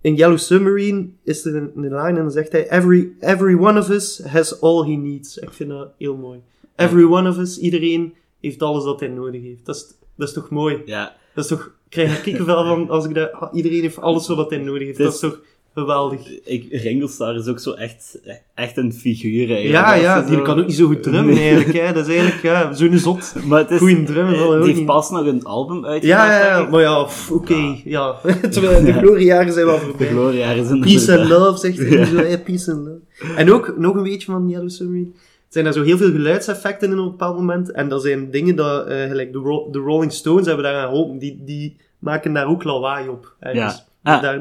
in 0.00 0.14
Yellow 0.14 0.38
Submarine 0.38 1.08
is 1.24 1.44
er 1.44 1.56
een, 1.56 1.70
een 1.74 1.82
line 1.82 2.08
en 2.08 2.14
dan 2.14 2.30
zegt 2.30 2.52
hij, 2.52 2.70
every, 2.70 3.12
every 3.20 3.54
one 3.54 3.78
of 3.78 3.88
us 3.88 4.22
has 4.24 4.60
all 4.60 4.82
he 4.90 4.96
needs. 4.96 5.38
Ik 5.38 5.52
vind 5.52 5.70
dat 5.70 5.92
heel 5.98 6.16
mooi. 6.16 6.40
Every 6.76 7.04
one 7.04 7.28
of 7.28 7.38
us, 7.38 7.58
iedereen 7.58 8.14
heeft 8.40 8.62
alles 8.62 8.84
dat 8.84 9.00
hij 9.00 9.08
nodig 9.08 9.42
heeft. 9.42 9.66
Dat 9.66 9.76
is, 9.76 9.86
dat 10.16 10.28
is 10.28 10.34
toch 10.34 10.50
mooi? 10.50 10.82
Ja, 10.84 11.16
Dat 11.34 11.44
is 11.44 11.50
toch, 11.50 11.64
ik 11.66 11.90
krijg 11.90 12.16
er 12.16 12.22
kikkervel 12.22 12.64
van 12.64 12.90
als 12.90 13.04
ik 13.04 13.14
dat, 13.14 13.32
ah, 13.32 13.54
iedereen 13.54 13.80
heeft 13.80 13.98
alles 13.98 14.28
wat 14.28 14.50
hij 14.50 14.58
nodig 14.58 14.86
heeft. 14.86 14.98
Dat 14.98 15.12
is 15.14 15.20
toch 15.20 15.40
geweldig. 15.74 16.20
ik, 16.44 16.66
Ringo 16.70 17.06
Starr 17.06 17.34
is 17.36 17.46
ook 17.46 17.58
zo 17.58 17.72
echt, 17.72 18.20
echt 18.54 18.76
een 18.76 18.92
figuur 18.92 19.50
eigenlijk. 19.50 19.84
Ja, 19.86 19.94
ja, 19.94 20.22
die 20.22 20.36
zo- 20.36 20.42
kan 20.42 20.58
ook 20.58 20.66
niet 20.66 20.76
zo 20.76 20.86
goed 20.86 21.02
drummen 21.02 21.34
Nee. 21.34 21.48
eigenlijk. 21.48 21.78
Hè. 21.86 21.92
Dat 21.92 22.06
is 22.08 22.14
eigenlijk 22.14 22.42
ja, 22.42 22.72
zo'n 22.72 22.98
zot. 22.98 23.34
Maar 23.48 23.58
het 23.58 23.70
is... 23.70 23.78
Goeie 23.78 24.02
drummer, 24.02 24.38
wel, 24.38 24.50
Die 24.56 24.64
heeft 24.64 24.76
niet. 24.76 24.86
pas 24.86 25.10
nog 25.10 25.26
een 25.26 25.44
album 25.44 25.86
uitgebracht. 25.86 26.28
Ja, 26.28 26.46
ja, 26.58 26.68
maar 26.70 26.80
ja, 26.80 27.06
oké, 27.30 27.76
ja. 27.84 28.14
Terwijl 28.50 28.84
de 28.84 28.92
gloriejaren 28.92 29.52
zijn 29.52 29.66
wel 29.66 29.78
De 29.78 29.84
voorbij. 29.84 30.06
gloria 30.08 30.50
is 30.50 30.70
een... 30.70 30.80
Peace 30.80 31.18
and 31.18 31.28
love, 31.28 31.58
zegt 31.58 31.78
hij 31.78 31.88
Ja. 31.88 32.04
zo, 32.04 32.16
hè, 32.16 32.38
peace 32.38 32.72
and 32.72 32.86
love. 32.86 33.34
En 33.36 33.52
ook, 33.52 33.74
nog 33.78 33.94
een 33.96 34.02
beetje 34.02 34.32
van 34.32 34.48
Yellow 34.48 34.68
Submarine. 34.70 35.06
Er 35.14 35.56
zijn 35.56 35.64
daar 35.64 35.74
zo 35.74 35.82
heel 35.82 35.96
veel 35.96 36.10
geluidseffecten 36.10 36.90
in 36.90 36.98
op 36.98 37.04
een 37.04 37.10
bepaald 37.10 37.36
moment. 37.36 37.70
En 37.72 37.88
dat 37.88 38.02
zijn 38.02 38.30
dingen 38.30 38.56
dat, 38.56 38.86
eh, 38.86 39.02
gelijk 39.08 39.32
de, 39.32 39.38
Ro- 39.38 39.68
de 39.70 39.78
Rolling 39.78 40.12
Stones 40.12 40.46
hebben 40.46 40.64
daar 40.64 40.74
aan 40.74 40.88
geholpen. 40.88 41.18
Die, 41.18 41.42
die 41.44 41.76
maken 41.98 42.32
daar 42.32 42.46
ook 42.46 42.64
lawaai 42.64 43.08
op. 43.08 43.34
ergens. 43.40 43.84
Ja. 44.02 44.14
Ah, 44.16 44.22
daar 44.22 44.40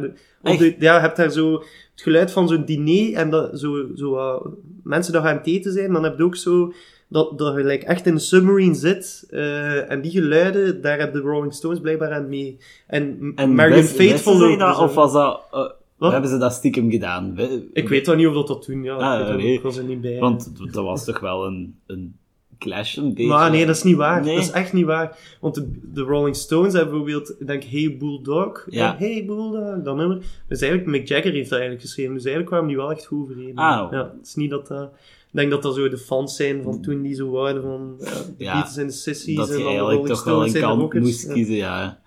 ja, 0.79 0.95
je 0.95 1.01
hebt 1.01 1.17
daar 1.17 1.31
zo 1.31 1.53
het 1.53 2.01
geluid 2.01 2.31
van 2.31 2.47
zo'n 2.47 2.65
diner 2.65 3.13
en 3.13 3.29
dat, 3.29 3.59
zo, 3.59 3.87
zo 3.95 4.41
mensen 4.83 5.13
gaan 5.13 5.25
aan 5.25 5.37
het 5.37 5.47
eten 5.47 5.71
zijn. 5.71 5.93
Dan 5.93 6.03
heb 6.03 6.17
je 6.17 6.23
ook 6.23 6.35
zo 6.35 6.73
dat, 7.07 7.37
dat 7.37 7.55
je 7.57 7.63
like, 7.63 7.85
echt 7.85 8.05
in 8.05 8.13
een 8.13 8.19
submarine 8.19 8.73
zit. 8.75 9.27
eh, 9.29 9.91
en 9.91 10.01
die 10.01 10.11
geluiden, 10.11 10.81
daar 10.81 10.99
hebben 10.99 11.21
de 11.21 11.27
Rolling 11.27 11.53
Stones 11.53 11.79
blijkbaar 11.79 12.11
aan 12.13 12.29
mee. 12.29 12.57
En, 12.87 13.31
En 13.35 13.55
Marion 13.55 13.83
Faithful 13.83 14.57
dat, 14.57 14.77
of 14.79 14.93
was 14.93 15.13
dat... 15.13 15.47
eh, 15.51 15.69
Wat? 15.97 16.11
Hebben 16.11 16.29
ze 16.29 16.37
dat 16.37 16.53
stiekem 16.53 16.91
gedaan? 16.91 17.39
Ik 17.73 17.89
weet 17.89 18.07
wel 18.07 18.15
niet 18.15 18.27
of 18.27 18.33
dat 18.33 18.47
dat 18.47 18.65
doen, 18.65 18.83
ja. 18.83 18.93
Ah, 18.95 19.19
ik, 19.19 19.25
weet 19.25 19.27
dat 19.27 19.37
nee. 19.37 19.47
ook, 19.51 19.57
ik 19.57 19.61
was 19.63 19.77
er 19.77 19.83
niet 19.83 20.01
bij. 20.01 20.19
Want 20.19 20.51
dat 20.73 20.83
was 20.83 21.05
toch 21.05 21.19
wel 21.19 21.45
een, 21.45 21.79
een 21.87 22.15
clash 22.59 22.97
een 22.97 23.07
beetje. 23.13 23.27
maar 23.27 23.51
nee, 23.51 23.65
dat 23.65 23.75
is 23.75 23.83
niet 23.83 23.95
waar. 23.95 24.23
Nee. 24.23 24.35
Dat 24.35 24.43
is 24.43 24.51
echt 24.51 24.73
niet 24.73 24.85
waar. 24.85 25.17
Want 25.39 25.55
de, 25.55 25.71
de 25.93 26.01
Rolling 26.01 26.35
Stones 26.35 26.73
hebben 26.73 26.91
bijvoorbeeld, 27.03 27.35
ik 27.39 27.47
denk 27.47 27.63
Hey 27.63 27.95
Bulldog. 27.99 28.65
Ja. 28.69 28.93
Eh, 28.93 28.99
Hey 28.99 29.25
Bulldog, 29.25 29.83
dat 29.83 29.95
nummer. 29.95 30.17
Dus 30.47 30.61
eigenlijk, 30.61 30.91
Mick 30.91 31.07
Jagger 31.07 31.31
heeft 31.31 31.49
dat 31.49 31.59
eigenlijk 31.59 31.81
geschreven. 31.81 32.13
Dus 32.13 32.23
eigenlijk 32.25 32.53
kwamen 32.55 32.67
die 32.69 32.77
wel 32.77 32.91
echt 32.91 33.05
goed 33.05 33.21
overeen. 33.23 33.55
Ah. 33.55 33.91
Ja, 33.91 34.13
het 34.17 34.27
is 34.27 34.35
niet 34.35 34.49
dat 34.49 34.67
dat... 34.67 34.91
Ik 35.31 35.35
denk 35.35 35.51
dat 35.51 35.61
dat 35.61 35.75
zo 35.75 35.89
de 35.89 35.97
fans 35.97 36.35
zijn 36.35 36.63
van 36.63 36.81
toen 36.81 37.01
die 37.01 37.15
zo 37.15 37.29
waren 37.29 37.61
van 37.61 37.95
eh, 37.99 38.11
de 38.13 38.43
Ja, 38.43 38.53
Beatles 38.53 38.77
en 38.77 38.87
de 38.87 38.93
Sissies 38.93 39.35
dat 39.35 39.49
en 39.49 39.63
dan 39.63 39.73
de 39.73 39.79
Rolling 39.79 40.07
toch 40.07 40.23
wel 40.23 40.33
Stones 40.35 40.49
een 40.49 40.55
en 40.55 40.61
de 40.61 40.67
kant 40.67 40.81
Rockets. 40.81 41.05
moest 41.05 41.33
kiezen, 41.33 41.55
ja. 41.55 41.99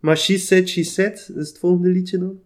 Maar 0.00 0.16
She 0.18 0.38
Said, 0.38 0.68
She 0.68 0.82
Said, 0.84 1.26
dat 1.34 1.42
is 1.42 1.48
het 1.48 1.58
volgende 1.58 1.88
liedje 1.88 2.18
dan. 2.18 2.38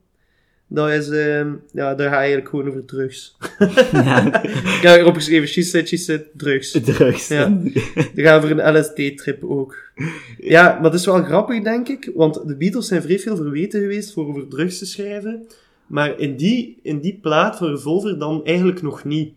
Dat 0.75 0.91
is, 0.91 1.09
ehm, 1.09 1.53
ja, 1.73 1.95
daar 1.95 2.09
ga 2.09 2.15
je 2.15 2.21
eigenlijk 2.21 2.49
gewoon 2.49 2.69
over 2.69 2.85
drugs. 2.85 3.37
ja. 3.93 4.43
Ik 4.43 4.81
heb 4.83 5.01
erop 5.01 5.15
geschreven, 5.15 5.49
She 5.49 5.63
Said, 5.63 5.89
She 5.89 5.97
Said, 5.97 6.25
drugs. 6.37 6.71
Drugs. 6.71 7.29
Ja. 7.29 7.59
We 8.15 8.23
gaan 8.23 8.41
voor 8.41 8.51
een 8.51 8.79
LSD-trip 8.79 9.45
ook. 9.45 9.77
Ja, 10.39 10.73
maar 10.73 10.83
dat 10.83 10.95
is 10.95 11.07
wel 11.07 11.23
grappig, 11.23 11.63
denk 11.63 11.89
ik. 11.89 12.11
Want 12.15 12.49
de 12.49 12.57
Beatles 12.57 12.87
zijn 12.87 13.03
vrij 13.03 13.19
veel 13.19 13.37
verweten 13.37 13.81
geweest 13.81 14.13
voor 14.13 14.27
over 14.27 14.49
drugs 14.49 14.79
te 14.79 14.87
schrijven. 14.87 15.47
Maar 15.87 16.19
in 16.19 16.37
die, 16.37 16.79
in 16.83 17.01
die 17.01 17.19
plaat 17.23 17.57
van 17.57 17.69
Revolver 17.69 18.19
dan 18.19 18.45
eigenlijk 18.45 18.83
nog 18.83 19.05
niet. 19.05 19.33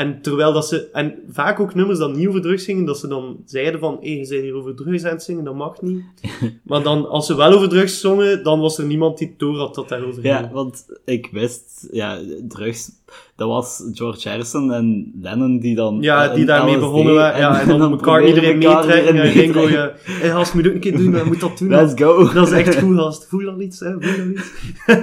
En 0.00 0.22
terwijl 0.22 0.52
dat 0.52 0.68
ze... 0.68 0.88
En 0.92 1.14
vaak 1.30 1.60
ook 1.60 1.74
nummers 1.74 1.98
dat 1.98 2.16
niet 2.16 2.28
over 2.28 2.40
drugs 2.40 2.64
zingen, 2.64 2.84
dat 2.84 2.98
ze 2.98 3.08
dan 3.08 3.36
zeiden 3.44 3.80
van... 3.80 3.98
Hé, 4.00 4.08
je 4.08 4.26
bent 4.28 4.42
hier 4.42 4.54
over 4.54 4.74
drugs 4.74 5.04
aan 5.04 5.10
het 5.10 5.22
zingen, 5.22 5.44
dat 5.44 5.54
mag 5.54 5.82
niet. 5.82 6.02
Maar 6.62 6.82
dan, 6.82 7.08
als 7.08 7.26
ze 7.26 7.36
wel 7.36 7.52
over 7.52 7.68
drugs 7.68 8.00
zongen, 8.00 8.42
dan 8.42 8.60
was 8.60 8.78
er 8.78 8.84
niemand 8.84 9.18
die 9.18 9.34
door 9.36 9.56
had 9.56 9.74
dat 9.74 9.88
daarover 9.88 10.22
ging. 10.22 10.34
Ja, 10.34 10.50
want 10.52 10.86
ik 11.04 11.28
wist, 11.32 11.88
ja, 11.90 12.18
drugs, 12.48 12.90
dat 13.36 13.48
was 13.48 13.82
George 13.92 14.28
Harrison 14.28 14.72
en 14.72 15.12
Lennon 15.20 15.58
die 15.58 15.74
dan... 15.74 15.98
Ja, 16.00 16.28
eh, 16.28 16.34
die 16.34 16.44
daarmee 16.44 16.74
LSD 16.74 16.80
begonnen 16.80 17.14
waren. 17.14 17.38
Ja, 17.40 17.60
en 17.60 17.68
dan 17.78 17.90
elkaar 17.90 18.26
iedereen 18.26 18.58
meetrekken. 18.58 19.16
Erin 19.16 19.32
Ringo, 19.32 19.60
meetrekken. 19.60 19.70
ja. 19.72 20.12
Hey, 20.20 20.30
gast, 20.30 20.54
moet 20.54 20.66
ook 20.66 20.74
een 20.74 20.80
keer 20.80 20.96
doen, 20.96 21.12
hè. 21.12 21.24
moet 21.24 21.40
dat 21.40 21.58
doen. 21.58 21.68
Let's 21.68 21.92
go. 22.02 22.24
Dat 22.34 22.46
is 22.46 22.52
echt 22.52 22.78
goed, 22.78 22.96
gast. 22.96 23.26
Voel 23.28 23.48
al 23.48 23.60
iets, 23.60 23.80
hè. 23.80 23.92
Voel 24.00 24.24
al 24.24 24.30
iets. 24.30 24.50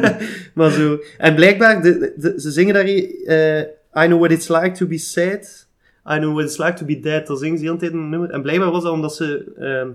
maar 0.55 0.71
zo. 0.71 0.99
En 1.17 1.35
blijkbaar, 1.35 1.81
de, 1.81 2.13
de- 2.17 2.33
ze 2.37 2.51
zingen 2.51 2.73
daar... 2.73 2.85
eh 2.85 3.75
I 4.03 4.07
know 4.07 4.19
what 4.19 4.31
it's 4.31 4.47
like 4.47 4.71
to 4.71 4.87
be 4.87 4.97
sad. 4.97 5.67
I 6.05 6.17
know 6.17 6.33
what 6.33 6.45
it's 6.45 6.57
like 6.57 6.73
to 6.73 6.85
be 6.85 6.99
dead. 6.99 7.27
Dat 7.27 7.39
zingen 7.39 7.57
ze 7.57 7.63
de 7.63 7.69
hele 7.69 7.79
tijd 7.79 7.93
een 7.93 8.09
nummer. 8.09 8.29
En 8.29 8.41
blijkbaar 8.41 8.71
was 8.71 8.83
dat 8.83 8.91
omdat 8.91 9.15
ze... 9.15 9.51
ehm, 9.57 9.91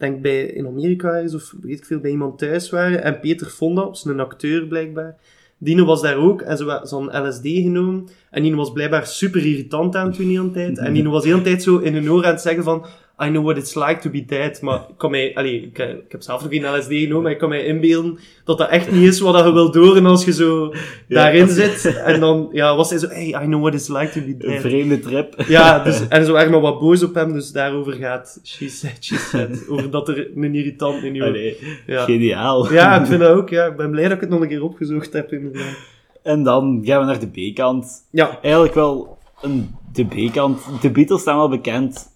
denk 0.00 0.22
bij, 0.22 0.42
in 0.42 0.66
Amerika 0.66 1.16
is, 1.16 1.34
of 1.34 1.54
weet 1.60 1.78
ik 1.78 1.84
veel, 1.84 1.98
bij 1.98 2.10
iemand 2.10 2.38
thuis 2.38 2.70
waren. 2.70 3.02
En 3.02 3.20
Peter 3.20 3.46
Fonda, 3.46 3.88
is 3.92 4.04
een 4.04 4.20
acteur 4.20 4.66
blijkbaar. 4.66 5.16
Dino 5.58 5.84
was 5.84 6.02
daar 6.02 6.16
ook 6.16 6.40
en 6.40 6.56
ze 6.56 6.64
hadden 6.64 7.28
LSD 7.28 7.42
genomen. 7.42 8.08
En 8.30 8.42
Dino 8.42 8.56
was 8.56 8.72
blijkbaar 8.72 9.06
super 9.06 9.46
irritant 9.46 9.96
aan 9.96 10.06
het 10.06 10.16
doen 10.16 10.26
de 10.26 10.32
hele 10.32 10.50
tijd. 10.50 10.78
En 10.78 10.92
Dino 10.92 11.10
was 11.10 11.22
de 11.22 11.28
hele 11.28 11.42
tijd 11.42 11.62
zo 11.62 11.78
in 11.78 11.94
hun 11.94 12.10
oor 12.10 12.24
aan 12.24 12.32
het 12.32 12.40
zeggen 12.40 12.64
van... 12.64 12.86
I 13.22 13.28
know 13.28 13.44
what 13.44 13.56
it's 13.56 13.74
like 13.74 14.00
to 14.00 14.10
be 14.10 14.24
dead. 14.24 14.60
Maar 14.60 14.76
ik 14.88 14.94
kan 14.96 15.10
mij... 15.10 15.34
Allee, 15.34 15.62
ik, 15.62 15.78
ik 15.78 16.12
heb 16.12 16.22
zelf 16.22 16.42
nog 16.42 16.50
geen 16.52 16.78
LSD 16.78 16.88
genomen, 16.88 17.22
maar 17.22 17.32
ik 17.32 17.38
kan 17.38 17.48
mij 17.48 17.64
inbeelden 17.64 18.18
dat 18.44 18.58
dat 18.58 18.68
echt 18.68 18.90
niet 18.90 19.02
is 19.02 19.20
wat 19.20 19.44
je 19.44 19.52
wil 19.52 19.70
doren 19.70 20.06
als 20.06 20.24
je 20.24 20.32
zo 20.32 20.74
daarin 21.08 21.48
zit. 21.48 21.94
En 22.04 22.20
dan 22.20 22.48
ja, 22.52 22.76
was 22.76 22.90
hij 22.90 22.98
zo... 22.98 23.08
Hey, 23.08 23.26
I 23.26 23.44
know 23.44 23.60
what 23.60 23.74
it's 23.74 23.88
like 23.88 24.10
to 24.10 24.20
be 24.20 24.26
Een 24.26 24.38
dead. 24.38 24.60
vreemde 24.60 25.00
trip. 25.00 25.42
Ja, 25.48 25.78
dus, 25.84 26.08
en 26.08 26.24
ze 26.24 26.32
waren 26.32 26.50
nog 26.50 26.62
wat 26.62 26.80
boos 26.80 27.02
op 27.02 27.14
hem, 27.14 27.32
dus 27.32 27.52
daarover 27.52 27.92
gaat 27.92 28.40
She 28.44 28.68
Said, 28.68 29.04
She 29.04 29.16
Said. 29.16 29.68
Over 29.68 29.90
dat 29.90 30.08
er 30.08 30.28
een 30.36 30.54
irritant 30.54 31.02
in 31.02 31.14
je... 31.14 31.56
Ja. 31.86 32.04
geniaal. 32.04 32.72
Ja, 32.72 33.00
ik 33.00 33.06
vind 33.06 33.20
dat 33.20 33.32
ook, 33.32 33.48
ja. 33.48 33.66
Ik 33.66 33.76
ben 33.76 33.90
blij 33.90 34.02
dat 34.02 34.12
ik 34.12 34.20
het 34.20 34.30
nog 34.30 34.40
een 34.40 34.48
keer 34.48 34.62
opgezocht 34.62 35.12
heb, 35.12 35.32
inderdaad. 35.32 35.76
En 36.22 36.42
dan 36.42 36.80
gaan 36.84 37.00
we 37.00 37.06
naar 37.06 37.20
de 37.20 37.50
B-kant. 37.50 38.06
Ja, 38.10 38.38
Eigenlijk 38.42 38.74
wel 38.74 39.18
een, 39.42 39.74
de 39.92 40.04
B-kant. 40.04 40.62
De 40.80 40.90
Beatles 40.90 41.20
staan 41.20 41.36
wel 41.36 41.48
bekend 41.48 42.09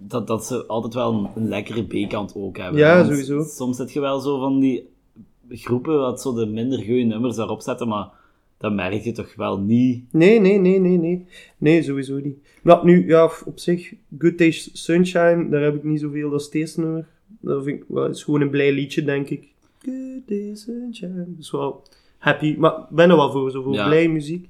dat, 0.00 0.26
dat 0.26 0.46
ze 0.46 0.66
altijd 0.66 0.94
wel 0.94 1.12
een, 1.12 1.28
een 1.42 1.48
lekkere 1.48 1.82
B-kant 1.82 2.32
ook 2.36 2.56
hebben. 2.56 2.80
Ja, 2.80 3.04
sowieso. 3.04 3.42
Soms 3.42 3.76
zit 3.76 3.92
je 3.92 4.00
wel 4.00 4.20
zo 4.20 4.38
van 4.38 4.60
die 4.60 4.88
groepen 5.48 5.98
wat 5.98 6.20
zo 6.20 6.34
de 6.34 6.46
minder 6.46 6.78
goede 6.78 7.02
nummers 7.02 7.36
daarop 7.36 7.60
zetten, 7.60 7.88
maar 7.88 8.08
dat 8.58 8.72
merk 8.72 9.02
je 9.02 9.12
toch 9.12 9.34
wel 9.34 9.58
niet. 9.58 10.04
nee, 10.12 10.40
nee, 10.40 10.58
nee, 10.58 10.78
nee, 10.80 10.98
nee. 10.98 11.26
Nee, 11.58 11.82
sowieso 11.82 12.18
niet. 12.18 12.38
Maar 12.62 12.84
nu, 12.84 13.08
ja, 13.08 13.30
op 13.44 13.58
zich, 13.58 13.94
Good 14.18 14.38
Days 14.38 14.84
Sunshine, 14.84 15.48
daar 15.48 15.62
heb 15.62 15.74
ik 15.74 15.84
niet 15.84 16.00
zoveel, 16.00 16.32
het 16.32 16.54
eerste 16.54 16.80
nummer. 16.80 17.06
Dat 17.40 17.64
vind 17.64 17.80
ik 17.80 17.84
wel, 17.88 18.06
is 18.06 18.24
gewoon 18.24 18.40
een 18.40 18.50
blij 18.50 18.72
liedje, 18.72 19.04
denk 19.04 19.28
ik. 19.30 19.48
Good 19.78 20.28
Days 20.28 20.62
Sunshine. 20.62 21.14
Dat 21.16 21.38
is 21.38 21.50
wel 21.50 21.82
happy, 22.18 22.54
maar 22.58 22.74
ben 22.90 23.10
er 23.10 23.16
wel 23.16 23.30
voor, 23.30 23.50
zo 23.50 23.62
voor 23.62 23.74
Ja. 23.74 23.86
blij 23.86 24.08
muziek. 24.08 24.48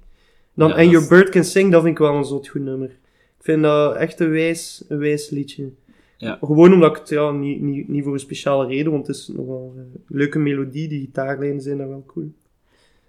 Dan 0.55 0.69
Ja, 0.69 0.83
Your 0.83 1.09
Bird 1.09 1.29
Can 1.29 1.45
Sing, 1.45 1.73
dat 1.73 1.83
vind 1.83 1.95
ik 1.95 2.03
wel 2.03 2.15
een 2.15 2.25
zot 2.25 2.49
goed 2.49 2.63
nummer. 2.63 2.99
Ik 3.41 3.47
vind 3.47 3.63
dat 3.63 3.95
echt 3.97 4.21
een 4.21 4.31
wijs, 4.31 4.85
een 4.89 4.99
wijs 4.99 5.31
liedje. 5.31 5.69
Ja. 6.17 6.39
Gewoon 6.43 6.73
omdat 6.73 6.91
ik 6.91 6.97
het, 6.97 7.09
ja, 7.09 7.31
niet, 7.31 7.61
niet, 7.61 7.89
niet 7.89 8.05
voor 8.05 8.13
een 8.13 8.19
speciale 8.21 8.67
reden, 8.67 8.93
want 8.93 9.07
het 9.07 9.17
is 9.17 9.29
nogal 9.37 9.75
een 9.77 10.03
leuke 10.09 10.39
melodie, 10.39 10.89
die 10.89 11.01
gitaarlijnen 11.01 11.61
zijn 11.61 11.79
daar 11.79 11.89
wel 11.89 12.05
cool. 12.07 12.33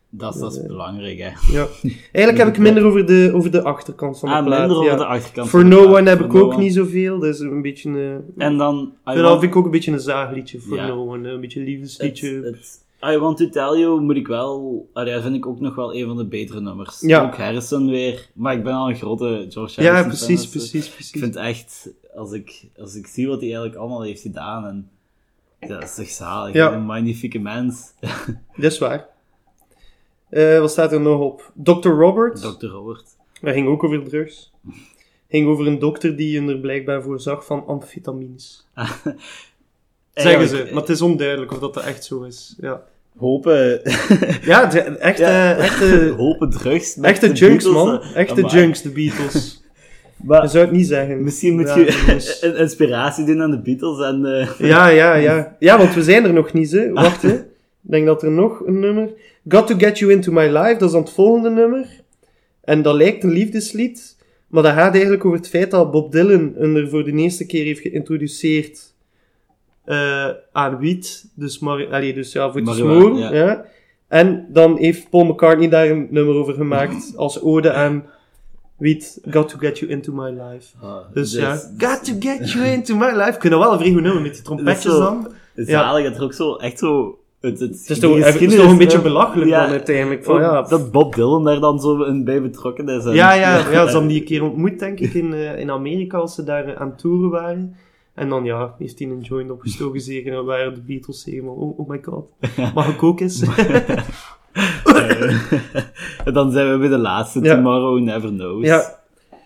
Dat 0.10 0.34
is, 0.36 0.40
dat 0.40 0.52
is 0.56 0.62
Ja. 0.62 0.68
belangrijk, 0.68 1.18
hè. 1.18 1.30
Ja. 1.58 1.68
Eigenlijk 2.12 2.38
heb 2.38 2.48
ik 2.48 2.58
minder 2.68 2.86
over 2.86 3.06
de, 3.06 3.32
over 3.34 3.52
de 3.52 3.62
achterkant 3.62 4.20
van 4.20 4.30
de 4.30 4.36
Ah, 4.36 4.46
plaat. 4.46 4.60
minder 4.60 4.78
over 4.78 4.92
ja. 4.92 4.98
de 4.98 5.06
achterkant. 5.06 5.50
For 5.50 5.60
van 5.62 5.70
de 5.70 5.76
No 5.76 5.82
plaat. 5.82 6.00
One 6.00 6.10
heb 6.10 6.18
For 6.18 6.28
ik 6.28 6.34
No 6.34 6.40
ook 6.42 6.54
One. 6.54 6.64
niet 6.64 6.74
zoveel. 6.74 7.20
Dat 7.20 7.30
is 7.34 7.40
een 7.40 7.62
beetje 7.62 7.90
een... 7.90 8.24
En 8.38 8.58
dan... 8.58 8.94
Dat 9.04 9.16
want- 9.22 9.40
vind 9.40 9.52
ik 9.52 9.58
ook 9.58 9.66
een 9.66 9.72
beetje 9.72 9.92
een 9.92 10.00
zaagliedje. 10.00 10.60
For 10.60 10.76
Ja. 10.78 10.88
No 10.88 11.08
One. 11.08 11.30
Een 11.30 11.42
beetje 11.42 11.60
een 11.60 11.66
het, 11.66 11.76
liefdesliedje. 11.76 12.42
het, 12.44 12.86
I 13.06 13.18
Want 13.18 13.38
To 13.38 13.50
Tell 13.50 13.80
You 13.80 14.02
moet 14.02 14.16
ik 14.16 14.28
wel... 14.28 14.90
Allee, 14.94 15.22
vind 15.22 15.36
ik 15.36 15.46
ook 15.46 15.60
nog 15.60 15.76
wel 15.76 15.96
een 15.96 16.08
van 16.08 16.18
de 16.18 16.26
betere 16.26 16.62
nummers. 16.62 17.00
Ja. 17.00 17.24
Ook 17.24 17.38
Harrison 17.38 17.90
weer. 17.90 18.30
Maar 18.34 18.54
ik 18.54 18.64
ben 18.64 18.74
al 18.74 18.90
een 18.90 18.96
grote 18.96 19.46
George 19.50 19.82
ja, 19.82 19.94
Harrison 19.94 20.28
precies, 20.28 20.42
fan, 20.42 20.52
dus 20.52 20.70
precies, 20.70 20.88
Ik 20.88 20.94
precies. 20.94 21.22
vind 21.22 21.36
echt... 21.36 21.94
Als 22.16 22.32
ik, 22.32 22.68
als 22.78 22.96
ik 22.96 23.08
zie 23.08 23.28
wat 23.28 23.40
hij 23.40 23.48
eigenlijk 23.48 23.80
allemaal 23.80 24.02
heeft 24.02 24.22
gedaan 24.22 24.66
en... 24.66 24.90
Dat 25.68 25.84
is 25.84 25.96
toch 25.96 26.08
zalig. 26.08 26.54
Ja. 26.54 26.74
Een 26.74 26.84
magnifieke 26.84 27.40
mens. 27.40 27.94
Dat 28.56 28.72
is 28.72 28.78
waar. 28.78 29.08
Eh, 30.30 30.60
wat 30.60 30.72
staat 30.72 30.92
er 30.92 31.02
nog 31.02 31.20
op? 31.20 31.52
Dr. 31.54 31.90
Robert. 31.90 32.42
Dr. 32.42 32.66
Robert. 32.66 33.06
Dat 33.42 33.54
ging 33.54 33.68
ook 33.68 33.84
over 33.84 34.04
drugs. 34.04 34.52
ging 35.30 35.48
over 35.48 35.68
een 35.68 35.80
dokter 35.80 36.16
die 36.16 36.42
er 36.42 36.58
blijkbaar 36.58 37.02
voorzag 37.02 37.46
van 37.46 37.66
amfetamines. 37.66 38.68
Zeggen 40.14 40.48
ze, 40.48 40.70
maar 40.72 40.82
het 40.82 40.90
is 40.90 41.02
onduidelijk 41.02 41.52
of 41.52 41.60
dat, 41.60 41.74
dat 41.74 41.84
echt 41.84 42.04
zo 42.04 42.22
is. 42.22 42.56
Ja, 42.60 42.84
Hopen... 43.18 43.82
ja 44.42 44.70
het- 44.70 44.98
echt, 44.98 45.18
Ja. 45.18 45.56
echte, 45.58 46.14
Hopen 46.18 46.50
drugs. 46.50 46.98
echte 47.02 47.28
de 47.28 47.34
junks, 47.34 47.64
Beatles, 47.64 47.84
man. 47.84 48.02
eh. 48.02 48.16
Echte 48.16 48.42
Amai. 48.44 48.56
junks, 48.60 48.82
de 48.82 48.90
Beatles. 48.90 49.56
Maar 50.26 50.42
Je 50.42 50.48
zou 50.50 50.64
het 50.66 50.74
niet 50.74 50.88
zeggen. 50.88 51.24
misschien 51.24 51.56
moet 51.56 51.68
Ja, 51.68 51.78
je 51.78 52.38
een 52.42 52.56
inspiratie 52.58 53.26
doen 53.26 53.42
aan 53.42 53.52
de 53.52 53.62
Beatles 53.62 54.00
en... 54.08 54.26
eh, 54.26 54.68
Ja, 54.70 54.88
ja, 54.88 55.16
ja. 55.16 55.56
Ja, 55.60 55.78
want 55.78 55.94
we 55.94 56.04
zijn 56.04 56.24
er 56.24 56.34
nog 56.34 56.54
niet, 56.54 56.72
hè. 56.72 56.92
Wacht, 56.92 57.22
hè. 57.22 57.34
Ik 57.34 57.42
denk 57.82 58.06
dat 58.06 58.24
er 58.24 58.32
nog 58.32 58.66
een 58.66 58.80
nummer... 58.80 59.10
Got 59.48 59.68
to 59.68 59.76
Get 59.78 60.00
You 60.00 60.12
Into 60.12 60.32
My 60.32 60.46
Life, 60.48 60.76
dat 60.78 60.82
is 60.82 60.92
dan 60.92 61.02
het 61.02 61.12
volgende 61.12 61.50
nummer. 61.50 61.86
En 62.64 62.82
dat 62.82 62.96
lijkt 62.96 63.24
een 63.24 63.32
liefdeslied, 63.32 64.18
maar 64.48 64.64
dat 64.64 64.74
gaat 64.74 64.94
eigenlijk 64.94 65.26
over 65.26 65.38
het 65.38 65.48
feit 65.50 65.72
dat 65.72 65.92
Bob 65.92 66.12
Dylan 66.12 66.54
hem 66.58 66.76
er 66.76 66.90
voor 66.90 67.04
de 67.04 67.12
eerste 67.12 67.46
keer 67.46 67.64
heeft 67.66 67.82
geïntroduceerd 67.82 68.91
eh, 69.92 70.28
aan 70.52 70.78
wiet. 70.78 71.32
Dus, 71.36 71.60
maar, 71.60 71.88
allee, 71.92 72.14
dus 72.14 72.32
ja, 72.32 72.52
voor 72.52 72.60
te 72.60 72.66
Marijuana, 72.66 73.00
smoren. 73.00 73.18
ja. 73.20 73.32
Ja. 73.46 73.66
En 74.08 74.46
dan 74.50 74.78
heeft 74.78 75.10
Paul 75.10 75.24
McCartney 75.26 75.70
daar 75.70 75.90
een 75.90 76.08
nummer 76.10 76.36
over 76.36 76.54
gemaakt 76.54 77.14
als 77.16 77.42
ode 77.42 77.72
aan 77.74 78.06
wiet. 78.78 79.22
Got 79.30 79.50
to 79.50 79.58
Get 79.58 79.80
You 79.80 79.92
Into 79.92 80.14
My 80.14 80.30
Life. 80.30 80.68
Dus 81.14 81.34
ja, 81.34 81.56
got 81.78 82.06
to 82.06 82.14
get 82.20 82.52
you 82.52 82.66
into 82.66 82.96
my 82.96 83.12
life. 83.16 83.38
Kunnen 83.38 83.60
wel 83.60 83.72
een 83.74 83.80
vrij 83.80 83.92
goed 83.92 84.02
nummer 84.02 84.22
met 84.22 84.34
die 84.34 84.42
trompetjes 84.42 84.84
Dat 84.84 84.94
is 84.94 84.98
zo- 85.00 85.04
dan. 85.04 85.32
Zalig 85.66 86.04
dat 86.06 86.16
er 86.18 86.24
ook 86.24 86.34
zo, 86.34 86.56
echt 86.56 86.80
zo... 86.80 87.16
Het, 87.42 87.60
het, 87.60 87.70
Het 87.70 87.90
is 87.90 88.00
toch, 88.00 88.24
het 88.26 88.42
is 88.42 88.56
toch 88.56 88.70
een 88.72 88.78
beetje 88.78 89.02
belachelijk 89.02 89.52
dan 89.52 89.60
uiteindelijk. 89.70 90.24
Van, 90.24 90.42
ja, 90.42 90.62
Dat 90.62 90.92
Bob 90.92 91.16
Dylan 91.16 91.44
daar 91.44 91.60
dan 91.60 91.80
zo 91.80 92.04
in 92.04 92.24
bij 92.24 92.42
betrokken 92.42 92.88
is. 92.90 93.06
en- 93.06 93.14
ja, 93.14 93.34
ja, 93.34 93.58
ja, 93.58 93.64
ze 93.86 93.92
hebben 93.92 94.08
die 94.08 94.20
een 94.20 94.26
keer 94.26 94.44
ontmoet, 94.44 94.80
denk 94.80 95.00
ik, 95.00 95.14
in, 95.14 95.34
eh, 95.34 95.60
in 95.60 95.72
Amerika, 95.72 96.18
als 96.18 96.36
ze 96.36 96.44
daar 96.44 96.78
aan 96.78 96.88
het 96.90 96.98
toeren 96.98 97.30
waren. 97.30 97.76
En 98.14 98.30
dan, 98.30 98.44
ja, 98.44 98.76
heeft 98.78 99.00
hij 99.00 99.08
een 99.08 99.22
joint 99.22 99.52
opgestoken 99.52 100.02
zeker, 100.02 100.34
en 100.34 100.46
waren 100.46 100.74
de 100.74 100.82
Beatles 100.82 101.22
zeggen, 101.22 101.44
van, 101.44 101.54
oh, 101.54 101.80
oh 101.80 101.90
my 101.90 102.00
god, 102.04 102.34
mag 102.76 102.94
ik 102.94 103.04
ook 103.04 103.20
eens? 103.20 103.44
En 106.26 106.34
dan 106.34 106.52
zijn 106.52 106.72
we 106.72 106.78
bij 106.78 106.90
de 106.90 106.98
laatste, 106.98 107.42
Ja. 107.42 107.56
Tomorrow 107.56 108.00
Never 108.00 108.30
Knows. 108.30 108.66
ja, 108.66 109.00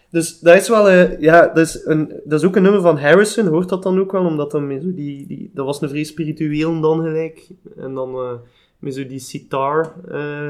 dus 0.09 0.39
dat 0.39 0.55
is 0.55 0.69
wel, 0.69 0.89
eh, 0.89 1.19
ja, 1.19 1.47
dat 1.47 1.57
is, 1.67 1.85
een, 1.85 2.21
dat 2.23 2.39
is 2.39 2.45
ook 2.45 2.55
een 2.55 2.63
nummer 2.63 2.81
van 2.81 2.97
Harrison, 2.97 3.47
hoort 3.47 3.69
dat 3.69 3.83
dan 3.83 3.99
ook 3.99 4.11
wel, 4.11 4.25
omdat 4.25 4.51
dan 4.51 4.67
met 4.67 4.83
zo 4.83 4.93
die, 4.93 5.27
die, 5.27 5.51
dat 5.53 5.65
was 5.65 5.81
een 5.81 5.89
vrij 5.89 6.03
spiritueel 6.03 6.81
dan 6.81 7.01
gelijk. 7.01 7.49
En 7.77 7.93
dan 7.93 8.13
eh, 8.13 8.31
met 8.79 8.93
zo 8.93 9.07
die 9.07 9.19
sitar 9.19 9.93
eh 10.11 10.49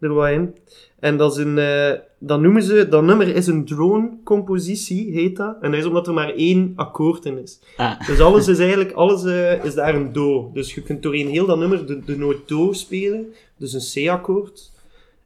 er 0.00 0.30
in. 0.30 0.54
En 0.98 1.16
dat 1.16 1.32
is 1.32 1.44
een, 1.44 1.58
eh, 1.58 1.92
dat 2.18 2.40
noemen 2.40 2.62
ze, 2.62 2.88
dat 2.88 3.02
nummer 3.02 3.34
is 3.34 3.46
een 3.46 3.64
drone-compositie, 3.64 5.12
heet 5.12 5.36
dat. 5.36 5.56
En 5.60 5.70
dat 5.70 5.80
is 5.80 5.86
omdat 5.86 6.06
er 6.06 6.14
maar 6.14 6.34
één 6.34 6.72
akkoord 6.76 7.24
in 7.24 7.42
is. 7.42 7.60
Ah. 7.76 8.06
Dus 8.06 8.20
alles 8.20 8.48
is 8.48 8.58
eigenlijk, 8.58 8.92
alles 8.92 9.24
eh, 9.24 9.64
is 9.64 9.74
daar 9.74 9.94
een 9.94 10.12
do. 10.12 10.50
Dus 10.54 10.74
je 10.74 10.82
kunt 10.82 11.02
doorheen 11.02 11.28
heel 11.28 11.46
dat 11.46 11.58
nummer 11.58 11.86
de, 11.86 12.04
de 12.04 12.16
noot 12.16 12.48
do 12.48 12.72
spelen, 12.72 13.26
dus 13.56 13.72
een 13.72 14.06
C-akkoord. 14.06 14.70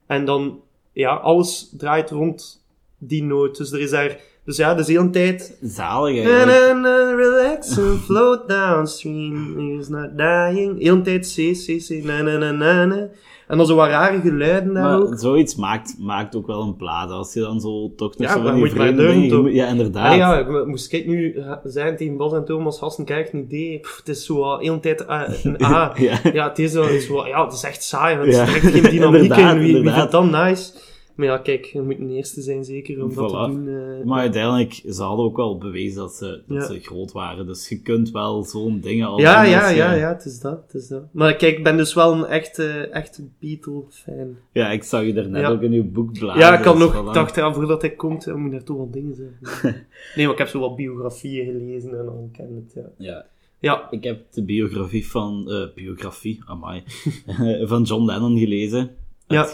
En 0.07 0.25
dan, 0.25 0.61
ja, 0.91 1.15
alles 1.15 1.73
draait 1.77 2.09
rond 2.09 2.65
die 2.97 3.23
noot. 3.23 3.57
Dus 3.57 3.71
er 3.71 3.79
is 3.79 3.89
daar, 3.89 4.19
dus 4.45 4.57
ja, 4.57 4.73
dus 4.75 4.85
de 4.85 4.91
hele 4.91 5.09
tijd... 5.09 5.57
Zalig 5.61 6.23
Na, 6.23 6.29
eigenlijk. 6.29 6.73
na, 6.73 6.73
na, 6.73 7.15
relax 7.15 7.77
and 7.77 7.99
float 7.99 8.49
downstream, 8.49 9.57
he's 9.57 9.87
not 9.87 10.17
dying. 10.17 10.79
Heel 10.79 11.01
tijd 11.01 11.33
C, 11.33 11.35
C, 11.35 11.77
C, 11.87 12.03
na, 12.03 12.21
na, 12.21 12.37
na, 12.37 12.51
na, 12.51 12.85
na. 12.85 13.09
En 13.47 13.57
dan 13.57 13.65
zo 13.65 13.75
wat 13.75 13.87
rare 13.87 14.21
geluiden 14.21 14.73
daar 14.73 14.83
Maar 14.83 14.99
ook. 14.99 15.13
zoiets 15.19 15.55
maakt, 15.55 15.95
maakt 15.99 16.35
ook 16.35 16.47
wel 16.47 16.61
een 16.61 16.75
plaat. 16.75 17.09
Als 17.09 17.33
je 17.33 17.39
dan 17.39 17.59
zo 17.61 17.93
toch 17.95 18.17
nog 18.17 18.27
Ja, 18.27 18.33
zo 18.33 18.41
van 18.41 18.51
die 18.51 18.59
moet 18.59 18.71
je 18.71 18.77
maar 18.77 18.85
vreemde 18.93 19.07
dingen- 19.29 19.53
Ja, 19.53 19.67
inderdaad. 19.67 20.05
Allee, 20.05 20.17
ja, 20.17 20.37
ik- 20.37 20.65
moest 20.65 20.93
ik 20.93 21.07
nu 21.07 21.43
zijn 21.63 21.97
tegen 21.97 22.17
Bas 22.17 22.33
en 22.33 22.45
Thomas 22.45 22.79
Hassen, 22.79 23.05
kijk, 23.05 23.33
een 23.33 23.39
idee. 23.39 23.79
Pff, 23.79 23.97
het 23.97 24.07
is 24.09 24.25
zo 24.25 24.57
de 24.57 24.79
tijd 24.81 25.05
eh, 25.05 25.21
een 25.43 25.63
A. 25.73 25.91
Ja. 25.95 26.19
Ja, 26.33 26.47
het 26.49 26.59
is, 26.59 26.71
zo, 26.71 26.83
zo, 26.99 27.27
ja, 27.27 27.43
het 27.43 27.53
is 27.53 27.63
echt 27.63 27.83
saai, 27.83 28.17
want 28.17 28.31
Ja. 28.31 28.41
er 28.41 28.47
is 28.47 28.53
echt 28.55 28.67
geen 28.73 28.91
dynamiek 28.99 29.35
in. 29.35 29.59
Wie, 29.59 29.81
wie 29.81 29.91
vindt 29.91 30.11
dat 30.11 30.31
nice? 30.31 30.71
Maar 31.15 31.25
ja, 31.27 31.37
kijk, 31.37 31.65
je 31.65 31.81
moet 31.81 31.99
een 31.99 32.09
eerste 32.09 32.41
zijn 32.41 32.63
zeker 32.63 33.03
om 33.03 33.13
dat 33.13 33.29
te 33.29 33.35
doen. 33.35 33.67
eh. 33.67 34.05
Maar 34.05 34.19
uiteindelijk, 34.19 34.73
ze 34.73 35.03
hadden 35.03 35.25
ook 35.25 35.35
wel 35.37 35.57
bewezen 35.57 35.97
dat 35.97 36.13
ze, 36.13 36.41
dat 36.47 36.57
Ja. 36.57 36.65
ze 36.73 36.79
groot 36.79 37.11
waren. 37.11 37.45
Dus 37.45 37.69
je 37.69 37.81
kunt 37.81 38.11
wel 38.11 38.43
zo'n 38.43 38.79
dingen 38.79 39.07
al 39.07 39.19
ja, 39.19 39.43
ja, 39.43 39.69
je- 39.69 39.75
ja, 39.75 39.93
ja, 39.93 40.07
het 40.13 40.25
is 40.25 40.39
dat, 40.39 40.63
het 40.67 40.81
is 40.81 40.87
dat. 40.87 41.03
Maar 41.11 41.35
kijk, 41.35 41.57
ik 41.57 41.63
ben 41.63 41.77
dus 41.77 41.93
wel 41.93 42.13
een 42.13 42.25
echte, 42.25 42.69
echte 42.91 43.23
Beatle-fan. 43.39 44.35
Ja, 44.51 44.71
ik 44.71 44.83
zag 44.83 45.03
je 45.05 45.13
daarnet 45.13 45.41
Ja. 45.41 45.49
ook 45.49 45.61
in 45.61 45.71
uw 45.71 45.91
boek 45.91 46.13
blazen. 46.19 46.39
Ja, 46.41 46.57
ik 46.57 46.63
had 46.63 46.77
dus 46.77 46.83
nog, 46.83 46.93
voilà. 47.03 47.07
ik 47.07 47.13
dacht, 47.13 47.35
ja, 47.35 47.53
voordat 47.53 47.81
hij 47.81 47.91
komt, 47.91 48.25
dan 48.25 48.39
moet 48.41 48.53
er 48.53 48.63
toch 48.63 48.77
wel 48.77 48.89
dingen 48.91 49.15
zijn. 49.15 49.37
nee, 50.15 50.25
maar 50.25 50.33
ik 50.33 50.37
heb 50.39 50.47
zo 50.47 50.59
wat 50.59 50.75
biografieën 50.75 51.45
gelezen 51.45 51.99
en 51.99 52.05
dan 52.05 52.29
ken 52.31 52.63
het, 52.65 52.73
ja. 52.75 52.89
Ja, 53.11 53.25
Ja, 53.59 53.87
ik 53.91 54.03
heb 54.03 54.21
de 54.31 54.43
biografie 54.43 55.07
van... 55.07 55.51
eh, 55.51 55.73
biografie, 55.75 56.41
amai. 56.45 56.83
van 57.71 57.83
John 57.83 58.05
Lennon 58.05 58.37
gelezen. 58.37 58.89
Ja. 59.27 59.49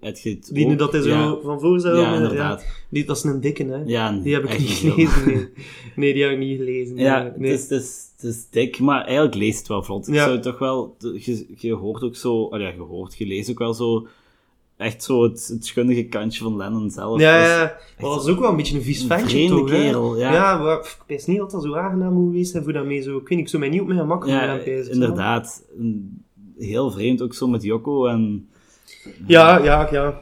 Het 0.00 0.48
die 0.52 0.66
nu 0.66 0.76
dat 0.76 0.92
hij 0.92 1.00
zo 1.02 1.08
Ja, 1.08 1.36
van 1.42 1.60
voor 1.60 1.80
zou... 1.80 1.98
ja, 1.98 2.14
inderdaad. 2.14 2.64
Die, 2.90 3.04
dat 3.04 3.16
is 3.16 3.22
een 3.22 3.40
dikke, 3.40 3.64
hè. 3.64 3.82
Ja, 3.84 4.12
Die 4.12 4.34
heb 4.34 4.44
ik 4.44 4.58
niet 4.58 4.68
gelezen, 4.70 5.26
nee. 5.26 5.48
Nee, 5.96 6.12
die 6.12 6.22
heb 6.22 6.32
ik 6.32 6.38
niet 6.38 6.56
gelezen. 6.58 6.96
Ja, 6.96 7.32
nee. 7.36 7.50
het, 7.50 7.60
is, 7.60 7.62
het, 7.70 7.82
is, 7.82 8.10
het 8.16 8.24
is 8.24 8.50
dik, 8.50 8.78
maar 8.78 9.04
eigenlijk 9.04 9.34
leest 9.34 9.58
het 9.58 9.68
wel 9.68 9.82
vlot. 9.82 10.08
Ik 10.08 10.14
Ja. 10.14 10.24
zou 10.24 10.40
toch 10.40 10.58
wel... 10.58 10.96
Je, 10.98 11.46
je 11.56 11.72
hoort 11.74 12.02
ook 12.02 12.16
zo... 12.16 12.34
Oh 12.42 12.60
ja, 12.60 12.68
je 12.68 12.80
hoort, 12.80 13.16
je 13.18 13.26
leest 13.26 13.50
ook 13.50 13.58
wel 13.58 13.74
zo... 13.74 14.06
Echt 14.76 15.02
zo 15.02 15.22
het, 15.22 15.48
het 15.52 15.66
schundige 15.66 16.04
kantje 16.04 16.42
van 16.42 16.56
Lennon 16.56 16.90
zelf. 16.90 17.20
Ja, 17.20 17.38
Dus- 17.38 17.48
ja, 17.48 17.60
ja. 17.60 17.76
Maar 18.00 18.10
dat 18.10 18.22
is 18.26 18.30
ook 18.32 18.40
wel 18.40 18.50
een 18.50 18.56
beetje 18.56 18.76
een 18.76 18.82
vies 18.82 19.04
ventje, 19.04 19.48
toch, 19.48 19.68
kerel, 19.68 20.18
ja. 20.18 20.32
Ja, 20.32 20.58
maar 20.62 20.78
ik 20.78 20.98
wist 21.06 21.26
niet 21.26 21.38
dat 21.38 21.50
dat 21.50 21.62
zo 21.62 21.74
aangenaam 21.74 22.12
moet 22.12 22.30
geweest 22.30 22.50
zijn 22.50 22.64
voor 22.64 22.72
dat 22.72 22.84
mee 22.86 23.02
zo... 23.02 23.16
Ik 23.16 23.20
weet 23.20 23.30
niet, 23.30 23.38
ik 23.40 23.48
zou 23.48 23.62
mij 23.62 23.70
niet 23.70 23.80
op 23.80 23.86
mijn 23.86 23.98
gemak 23.98 24.26
Ja, 24.26 24.48
aan 24.48 24.60
bezig. 24.64 24.92
inderdaad. 24.92 25.64
Heel 26.58 26.90
vreemd 26.90 27.22
ook 27.22 27.34
zo 27.34 27.46
met 27.48 27.62
Jocko 27.62 28.06
en... 28.06 28.48
Ja, 29.26 29.64
ja, 29.64 29.88
ja. 29.90 30.20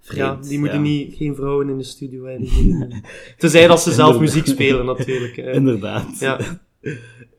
Vreemd, 0.00 0.44
ja, 0.44 0.48
die 0.48 0.58
moeten 0.58 0.76
ja. 0.76 0.82
niet, 0.82 1.14
geen 1.14 1.34
vrouwen 1.34 1.68
in 1.68 1.78
de 1.78 1.84
studio 1.84 2.24
hebben. 2.24 3.02
Tenzij 3.38 3.66
dat 3.66 3.80
ze 3.80 3.92
zelf 3.92 4.18
muziek 4.18 4.46
spelen, 4.46 4.86
natuurlijk. 4.86 5.36
Inderdaad. 5.36 6.18
Ja, 6.18 6.38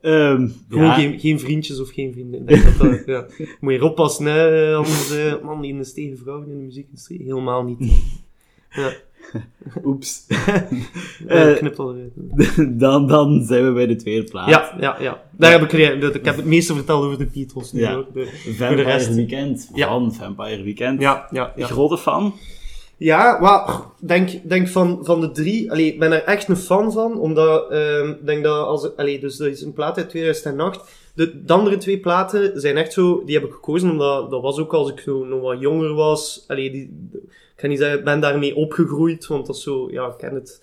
Ehm, 0.01 0.47
gewoon 0.69 0.85
ja, 0.85 0.93
geen, 0.93 1.19
geen 1.19 1.39
vriendjes 1.39 1.79
of 1.79 1.89
geen 1.89 2.11
vrienden. 2.11 2.45
Dat 2.45 2.77
dat, 2.77 3.03
ja. 3.05 3.27
Moet 3.59 3.73
je 3.73 3.83
oppassen, 3.83 4.25
hè. 4.25 4.75
Anders, 4.75 5.11
eh, 5.11 5.33
man, 5.43 5.61
die 5.61 5.71
investeren 5.71 6.17
vrouwen 6.17 6.49
in 6.49 6.57
de 6.57 6.63
muziekindustrie. 6.63 7.23
Helemaal 7.23 7.63
niet. 7.63 7.93
Ja, 8.69 8.93
Oeps. 9.85 10.25
eh, 11.27 11.53
knipt 11.55 11.79
al 11.79 11.95
eruit. 11.95 12.79
dan, 12.79 13.07
dan 13.07 13.45
zijn 13.45 13.65
we 13.65 13.71
bij 13.71 13.85
de 13.87 13.95
tweede 13.95 14.23
plaat. 14.29 14.49
Ja, 14.49 14.75
ja, 14.79 14.95
ja. 14.99 15.23
Daar 15.31 15.51
heb 15.51 15.61
ik, 15.61 15.71
ik 16.15 16.25
heb 16.25 16.35
het 16.35 16.45
meeste 16.45 16.75
verteld 16.75 17.03
over 17.03 17.17
de 17.17 17.29
Beatles 17.33 17.71
nu, 17.71 17.79
Ja. 17.79 17.93
hoor. 17.93 18.05
De- 18.13 18.25
Vampire 18.45 18.75
de 18.75 18.81
rest. 18.81 19.15
Weekend. 19.15 19.69
Ja. 19.73 19.87
Van 19.87 20.13
Vampire 20.13 20.63
Weekend. 20.63 21.01
Ja, 21.01 21.27
ja, 21.31 21.53
ja. 21.55 21.65
Grote 21.65 21.97
fan. 21.97 22.33
Ja, 22.97 23.37
maar 23.41 23.79
denk, 23.99 24.49
denk 24.49 24.67
van, 24.67 24.99
van 25.01 25.21
de 25.21 25.31
drie, 25.31 25.71
allee, 25.71 25.85
ik 25.85 25.99
ben 25.99 26.11
er 26.11 26.23
echt 26.23 26.47
een 26.47 26.57
fan 26.57 26.91
van, 26.91 27.19
omdat 27.19 27.71
ehm, 27.71 28.09
ik 28.09 28.25
denk 28.25 28.43
dat 28.43 28.65
als, 28.67 28.95
allee, 28.95 29.19
dus 29.19 29.37
dat 29.37 29.47
is 29.47 29.61
een 29.61 29.73
plaat 29.73 29.97
uit 29.97 30.09
2008. 30.09 30.89
De, 31.15 31.43
de 31.45 31.53
andere 31.53 31.77
twee 31.77 31.99
platen 31.99 32.61
zijn 32.61 32.77
echt 32.77 32.93
zo, 32.93 33.23
die 33.25 33.35
heb 33.35 33.45
ik 33.45 33.51
gekozen 33.53 33.89
omdat 33.91 34.29
dat 34.31 34.41
was 34.41 34.57
ook 34.59 34.73
als 34.73 34.89
ik 34.89 34.99
zo 34.99 35.25
nog 35.25 35.41
wat 35.41 35.59
jonger 35.59 35.93
was. 35.93 36.43
Allee, 36.47 36.71
die, 36.71 37.09
ik 37.59 37.65
kan 37.65 37.69
niet 37.69 37.79
zeggen, 37.79 37.99
ik 37.99 38.05
ben 38.05 38.19
daarmee 38.19 38.55
opgegroeid, 38.55 39.27
want 39.27 39.45
dat 39.45 39.55
is 39.55 39.63
zo, 39.63 39.87
ja, 39.91 40.07
ik 40.07 40.17
ken 40.17 40.33
het. 40.35 40.61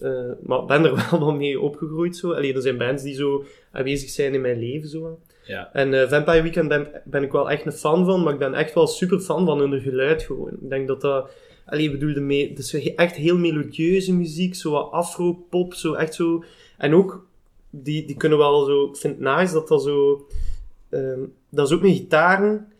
eh, 0.00 0.30
maar 0.42 0.60
ik 0.60 0.66
ben 0.66 0.84
er 0.84 0.94
wel 1.10 1.20
wat 1.20 1.34
mee 1.34 1.60
opgegroeid 1.60 2.16
zo. 2.16 2.32
Allee, 2.32 2.54
er 2.54 2.62
zijn 2.62 2.78
bands 2.78 3.02
die 3.02 3.14
zo 3.14 3.44
aanwezig 3.72 4.08
zijn 4.10 4.34
in 4.34 4.40
mijn 4.40 4.58
leven 4.58 4.88
zo. 4.88 5.18
Ja. 5.44 5.72
En 5.72 5.94
eh, 6.02 6.08
Vampire 6.08 6.42
Weekend 6.42 6.68
ben, 6.68 6.88
ben 7.04 7.22
ik 7.22 7.32
wel 7.32 7.50
echt 7.50 7.66
een 7.66 7.72
fan 7.72 8.04
van, 8.04 8.22
maar 8.22 8.32
ik 8.32 8.38
ben 8.38 8.54
echt 8.54 8.74
wel 8.74 8.86
super 8.86 9.20
fan 9.20 9.46
van 9.46 9.58
hun 9.58 9.80
geluid 9.80 10.22
gewoon. 10.22 10.50
Ik 10.62 10.68
denk 10.70 10.88
dat 10.88 11.00
dat, 11.00 11.30
allee, 11.66 11.90
bedoel, 11.90 12.14
de 12.14 12.20
me, 12.20 12.48
het 12.48 12.58
is 12.58 12.72
he- 12.72 12.92
echt 12.96 13.16
heel 13.16 13.38
melodieuze 13.38 14.14
muziek, 14.14 14.54
zo 14.54 14.70
wat 14.70 14.90
afro-pop, 14.90 15.74
zo 15.74 15.92
echt 15.94 16.14
zo. 16.14 16.44
En 16.78 16.94
ook, 16.94 17.26
die, 17.70 18.06
die 18.06 18.16
kunnen 18.16 18.38
wel 18.38 18.64
zo, 18.64 18.84
ik 18.84 18.96
vind 18.96 19.18
het 19.18 19.36
nice 19.36 19.52
dat 19.54 19.68
dat 19.68 19.82
zo, 19.82 20.26
ehm, 20.88 21.20
dat 21.50 21.66
is 21.66 21.74
ook 21.74 21.82
met 21.82 21.90
gitaren. 21.90 22.72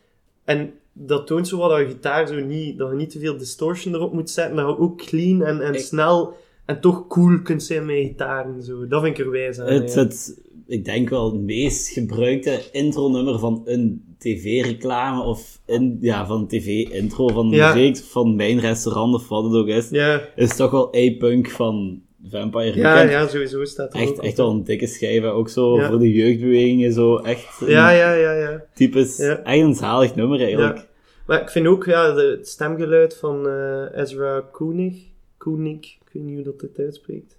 En 0.45 0.73
dat 1.07 1.27
toont 1.27 1.49
zo 1.49 1.57
wat 1.59 1.71
dat 1.71 1.79
je 1.79 1.87
gitaar 1.87 2.27
zo 2.27 2.35
niet, 2.41 2.79
dat 2.79 2.91
je 2.91 2.97
niet 2.97 3.11
te 3.11 3.19
veel 3.19 3.37
distortion 3.37 3.95
erop 3.95 4.13
moet 4.13 4.31
zetten, 4.31 4.57
dat 4.57 4.67
je 4.69 4.79
ook 4.79 4.99
clean 4.99 5.43
en, 5.43 5.61
en 5.61 5.75
Ik- 5.75 5.81
snel 5.81 6.35
en 6.67 6.81
toch 6.81 7.07
cool 7.07 7.43
kunt 7.43 7.63
zijn 7.63 7.87
met 7.87 7.97
gitaren. 7.97 8.63
Zo. 8.63 8.87
Dat 8.87 9.03
vind 9.03 9.19
ik 9.19 9.25
er 9.25 9.31
wijs 9.31 9.59
aan. 9.61 9.67
Het, 9.73 9.93
ja. 9.95 10.01
het, 10.01 10.41
ik 10.67 10.85
denk 10.85 11.09
wel 11.09 11.33
het 11.33 11.41
meest 11.41 11.89
gebruikte 11.89 12.61
intro-nummer 12.73 13.39
van 13.39 13.63
een 13.65 14.05
tv-reclame 14.19 15.23
of 15.23 15.61
in, 15.67 15.99
ja, 16.01 16.27
van 16.27 16.41
een 16.41 16.47
tv-intro 16.49 17.29
van 17.29 17.49
Ja. 17.51 17.69
een 17.71 17.77
reeks 17.77 18.01
van 18.01 18.37
mijn 18.37 18.61
restaurant 18.61 19.15
of 19.15 19.29
wat 19.29 19.45
het 19.45 19.55
ook 19.55 19.67
is, 19.67 19.89
ja, 19.91 20.21
is 20.37 20.57
toch 20.57 20.71
wel 20.71 20.95
A-Punk 20.97 21.51
van 21.51 22.01
Vampire 22.31 22.77
ja, 22.77 22.93
Weekend. 22.95 23.11
ja, 23.11 23.29
sowieso 23.29 23.65
staat 23.65 23.95
er 23.95 24.01
Echt, 24.01 24.11
ook 24.11 24.23
echt 24.25 24.37
wel 24.37 24.51
een 24.51 24.65
dikke 24.65 24.87
schijf, 24.87 25.25
ook 25.25 25.49
zo 25.49 25.77
Ja. 25.77 25.89
voor 25.89 25.99
de 25.99 26.13
jeugdbewegingen, 26.13 26.93
zo 26.93 27.17
echt 27.17 27.61
een 27.61 27.71
Ja, 27.71 27.91
ja, 27.91 28.13
ja, 28.13 28.33
ja. 28.33 28.65
typisch, 28.75 29.17
Ja. 29.17 29.43
echt 29.43 29.61
een 29.63 29.75
zalig 29.75 30.15
nummer 30.15 30.41
eigenlijk. 30.41 30.89
Maar 31.31 31.41
ik 31.41 31.51
vind 31.51 31.67
ook 31.67 31.85
ja, 31.85 32.13
de, 32.13 32.23
het 32.23 32.49
stemgeluid 32.49 33.17
van 33.17 33.49
eh, 33.49 34.01
Ezra 34.01 34.41
Koenig. 34.41 34.95
Koenig, 35.37 35.77
ik 35.77 36.09
weet 36.13 36.23
niet 36.23 36.35
hoe 36.35 36.45
dat 36.45 36.61
het 36.61 36.79
uitspreekt. 36.79 37.39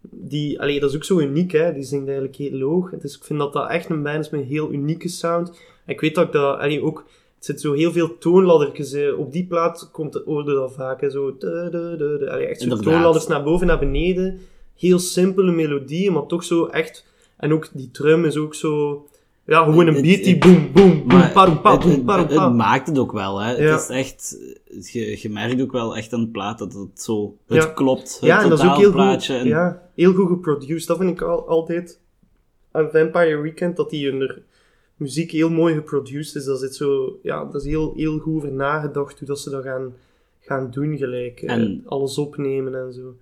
Die, 0.00 0.60
allee, 0.60 0.80
dat 0.80 0.90
is 0.90 0.96
ook 0.96 1.04
zo 1.04 1.18
uniek, 1.18 1.52
hè. 1.52 1.72
Die 1.72 1.82
zingt 1.82 2.06
eigenlijk 2.06 2.36
heel 2.36 2.58
loog. 2.58 2.90
Dus 2.90 3.16
ik 3.16 3.24
vind 3.24 3.38
dat 3.38 3.52
dat 3.52 3.68
echt 3.70 3.88
een 3.88 4.02
band 4.02 4.24
is 4.24 4.30
met 4.30 4.40
een 4.40 4.46
heel 4.46 4.72
unieke 4.72 5.08
sound. 5.08 5.48
En 5.84 5.92
ik 5.92 6.00
weet 6.00 6.14
dat 6.14 6.26
ik 6.26 6.32
dat, 6.32 6.58
allee, 6.58 6.82
ook... 6.82 7.04
Het 7.36 7.44
zit 7.44 7.60
zo 7.60 7.72
heel 7.72 7.92
veel 7.92 8.18
toonladdertjes. 8.18 8.92
eh, 8.92 9.18
op 9.18 9.32
die 9.32 9.46
plaat 9.46 9.88
komt 9.92 10.14
het 10.14 10.26
oorde 10.26 10.54
dat 10.54 10.74
vaak, 10.74 11.00
hè. 11.00 11.10
Zo... 11.10 11.36
allee, 11.40 12.46
echt 12.46 12.60
zo 12.60 12.76
toonladders 12.76 13.26
naar 13.26 13.42
boven, 13.42 13.66
naar 13.66 13.78
beneden. 13.78 14.40
Heel 14.76 14.98
simpele 14.98 15.52
melodieën, 15.52 16.12
maar 16.12 16.26
toch 16.26 16.44
zo 16.44 16.66
echt... 16.66 17.06
En 17.36 17.52
ook 17.52 17.68
die 17.72 17.90
drum 17.90 18.24
is 18.24 18.36
ook 18.36 18.54
zo... 18.54 19.06
Ja, 19.46 19.64
gewoon 19.64 19.86
een 19.86 20.02
beat 20.02 20.24
die 20.24 20.38
boom, 20.38 20.72
boom, 20.72 21.02
Maar 21.06 21.30
parum, 21.32 21.60
pa, 21.60 21.78
het, 22.26 22.54
maakt 22.54 22.86
het 22.86 22.98
ook 22.98 23.12
wel, 23.12 23.40
hè. 23.40 23.54
Het 23.54 23.80
is 23.80 23.88
echt... 23.88 24.38
Je, 24.92 25.18
je 25.20 25.30
merkt 25.30 25.60
ook 25.60 25.72
wel 25.72 25.96
echt 25.96 26.12
aan 26.12 26.20
het 26.20 26.32
plaat 26.32 26.58
dat 26.58 26.72
het 26.72 27.02
zo... 27.02 27.36
Het 27.46 27.74
klopt, 27.74 28.12
het 28.12 28.18
Ja, 28.20 28.42
en 28.42 28.48
dat 28.48 28.58
is 28.58 28.64
ook 28.64 28.76
heel 28.76 28.92
goed, 28.92 29.24
ja, 29.24 29.82
heel 29.94 30.14
goed 30.14 30.28
geproduced. 30.28 30.88
Dat 30.88 30.98
vind 30.98 31.10
ik 31.10 31.22
al, 31.22 31.48
altijd 31.48 32.00
aan 32.70 32.88
Vampire 32.90 33.40
Weekend, 33.40 33.76
dat 33.76 33.90
die 33.90 34.10
hun 34.10 34.42
muziek 34.96 35.30
heel 35.30 35.50
mooi 35.50 35.74
geproduced 35.74 36.34
is. 36.34 36.44
Dat 36.44 36.60
zit 36.60 36.74
zo, 36.74 37.18
ja, 37.22 37.44
dat 37.44 37.54
is 37.54 37.64
heel, 37.64 37.92
heel 37.96 38.18
goed 38.18 38.34
over 38.34 38.52
nagedacht 38.52 39.18
hoe 39.18 39.28
dat 39.28 39.40
ze 39.40 39.50
dat 39.50 39.62
gaan, 39.62 39.94
gaan 40.44 40.70
doen, 40.70 40.96
gelijk. 40.98 41.40
eh, 41.42 41.52
En- 41.54 41.82
alles 41.86 42.18
opnemen 42.18 42.74
en 42.74 42.92
zo. 42.92 43.14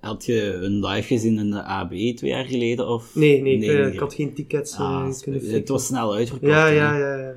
Had 0.00 0.24
je 0.24 0.52
een 0.52 0.86
live 0.86 1.06
gezien 1.06 1.38
in 1.38 1.50
de 1.50 1.62
AB 1.62 1.90
twee 1.90 2.30
jaar 2.30 2.44
geleden? 2.44 2.88
Of? 2.88 3.14
Nee, 3.14 3.42
nee, 3.42 3.54
eh, 3.70 3.78
nee. 3.84 3.92
ik 3.92 3.98
had 3.98 4.14
geen 4.14 4.34
tickets 4.34 4.72
eh, 4.72 4.80
Ah, 4.80 5.12
kunnen 5.22 5.40
spe- 5.40 5.50
het 5.54 5.68
was 5.68 5.86
snel 5.86 6.14
uitverkocht. 6.14 6.52
Ja, 6.52 6.66
ja, 6.66 6.96
ja, 6.98 7.14
ja. 7.16 7.32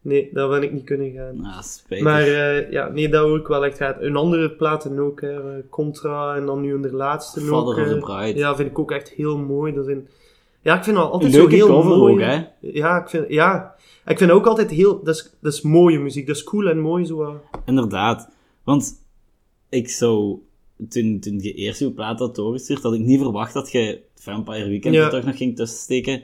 Nee, 0.00 0.28
daar 0.32 0.48
ben 0.48 0.62
ik 0.62 0.72
niet 0.72 0.84
kunnen 0.84 1.12
gaan. 1.12 1.44
Ah, 1.44 1.62
spijtig. 1.62 2.06
Maar 2.06 2.22
eh, 2.22 2.70
ja, 2.70 2.88
nee, 2.88 3.08
dat 3.08 3.24
hoor 3.24 3.38
ik 3.38 3.46
wel 3.46 3.64
echt 3.64 3.76
gaat. 3.76 4.00
Hun 4.00 4.16
andere 4.16 4.50
platen 4.50 4.98
ook, 4.98 5.20
hè. 5.20 5.32
eh, 5.56 5.62
Contra 5.70 6.36
en 6.36 6.46
dan 6.46 6.60
nu 6.60 6.70
hun 6.70 6.90
laatste 6.90 7.40
ook. 7.40 7.46
Father 7.46 7.96
of 7.98 8.04
the 8.04 8.12
eh. 8.12 8.36
Ja, 8.36 8.56
vind 8.56 8.70
ik 8.70 8.78
ook 8.78 8.90
echt 8.92 9.08
heel 9.10 9.38
mooi. 9.38 9.72
Dat 9.74 9.84
zijn... 9.84 10.08
Ja, 10.62 10.76
ik 10.76 10.84
vind 10.84 10.96
dat 10.96 11.10
altijd 11.10 11.32
Leuke 11.32 11.56
zo 11.56 11.66
heel 11.66 11.82
mooi. 11.82 12.12
ook, 12.14 12.20
hè. 12.20 12.42
Ja, 12.60 13.00
ik 13.02 13.08
vind, 13.08 13.24
ja. 13.28 13.74
Ik 14.06 14.18
vind 14.18 14.30
ook 14.30 14.46
altijd 14.46 14.70
heel... 14.70 15.02
Dat 15.02 15.14
is, 15.14 15.30
dat 15.40 15.52
is 15.52 15.62
mooie 15.62 15.98
muziek. 15.98 16.26
Dat 16.26 16.36
is 16.36 16.44
cool 16.44 16.68
en 16.68 16.78
mooi, 16.78 17.04
zo. 17.04 17.40
Inderdaad. 17.64 18.28
Want 18.64 19.04
ik 19.68 19.88
zou... 19.88 20.38
Toen, 20.88 21.20
toen 21.20 21.38
je 21.40 21.52
eerst 21.52 21.80
je 21.80 21.92
plaat 21.92 22.18
had 22.18 22.34
doorgestuurd, 22.34 22.82
had 22.82 22.94
ik 22.94 23.00
niet 23.00 23.20
verwacht 23.20 23.52
dat 23.54 23.72
je 23.72 24.00
Vampire 24.14 24.68
Weekend 24.68 24.94
Ja. 24.94 25.04
er 25.04 25.10
toch 25.10 25.24
nog 25.24 25.36
ging 25.36 25.56
tussensteken. 25.56 26.22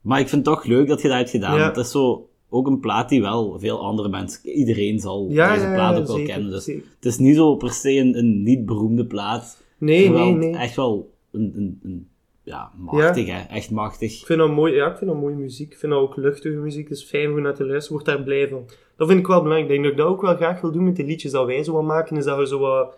Maar 0.00 0.20
ik 0.20 0.28
vind 0.28 0.46
het 0.46 0.54
toch 0.54 0.64
leuk 0.64 0.88
dat 0.88 1.02
je 1.02 1.08
dat 1.08 1.16
hebt 1.16 1.30
gedaan. 1.30 1.58
Ja. 1.58 1.66
Het 1.68 1.76
is 1.76 1.90
zo 1.90 2.28
ook 2.48 2.66
een 2.66 2.80
plaat 2.80 3.08
die 3.08 3.20
wel 3.20 3.58
veel 3.58 3.80
andere 3.80 4.08
mensen... 4.08 4.48
Iedereen 4.48 4.98
zal 4.98 5.26
Ja, 5.30 5.54
deze 5.54 5.66
plaat 5.66 5.98
ook 5.98 6.06
wel 6.06 6.16
zeker, 6.16 6.32
kennen. 6.32 6.50
Dus 6.50 6.64
zeker. 6.64 6.82
het 6.96 7.04
is 7.04 7.18
niet 7.18 7.36
zo 7.36 7.56
per 7.56 7.72
se 7.72 7.96
een, 7.96 8.18
een 8.18 8.42
niet 8.42 8.66
beroemde 8.66 9.06
plaat. 9.06 9.62
Nee, 9.78 10.08
nee, 10.08 10.32
nee. 10.32 10.56
echt 10.56 10.76
wel 10.76 11.10
een... 11.30 11.52
een, 11.56 11.80
een 11.82 12.09
ja, 12.50 12.70
machtig, 12.76 13.26
hè. 13.26 13.40
Echt 13.48 13.70
machtig. 13.70 14.20
Ik 14.20 14.26
vind 14.26 14.38
dat 14.38 14.50
mooi. 14.50 14.74
Ja, 14.74 14.90
ik 14.90 14.96
vind 14.96 15.10
dat 15.10 15.20
mooie 15.20 15.34
muziek. 15.34 15.72
Ik 15.72 15.78
vind 15.78 15.92
dat 15.92 16.00
ook 16.00 16.16
luchtige 16.16 16.56
muziek. 16.56 16.88
Het 16.88 16.98
is 16.98 17.04
fijn 17.04 17.30
om 17.30 17.40
naar 17.42 17.54
te 17.54 17.66
luisteren. 17.66 17.92
Word 18.02 18.04
daar 18.16 18.24
blij 18.24 18.48
van. 18.48 18.68
Dat 18.96 19.08
vind 19.08 19.20
ik 19.20 19.26
wel 19.26 19.42
belangrijk. 19.42 19.70
Ik 19.70 19.70
denk 19.72 19.82
dat 19.82 19.92
ik 19.92 19.98
dat 19.98 20.06
ook 20.06 20.22
wel 20.22 20.36
graag 20.36 20.60
wil 20.60 20.72
doen 20.72 20.84
met 20.84 20.96
de 20.96 21.04
liedjes 21.04 21.32
dat 21.32 21.46
wij 21.46 21.64
zo 21.64 21.72
wat 21.72 21.82
maken. 21.82 22.16
Is 22.16 22.24
dat 22.24 22.38
je 22.38 22.46
zo 22.46 22.58
wat 22.58 22.94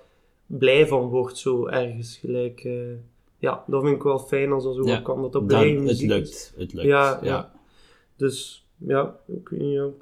blij 0.46 0.86
van 0.86 1.08
wordt, 1.08 1.38
zo 1.38 1.66
ergens. 1.66 2.16
Gelijk... 2.20 2.60
eh, 2.64 2.72
ja, 3.38 3.64
dat 3.66 3.82
vind 3.82 3.96
ik 3.96 4.02
wel 4.02 4.18
fijn 4.18 4.52
als 4.52 4.64
dat 4.64 4.74
zo 4.74 4.84
Ja, 4.86 4.94
wat 4.94 5.02
kan. 5.02 5.22
Dat 5.22 5.32
dat 5.32 5.48
Dat, 5.48 5.58
blij 5.60 5.70
het 5.70 5.80
muziek 5.82 6.10
is. 6.10 6.16
lukt. 6.16 6.54
Het 6.56 6.72
lukt. 6.72 6.86
Ja, 6.86 7.18
ja. 7.22 7.52
Dus, 8.16 8.66
ja, 8.76 9.16
ik 9.26 9.48
weet 9.48 9.60
niet 9.60 9.80
of 9.80 9.92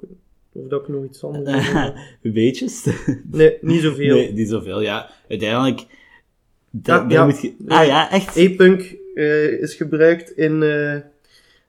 dat 0.53 0.81
ik 0.81 0.87
nog 0.87 1.03
iets 1.03 1.23
anders 1.23 1.71
wil 1.71 1.83
doen. 2.21 2.33
Weetjes? 2.33 2.87
Nee, 3.31 3.57
niet 3.61 3.81
zoveel. 3.81 4.15
Nee, 4.15 4.33
niet 4.33 4.49
zoveel, 4.49 4.81
ja. 4.81 5.09
Uiteindelijk... 5.29 5.85
Da, 6.69 6.95
Ja, 6.95 7.01
daar 7.01 7.11
ja. 7.11 7.25
moet 7.25 7.41
je... 7.41 7.55
Ah 7.67 7.85
ja, 7.85 8.11
echt? 8.11 8.35
E-Punk 8.35 8.95
eh, 9.13 9.61
is 9.61 9.75
gebruikt 9.75 10.31
in 10.37 10.53
eh, 10.63 10.95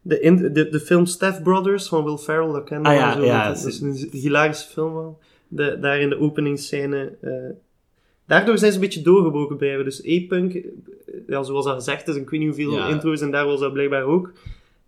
de, 0.03 0.21
in, 0.21 0.37
de, 0.53 0.69
de 0.69 0.81
film 0.81 1.07
Step 1.07 1.43
Brothers 1.43 1.89
van 1.89 2.05
Will 2.05 2.17
Ferrell. 2.17 2.53
Dat 2.53 2.65
kennen 2.65 2.87
Ah, 2.87 2.93
we 2.97 2.99
ja, 2.99 3.15
zo. 3.15 3.25
ja, 3.25 3.49
dat 3.53 3.65
is 3.67 3.81
een 3.81 4.09
hilarische 4.13 4.69
film 4.69 4.95
wel. 4.95 5.19
De, 5.49 5.79
daar 5.81 6.01
in 6.01 6.09
de 6.09 6.19
openingsscène. 6.19 7.13
eh 7.21 7.31
daardoor 8.27 8.59
zijn 8.59 8.71
ze 8.73 8.77
een 8.79 8.85
beetje 8.85 9.03
doorgebroken 9.03 9.59
bij 9.59 9.69
hebben. 9.69 9.87
Dus 9.87 10.01
E-Punk, 10.03 10.53
ja, 11.29 11.43
zoals 11.43 11.67
al 11.67 11.75
gezegd 11.75 12.09
is, 12.09 12.17
ik 12.17 12.31
weet 12.31 12.41
niet 12.41 12.49
hoeveel 12.57 12.73
Ja. 12.73 12.89
intro's 12.89 13.21
en 13.21 13.31
daar 13.31 13.47
was 13.47 13.61
dat 13.61 13.73
blijkbaar 13.73 14.03
ook. 14.05 14.33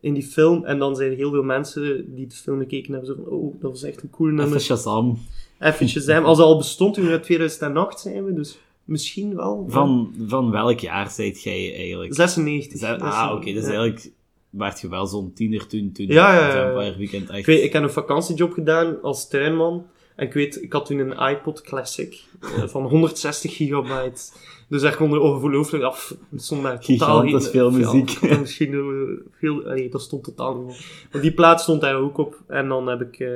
In 0.00 0.14
die 0.14 0.22
film. 0.22 0.64
En 0.64 0.78
dan 0.78 0.96
zijn 0.96 1.10
er 1.10 1.16
heel 1.16 1.30
veel 1.30 1.42
mensen 1.42 2.14
die 2.14 2.26
de 2.26 2.34
film 2.34 2.58
gekeken 2.58 2.92
hebben. 2.92 3.08
Zo 3.10 3.14
van, 3.22 3.32
oh, 3.32 3.60
dat 3.60 3.70
was 3.70 3.82
echt 3.82 4.02
een 4.02 4.10
cool 4.10 4.28
nummer. 4.28 4.46
Even 4.46 4.60
Shazam. 4.60 5.18
Even 5.60 5.88
Shazam. 5.88 6.24
Als 6.24 6.38
al 6.38 6.56
bestond, 6.56 6.94
toen 6.94 7.08
in 7.10 7.20
2008 7.20 8.00
zijn 8.00 8.24
we, 8.24 8.32
dus 8.32 8.58
misschien 8.84 9.36
wel. 9.36 9.64
Van, 9.68 10.14
van 10.26 10.50
welk 10.50 10.78
jaar 10.80 11.10
zijt 11.10 11.42
jij 11.42 11.74
eigenlijk? 11.76 12.14
96. 12.14 12.78
Zij- 12.78 12.98
ah, 12.98 13.32
oké, 13.34 13.44
dus 13.52 13.62
Ja. 13.62 13.68
eigenlijk 13.68 14.10
waart 14.50 14.80
je 14.80 14.88
wel 14.88 15.06
zo'n 15.06 15.32
tiener 15.32 15.66
toen, 15.66 15.92
toen 15.92 16.06
Ja, 16.06 16.34
ja, 16.34 16.54
ja. 16.56 16.72
Vampire 16.72 16.96
Weekend 16.98 17.28
echt... 17.28 17.38
Ik, 17.38 17.46
weet, 17.46 17.62
ik 17.62 17.72
heb 17.72 17.82
een 17.82 17.90
vakantiejob 17.90 18.52
gedaan 18.52 19.02
als 19.02 19.28
tuinman. 19.28 19.86
En 20.16 20.26
ik 20.26 20.32
weet, 20.32 20.62
ik 20.62 20.72
had 20.72 20.86
toen 20.86 20.98
een 20.98 21.28
iPod 21.30 21.60
Classic 21.62 22.22
eh, 22.40 22.62
van 22.74 22.82
160 22.82 23.56
gigabyte. 23.56 24.22
Dus 24.68 24.82
daar 24.82 24.96
kon 24.96 25.12
er 25.12 25.20
ongelooflijk 25.20 25.84
af. 25.84 26.14
Er 26.32 26.40
stond 26.40 26.62
daar 26.62 26.80
totaal 26.80 27.20
geen- 27.20 27.42
veel 27.42 27.70
ja, 27.70 27.76
muziek. 27.76 28.18
er 28.22 28.40
misschien 28.40 28.72
eh, 28.72 29.26
veel... 29.38 29.54
Nee, 29.56 29.88
dat 29.88 30.02
stond 30.02 30.24
totaal 30.24 30.56
niet. 30.56 30.86
Maar 31.12 31.22
die 31.22 31.32
plaat 31.32 31.60
stond 31.60 31.80
daar 31.80 31.96
ook 31.96 32.18
op. 32.18 32.42
En 32.48 32.68
dan 32.68 32.86
heb 32.86 33.00
ik... 33.00 33.18
eh, 33.18 33.28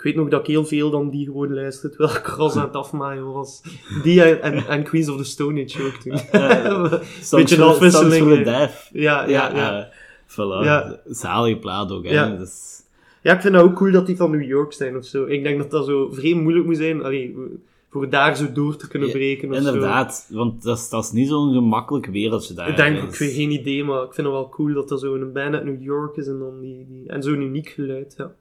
ik 0.00 0.06
weet 0.06 0.16
nog 0.16 0.28
dat 0.28 0.40
ik 0.40 0.46
heel 0.46 0.64
veel 0.64 0.90
dan 0.90 1.10
die 1.10 1.24
gewoon 1.24 1.54
luisterde, 1.54 1.96
terwijl 1.96 2.18
ik 2.18 2.24
gras 2.24 2.56
aan 2.56 2.64
het 2.66 2.76
afmaaien 2.76 3.32
was. 3.32 3.62
Die 4.02 4.22
en, 4.22 4.42
en, 4.42 4.66
en 4.66 4.82
Queens 4.82 5.08
of 5.08 5.16
the 5.16 5.24
Stone 5.24 5.64
Age 5.64 5.82
ook 5.82 5.92
toen. 5.92 6.12
Beetje 7.30 7.56
een 7.56 7.62
afwisseling, 7.62 8.46
ja, 8.46 8.70
ja, 8.92 9.26
ja. 9.26 9.52
eh, 9.78 9.84
voilà. 10.26 10.64
Ja. 10.64 11.00
Zalige 11.08 11.58
plaat 11.58 11.92
ook, 11.92 12.04
hè. 12.04 12.10
Ja. 12.10 12.36
Dus, 12.36 12.82
Ja, 13.22 13.34
ik 13.34 13.40
vind 13.40 13.54
het 13.54 13.62
ook 13.62 13.74
cool 13.74 13.92
dat 13.92 14.06
die 14.06 14.16
van 14.16 14.30
New 14.30 14.42
York 14.42 14.72
zijn 14.72 14.96
of 14.96 15.04
zo. 15.04 15.24
Ik 15.24 15.42
denk 15.42 15.58
dat 15.58 15.70
dat 15.70 15.86
zo 15.86 16.10
vreemd 16.12 16.42
moeilijk 16.42 16.66
moet 16.66 16.76
zijn 16.76 17.04
allee, 17.04 17.36
voor 17.90 18.08
daar 18.08 18.36
zo 18.36 18.52
door 18.52 18.76
te 18.76 18.88
kunnen 18.88 19.08
Ja, 19.08 19.14
breken 19.14 19.50
of 19.50 19.56
inderdaad, 19.56 20.28
want 20.30 20.62
dat 20.62 20.78
is, 20.78 20.88
dat 20.88 21.04
is 21.04 21.10
niet 21.10 21.28
zo'n 21.28 21.52
gemakkelijk 21.52 22.06
wereldje 22.06 22.54
daar. 22.54 22.68
Ik 22.68 22.76
denk, 22.76 23.02
ik 23.02 23.14
weet 23.14 23.32
geen 23.32 23.50
idee, 23.50 23.84
maar 23.84 24.02
ik 24.02 24.14
vind 24.14 24.26
het 24.26 24.36
wel 24.36 24.48
cool 24.48 24.74
dat 24.74 24.88
dat 24.88 25.00
zo 25.00 25.14
een 25.14 25.32
band 25.32 25.54
uit 25.54 25.64
New 25.64 25.82
York 25.82 26.16
is 26.16 26.26
en 26.26 26.38
dan 26.38 26.60
die, 26.60 26.86
die 26.88 27.08
en 27.08 27.22
zo'n 27.22 27.40
uniek 27.40 27.68
geluid, 27.68 28.14
ja. 28.16 28.32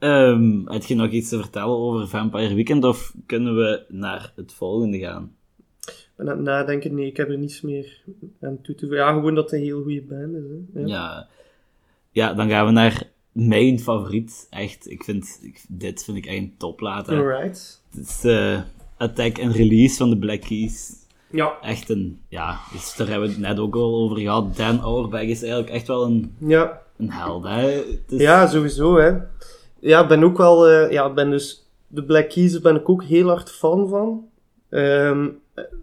Ehm, 0.00 0.66
heb 0.66 0.82
je 0.84 0.94
nog 0.94 1.10
iets 1.10 1.28
te 1.28 1.38
vertellen 1.40 1.76
over 1.76 2.08
Vampire 2.08 2.54
Weekend, 2.54 2.84
of 2.84 3.14
kunnen 3.26 3.56
we 3.56 3.84
naar 3.88 4.32
het 4.36 4.52
volgende 4.52 4.98
gaan? 4.98 5.34
Het 6.16 6.40
nadenken, 6.40 6.94
nee, 6.94 7.06
ik 7.06 7.16
heb 7.16 7.28
er 7.28 7.38
niets 7.38 7.60
meer 7.60 8.02
aan 8.40 8.58
toe 8.62 8.74
te 8.74 8.80
voegen. 8.86 8.98
Ja, 8.98 9.12
gewoon 9.12 9.34
dat 9.34 9.44
het 9.50 9.52
een 9.60 9.66
heel 9.66 9.82
goede 9.82 10.02
band 10.02 10.34
is, 10.34 10.42
hè. 10.74 10.80
Ja. 10.80 10.86
Ja. 10.86 11.28
ja, 12.10 12.34
dan 12.34 12.48
gaan 12.48 12.66
we 12.66 12.72
naar 12.72 13.02
mijn 13.32 13.78
favoriet. 13.78 14.46
Echt, 14.50 14.90
ik 14.90 15.04
vind, 15.04 15.38
ik, 15.42 15.64
dit 15.68 16.04
vind 16.04 16.16
ik 16.16 16.26
echt 16.26 16.38
een 16.38 16.54
topplaat. 16.58 17.06
hè. 17.06 17.16
Alright. 17.16 17.82
Het 17.90 18.06
is 18.06 18.24
eh, 18.24 18.60
Attack 18.96 19.38
and 19.42 19.54
Release 19.54 19.96
van 19.96 20.10
de 20.10 20.18
Black 20.18 20.40
Keys. 20.40 20.92
Ja, 21.30 21.58
Echt 21.62 21.88
een, 21.90 22.20
ja, 22.28 22.58
dus 22.72 22.96
daar 22.96 23.08
hebben 23.08 23.28
we 23.28 23.34
het 23.34 23.42
net 23.42 23.58
ook 23.58 23.74
al 23.74 23.94
over 23.94 24.18
gehad. 24.18 24.56
Dan 24.56 24.80
Auerbach 24.80 25.22
is 25.22 25.42
eigenlijk 25.42 25.72
echt 25.72 25.86
wel 25.86 26.04
een, 26.04 26.34
ja. 26.38 26.80
een 26.96 27.10
held, 27.10 27.44
hè. 27.44 27.70
Is- 28.08 28.20
Ja, 28.20 28.46
sowieso, 28.46 28.96
hè. 28.96 29.12
Ja, 29.80 30.02
ik 30.02 30.08
ben 30.08 30.24
ook 30.24 30.38
wel... 30.38 30.68
eh, 30.68 30.90
ja, 30.90 31.12
ben 31.12 31.30
dus... 31.30 31.64
De 31.86 32.04
Black 32.04 32.28
Keys 32.28 32.60
ben 32.60 32.76
ik 32.76 32.88
ook 32.88 33.02
heel 33.04 33.28
hard 33.28 33.50
fan 33.50 33.88
van. 33.88 34.24
Ehm, 34.68 35.28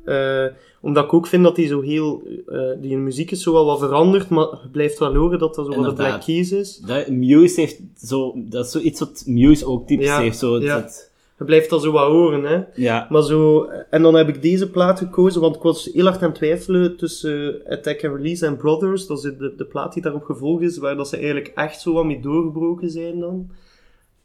eh, 0.05 0.45
omdat 0.81 1.03
ik 1.03 1.13
ook 1.13 1.27
vind 1.27 1.43
dat 1.43 1.55
die 1.55 1.67
zo 1.67 1.81
heel... 1.81 2.21
eh 2.47 2.59
die 2.81 2.97
muziek 2.97 3.31
is 3.31 3.43
zo 3.43 3.53
wel 3.53 3.65
wat 3.65 3.79
veranderd, 3.79 4.29
maar 4.29 4.45
je 4.63 4.69
blijft 4.71 4.99
wel 4.99 5.15
horen 5.15 5.39
dat 5.39 5.55
dat 5.55 5.65
zo 5.65 5.71
wat 5.71 5.71
de 5.83 5.89
Inderdaad. 5.89 6.07
Black 6.07 6.21
Keys 6.25 6.51
is. 6.51 6.77
Dat, 6.77 7.07
Muse 7.07 7.59
heeft 7.61 7.79
zo, 7.97 8.33
dat 8.35 8.65
is 8.65 8.71
zoiets 8.71 8.99
wat 8.99 9.23
Muse 9.25 9.65
ook 9.65 9.87
typisch 9.87 10.05
Ja, 10.07 10.19
heeft. 10.19 10.37
Zo, 10.37 10.59
ja. 10.59 10.75
het- 10.75 11.11
Je 11.37 11.43
blijft 11.45 11.69
dat 11.69 11.81
zo 11.81 11.91
wat 11.91 12.07
horen, 12.11 12.43
hè. 12.43 12.61
ja. 12.75 13.07
Maar 13.09 13.23
zo... 13.23 13.65
En 13.89 14.01
dan 14.01 14.15
heb 14.15 14.27
ik 14.27 14.41
deze 14.41 14.69
plaat 14.69 14.99
gekozen, 14.99 15.41
want 15.41 15.55
ik 15.55 15.61
was 15.61 15.89
heel 15.93 16.05
hard 16.05 16.21
aan 16.21 16.27
het 16.29 16.35
twijfelen 16.37 16.97
tussen 16.97 17.61
Attack 17.69 18.05
and 18.05 18.15
Release 18.15 18.45
en 18.45 18.57
Brothers. 18.57 19.07
Dat 19.07 19.17
is 19.17 19.23
de, 19.37 19.53
de 19.57 19.65
plaat 19.65 19.93
die 19.93 20.01
daarop 20.01 20.23
gevolgd 20.23 20.61
is, 20.63 20.77
waar 20.77 20.95
dat 20.95 21.07
ze 21.07 21.15
eigenlijk 21.15 21.51
echt 21.55 21.81
zo 21.81 21.93
wat 21.93 22.05
mee 22.05 22.19
doorgebroken 22.21 22.89
zijn 22.89 23.19
dan. 23.19 23.49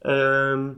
Ehm, 0.02 0.68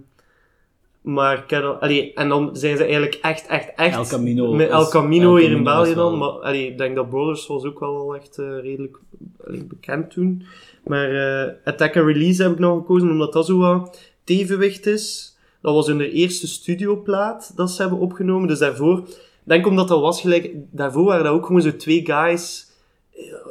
maar 1.00 1.44
dan, 1.46 1.80
allee, 1.80 2.12
en 2.14 2.28
dan 2.28 2.56
zijn 2.56 2.76
ze 2.76 2.82
eigenlijk 2.82 3.14
echt, 3.14 3.46
echt, 3.46 3.72
echt... 3.76 3.96
El 3.96 4.06
Camino 4.06 4.52
Met 4.52 4.68
El 4.68 4.88
Camino 4.88 5.30
El 5.30 5.36
hier 5.36 5.50
in 5.50 5.64
België 5.64 5.94
dan. 5.94 6.18
Maar 6.18 6.28
allee, 6.28 6.66
ik 6.66 6.78
denk 6.78 6.94
dat 6.94 7.10
Brothers 7.10 7.46
was 7.46 7.64
ook 7.64 7.80
wel 7.80 7.96
al 7.96 8.14
echt 8.16 8.38
eh, 8.38 8.60
redelijk 8.60 8.98
allee, 9.46 9.64
bekend 9.64 10.10
toen. 10.10 10.42
Maar 10.84 11.10
eh, 11.10 11.52
Attack 11.64 11.96
and 11.96 12.06
Release 12.06 12.42
heb 12.42 12.52
ik 12.52 12.58
nog 12.58 12.78
gekozen, 12.78 13.10
omdat 13.10 13.32
dat 13.32 13.46
zo 13.46 13.58
wat 13.58 14.00
tevenwicht 14.24 14.86
is. 14.86 15.36
Dat 15.60 15.74
was 15.74 15.86
hun 15.86 16.00
eerste 16.00 16.46
studioplaat 16.46 17.52
dat 17.56 17.70
ze 17.70 17.80
hebben 17.80 18.00
opgenomen. 18.00 18.48
Dus 18.48 18.58
daarvoor, 18.58 19.02
denk 19.42 19.66
omdat 19.66 19.88
dat 19.88 20.00
was 20.00 20.20
gelijk, 20.20 20.50
daarvoor 20.54 21.04
waren 21.04 21.24
dat 21.24 21.32
ook 21.32 21.46
gewoon 21.46 21.62
zo 21.62 21.76
twee 21.76 22.06
guys 22.06 22.72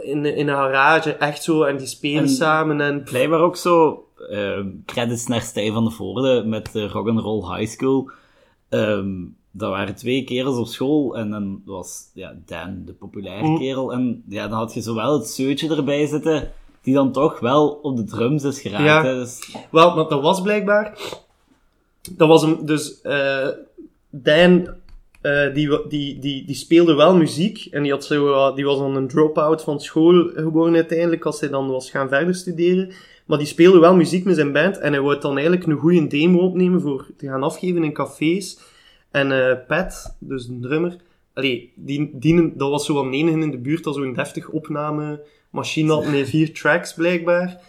in, 0.02 0.26
in 0.26 0.48
een 0.48 0.56
garage, 0.56 1.12
echt 1.12 1.44
zo, 1.44 1.64
en 1.64 1.78
die 1.78 1.88
spelen 1.88 2.22
En- 2.24 2.30
samen. 2.30 2.82
En 2.82 3.04
Blijkbaar 3.04 3.40
ook 3.40 3.56
zo 3.56 4.06
credits 4.86 5.28
naar 5.28 5.42
Stijn 5.42 5.74
van 5.74 5.84
de 5.84 5.92
Voorde 5.92 6.44
met 6.46 6.72
de 6.74 6.88
Rock'n'Roll 6.88 7.56
High 7.58 7.72
School. 7.72 8.10
Ehm, 8.70 9.12
dat 9.52 9.70
waren 9.70 9.96
twee 9.96 10.24
kerels 10.24 10.58
op 10.58 10.68
school 10.68 11.18
en 11.18 11.30
dan 11.30 11.62
was 11.66 12.10
ja, 12.14 12.36
Dan 12.46 12.82
de 12.86 12.94
populaire 12.94 13.48
Mm. 13.48 13.58
kerel. 13.58 13.94
En 13.94 14.24
ja, 14.28 14.48
dan 14.48 14.58
had 14.58 14.74
je 14.74 14.82
zowel 14.82 15.20
het 15.20 15.28
zeutje 15.28 15.76
erbij 15.76 16.06
zitten, 16.08 16.52
die 16.82 16.94
dan 16.94 17.12
toch 17.12 17.40
wel 17.40 17.70
op 17.70 17.98
de 17.98 18.04
drums 18.04 18.44
is 18.44 18.62
geraakt. 18.62 18.84
Ja. 18.84 19.04
hè. 19.06 19.16
Dus, 19.16 19.56
Wel, 19.72 19.96
want 19.96 20.10
dat 20.10 20.22
was 20.22 20.42
blijkbaar. 20.42 20.98
Dat 22.12 22.28
was 22.28 22.42
hem, 22.42 22.66
dus. 22.66 23.02
eh 23.02 23.48
Dan 24.10 24.68
eh, 25.22 25.54
die, 25.54 25.88
die, 25.88 26.20
die, 26.20 26.46
die 26.46 26.56
speelde 26.56 26.94
wel 26.96 27.16
muziek. 27.16 27.68
En 27.72 27.84
die, 27.84 27.92
had 27.92 28.06
zo, 28.06 28.34
eh, 28.34 28.56
die 28.56 28.66
was 28.66 28.78
dan 28.78 28.96
een 28.96 29.08
drop-out 29.08 29.64
van 29.64 29.80
school 29.82 30.30
geworden 30.36 30.76
uiteindelijk, 30.76 31.26
als 31.26 31.40
hij 31.40 31.50
dan 31.50 31.68
was 31.70 31.90
gaan 31.90 32.08
verder 32.10 32.36
studeren. 32.36 32.92
Maar 33.26 33.38
die 33.38 33.48
speelde 33.48 33.80
wel 33.80 33.96
muziek 33.96 34.26
met 34.26 34.36
zijn 34.36 34.52
band. 34.52 34.78
En 34.78 34.92
hij 34.92 35.02
wou 35.02 35.20
dan 35.20 35.38
eigenlijk 35.38 35.66
een 35.66 35.78
goede 35.78 36.08
demo 36.08 36.40
opnemen 36.40 36.82
voor 36.82 37.08
te 37.18 37.28
gaan 37.28 37.44
afgeven 37.44 37.84
in 37.84 37.94
cafés. 37.94 38.60
En 39.12 39.32
eh 39.32 39.58
Pat, 39.68 40.16
dus 40.20 40.48
de 40.48 40.60
drummer, 40.60 40.96
allee, 41.34 41.74
die, 41.76 42.10
die, 42.14 42.54
dat 42.56 42.70
was 42.70 42.86
zo 42.86 43.04
aan 43.04 43.12
enige 43.12 43.40
in 43.40 43.52
de 43.52 43.58
buurt 43.58 43.84
dat 43.84 43.96
zo'n 43.96 44.14
deftig 44.14 44.50
opnamemachine 44.50 45.92
had 45.92 46.06
met 46.06 46.30
vier 46.30 46.54
tracks 46.54 46.94
blijkbaar. 46.94 47.62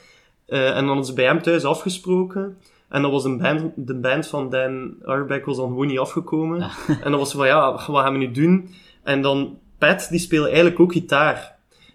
Eh, 0.47 0.69
en 0.69 0.75
dan 0.75 0.87
hadden 0.87 1.05
ze 1.05 1.13
bij 1.13 1.25
hem 1.25 1.43
thuis 1.43 1.65
afgesproken. 1.65 2.57
En 2.89 3.03
dat 3.03 3.11
was 3.11 3.25
een 3.25 3.39
band, 3.39 3.73
de 3.77 3.95
band 3.95 4.27
van 4.27 4.51
Dan 4.51 4.95
Arbeck 5.05 5.45
was 5.45 5.57
dan 5.57 5.69
gewoon 5.69 5.87
niet 5.87 5.99
afgekomen. 5.99 6.71
En 7.03 7.11
dan 7.11 7.19
was 7.19 7.31
ze 7.31 7.37
van, 7.37 7.47
ja, 7.47 7.71
wat 7.71 7.81
gaan 7.81 8.13
we 8.13 8.19
nu 8.19 8.31
doen? 8.31 8.71
En 9.03 9.23
dan 9.23 9.59
Pat, 9.79 10.07
die 10.11 10.19
speelde 10.19 10.47
eigenlijk 10.47 10.81
ook 10.81 10.93
gitaar. 10.93 11.54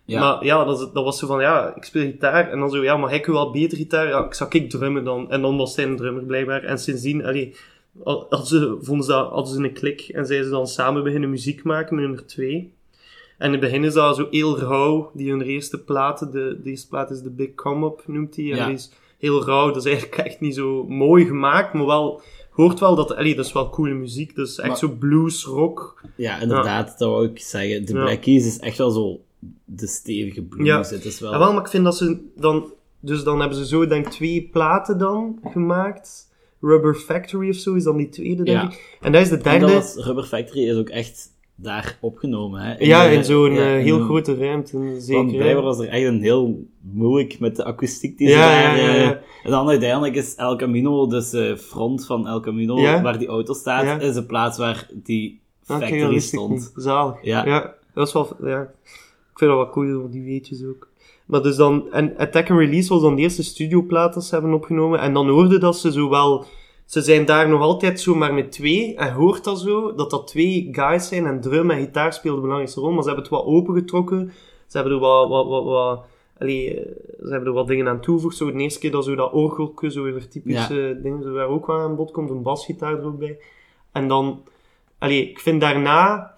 Ja. 0.10 0.20
Maar 0.20 0.46
ja, 0.46 0.64
dat, 0.64 0.94
dat 0.94 1.04
was 1.04 1.20
zo 1.20 1.28
van, 1.28 1.42
ja, 1.42 1.76
ik 1.76 1.84
speel 1.84 2.02
gitaar. 2.04 2.50
En 2.52 2.60
dan 2.60 2.70
zo, 2.70 2.84
ja, 2.84 2.98
maar 2.98 3.10
hij 3.10 3.20
kan 3.20 3.34
wel 3.34 3.52
beter 3.52 3.78
gitaar. 3.78 4.08
Ja, 4.08 4.26
ik 4.26 4.34
zou 4.34 4.50
ik 4.54 4.70
drummen 4.70 5.04
dan. 5.04 5.32
En 5.32 5.42
dan 5.42 5.58
was 5.58 5.76
hij 5.76 5.86
een 5.86 5.98
drummer 5.98 6.24
blijkbaar. 6.24 6.64
En 6.64 6.80
sindsdien, 6.80 7.26
allee, 7.26 7.56
al- 8.04 8.26
hadden 8.30 8.48
ze, 8.48 8.78
vonden 8.82 9.06
ze 9.06 9.12
dat, 9.12 9.30
hadden 9.30 9.54
ze 9.54 9.64
een 9.64 9.74
klik. 9.74 10.02
En 10.02 10.26
zeiden 10.26 10.48
ze 10.48 10.54
dan 10.54 10.68
samen 10.68 11.04
beginnen 11.04 11.30
muziek 11.30 11.64
maken 11.64 11.98
hun 11.98 12.26
twee. 12.26 12.74
En 13.38 13.46
in 13.46 13.52
het 13.52 13.62
begin 13.62 13.84
is 13.84 13.94
dat 13.94 14.16
zo 14.16 14.28
heel 14.32 14.60
rauw. 14.60 15.12
Die 15.14 15.30
hun 15.30 15.42
eerste 15.42 15.84
platen, 15.84 16.32
de, 16.32 16.60
de 16.64 16.70
eerste 16.70 16.88
plaat 16.88 17.12
is 17.12 17.22
de 17.22 17.30
Big 17.30 17.56
Come 17.56 17.86
Up, 17.86 18.04
noemt 18.08 18.36
hij. 18.36 18.52
En 18.52 18.58
Ja. 18.58 18.66
die 18.66 18.76
is 18.76 18.92
heel 19.18 19.46
rauw. 19.46 19.68
Dat 19.68 19.86
is 19.86 19.92
eigenlijk 19.92 20.16
echt 20.28 20.40
niet 20.40 20.56
zo 20.56 20.84
mooi 20.88 21.26
gemaakt. 21.26 21.74
Maar 21.74 21.86
wel, 21.86 22.22
hoort 22.52 22.80
wel 22.80 22.96
dat, 22.96 23.16
allee, 23.16 23.36
dat 23.36 23.46
is 23.46 23.54
wel 23.54 23.70
coole 23.70 23.94
muziek. 23.94 24.36
Dat 24.36 24.48
is 24.48 24.58
echt 24.58 24.68
Maar- 24.68 24.78
zo 24.78 24.90
blues, 25.00 25.46
rock. 25.46 26.02
Ja, 26.16 26.40
inderdaad, 26.42 26.98
dat 26.98 27.10
wou 27.10 27.26
ik 27.26 27.40
zeggen. 27.40 27.86
De. 27.86 27.94
Black 27.94 28.22
Keys 28.22 28.46
is 28.46 28.60
echt 28.60 28.78
wel 28.78 28.90
zo 28.92 29.20
de 29.66 29.88
stevige 29.88 30.42
blues. 30.44 30.68
Ja. 30.68 30.96
Het 30.96 31.06
is 31.06 31.20
wel... 31.20 31.32
Ja, 31.32 31.38
wel, 31.40 31.54
maar 31.54 31.62
ik 31.62 31.68
vind 31.68 31.84
dat 31.84 31.98
ze 31.98 32.18
dan... 32.36 32.74
Dus 33.02 33.24
dan 33.24 33.40
hebben 33.40 33.58
ze 33.58 33.66
zo, 33.66 33.88
denk 33.88 34.06
ik, 34.06 34.12
twee 34.12 34.50
platen 34.52 34.98
dan 34.98 35.40
gemaakt. 35.52 36.28
Rubber 36.62 36.96
Factory 36.96 37.50
of 37.50 37.56
zo 37.56 37.74
is 37.74 37.84
dan 37.84 37.98
die 37.98 38.10
tweede, 38.10 38.44
denk 38.44 38.62
Ja. 38.62 38.64
ik. 38.70 38.98
En 39.02 39.12
dat 39.12 39.22
is 39.22 39.30
de 39.30 39.36
En 39.38 39.42
derde. 39.44 39.60
dat 39.66 39.74
was, 39.96 40.06
Rubber 40.06 40.24
Factory 40.24 40.70
is 40.70 40.76
ook 40.78 40.90
echt 40.90 41.28
daar 41.56 41.98
opgenomen. 42.02 42.62
Hè? 42.62 42.76
ja, 42.78 43.08
de- 43.08 43.14
in 43.14 43.24
zo'n 43.26 43.54
ja, 43.54 43.60
eh, 43.60 43.78
in 43.78 43.84
heel 43.84 44.00
grote 44.00 44.36
ruimte, 44.36 44.96
zeker. 45.00 45.24
Want 45.24 45.38
blijkbaar 45.38 45.64
was 45.64 45.80
er 45.80 45.88
echt 45.88 46.06
een 46.06 46.22
heel 46.22 46.66
moeilijk 46.82 47.40
met 47.40 47.56
de 47.56 47.64
akoestiek 47.64 48.18
die 48.18 48.28
Ja, 48.28 48.34
ze 48.34 48.40
ja, 48.62 48.64
daar... 48.64 48.78
ja, 48.78 48.94
eh, 48.96 49.02
ja. 49.02 49.22
En 49.44 49.52
dan 49.52 49.70
uiteindelijk 49.70 50.16
is 50.16 50.36
El 50.36 50.56
Camino, 50.58 51.08
dus 51.08 51.30
de 51.30 51.58
front 51.58 52.06
van 52.06 52.28
El 52.28 52.40
Camino, 52.40 52.80
Ja. 52.80 53.02
waar 53.02 53.18
die 53.18 53.28
auto 53.28 53.54
staat, 53.54 53.84
Ja. 53.84 54.00
is 54.00 54.14
de 54.14 54.26
plaats 54.26 54.58
waar 54.58 54.90
die 54.94 55.40
Ah, 55.66 55.78
factory 55.78 56.20
stond. 56.20 56.72
Zalig. 56.76 57.16
Ja. 57.22 57.46
ja. 57.46 57.74
Dat 57.94 58.08
is 58.08 58.14
wel... 58.14 58.36
Ja. 58.44 58.72
Vind 59.40 59.52
dat 59.52 59.60
wel 59.60 59.70
cool, 59.70 60.10
die 60.10 60.24
weetjes 60.24 60.66
ook. 60.66 60.88
Maar 61.26 61.42
dus 61.42 61.56
dan... 61.56 61.92
En 61.92 62.18
Attack 62.18 62.50
and 62.50 62.60
Release 62.60 62.94
was 62.94 63.02
dan 63.02 63.16
de 63.16 63.22
eerste 63.22 63.44
studioplaat 63.44 64.14
dat 64.14 64.26
ze 64.26 64.34
hebben 64.34 64.54
opgenomen. 64.54 65.00
En 65.00 65.14
dan 65.14 65.30
hoorde 65.30 65.58
dat 65.58 65.78
ze 65.78 65.92
zo 65.92 66.10
wel... 66.10 66.46
Ze 66.86 67.02
zijn 67.02 67.26
daar 67.26 67.50
nog 67.50 67.62
altijd 67.62 68.00
zo 68.00 68.16
maar 68.16 68.34
met 68.34 68.52
twee. 68.52 68.96
En 68.96 69.14
hoort 69.14 69.44
dat 69.44 69.60
zo, 69.60 69.96
dat 69.96 70.10
dat 70.10 70.28
twee 70.28 70.68
guys 70.72 71.08
zijn. 71.08 71.26
En 71.26 71.42
drum 71.42 71.72
en 71.72 71.80
gitaar 71.80 72.14
speelden 72.14 72.36
de 72.36 72.42
belangrijkste 72.42 72.82
rol. 72.82 72.92
Maar 72.92 73.02
ze 73.04 73.08
hebben 73.08 73.26
het 73.26 73.34
wat 73.34 73.46
opengetrokken. 73.46 74.32
Ze 74.68 74.78
hebben 74.78 74.94
er 74.94 75.00
wat... 75.00 75.30
wat, 75.30 75.48
wat, 75.48 75.64
wat 75.64 76.06
allee, 76.38 76.80
eh, 76.80 76.92
ze 77.24 77.30
hebben 77.30 77.48
er 77.48 77.54
wat 77.54 77.68
dingen 77.68 77.88
aan 77.88 78.02
toegevoegd. 78.02 78.38
Zo 78.38 78.52
de 78.52 78.60
eerste 78.60 78.80
keer 78.80 78.92
dat 78.92 79.06
zo 79.06 79.16
dat 79.16 79.34
orgelke, 79.34 79.92
zo 79.92 80.04
weer 80.04 80.28
typische 80.28 81.00
dingen, 81.04 81.24
zo 81.24 81.34
daar 81.34 81.48
ook 81.48 81.68
wel 81.68 81.80
aan 81.80 81.96
bod 81.96 82.12
komt. 82.12 82.30
Een 82.30 82.42
basgitaar 82.42 82.98
er 82.98 83.06
ook 83.06 83.20
bij. 83.20 83.38
En 83.92 84.08
dan... 84.08 84.44
Allee, 84.98 85.30
ik 85.30 85.40
vind 85.40 85.62
daarna 85.62 86.34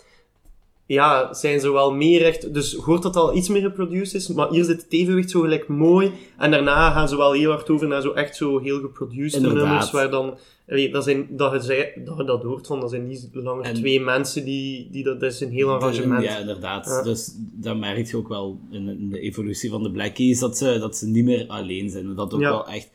ja, 0.93 1.33
zijn 1.33 1.59
ze 1.59 1.71
wel 1.71 1.93
meer 1.93 2.25
echt... 2.25 2.53
Dus 2.53 2.75
hoort 2.75 3.03
dat 3.03 3.15
al 3.15 3.35
iets 3.35 3.49
meer 3.49 3.61
geproduced 3.61 4.13
is, 4.13 4.27
maar 4.27 4.49
hier 4.49 4.63
zit 4.63 4.81
het 4.81 4.91
evenwicht 4.93 5.29
zo 5.29 5.41
gelijk 5.41 5.67
mooi. 5.67 6.11
En 6.37 6.51
daarna 6.51 6.91
gaan 6.91 7.09
ze 7.09 7.17
wel 7.17 7.31
heel 7.31 7.51
hard 7.51 7.69
over 7.69 7.87
naar 7.87 8.01
zo 8.01 8.11
echt 8.11 8.35
zo 8.35 8.59
heel 8.59 8.79
geproduced 8.79 9.41
nummers, 9.41 9.91
waar 9.91 10.09
dan... 10.09 10.37
allee, 10.69 10.91
dat, 10.91 11.03
zijn, 11.03 11.27
dat, 11.29 11.51
je, 11.51 11.59
zei, 11.59 11.87
dat 12.05 12.17
je 12.17 12.23
dat 12.23 12.43
hoort 12.43 12.67
van, 12.67 12.79
dat 12.79 12.89
zijn 12.89 13.07
niet 13.07 13.29
langer 13.33 13.63
En- 13.65 13.73
twee 13.73 13.99
mensen 13.99 14.45
die, 14.45 14.87
die 14.91 15.03
dat... 15.03 15.19
Dat 15.19 15.31
is 15.31 15.39
een 15.41 15.51
heel 15.51 15.69
arrangement. 15.69 16.23
Ja, 16.23 16.37
inderdaad. 16.37 16.85
Ja. 16.85 17.01
Dus 17.03 17.31
dat 17.37 17.77
merk 17.77 18.07
je 18.07 18.17
ook 18.17 18.27
wel 18.27 18.59
in, 18.71 18.87
in 18.87 19.09
de 19.09 19.19
evolutie 19.19 19.69
van 19.69 19.83
de 19.83 19.91
Black 19.91 20.13
Keys, 20.13 20.39
dat 20.39 20.57
ze, 20.57 20.77
dat 20.79 20.97
ze 20.97 21.07
niet 21.07 21.25
meer 21.25 21.45
alleen 21.47 21.89
zijn. 21.89 22.05
En 22.05 22.15
Dat 22.15 22.33
ook 22.33 22.41
Ja. 22.41 22.49
wel 22.49 22.67
echt... 22.67 22.89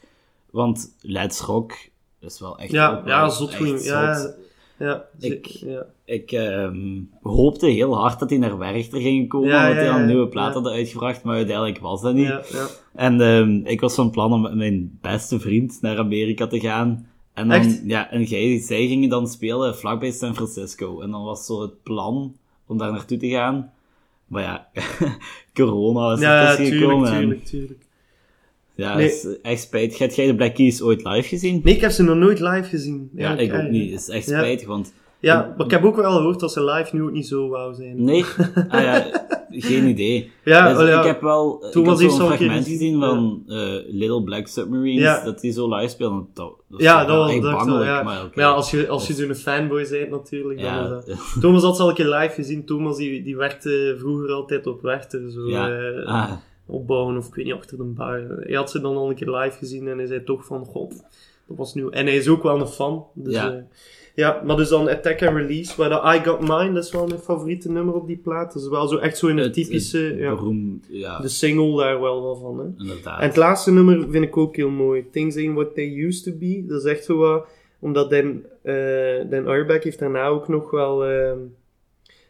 Want 0.51 0.93
Let's 1.01 1.41
Rock 1.41 1.73
is 2.21 2.41
wel 2.41 2.59
echt... 2.59 2.71
Ja, 2.71 2.99
ook 2.99 3.07
ja, 3.07 3.21
wel 3.21 3.31
zot 3.31 3.49
echt 3.51 3.57
goed. 3.59 3.85
Ja, 3.85 4.15
zot. 4.21 4.29
ja, 4.29 4.45
ze- 4.79 5.05
Ik- 5.19 5.47
ja. 5.47 5.87
Ik 6.05 6.33
ehm, 6.33 7.01
hoopte 7.23 7.67
heel 7.67 7.97
hard 7.97 8.19
dat 8.19 8.31
hij 8.31 8.39
naar 8.39 8.59
Werchter 8.59 9.01
ging 9.01 9.29
komen, 9.29 9.49
Ja, 9.49 9.61
omdat 9.69 9.75
ja, 9.85 9.89
hij 9.91 9.95
een 9.95 10.01
ja, 10.01 10.07
nieuwe 10.07 10.29
plaat 10.29 10.47
ja. 10.49 10.53
hadden 10.53 10.73
uitgebracht, 10.73 11.23
maar 11.25 11.37
uiteindelijk 11.37 11.79
was 11.79 12.03
dat 12.03 12.15
niet. 12.15 12.27
ja, 12.27 12.43
ja. 12.53 12.67
En 12.95 13.21
ehm, 13.21 13.61
ik 13.67 13.81
was 13.81 13.95
van 13.95 14.11
plan 14.11 14.33
om 14.33 14.41
met 14.41 14.55
mijn 14.55 14.99
beste 15.01 15.41
vriend 15.41 15.79
naar 15.81 15.99
Amerika 15.99 16.47
te 16.47 16.61
gaan. 16.61 17.07
En 17.35 17.49
dan, 17.49 17.59
Echt? 17.59 17.83
ja, 17.85 18.11
en 18.11 18.23
jij, 18.23 18.59
zij 18.59 18.87
gingen 18.87 19.09
dan 19.09 19.29
spelen 19.29 19.77
vlakbij 19.77 20.11
San 20.11 20.35
Francisco. 20.35 21.01
En 21.01 21.11
dan 21.11 21.25
was 21.25 21.47
zo 21.47 21.63
het 21.63 21.83
plan 21.83 22.37
om 22.67 22.79
daar 22.79 22.93
naartoe 22.93 23.19
te 23.19 23.29
gaan. 23.29 23.73
Maar 24.27 24.43
ja, 24.43 24.69
corona 25.55 26.13
is 26.13 26.21
Ja, 26.21 26.41
er 26.41 26.47
tussen 26.57 26.65
tuurlijk, 26.79 26.91
gekomen. 26.91 27.13
en- 27.13 27.19
tuurlijk, 27.21 27.45
tuurlijk. 27.45 27.86
Ja, 28.77 28.97
Nee. 28.97 29.05
het 29.05 29.13
is 29.15 29.41
echt 29.43 29.61
spijtig. 29.61 29.99
Heb 29.99 30.11
jij 30.13 30.27
de 30.27 30.35
Black 30.35 30.55
Keys 30.55 30.83
ooit 30.83 31.05
live 31.05 31.29
gezien? 31.29 31.61
Nee, 31.65 31.75
ik 31.75 31.81
heb 31.81 31.91
ze 31.91 32.03
nog 32.03 32.17
nooit 32.17 32.41
live 32.41 32.69
gezien. 32.69 33.11
Ja, 33.15 33.27
ik 33.27 33.33
ook 33.33 33.39
eigenlijk. 33.39 33.71
niet. 33.71 33.91
Het 33.91 34.01
is 34.01 34.09
echt 34.09 34.25
spijtig, 34.27 34.67
want... 34.67 34.93
Ja, 35.21 35.55
maar 35.57 35.67
ik 35.67 35.73
heb 35.73 35.85
ook 35.85 35.97
wel 35.97 36.11
gehoord 36.17 36.41
dat 36.41 36.53
ze 36.53 36.65
live 36.65 36.97
nu 36.97 37.03
ook 37.03 37.13
niet 37.13 37.27
zo 37.27 37.49
wauw 37.49 37.73
zijn. 37.73 38.05
Nee, 38.05 38.25
ah, 38.69 38.83
ja, 38.83 39.07
geen 39.51 39.87
idee. 39.89 40.31
Ja, 40.45 40.75
Dus 40.75 40.89
ja. 40.89 40.99
Ik 41.01 41.07
heb 41.07 41.21
wel 41.21 41.65
ik 41.67 41.75
heb 41.75 41.99
heeft 41.99 41.99
zo'n 42.15 42.29
keer 42.29 42.37
fragment 42.37 42.67
gezien, 42.67 43.01
van 43.01 43.43
eh, 43.47 43.57
Little 43.89 44.23
Black 44.23 44.47
Submarines, 44.47 45.03
Ja. 45.03 45.25
dat 45.25 45.41
die 45.41 45.53
zo 45.53 45.75
live 45.75 45.89
spelen. 45.89 46.27
Dat, 46.35 46.55
dat 46.69 46.81
Ja, 46.81 47.05
dat 47.05 47.17
was 47.17 47.31
echt 47.33 47.43
dat 47.43 47.51
wel, 47.51 47.59
bangelijk, 47.65 47.87
ja. 47.91 48.03
maar 48.03 48.19
oké. 48.25 48.31
Maar 48.35 48.45
ja, 48.45 48.51
als 48.51 48.71
je, 48.71 48.89
als 48.89 49.07
je 49.07 49.13
zo'n 49.15 49.35
fanboy 49.35 49.87
bent 49.91 50.11
natuurlijk, 50.11 50.61
dan 50.61 50.83
is 50.85 50.89
dat... 50.89 51.17
Thomas 51.41 51.63
had 51.63 51.77
ze 51.77 51.83
al 51.83 51.89
een 51.89 51.95
keer 51.95 52.09
live 52.09 52.35
gezien. 52.35 52.65
Thomas 52.65 52.97
die, 52.97 53.23
die 53.23 53.37
werkte 53.37 53.97
vroeger 53.99 54.31
altijd 54.33 54.67
op 54.67 54.83
Werchter, 54.83 55.31
zo 55.31 55.49
ja. 55.49 55.69
eh, 55.71 56.07
Ah, 56.07 56.31
opbouwen 56.67 57.17
of 57.17 57.27
ik 57.29 57.35
weet 57.35 57.45
niet, 57.45 57.55
achter 57.55 57.77
de 57.77 57.83
bar. 57.85 58.21
Hij 58.41 58.55
had 58.57 58.71
ze 58.71 58.81
dan 58.81 58.97
al 58.97 59.09
een 59.09 59.15
keer 59.15 59.31
live 59.31 59.57
gezien 59.59 59.89
en 59.89 59.97
hij 59.99 60.07
zei 60.07 60.25
toch 60.25 60.45
van, 60.45 60.65
god, 60.65 60.91
dat 61.47 61.57
was 61.57 61.75
nieuw. 61.75 61.91
En 61.91 62.07
hij 62.07 62.17
is 62.17 62.29
ook 62.29 62.43
wel 62.43 62.61
een 62.61 62.67
fan. 62.67 63.07
Dus, 63.15 63.35
Ja. 63.35 63.47
ja. 63.47 63.65
ja, 64.15 64.43
maar 64.45 64.57
dus 64.57 64.69
dan 64.69 64.89
Attack 64.89 65.23
and 65.23 65.37
Release, 65.37 65.75
waar 65.77 65.89
dat 65.89 66.15
I 66.15 66.19
Got 66.25 66.41
Mine, 66.41 66.73
dat 66.73 66.85
is 66.85 66.93
wel 66.93 67.07
mijn 67.07 67.21
favoriete 67.21 67.71
nummer 67.71 67.95
op 67.95 68.07
die 68.07 68.17
plaat. 68.17 68.53
Dat 68.53 68.63
is 68.63 68.69
wel 68.69 68.89
zo 68.89 68.97
echt 68.97 69.19
zo 69.19 69.27
in 69.27 69.37
de 69.37 69.43
het- 69.43 69.53
typische, 69.53 69.99
het 69.99 70.19
ja, 70.19 70.37
ja, 70.89 71.21
de 71.21 71.29
single 71.29 71.77
daar 71.83 72.01
wel 72.01 72.23
wel 72.23 72.35
van, 72.37 72.59
hè. 72.59 72.83
inderdaad. 72.83 73.21
En 73.21 73.27
het 73.27 73.37
laatste 73.37 73.73
nummer 73.73 74.07
vind 74.11 74.25
ik 74.25 74.37
ook 74.37 74.57
heel 74.57 74.71
mooi. 74.71 75.05
Things 75.11 75.37
Ain't 75.37 75.55
What 75.55 75.75
They 75.75 76.05
Used 76.07 76.25
To 76.25 76.39
Be. 76.39 76.65
Dat 76.67 76.85
is 76.85 76.91
echt 76.91 77.05
zo 77.05 77.17
wat... 77.17 77.47
Omdat 77.79 78.11
Dan, 78.11 78.43
eh 78.63 78.75
Dan 79.31 79.47
Auerbach 79.47 79.83
heeft 79.83 79.99
daarna 79.99 80.27
ook 80.27 80.49
nog 80.49 80.71
wel... 80.71 81.05
ehm, 81.05 81.39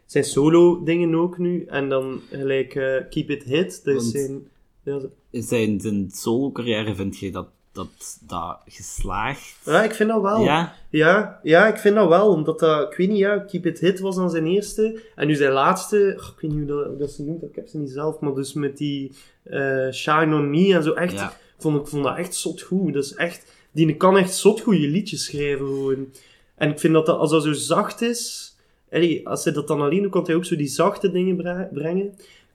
zijn 0.07 0.23
solo 0.23 0.83
dingen 0.83 1.15
ook 1.15 1.37
nu. 1.37 1.65
En 1.65 1.89
dan 1.89 2.21
gelijk 2.31 2.75
eh, 2.75 2.95
Keep 3.09 3.29
It 3.29 3.43
Hit. 3.43 3.81
Want- 3.83 4.03
zijn... 4.03 4.47
Ja, 4.83 4.99
zijn, 5.31 5.79
zijn 5.79 6.09
solo-carrière 6.11 6.95
vind 6.95 7.17
je 7.17 7.31
dat, 7.31 7.47
dat, 7.71 8.19
dat 8.27 8.59
geslaagd? 8.65 9.55
ja, 9.65 9.83
ik 9.83 9.93
vind 9.93 10.09
dat 10.09 10.21
wel. 10.21 10.43
Ja? 10.43 10.75
Ja, 10.89 11.39
ja, 11.43 11.67
ik 11.67 11.77
vind 11.77 11.95
dat 11.95 12.07
wel. 12.07 12.29
Omdat 12.29 12.59
dat... 12.59 12.91
Ik 12.91 12.97
weet 12.97 13.09
niet, 13.09 13.17
ja, 13.17 13.39
Keep 13.39 13.65
It 13.65 13.79
Hit 13.79 13.99
was 13.99 14.15
dan 14.15 14.29
zijn 14.29 14.45
eerste. 14.45 15.01
En 15.15 15.27
nu 15.27 15.35
zijn 15.35 15.51
laatste... 15.51 16.07
ik 16.07 16.41
weet 16.41 16.51
niet 16.51 16.69
hoe 16.69 16.77
dat, 16.77 16.85
hoe 16.85 16.97
dat 16.97 17.11
ze 17.11 17.23
noemt. 17.23 17.43
Ik 17.43 17.55
heb 17.55 17.67
ze 17.67 17.77
niet 17.77 17.89
zelf. 17.89 18.19
Maar 18.19 18.33
dus 18.33 18.53
met 18.53 18.77
die 18.77 19.11
eh, 19.43 19.91
Shine 19.91 20.35
On 20.35 20.49
Me 20.49 20.73
en 20.73 20.83
zo. 20.83 20.91
Echt... 20.91 21.13
Ja. 21.13 21.37
vond 21.57 21.79
ik 21.79 21.87
vond 21.87 22.03
dat 22.03 22.17
echt 22.17 22.35
zot 22.35 22.61
goed. 22.61 22.93
Dat 22.93 23.03
is 23.03 23.13
echt, 23.13 23.51
die 23.71 23.95
kan 23.95 24.17
echt 24.17 24.35
zot 24.35 24.61
goede 24.61 24.87
liedjes 24.87 25.25
schrijven 25.25 25.65
gewoon. 25.65 26.07
En 26.55 26.69
ik 26.69 26.79
vind 26.79 26.93
dat, 26.93 27.05
dat 27.05 27.19
als 27.19 27.31
dat 27.31 27.43
zo 27.43 27.53
zacht 27.53 28.01
is, 28.01 28.46
allee, 28.91 29.27
als 29.27 29.43
hij 29.43 29.53
dat 29.53 29.67
dan 29.67 29.81
alleen 29.81 30.01
doet, 30.01 30.11
kan 30.11 30.25
hij 30.25 30.35
ook 30.35 30.45
zo 30.45 30.55
die 30.55 30.67
zachte 30.67 31.11
dingen 31.11 31.35
brengen. 31.73 32.05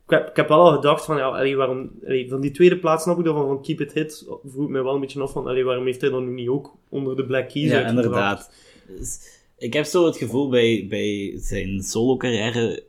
Ik 0.05 0.19
heb, 0.19 0.29
ik 0.29 0.37
heb 0.37 0.49
wel 0.49 0.61
al 0.61 0.75
gedacht 0.75 1.05
van, 1.05 1.17
ja, 1.17 1.29
allee, 1.29 1.57
waarom, 1.57 1.91
van 2.29 2.41
die 2.41 2.51
tweede 2.51 2.79
plaats 2.79 3.03
snap 3.03 3.19
ik 3.19 3.25
dan 3.25 3.35
van, 3.35 3.47
van 3.47 3.63
Keep 3.63 3.81
It 3.81 3.93
Hit, 3.93 4.27
vroeg 4.45 4.65
ik 4.65 4.71
mij 4.71 4.83
wel 4.83 4.95
een 4.95 5.01
beetje 5.01 5.21
af 5.21 5.33
van, 5.33 5.47
allee, 5.47 5.65
waarom 5.65 5.85
heeft 5.85 6.01
hij 6.01 6.11
dan 6.11 6.25
nu 6.25 6.33
niet 6.33 6.49
ook 6.49 6.77
onder 6.89 7.17
de 7.17 7.25
Black 7.25 7.49
Keys 7.49 7.71
Ja, 7.71 7.87
inderdaad. 7.89 8.51
Dus 8.87 9.19
ik 9.59 9.73
heb 9.73 9.85
zo 9.85 10.07
het 10.07 10.17
gevoel 10.17 10.49
bij, 10.49 10.87
bij 10.89 11.33
zijn 11.37 11.83
solo-carrière 11.83 12.83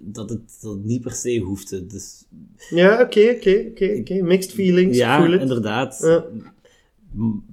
dat 0.00 0.30
het, 0.30 0.58
dat 0.60 0.78
niet 0.84 1.02
per 1.02 1.12
se 1.12 1.38
hoefde. 1.38 1.86
Dus 1.86 2.24
Ja, 2.70 3.00
oké, 3.00 3.34
oké, 3.36 3.66
oké, 3.70 3.96
oké. 4.00 4.22
Mixed 4.22 4.52
feelings, 4.52 4.96
ja, 4.96 5.26
inderdaad. 5.26 5.98
Ja. 6.02 6.24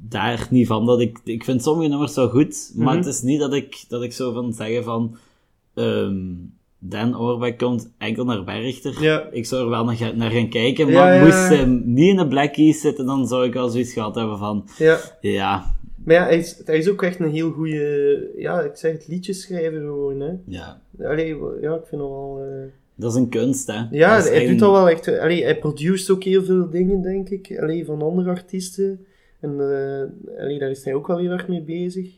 Daar 0.09 0.47
niet 0.49 0.67
van 0.67 0.85
dat 0.85 1.01
ik... 1.01 1.19
Ik 1.23 1.43
vind 1.43 1.63
sommige 1.63 1.89
nummers 1.89 2.15
wel 2.15 2.29
goed, 2.29 2.71
maar 2.75 2.87
Mhm. 2.87 2.97
het 2.97 3.05
is 3.05 3.21
niet 3.21 3.39
dat 3.39 3.53
ik, 3.53 3.85
dat 3.87 4.03
ik 4.03 4.13
zo 4.13 4.31
van 4.33 4.53
zeggen 4.53 4.83
van... 4.83 5.15
ehm 5.73 6.15
Dan 6.79 7.13
Auerbach 7.13 7.55
komt 7.55 7.89
enkel 7.97 8.25
naar 8.25 8.43
Berchter. 8.43 9.01
Ja. 9.03 9.27
Ik 9.31 9.45
zou 9.45 9.63
er 9.63 9.69
wel 9.69 9.85
naar, 9.85 10.11
naar 10.15 10.31
gaan 10.31 10.49
kijken, 10.49 10.91
maar 10.91 11.15
ja, 11.15 11.23
moest 11.23 11.47
hij 11.47 11.65
niet 11.65 12.09
in 12.09 12.15
de 12.17 12.27
Black 12.27 12.53
Keys 12.53 12.81
zitten, 12.81 13.05
dan 13.05 13.27
zou 13.27 13.45
ik 13.45 13.53
wel 13.53 13.69
zoiets 13.69 13.93
gehad 13.93 14.15
hebben 14.15 14.37
van... 14.37 14.65
Ja, 14.77 14.99
Ja, 15.21 15.75
Maar 16.05 16.15
ja, 16.15 16.23
hij 16.23 16.37
is, 16.37 16.61
hij 16.65 16.77
is 16.77 16.89
ook 16.89 17.01
echt 17.01 17.19
een 17.19 17.31
heel 17.31 17.51
goede, 17.51 18.31
ja, 18.37 18.61
ik 18.61 18.75
zeg 18.75 18.91
het, 18.91 19.07
liedjeschrijver 19.07 19.79
gewoon, 19.79 20.19
hè. 20.19 20.31
Ja, 20.45 20.81
Allee, 21.03 21.27
ja, 21.61 21.73
ik 21.75 21.85
vind 21.85 22.01
hem 22.01 22.09
wel... 22.09 22.39
eh, 22.41 22.69
dat 22.95 23.11
is 23.11 23.17
een 23.17 23.29
kunst, 23.29 23.67
hè. 23.67 23.81
Ja, 23.91 24.21
hij 24.21 24.47
doet 24.47 24.61
al 24.61 24.71
wel 24.71 24.89
echt... 24.89 25.07
Allee, 25.19 25.43
hij 25.43 25.57
produceert 25.59 26.09
ook 26.09 26.23
heel 26.23 26.43
veel 26.43 26.69
dingen, 26.69 27.01
denk 27.01 27.29
ik. 27.29 27.59
Allee, 27.61 27.85
van 27.85 28.01
andere 28.01 28.29
artiesten. 28.29 29.05
En 29.39 29.51
allee, 30.39 30.59
daar 30.59 30.69
is 30.69 30.83
hij 30.83 30.93
ook 30.93 31.07
wel 31.07 31.17
heel 31.17 31.31
erg 31.31 31.47
mee 31.47 31.61
bezig. 31.61 32.09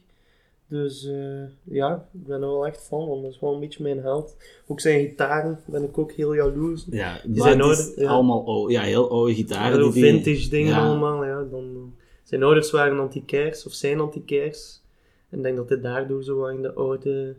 Dus 0.67 1.05
eh, 1.05 1.41
ja, 1.63 2.07
ik 2.13 2.25
ben 2.25 2.41
er 2.41 2.47
wel 2.47 2.65
echt 2.67 2.87
van, 2.87 3.07
want 3.07 3.21
dat 3.23 3.31
is 3.31 3.39
wel 3.39 3.53
een 3.53 3.59
beetje 3.59 3.83
mijn 3.83 3.99
held. 3.99 4.35
Ook 4.67 4.79
zijn 4.79 4.99
gitaren 5.05 5.59
ben 5.65 5.83
ik 5.83 5.97
ook 5.97 6.11
heel 6.11 6.33
jaloers. 6.35 6.85
Ja, 6.89 7.19
Die 7.23 7.37
maar 7.37 7.47
zijn 7.47 7.61
oude- 7.61 7.93
ja. 7.95 8.09
allemaal 8.09 8.45
oude, 8.47 8.73
ja, 8.73 8.81
heel 8.81 9.09
oude 9.09 9.33
gitaren. 9.33 9.81
Die 9.81 9.91
die- 9.91 10.03
vintage 10.03 10.49
dingen 10.49 10.71
ja. 10.73 10.85
allemaal, 10.87 11.25
ja. 11.25 11.43
Dan, 11.51 11.63
eh, 11.75 12.03
zijn 12.23 12.43
ouders 12.43 12.71
waren 12.71 12.99
anti-kers, 12.99 13.65
of 13.65 13.73
zijn 13.73 13.99
anti-kers. 13.99 14.81
En 15.29 15.37
ik 15.37 15.43
denk 15.43 15.57
dat 15.57 15.69
hij 15.69 15.81
daardoor 15.81 16.23
zo 16.23 16.45
in 16.45 16.61
de 16.61 16.73
oude 16.73 17.35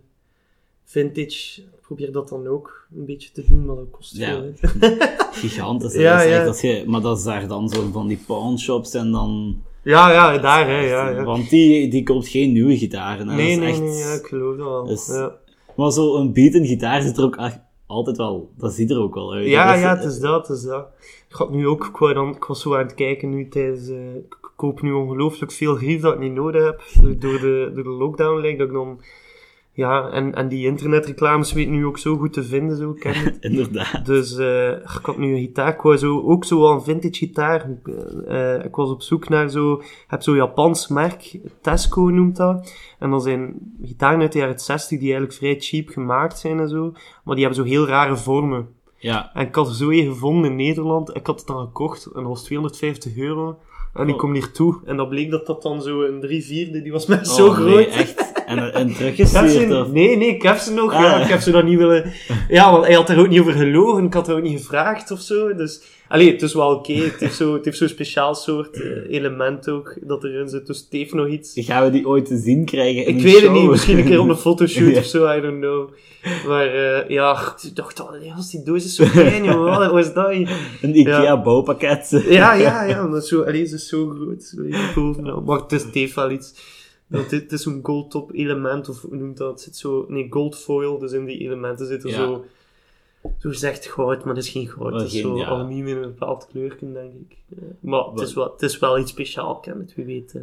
vintage... 0.85 1.61
Ik 1.61 1.81
probeer 1.97 2.13
dat 2.13 2.29
dan 2.29 2.47
ook 2.47 2.87
een 2.97 3.05
beetje 3.05 3.31
te 3.33 3.45
doen, 3.49 3.65
maar 3.65 3.77
dat 3.77 3.91
kost 3.91 4.17
Ja. 4.17 4.27
veel. 4.27 4.53
hè. 4.81 4.97
Gigantisch. 5.33 5.95
Ja, 6.03 6.17
dat 6.17 6.25
is 6.25 6.31
ja. 6.31 6.39
echt 6.39 6.47
als 6.47 6.61
je, 6.61 6.85
maar 6.87 7.01
dat 7.01 7.19
is 7.19 7.25
daar 7.25 7.49
dan 7.49 7.69
zo 7.69 7.91
van 7.93 8.07
die 8.09 8.21
pawnshops 8.27 8.95
en 8.95 9.11
dan... 9.13 9.63
Ja, 9.83 10.13
ja, 10.13 10.39
daar, 10.39 10.67
hè, 10.67 10.81
ja, 10.81 11.09
ja. 11.09 11.25
Want 11.25 11.51
die, 11.51 11.89
die 11.91 12.03
koopt 12.03 12.29
geen 12.29 12.53
nieuwe 12.53 12.77
gitaren. 12.77 13.29
Hè. 13.29 13.35
Nee, 13.37 13.57
nee, 13.57 13.69
echt... 13.69 13.81
nee, 13.81 13.97
ja, 13.99 14.13
ik 14.13 14.27
geloof 14.27 14.57
dat 14.57 14.67
wel. 14.67 14.85
Dus- 14.87 15.07
ja, 15.07 15.33
Maar 15.77 15.91
zo'n 15.93 16.33
beaten 16.33 16.67
gitaar 16.67 17.03
zit 17.03 17.17
er 17.19 17.25
ook 17.25 17.37
echt 17.37 17.61
altijd 17.87 18.17
wel... 18.17 18.51
Dat 18.57 18.73
ziet 18.73 18.91
er 18.91 18.99
ook 19.01 19.15
wel 19.15 19.33
uit. 19.33 19.47
ja, 19.47 19.75
is- 19.75 19.81
ja, 19.81 19.97
het 19.97 20.05
is 20.05 20.19
dat, 20.19 20.49
het 20.49 20.57
is 20.57 20.63
dat. 20.63 20.87
Ik 21.29 21.37
had 21.37 21.51
nu 21.51 21.67
ook, 21.69 21.87
ik, 21.87 22.15
dan, 22.15 22.35
ik 22.37 22.45
was 22.45 22.61
zo 22.63 22.75
aan 22.75 22.83
het 22.83 22.95
kijken 22.95 23.31
nu 23.31 23.49
tijdens... 23.49 23.89
eh, 23.89 24.15
ik 24.15 24.39
koop 24.57 24.83
nu 24.83 24.93
ongelooflijk 24.93 25.53
veel 25.53 25.75
grief 25.75 26.01
dat 26.01 26.13
ik 26.15 26.19
niet 26.21 26.35
nodig 26.35 26.65
heb. 26.65 26.83
Door 27.21 27.41
de, 27.41 27.71
door 27.75 27.85
de 27.85 27.91
lockdown 27.91 28.41
lijkt 28.41 28.59
dat 28.59 28.67
ik 28.67 28.73
dan... 28.75 29.01
Ja, 29.81 30.11
en, 30.11 30.35
en 30.35 30.49
die 30.49 30.67
internetreclames 30.67 31.53
weet 31.53 31.69
nu 31.69 31.87
ook 31.87 31.99
zo 31.99 32.17
goed 32.17 32.33
te 32.33 32.45
vinden, 32.45 32.77
zo 32.77 32.93
ken 32.93 33.15
het. 33.15 33.37
Inderdaad. 33.51 34.07
Dus 34.07 34.37
eh, 34.37 34.71
ik 34.71 35.01
had 35.03 35.19
nu 35.19 35.33
een 35.33 35.41
gitaar. 35.41 35.75
Ik 35.75 35.81
wou 35.81 35.97
zo, 35.97 36.21
ook 36.21 36.45
zo 36.45 36.61
wel 36.61 36.71
een 36.73 36.83
vintage 36.83 37.15
gitaar. 37.15 37.71
Eh, 38.27 38.65
ik 38.65 38.75
was 38.75 38.91
op 38.91 39.03
zoek 39.03 39.29
naar 39.29 39.49
zo... 39.49 39.73
Ik 39.73 40.05
heb 40.07 40.23
zo'n 40.23 40.35
Japans 40.35 40.89
merk, 40.89 41.39
Tesco 41.61 42.03
noemt 42.03 42.37
dat. 42.37 42.73
En 42.99 43.11
dat 43.11 43.23
zijn 43.23 43.55
gitaren 43.83 44.21
uit 44.21 44.33
de 44.33 44.39
jaren 44.39 44.59
60 44.59 44.89
die 44.89 45.13
eigenlijk 45.13 45.33
vrij 45.33 45.57
cheap 45.59 45.89
gemaakt 45.89 46.39
zijn 46.39 46.61
en 46.61 46.69
zo. 46.69 46.93
Maar 47.25 47.35
die 47.35 47.45
hebben 47.45 47.65
zo 47.65 47.71
heel 47.71 47.87
rare 47.87 48.17
vormen. 48.17 48.69
Ja. 48.97 49.31
En 49.35 49.47
ik 49.47 49.55
had 49.55 49.69
er 49.69 49.75
zo 49.75 49.91
een 49.91 50.07
gevonden 50.07 50.51
in 50.51 50.57
Nederland. 50.57 51.17
Ik 51.17 51.27
had 51.27 51.39
het 51.39 51.47
dan 51.49 51.61
gekocht 51.61 52.05
en 52.07 52.21
dat 52.23 52.31
was 52.31 52.43
250 52.43 53.17
euro. 53.17 53.59
En 53.95 54.09
ik 54.09 54.15
Oh. 54.15 54.21
kom 54.21 54.33
hier 54.33 54.53
toe 54.53 54.81
en 54.85 54.97
dat 54.97 55.09
bleek 55.09 55.31
dat 55.31 55.47
dat 55.47 55.63
dan 55.63 55.83
zo 55.83 56.03
een 56.03 56.21
drie 56.21 56.45
vierde, 56.45 56.83
die 56.83 56.93
was 56.93 57.07
met 57.07 57.19
Oh, 57.29 57.35
zo 57.35 57.51
groot. 57.51 57.75
Nee, 57.75 57.87
echt. 57.87 58.33
En, 58.51 58.75
en 58.75 58.89
Ik 58.89 58.95
teruggestuurd 58.97 59.73
of... 59.87 59.93
nee, 59.93 60.17
nee, 60.17 60.29
ik 60.29 60.43
heb 60.43 60.57
ze 60.57 60.73
nog. 60.73 60.93
Ah. 60.95 61.01
Ja, 61.01 61.23
ik 61.23 61.29
heb 61.29 61.41
ze 61.41 61.51
nog 61.51 61.63
niet 61.65 61.79
willen... 61.79 62.13
Ja, 62.49 62.71
want 62.73 62.85
hij 62.87 62.95
had 62.95 63.09
er 63.09 63.19
ook 63.19 63.29
niet 63.29 63.41
over 63.41 63.53
gelogen. 63.53 64.05
Ik 64.05 64.15
had 64.15 64.29
er 64.29 64.37
ook 64.37 64.43
niet 64.43 64.59
gevraagd 64.61 65.11
of 65.11 65.21
zo. 65.21 65.55
Dus... 65.55 65.81
Allee, 66.09 66.33
het 66.33 66.43
is 66.43 66.55
wel 66.55 66.71
oké. 66.75 66.93
Het 66.93 67.21
heeft 67.21 67.35
zo- 67.37 67.55
het 67.55 67.65
heeft 67.65 67.77
zo'n 67.79 67.89
speciaal 67.89 68.35
soort 68.35 68.81
eh, 68.83 69.15
element 69.15 69.69
ook 69.69 69.97
dat 70.03 70.25
erin 70.25 70.49
zit. 70.49 70.67
Dus 70.67 70.79
het 70.79 70.87
heeft 70.91 71.15
nog 71.15 71.29
iets... 71.29 71.53
Gaan 71.55 71.85
we 71.85 71.91
die 71.91 72.07
ooit 72.09 72.25
te 72.27 72.37
zien 72.37 72.65
krijgen 72.65 73.07
in 73.07 73.17
Ik 73.17 73.23
weet 73.23 73.41
het 73.43 73.53
niet. 73.53 73.69
Misschien 73.71 73.99
een 73.99 74.05
keer 74.05 74.21
op 74.21 74.29
een 74.29 74.37
fotoshoot 74.49 74.93
Ja. 74.93 74.99
of 74.99 75.05
zo. 75.05 75.37
I 75.37 75.41
don't 75.41 75.61
know. 75.61 75.89
Maar 76.47 76.67
eh, 76.67 77.09
ja, 77.09 77.55
ik 77.63 77.77
dacht 77.77 78.01
al, 78.01 78.17
ja, 78.23 78.35
als 78.35 78.51
die 78.51 78.63
doos 78.63 78.85
is 78.85 78.95
zo 78.95 79.05
klein, 79.11 79.45
joh. 79.45 79.79
Wat 79.93 79.99
is 80.07 80.13
dat? 80.13 80.31
Een 80.31 80.99
Ikea 80.99 81.37
Ja. 82.23 82.23
Ja, 82.29 82.55
ja, 82.55 82.85
ja. 82.93 83.07
Dat 83.07 83.23
is 83.23 83.29
zo, 83.29 83.43
allee, 83.43 83.67
ze 83.67 83.75
is 83.75 83.89
zo 83.89 84.09
groot. 84.09 84.55
Hier 84.67 84.93
bovenaan. 84.95 85.45
Maar 85.45 85.59
het, 85.61 85.73
is, 85.73 85.83
het 85.83 85.95
heeft 85.95 86.15
wel 86.15 86.31
iets. 86.31 86.55
Dat 87.11 87.31
dit, 87.31 87.43
het 87.43 87.53
is 87.53 87.63
zo'n 87.63 87.81
gold 87.83 88.11
top 88.11 88.33
element, 88.35 88.89
of 88.89 89.03
hoe 89.03 89.17
noemt 89.17 89.37
dat? 89.37 89.61
Zit 89.61 89.77
zo, 89.77 90.05
nee, 90.09 90.27
gold 90.31 90.57
foil. 90.59 90.99
Dus 90.99 91.13
in 91.13 91.25
die 91.25 91.39
elementen 91.39 91.87
zit 91.87 92.03
er 92.05 92.11
Ja. 92.11 92.17
zo, 92.17 92.45
zo 93.23 93.49
gezegd 93.51 93.87
goud, 93.87 94.25
maar 94.25 94.35
het 94.35 94.45
is 94.45 94.51
geen 94.51 94.69
goud. 94.69 94.91
Maar 94.91 95.01
Het 95.01 95.07
is 95.07 95.13
geen- 95.13 95.23
zo 95.23 95.37
ja. 95.37 95.45
aluminium 95.47 95.97
in 95.97 96.03
een 96.03 96.09
bepaald 96.11 96.47
kleurken, 96.51 96.93
denk 96.93 97.13
ik. 97.15 97.37
Maar 97.81 98.05
het 98.05 98.21
is, 98.21 98.35
Wel- 98.35 98.53
het 98.53 98.63
is 98.63 98.79
wel 98.79 98.99
iets 98.99 99.11
speciaals, 99.11 99.67
het. 99.67 99.95
Wie 99.95 100.05
weet, 100.05 100.35
eh, 100.35 100.43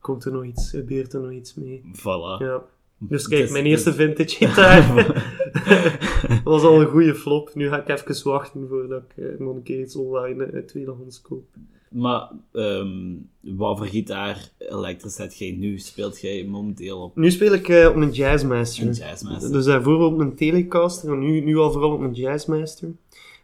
komt 0.00 0.24
er 0.24 0.32
nog 0.32 0.44
iets, 0.44 0.70
gebeurt 0.70 1.12
er 1.12 1.20
nog 1.20 1.30
iets 1.32 1.54
mee. 1.54 1.82
Voilà. 1.92 2.38
Ja. 2.42 2.62
Dus 2.98 3.28
kijk, 3.28 3.50
mijn 3.50 3.66
eerste 3.66 3.92
vintage 3.92 4.36
gitaar 4.36 4.94
dat 6.28 6.42
was 6.44 6.62
al 6.62 6.80
een 6.80 6.86
goede 6.86 7.14
flop. 7.14 7.54
Nu 7.54 7.68
ga 7.68 7.80
ik 7.86 7.88
even 7.88 8.30
wachten 8.30 8.68
voordat 8.68 9.02
ik 9.02 9.24
eh, 9.24 9.38
nog 9.38 9.54
een 9.56 9.62
keer 9.62 9.80
iets 9.80 9.96
online 9.96 10.44
eh, 10.44 10.62
tweedehands 10.62 11.22
koop. 11.22 11.44
Maar, 11.90 12.30
ehm 12.52 12.96
wat 13.40 13.78
voor 13.78 13.86
gitaar 13.86 14.50
elektrisch 14.58 15.16
heb 15.16 15.32
jij 15.32 15.50
nu? 15.50 15.78
Speelt 15.78 16.20
jij 16.20 16.44
momenteel 16.44 16.98
op 16.98 17.16
Nu 17.16 17.30
speel 17.30 17.52
ik 17.52 17.68
eh, 17.68 17.88
op 17.88 17.96
een 17.96 18.10
Jazzmaster. 18.12 18.86
een 18.86 18.92
Jazzmaster? 18.92 19.52
Dus 19.52 19.64
daarvoor 19.64 20.02
op 20.04 20.18
een 20.18 20.34
Telecaster 20.34 21.12
en 21.12 21.18
nu, 21.18 21.40
nu 21.40 21.56
al 21.56 21.72
vooral 21.72 21.92
op 21.92 22.00
een 22.00 22.12
Jazzmaster. 22.12 22.88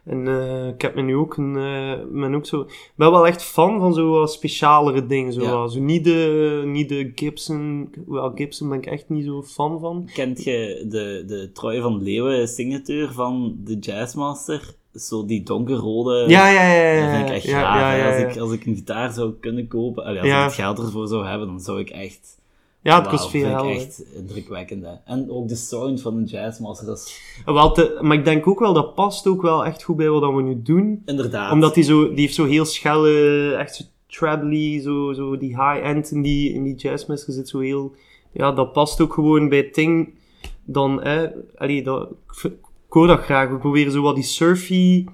En 0.03 0.27
eh, 0.27 0.67
ik 0.67 0.81
heb 0.81 0.95
me 0.95 1.01
nu 1.01 1.15
ook 1.15 1.37
een, 1.37 1.57
eh, 1.57 1.99
ben 2.11 2.35
ook 2.35 2.45
zo, 2.45 2.67
ben 2.95 3.11
wel 3.11 3.27
echt 3.27 3.43
fan 3.43 3.79
van 3.79 3.93
zo 3.93 4.09
wat 4.09 4.31
specialere 4.31 5.05
dingen. 5.05 5.33
Zo, 5.33 5.41
Ja. 5.41 5.51
wat. 5.51 5.71
zo 5.73 5.79
niet, 5.79 6.03
de, 6.03 6.61
niet 6.65 6.89
de 6.89 7.11
Gibson, 7.15 7.89
wel 8.07 8.31
Gibson 8.35 8.69
ben 8.69 8.77
ik 8.77 8.85
echt 8.85 9.09
niet 9.09 9.25
zo 9.25 9.43
fan 9.43 9.79
van. 9.79 10.09
Kent 10.13 10.43
je 10.43 10.85
de, 10.89 11.23
de 11.27 11.49
Troy 11.53 11.81
van 11.81 12.03
Leeuwen 12.03 12.47
signature 12.47 13.11
van 13.13 13.57
de 13.63 13.77
Jazzmaster? 13.79 14.75
Zo 14.95 15.25
die 15.25 15.43
donkerrode... 15.43 16.25
Ja, 16.27 16.47
ja, 16.49 16.73
ja, 16.73 16.91
ja. 16.91 17.05
Dat 17.05 17.15
vind 17.15 17.29
ik 17.29 17.35
echt 17.35 17.43
ja, 17.45 17.95
ja, 17.95 18.11
Als, 18.13 18.35
ik, 18.35 18.41
als 18.41 18.51
ik 18.51 18.65
een 18.65 18.75
gitaar 18.75 19.11
zou 19.13 19.33
kunnen 19.39 19.67
kopen, 19.67 20.03
allee, 20.03 20.19
als 20.19 20.29
ik 20.29 20.35
het 20.35 20.53
geld 20.53 20.79
ervoor 20.79 21.07
zou 21.07 21.25
hebben, 21.25 21.47
dan 21.47 21.59
zou 21.59 21.79
ik 21.79 21.89
echt... 21.89 22.41
Ja, 22.81 22.99
het 22.99 23.07
kost 23.09 23.29
veel 23.29 23.41
vind 23.41 23.53
ik 23.53 23.59
geld. 23.59 23.75
echt 23.75 24.03
indrukwekkend. 24.15 24.83
Hè. 24.83 24.91
En 25.05 25.31
ook 25.31 25.47
de 25.47 25.55
sound 25.55 26.01
van 26.01 26.17
een 26.17 26.23
Jazzmaster, 26.23 26.85
dat 26.85 26.97
is 26.97 27.21
Wel 27.45 27.71
te- 27.71 27.97
maar 28.01 28.17
ik 28.17 28.25
denk 28.25 28.47
ook 28.47 28.59
wel, 28.59 28.73
dat 28.73 28.95
past 28.95 29.27
ook 29.27 29.41
wel 29.41 29.65
echt 29.65 29.83
goed 29.83 29.95
bij 29.95 30.09
wat 30.09 30.33
we 30.35 30.41
nu 30.41 30.61
doen. 30.61 31.01
inderdaad... 31.05 31.51
Omdat 31.51 31.73
die 31.73 31.83
zo, 31.83 32.07
die 32.09 32.19
heeft 32.19 32.33
zo 32.35 32.45
heel 32.45 32.65
schelle, 32.65 33.55
echt 33.55 33.75
zo 33.75 33.83
trebly, 34.07 34.81
zo, 34.81 35.13
zo 35.13 35.37
die 35.37 35.49
high-end 35.49 36.11
in 36.11 36.21
die, 36.21 36.53
in 36.53 36.63
die 36.63 36.75
jazzmaster 36.75 37.33
zit 37.33 37.49
zo 37.49 37.59
heel, 37.59 37.95
ja, 38.31 38.51
dat 38.51 38.73
past 38.73 39.01
ook 39.01 39.13
gewoon 39.13 39.49
bij 39.49 39.57
het 39.57 39.75
ding. 39.75 40.13
Dan, 40.65 41.01
hè, 41.03 41.27
allee, 41.55 41.83
dat, 41.83 42.09
ik 42.43 42.55
hoor 42.93 43.07
dat 43.07 43.19
graag. 43.21 43.49
We 43.49 43.57
proberen 43.57 43.91
zo 43.91 44.01
wat 44.01 44.15
die 44.15 44.23
surfy 44.23 45.05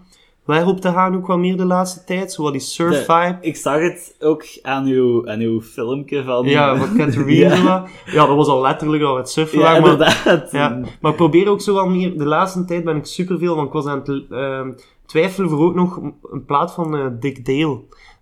weg 0.46 0.66
op 0.66 0.82
te 0.82 0.92
gaan 0.92 1.16
ook 1.16 1.28
wat 1.28 1.38
meer 1.38 1.58
de 1.58 1.66
laatste 1.66 2.04
tijd. 2.04 2.34
Zo 2.34 2.44
wat 2.44 2.52
die 2.52 2.62
surf 2.62 2.98
vibe. 3.06 3.38
Ik 3.42 3.56
zag 3.56 3.80
het 3.80 4.16
ook 4.20 4.44
aan 4.62 4.86
uw, 4.86 5.30
aan 5.30 5.40
uw 5.40 5.62
filmpje 5.62 6.24
van... 6.24 6.46
Ja, 6.46 6.78
van 6.78 6.96
Catherine. 6.98 7.56
Ja. 7.56 7.86
ja. 8.06 8.26
dat 8.26 8.36
was 8.36 8.48
al 8.48 8.62
letterlijk 8.62 9.04
al 9.04 9.18
het 9.18 9.30
surfen 9.30 9.60
Ja, 9.60 9.66
maar- 9.66 9.78
inderdaad. 9.78 10.52
Ja, 10.52 10.82
maar 11.02 11.14
probeer 11.14 11.50
ook 11.50 11.62
zo 11.62 11.74
wel 11.74 11.90
meer... 11.90 12.18
De 12.18 12.26
laatste 12.26 12.66
tijd 12.66 12.84
ben 12.84 12.96
ik 12.96 13.06
superveel, 13.06 13.56
want 13.56 13.68
ik 13.68 13.74
was 13.74 13.86
aan 13.86 14.02
het 14.06 14.26
ehm, 14.30 14.72
twijfelen 15.06 15.50
voor 15.50 15.60
ook 15.60 15.76
nog 15.76 15.98
een 16.32 16.46
plaat 16.46 16.74
van 16.74 16.98
eh, 16.98 17.06
Dick 17.20 17.46
Dale. 17.46 17.80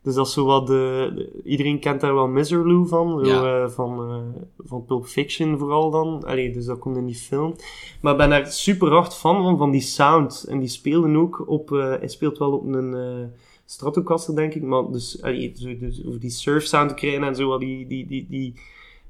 Dus 0.08 0.16
dat 0.16 0.28
is 0.28 0.34
zo 0.34 0.46
wat 0.46 0.68
de, 0.68 1.12
de- 1.16 1.42
Iedereen 1.44 1.80
kent 1.80 2.02
daar 2.02 2.14
wel 2.14 2.28
Miserloo 2.28 2.86
van. 2.86 3.26
Zo, 3.26 3.32
Ja. 3.32 3.64
eh, 3.64 3.70
van, 3.70 4.00
eh, 4.10 4.42
van 4.66 4.86
Pulp 4.86 5.06
Fiction 5.06 5.58
vooral 5.58 5.92
dan. 5.92 6.24
Allee, 6.26 6.52
dus 6.52 6.66
dat 6.66 6.80
komt 6.80 6.98
in 6.98 7.06
die 7.06 7.16
film. 7.16 7.56
Maar 8.02 8.12
ik 8.12 8.18
ben 8.18 8.30
daar 8.30 8.46
super 8.52 8.92
hard 8.92 9.14
fan 9.16 9.44
van, 9.44 9.58
van 9.58 9.72
die 9.72 9.82
sound. 9.82 10.46
En 10.50 10.60
die 10.60 10.68
speelden 10.70 11.16
ook 11.16 11.44
op... 11.48 11.72
eh, 11.72 11.80
hij 11.80 12.08
speelt 12.08 12.38
wel 12.38 12.52
op 12.52 12.66
een... 12.74 13.32
Stratocaster, 13.66 14.36
denk 14.36 14.54
ik. 14.54 14.62
Maar 14.62 14.92
dus, 14.92 15.22
allee, 15.22 15.52
zo, 15.56 15.78
dus 15.78 16.06
over 16.06 16.20
die 16.20 16.30
surf 16.30 16.64
sound 16.66 16.90
te 16.90 16.96
krijgen 16.96 17.24
en 17.24 17.36
zo, 17.36 17.58
die... 17.58 17.88
die, 17.88 18.08
die, 18.08 18.28
die 18.30 18.54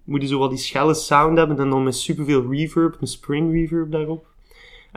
moet 0.04 0.22
je 0.22 0.28
zo 0.28 0.39
wat 0.39 0.50
die 0.50 0.60
schelle 0.60 0.93
sound 0.93 1.38
hebben 1.38 1.58
en 1.60 1.70
dan 1.70 1.84
met 1.84 1.95
superveel 1.95 2.45
reverb, 2.52 2.98
een 3.02 3.08
spring 3.08 3.52
reverb 3.54 3.91
daarop. 3.91 4.26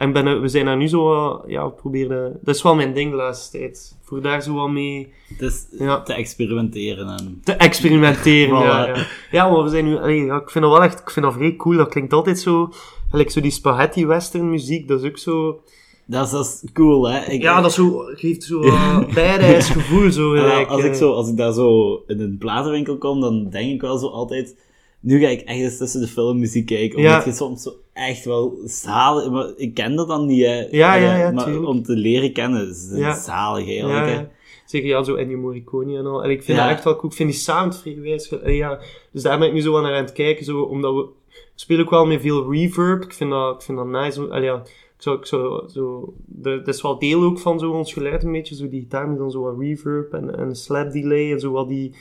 En 0.01 0.13
ben, 0.13 0.41
we 0.41 0.49
zijn 0.49 0.65
daar 0.65 0.77
nu 0.77 0.89
zo, 0.89 1.05
wat- 1.05 1.45
ja, 1.47 1.65
we 1.65 1.71
proberen, 1.73 2.39
dat 2.43 2.55
is 2.55 2.63
wel 2.63 2.75
mijn 2.75 2.95
ding 2.95 3.11
de 3.11 3.17
laatste 3.17 3.59
tijd. 3.59 3.97
Voor 4.03 4.21
daar 4.23 4.43
zo 4.43 4.55
wat 4.55 4.71
mee 4.71 5.13
Dus 5.39 5.67
Ja. 5.79 6.03
te 6.03 6.13
experimenteren 6.13 7.09
en... 7.09 7.41
te 7.45 7.53
experimenteren. 7.53 8.59
ja, 8.59 8.87
Voilà. 8.87 8.97
ja. 8.97 9.07
ja, 9.31 9.51
maar 9.51 9.63
we 9.63 9.69
zijn 9.69 9.85
nu, 9.85 9.97
allee, 9.97 10.25
ja, 10.25 10.37
ik 10.37 10.51
vind 10.51 10.65
dat 10.65 10.73
wel 10.73 10.83
echt, 10.83 11.01
ik 11.01 11.11
vind 11.11 11.25
dat 11.25 11.35
vrij 11.35 11.57
cool. 11.57 11.77
Dat 11.77 11.89
klinkt 11.89 12.13
altijd 12.13 12.39
zo, 12.39 12.69
gelijk 13.11 13.31
zo 13.31 13.41
die 13.41 13.51
spaghetti 13.51 14.07
western 14.07 14.51
muziek, 14.51 14.89
dat 14.89 15.03
is 15.03 15.09
ook 15.09 15.19
zo, 15.19 15.61
Dat 16.07 16.25
is, 16.27 16.31
dat 16.33 16.45
is 16.45 16.73
cool, 16.73 17.09
hè. 17.11 17.25
Ik, 17.31 17.43
ja, 17.43 17.61
dat 17.61 17.73
zo, 17.73 17.99
geeft 18.15 18.43
zo 18.43 18.63
uh, 18.65 18.99
badass 19.15 19.71
gevoel 19.71 20.11
zo. 20.11 20.37
Ja, 20.37 20.63
als, 20.63 20.85
ik 20.85 20.93
eh. 20.93 20.99
zo, 20.99 21.13
als 21.13 21.29
ik 21.29 21.37
daar 21.37 21.53
zo 21.53 21.95
in 22.07 22.21
een 22.21 22.37
platenwinkel 22.39 22.99
kom, 22.99 23.21
dan 23.21 23.49
denk 23.51 23.73
ik 23.73 23.81
wel 23.81 23.99
zo 23.99 24.07
altijd... 24.07 24.57
Nu 25.01 25.21
ga 25.21 25.29
ik 25.29 25.41
echt 25.41 25.59
eens 25.61 25.79
tussen 25.79 26.01
de 26.01 26.07
filmmuziek 26.07 26.67
kijken, 26.67 26.97
omdat 26.99 27.13
Ja. 27.13 27.23
je 27.25 27.33
soms 27.33 27.63
zo 27.63 27.71
echt 27.93 28.25
wel 28.25 28.59
zalig... 28.65 29.31
Maar 29.31 29.53
ik 29.57 29.75
ken 29.75 29.95
dat 29.97 30.09
dan 30.09 30.27
niet, 30.27 30.45
hè. 30.45 30.57
Ja, 30.71 30.95
ja, 30.95 31.13
Eh, 31.15 31.19
ja, 31.21 31.31
Maar 31.31 31.45
tuurlijk. 31.45 31.67
om 31.67 31.83
te 31.83 31.93
leren 31.97 32.33
kennen, 32.33 32.69
is 32.69 32.89
het 32.91 32.99
Ja. 32.99 33.15
zalig 33.21 33.69
eigenlijk, 33.69 34.07
hè. 34.07 34.27
Zeker, 34.67 34.89
ja, 34.89 35.03
zo 35.03 35.15
Ennio 35.15 35.39
Morricone 35.39 35.99
en 35.99 36.07
al. 36.07 36.25
En 36.25 36.31
ik 36.31 36.43
vind 36.43 36.59
dat 36.59 36.69
echt 36.69 36.85
wel 36.85 36.97
cool. 36.97 37.11
Ik 37.11 37.17
vind 37.17 37.31
die 37.31 37.39
sound 37.39 37.79
vrij. 37.79 38.19
Eh, 38.43 38.57
Ja, 38.57 38.81
dus 39.13 39.23
daar 39.23 39.39
ben 39.39 39.49
ik 39.49 39.55
nu 39.55 39.61
zo 39.61 39.77
aan 39.77 39.83
naar 39.83 39.95
aan 39.95 40.05
het 40.05 40.13
kijken, 40.13 40.45
zo, 40.45 40.61
omdat 40.61 40.95
we... 40.95 41.03
Ik 41.31 41.67
speel 41.67 41.79
ook 41.81 41.91
wel 41.91 42.07
met 42.07 42.21
veel 42.21 42.53
reverb. 42.53 43.05
Ik 43.05 43.13
vind 43.13 43.31
dat, 43.31 43.55
ik 43.55 43.63
vind 43.63 43.79
dat 43.79 43.87
nice. 43.87 44.21
Allee, 44.29 44.45
ja, 44.45 44.57
ik 44.57 45.03
zou, 45.03 45.19
ik 45.19 45.27
zou, 45.27 45.69
zo... 45.69 46.13
de- 46.27 46.63
Dat 46.65 46.75
is 46.75 46.83
wel 46.83 46.99
deel 46.99 47.23
ook 47.23 47.39
van 47.39 47.59
zo 47.59 47.71
ons 47.71 47.93
geluid 47.93 48.23
een 48.25 48.33
beetje. 48.33 48.55
Zo 48.55 48.69
die 48.69 48.81
gitaar 48.81 49.09
met 49.09 49.19
dan 49.19 49.31
zo 49.31 49.41
wat 49.43 49.57
reverb 49.59 50.13
en, 50.13 50.37
en 50.39 50.57
slap 50.57 50.93
delay 50.93 51.33
en 51.33 51.41
zo 51.41 51.51
wat 51.53 51.69
die... 51.69 51.95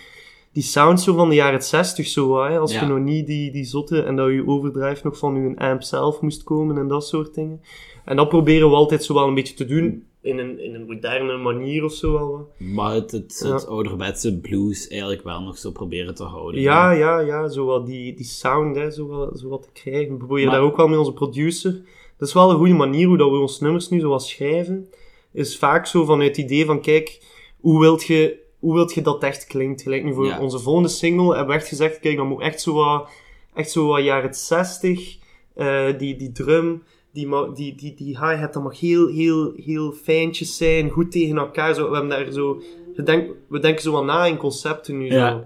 die 0.53 0.63
sound 0.63 1.01
zo 1.01 1.13
van 1.15 1.29
de 1.29 1.35
jaren 1.35 1.63
60 1.63 2.07
zo, 2.07 2.43
hè, 2.43 2.57
als 2.59 2.73
Ja. 2.73 2.81
je 2.81 2.87
nog 2.87 2.99
niet 2.99 3.27
die, 3.27 3.51
die 3.51 3.63
zotte, 3.65 4.01
en 4.01 4.15
dat 4.15 4.29
je 4.31 4.47
overdrive 4.47 4.99
nog 5.03 5.17
van 5.17 5.35
je 5.35 5.57
amp 5.57 5.81
zelf 5.83 6.21
moest 6.21 6.43
komen 6.43 6.77
en 6.77 6.87
dat 6.87 7.07
soort 7.07 7.33
dingen. 7.33 7.61
En 8.05 8.15
dat 8.15 8.29
proberen 8.29 8.69
we 8.69 8.75
altijd 8.75 9.03
zo 9.03 9.13
wel 9.13 9.27
een 9.27 9.33
beetje 9.33 9.53
te 9.53 9.65
doen, 9.65 10.03
in 10.21 10.37
een, 10.39 10.59
in 10.63 10.75
een 10.75 10.85
moderne 10.85 11.37
manier 11.37 11.83
of 11.83 11.93
zo 11.93 12.13
wel. 12.13 12.51
Maar 12.57 12.93
het, 12.93 13.11
het, 13.11 13.41
Ja. 13.45 13.53
het 13.53 13.67
ouderwetse 13.67 14.39
blues 14.39 14.87
eigenlijk 14.87 15.23
wel 15.23 15.41
nog 15.41 15.57
zo 15.57 15.71
proberen 15.71 16.15
te 16.15 16.23
houden. 16.23 16.61
Ja, 16.61 16.91
ja, 16.91 17.19
ja, 17.19 17.47
zo 17.47 17.65
wat 17.65 17.85
die, 17.85 18.15
die 18.15 18.25
sound, 18.25 18.75
hè, 18.75 18.91
zo 18.91 19.07
wat, 19.07 19.39
zo 19.39 19.49
wat 19.49 19.61
te 19.63 19.81
krijgen. 19.81 20.11
We 20.11 20.17
proberen 20.17 20.45
Maar- 20.49 20.55
daar 20.59 20.65
ook 20.65 20.77
wel 20.77 20.87
met 20.87 20.97
onze 20.99 21.13
producer. 21.13 21.71
Dat 22.17 22.27
is 22.27 22.33
wel 22.33 22.49
een 22.51 22.57
goede 22.57 22.73
manier 22.73 23.07
hoe 23.07 23.17
dat 23.17 23.29
we 23.31 23.37
ons 23.37 23.59
nummers 23.59 23.89
nu 23.89 23.99
zo 23.99 24.09
wat 24.09 24.23
schrijven. 24.23 24.87
Is 25.33 25.57
vaak 25.57 25.85
zo 25.87 26.05
vanuit 26.05 26.37
het 26.37 26.45
idee 26.45 26.65
van, 26.65 26.81
kijk, 26.81 27.21
hoe 27.59 27.79
wilt 27.79 28.03
je, 28.03 28.37
hoe 28.59 28.73
wilt 28.73 28.93
je 28.93 29.01
dat 29.01 29.23
echt 29.23 29.45
klinkt? 29.47 29.81
Gelijk 29.81 30.03
nu 30.03 30.13
voor 30.13 30.25
Ja. 30.25 30.39
onze 30.39 30.59
volgende 30.59 30.89
single 30.89 31.27
hebben 31.35 31.47
we 31.47 31.53
echt 31.53 31.67
gezegd, 31.67 31.99
kijk, 31.99 32.17
dat 32.17 32.25
moet 32.25 32.41
echt 32.41 32.61
zo 32.61 32.73
wat, 32.73 33.09
echt 33.53 33.71
zo 33.71 33.87
wat 33.87 34.03
jaren 34.03 34.33
60, 34.33 35.17
eh, 35.55 35.85
die, 35.97 36.15
die 36.15 36.31
drum, 36.31 36.83
die, 37.13 37.27
die, 37.53 37.75
die, 37.75 37.93
die 37.95 38.17
hi-hat, 38.19 38.53
dat 38.53 38.63
mag 38.63 38.79
heel, 38.79 39.07
heel, 39.07 39.53
heel 39.55 39.91
fijntjes 39.91 40.57
zijn, 40.57 40.89
goed 40.89 41.11
tegen 41.11 41.37
elkaar. 41.37 41.73
Zo, 41.73 41.87
we 41.89 41.95
hebben 41.97 42.09
daar 42.09 42.31
zo, 42.31 42.61
we, 42.95 43.03
denk, 43.03 43.29
we 43.47 43.59
denken 43.59 43.81
zo 43.81 43.91
wat 43.91 44.03
na 44.05 44.25
in 44.25 44.37
concepten 44.37 44.97
nu. 44.97 45.11
Ja. 45.11 45.29
Zo. 45.31 45.43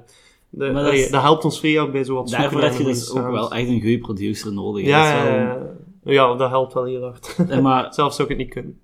De, 0.49 0.65
Maar 0.65 0.73
dat 0.73 0.83
allee, 0.85 0.99
is- 1.03 1.09
dat 1.11 1.21
helpt 1.21 1.43
ons 1.43 1.77
ook 1.77 1.91
bij 1.91 2.03
zo 2.03 2.13
wat 2.13 2.29
Daarvoor 2.29 2.61
heb 2.61 2.73
je 2.77 2.83
dus 2.83 3.11
ook 3.11 3.31
wel 3.31 3.51
echt 3.51 3.67
een 3.67 3.81
goede 3.81 3.97
producer 3.97 4.53
nodig. 4.53 4.85
Ja, 4.85 5.13
Dat 5.15 5.23
ja, 5.23 5.31
wel- 5.31 5.39
ja. 5.39 5.71
Ja, 6.05 6.35
dat 6.35 6.49
helpt 6.49 6.73
wel 6.73 6.83
heel 6.83 7.01
hard. 7.01 7.61
Maar 7.61 7.93
Zelf 7.93 8.13
zou 8.13 8.23
ik 8.29 8.37
het 8.37 8.45
niet 8.45 8.53
kunnen. 8.53 8.79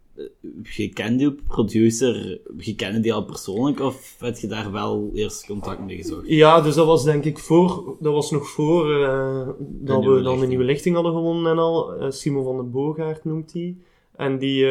Je 0.64 0.90
kent 0.90 1.20
die 1.20 1.32
producer, 1.48 2.40
je 2.58 2.76
kende 2.76 3.00
die 3.00 3.14
al 3.14 3.26
persoonlijk, 3.26 3.80
of 3.80 4.16
heb 4.20 4.38
je 4.38 4.48
daar 4.48 4.72
wel 4.72 5.10
eerst 5.14 5.46
contact 5.46 5.80
mee 5.86 5.96
gezocht? 5.98 6.24
Ja, 6.28 6.62
dus 6.62 6.76
dat 6.76 6.86
was 6.86 7.04
denk 7.04 7.24
ik 7.26 7.38
voor, 7.40 7.96
dat 8.00 8.14
was 8.14 8.32
nog 8.32 8.48
voor 8.50 9.04
eh, 9.04 9.48
dat 9.60 10.04
we 10.06 10.22
dan 10.22 10.40
de 10.40 10.48
nieuwe 10.48 10.64
lichting 10.64 10.96
hadden 10.96 11.14
gewonnen 11.14 11.52
en 11.52 11.58
al. 11.58 11.94
Eh, 11.96 12.12
Simon 12.12 12.44
van 12.44 12.56
den 12.58 12.72
Boogaard 12.72 13.26
noemt 13.26 13.54
hij. 13.54 13.76
En 14.16 14.38
die 14.38 14.66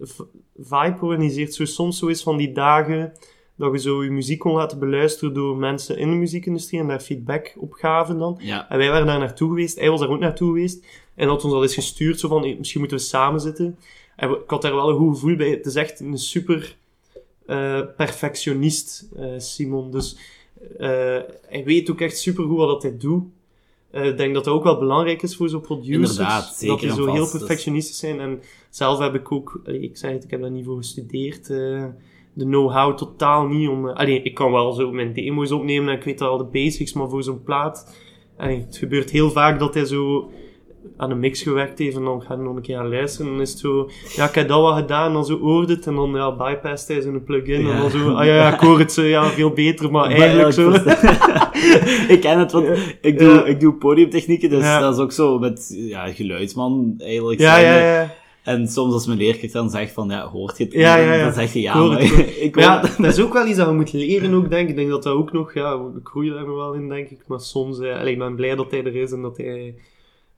V- 0.00 0.20
Vibe 0.58 0.96
organiseert 1.00 1.54
zo 1.54 1.64
soms 1.64 1.98
zo 1.98 2.08
eens 2.08 2.22
van 2.22 2.36
die 2.36 2.52
dagen 2.52 3.12
dat 3.56 3.72
je 3.72 3.78
zo 3.78 4.04
je 4.04 4.10
muziek 4.10 4.38
kon 4.38 4.52
laten 4.52 4.78
beluisteren 4.78 5.34
door 5.34 5.56
mensen 5.56 5.98
in 5.98 6.10
de 6.10 6.16
muziekindustrie 6.16 6.80
en 6.80 6.86
daar 6.88 7.00
feedback 7.00 7.54
op 7.58 7.72
gaven 7.72 8.18
dan. 8.18 8.36
Ja, 8.40 8.70
En 8.70 8.78
wij 8.78 8.88
waren 8.90 9.06
daar 9.06 9.18
naartoe 9.18 9.48
geweest. 9.48 9.78
Hij 9.78 9.90
was 9.90 10.00
daar 10.00 10.08
ook 10.08 10.18
naartoe 10.18 10.48
geweest. 10.48 10.86
En 11.14 11.28
had 11.28 11.44
ons 11.44 11.52
al 11.54 11.62
eens 11.62 11.74
gestuurd, 11.74 12.20
zo 12.20 12.28
van, 12.28 12.54
misschien 12.58 12.80
moeten 12.80 12.98
we 12.98 13.02
samen 13.04 13.40
zitten. 13.40 13.78
En 14.16 14.30
we- 14.30 14.36
ik 14.36 14.50
had 14.50 14.62
daar 14.62 14.74
wel 14.74 14.88
een 14.88 14.96
goed 14.96 15.14
gevoel 15.14 15.36
bij. 15.36 15.50
Het 15.50 15.66
is 15.66 15.74
echt 15.74 16.00
een 16.00 16.18
super 16.18 16.76
eh, 17.46 17.80
perfectionist, 17.96 19.08
eh, 19.16 19.24
Simon. 19.38 19.90
Dus 19.90 20.16
eh, 20.78 20.88
hij 21.48 21.62
weet 21.64 21.90
ook 21.90 22.00
echt 22.00 22.18
super 22.18 22.44
goed 22.44 22.56
wat 22.56 22.82
hij 22.82 22.96
doet. 22.98 23.22
Ik 23.92 24.16
denk 24.16 24.34
dat 24.34 24.44
dat 24.44 24.54
ook 24.54 24.64
wel 24.64 24.78
belangrijk 24.78 25.22
is 25.22 25.36
voor 25.36 25.48
zo'n 25.48 25.60
producers. 25.60 26.10
Inderdaad, 26.10 26.54
zeker 26.54 26.68
Dat 26.68 26.80
die 26.80 26.88
zo 26.90 26.96
vast. 27.04 27.10
heel 27.12 27.24
Dat 27.24 27.32
is- 27.34 27.38
perfectionistisch 27.38 27.98
zijn. 27.98 28.20
En 28.20 28.42
zelf 28.70 28.98
heb 28.98 29.14
ik 29.14 29.32
ook, 29.32 29.60
ik 29.64 29.96
zei 29.96 30.12
het, 30.12 30.24
ik 30.24 30.30
heb 30.30 30.40
daar 30.40 30.50
niet 30.50 30.64
voor 30.64 30.76
gestudeerd. 30.76 31.46
de 32.36 32.44
know-how 32.44 32.96
totaal 32.96 33.46
niet 33.46 33.68
om... 33.68 33.88
eh, 33.88 33.94
allee, 33.96 34.22
ik 34.22 34.34
kan 34.34 34.52
wel 34.52 34.72
zo 34.72 34.92
mijn 34.92 35.12
demo's 35.12 35.50
opnemen 35.50 35.88
en 35.88 35.96
ik 35.98 36.04
weet 36.04 36.20
al 36.20 36.36
de 36.38 36.44
basics, 36.44 36.92
maar 36.92 37.08
voor 37.08 37.22
zo'n 37.22 37.42
plaat... 37.42 37.96
allee, 38.36 38.60
het 38.60 38.76
gebeurt 38.76 39.10
heel 39.10 39.30
vaak 39.30 39.58
dat 39.58 39.74
hij 39.74 39.84
zo 39.84 40.30
aan 40.96 41.10
een 41.10 41.18
mix 41.20 41.42
gewerkt 41.42 41.78
heeft 41.78 41.96
en 41.96 42.04
dan 42.04 42.20
gaat 42.20 42.36
hij 42.36 42.46
nog 42.46 42.56
een 42.56 42.62
keer 42.62 42.76
aan 42.78 42.88
luisteren. 42.88 43.26
En 43.26 43.32
dan 43.32 43.42
is 43.42 43.50
het 43.50 43.58
zo, 43.58 43.90
ja, 44.16 44.28
ik 44.28 44.34
heb 44.34 44.48
dat 44.48 44.60
wat 44.60 44.76
gedaan, 44.76 45.06
en 45.06 45.12
dan 45.12 45.24
zo 45.24 45.38
hoort 45.38 45.68
het 45.68 45.86
en 45.86 45.94
dan 45.94 46.10
ja, 46.14 46.36
bypast 46.36 46.88
hij 46.88 47.00
zo'n 47.00 47.24
plugin 47.24 47.66
Ja. 47.66 47.72
en 47.72 47.78
dan 47.80 47.90
zo, 47.90 48.10
ah 48.10 48.24
ja, 48.26 48.34
ja, 48.34 48.54
ik 48.54 48.60
hoor 48.60 48.78
het 48.78 48.92
zo, 48.92 49.02
ja, 49.02 49.24
veel 49.30 49.50
beter, 49.50 49.90
maar 49.90 50.10
eigenlijk 50.10 50.52
zo... 50.52 50.70
ik 52.14 52.20
ken 52.20 52.38
het, 52.38 52.52
want 52.52 52.68
ik 53.00 53.18
doe, 53.18 53.28
Ja. 53.32 53.44
ik 53.44 53.60
doe 53.60 53.74
podiumtechnieken, 53.74 54.50
dus 54.50 54.62
Ja. 54.62 54.80
dat 54.80 54.94
is 54.94 55.00
ook 55.00 55.12
zo 55.12 55.38
met 55.38 55.74
ja, 55.76 56.06
geluidsman 56.12 56.94
eigenlijk. 56.98 57.40
Ja, 57.40 57.56
ja, 57.58 57.78
ja. 57.78 58.14
En 58.42 58.68
soms 58.68 58.92
als 58.92 59.06
mijn 59.06 59.18
leerkracht 59.18 59.52
dan 59.52 59.70
zegt 59.70 59.92
van, 59.92 60.08
ja, 60.08 60.26
hoort 60.28 60.58
je 60.58 60.64
het? 60.64 60.72
Ja, 60.72 60.96
ja, 60.96 61.14
ja. 61.14 61.24
Dan 61.24 61.32
zeg 61.32 61.52
je 61.52 61.60
ja, 61.60 61.72
hoor 61.78 61.88
maar 61.88 62.00
het 62.00 62.12
ook. 62.12 62.18
ik 62.46 62.54
Maar 62.54 62.64
hoor 62.64 62.74
ja, 62.90 63.02
dat 63.02 63.12
is 63.12 63.20
ook 63.20 63.32
wel 63.32 63.46
iets 63.46 63.56
dat 63.56 63.66
we 63.66 63.72
moeten 63.74 63.98
leren 63.98 64.34
ook, 64.34 64.50
denk 64.50 64.62
ik. 64.62 64.68
Ik 64.68 64.76
denk 64.76 64.88
dat 64.90 65.02
dat 65.02 65.14
ook 65.14 65.32
nog, 65.32 65.54
ja, 65.54 65.72
ik 65.96 66.06
groei 66.06 66.30
daar 66.30 66.46
nog 66.46 66.56
wel 66.56 66.72
in, 66.72 66.88
denk 66.88 67.08
ik. 67.10 67.18
Maar 67.26 67.40
soms, 67.40 67.78
eh, 67.80 67.98
allee, 67.98 68.12
ik 68.12 68.18
ben 68.18 68.34
blij 68.34 68.54
dat 68.54 68.70
hij 68.70 68.84
er 68.84 68.96
is 68.96 69.12
en 69.12 69.22
dat 69.22 69.36
hij 69.36 69.74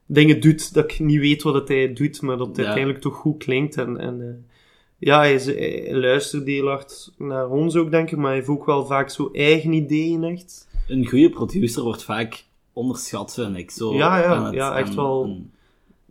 dingen 0.06 0.40
doet 0.40 0.74
dat 0.74 0.84
ik 0.84 0.98
niet 0.98 1.20
weet 1.20 1.42
wat 1.42 1.54
het 1.54 1.68
hij 1.68 1.92
doet, 1.92 2.20
maar 2.22 2.36
dat 2.36 2.46
het 2.46 2.56
Ja. 2.56 2.62
uiteindelijk 2.64 3.02
toch 3.02 3.14
goed 3.16 3.38
klinkt. 3.44 3.76
En, 3.76 3.98
en 3.98 4.20
eh, 4.20 4.52
ja, 4.98 5.18
hij, 5.18 5.34
is- 5.34 5.46
hij 5.46 5.94
luistert 5.94 6.46
heel 6.46 6.66
hard 6.66 7.12
naar 7.18 7.50
ons 7.50 7.76
ook, 7.76 7.90
denk 7.90 8.10
ik, 8.10 8.16
maar 8.16 8.26
hij 8.26 8.34
heeft 8.34 8.48
ook 8.48 8.66
wel 8.66 8.86
vaak 8.86 9.10
zo 9.10 9.30
eigen 9.32 9.72
ideeën, 9.72 10.24
echt. 10.24 10.68
Een 10.88 11.06
goede 11.08 11.30
producer 11.30 11.82
wordt 11.82 12.02
vaak 12.04 12.44
onderschat, 12.72 13.34
vind 13.34 13.56
ik. 13.56 13.70
Zo 13.70 13.94
Ja, 13.94 14.18
ja, 14.22 14.44
het- 14.44 14.54
ja, 14.54 14.76
echt 14.78 14.94
wel 14.94 15.40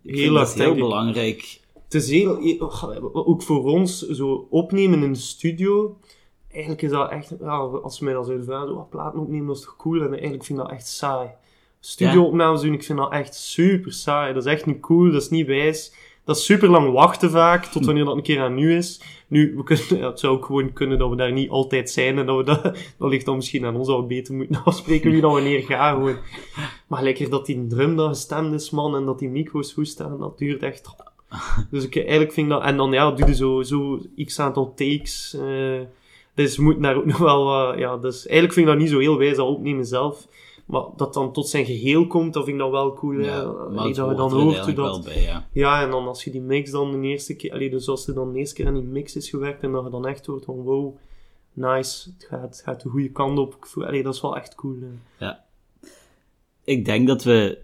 heel 0.04 0.34
dat 0.34 0.48
is 0.48 0.54
heel 0.54 0.76
belangrijk. 0.76 1.60
Het 1.84 1.94
is 1.94 2.10
heel, 2.10 2.60
ook 3.14 3.42
voor 3.44 3.64
ons, 3.64 4.02
zo 4.10 4.48
opnemen 4.50 5.04
in 5.04 5.14
de 5.14 5.20
studio. 5.20 5.98
Eigenlijk 6.52 6.82
is 6.82 6.90
dat 6.90 7.10
echt, 7.12 7.34
ja, 7.40 7.58
als 7.58 7.98
ze 7.98 8.04
mij 8.04 8.14
dan 8.14 8.26
zouden 8.26 8.46
vragen, 8.46 8.76
wat 8.76 8.90
platen 8.90 9.20
opnemen, 9.20 9.48
dat 9.48 9.56
is 9.58 9.62
toch 9.64 9.76
cool? 9.76 10.02
En 10.02 10.12
eigenlijk 10.12 10.44
vind 10.44 10.60
ik 10.60 10.66
dat 10.66 10.74
echt 10.74 10.88
saai. 10.88 11.30
Studio-opnames 11.86 12.62
doen, 12.62 12.74
ik 12.74 12.84
vind 12.84 12.98
dat 12.98 13.12
echt 13.12 13.36
super 13.36 13.94
saai. 13.94 14.34
Dat 14.34 14.46
is 14.46 14.52
echt 14.52 14.66
niet 14.66 14.80
cool, 14.80 15.12
dat 15.12 15.22
is 15.22 15.30
niet 15.30 15.48
wijs. 15.48 15.94
Dat 16.24 16.38
is 16.38 16.46
super 16.46 16.70
lang 16.70 16.92
wachten 16.92 17.32
vaak, 17.32 17.66
tot 17.66 17.86
wanneer 17.86 18.06
dat 18.06 18.16
een 18.16 18.24
keer 18.24 18.42
aan 18.42 18.56
nu 18.56 18.76
is. 18.76 19.02
Nu, 19.28 19.54
we 19.56 19.64
kunnen, 19.64 19.98
ja, 19.98 20.10
het 20.10 20.20
zou 20.20 20.38
ook 20.38 20.46
gewoon 20.46 20.74
kunnen 20.74 20.98
dat 20.98 21.10
we 21.10 21.16
daar 21.16 21.32
niet 21.32 21.50
altijd 21.50 21.90
zijn 21.90 22.18
en 22.18 22.26
dat 22.26 22.38
we 22.38 22.44
dat, 22.44 22.64
dat 22.98 23.10
ligt 23.10 23.26
dan 23.26 23.36
misschien 23.36 23.66
aan 23.66 23.76
ons 23.76 23.88
dat 23.88 24.00
we 24.00 24.06
beter 24.06 24.34
moeten 24.34 24.64
afspreken 24.66 25.12
wie 25.12 25.22
dan 25.22 25.32
wanneer 25.32 25.62
gaan 25.62 25.96
gewoon. 25.96 26.18
Maar 26.88 27.04
lekker 27.04 27.30
dat 27.30 27.46
die 27.46 27.68
drum 27.68 27.96
dan 27.96 28.10
gestemd 28.10 28.54
is, 28.54 28.70
man, 28.70 28.96
en 28.96 29.06
dat 29.06 29.20
die 29.20 29.30
micro's 29.30 29.74
goed 29.74 29.88
staan, 29.88 30.20
dat 30.20 30.38
duurt 30.38 30.64
echt 30.64 30.96
dus 31.72 31.84
ik, 31.84 31.96
eigenlijk 31.96 32.34
vind 32.34 32.50
dat... 32.50 32.64
En 32.64 32.78
dan 32.78 32.92
ja, 32.92 33.12
doe 33.12 33.28
je 33.28 33.36
zo, 33.36 33.62
zo 33.62 34.02
x 34.26 34.40
aantal 34.40 34.74
takes. 34.74 35.34
eh, 35.34 35.80
dus 36.34 36.58
we 36.58 36.64
moeten 36.64 36.82
daar 36.82 36.96
ook 36.96 37.06
nog 37.06 37.18
wel 37.18 37.78
ja, 37.78 37.98
dus 37.98 38.28
eigenlijk 38.28 38.54
vind 38.54 38.68
ik 38.68 38.74
dat 38.74 38.82
niet 38.82 38.92
zo 38.92 39.00
heel 39.00 39.18
wijs, 39.18 39.36
dat 39.36 39.48
opnemen 39.48 39.86
zelf. 39.86 40.28
Maar 40.66 40.84
dat 40.96 41.14
dan 41.14 41.32
tot 41.34 41.48
zijn 41.50 41.66
geheel 41.66 42.08
komt, 42.08 42.34
dat 42.34 42.44
vind 42.44 42.56
ik 42.56 42.62
dan 42.62 42.72
wel 42.72 42.94
cool. 42.94 43.20
Ja, 43.20 43.40
Allee, 43.42 43.94
dat 43.94 44.06
hoort 44.06 44.18
dan 44.18 44.32
hoort 44.32 44.66
dat... 44.66 44.76
wel 44.76 45.02
bij, 45.02 45.22
ja. 45.22 45.48
Ja, 45.52 45.82
en 45.82 45.90
dan 45.92 46.08
als 46.08 46.24
je 46.24 46.32
die 46.32 46.42
mix 46.42 46.72
dan 46.72 47.02
de 47.02 47.08
eerste 47.08 47.36
keer... 47.36 47.52
Allee, 47.52 47.70
dus 47.70 47.88
als 47.88 48.08
er 48.08 48.14
dan 48.14 48.34
de 48.34 48.40
eerste 48.40 48.56
keer 48.56 48.68
aan 48.68 48.74
die 48.74 48.84
mix 48.84 49.16
is 49.16 49.30
gewerkt 49.30 49.64
en 49.64 49.72
dat 49.72 49.84
je 49.84 49.90
dan 49.90 50.08
echt 50.08 50.26
hoort 50.26 50.46
van 50.46 50.56
wow, 50.56 50.96
nice, 51.54 52.10
het 52.18 52.28
gaat, 52.30 52.42
het 52.42 52.62
gaat 52.66 52.82
de 52.82 52.90
goede 52.90 53.10
kant 53.12 53.38
op. 53.40 53.58
Allee, 53.76 54.04
dat 54.04 54.14
is 54.14 54.22
wel 54.22 54.36
echt 54.36 54.56
cool. 54.56 54.76
hè. 55.18 55.34
Ik 56.64 56.86
denk 56.86 57.08
dat 57.08 57.24
we 57.24 57.58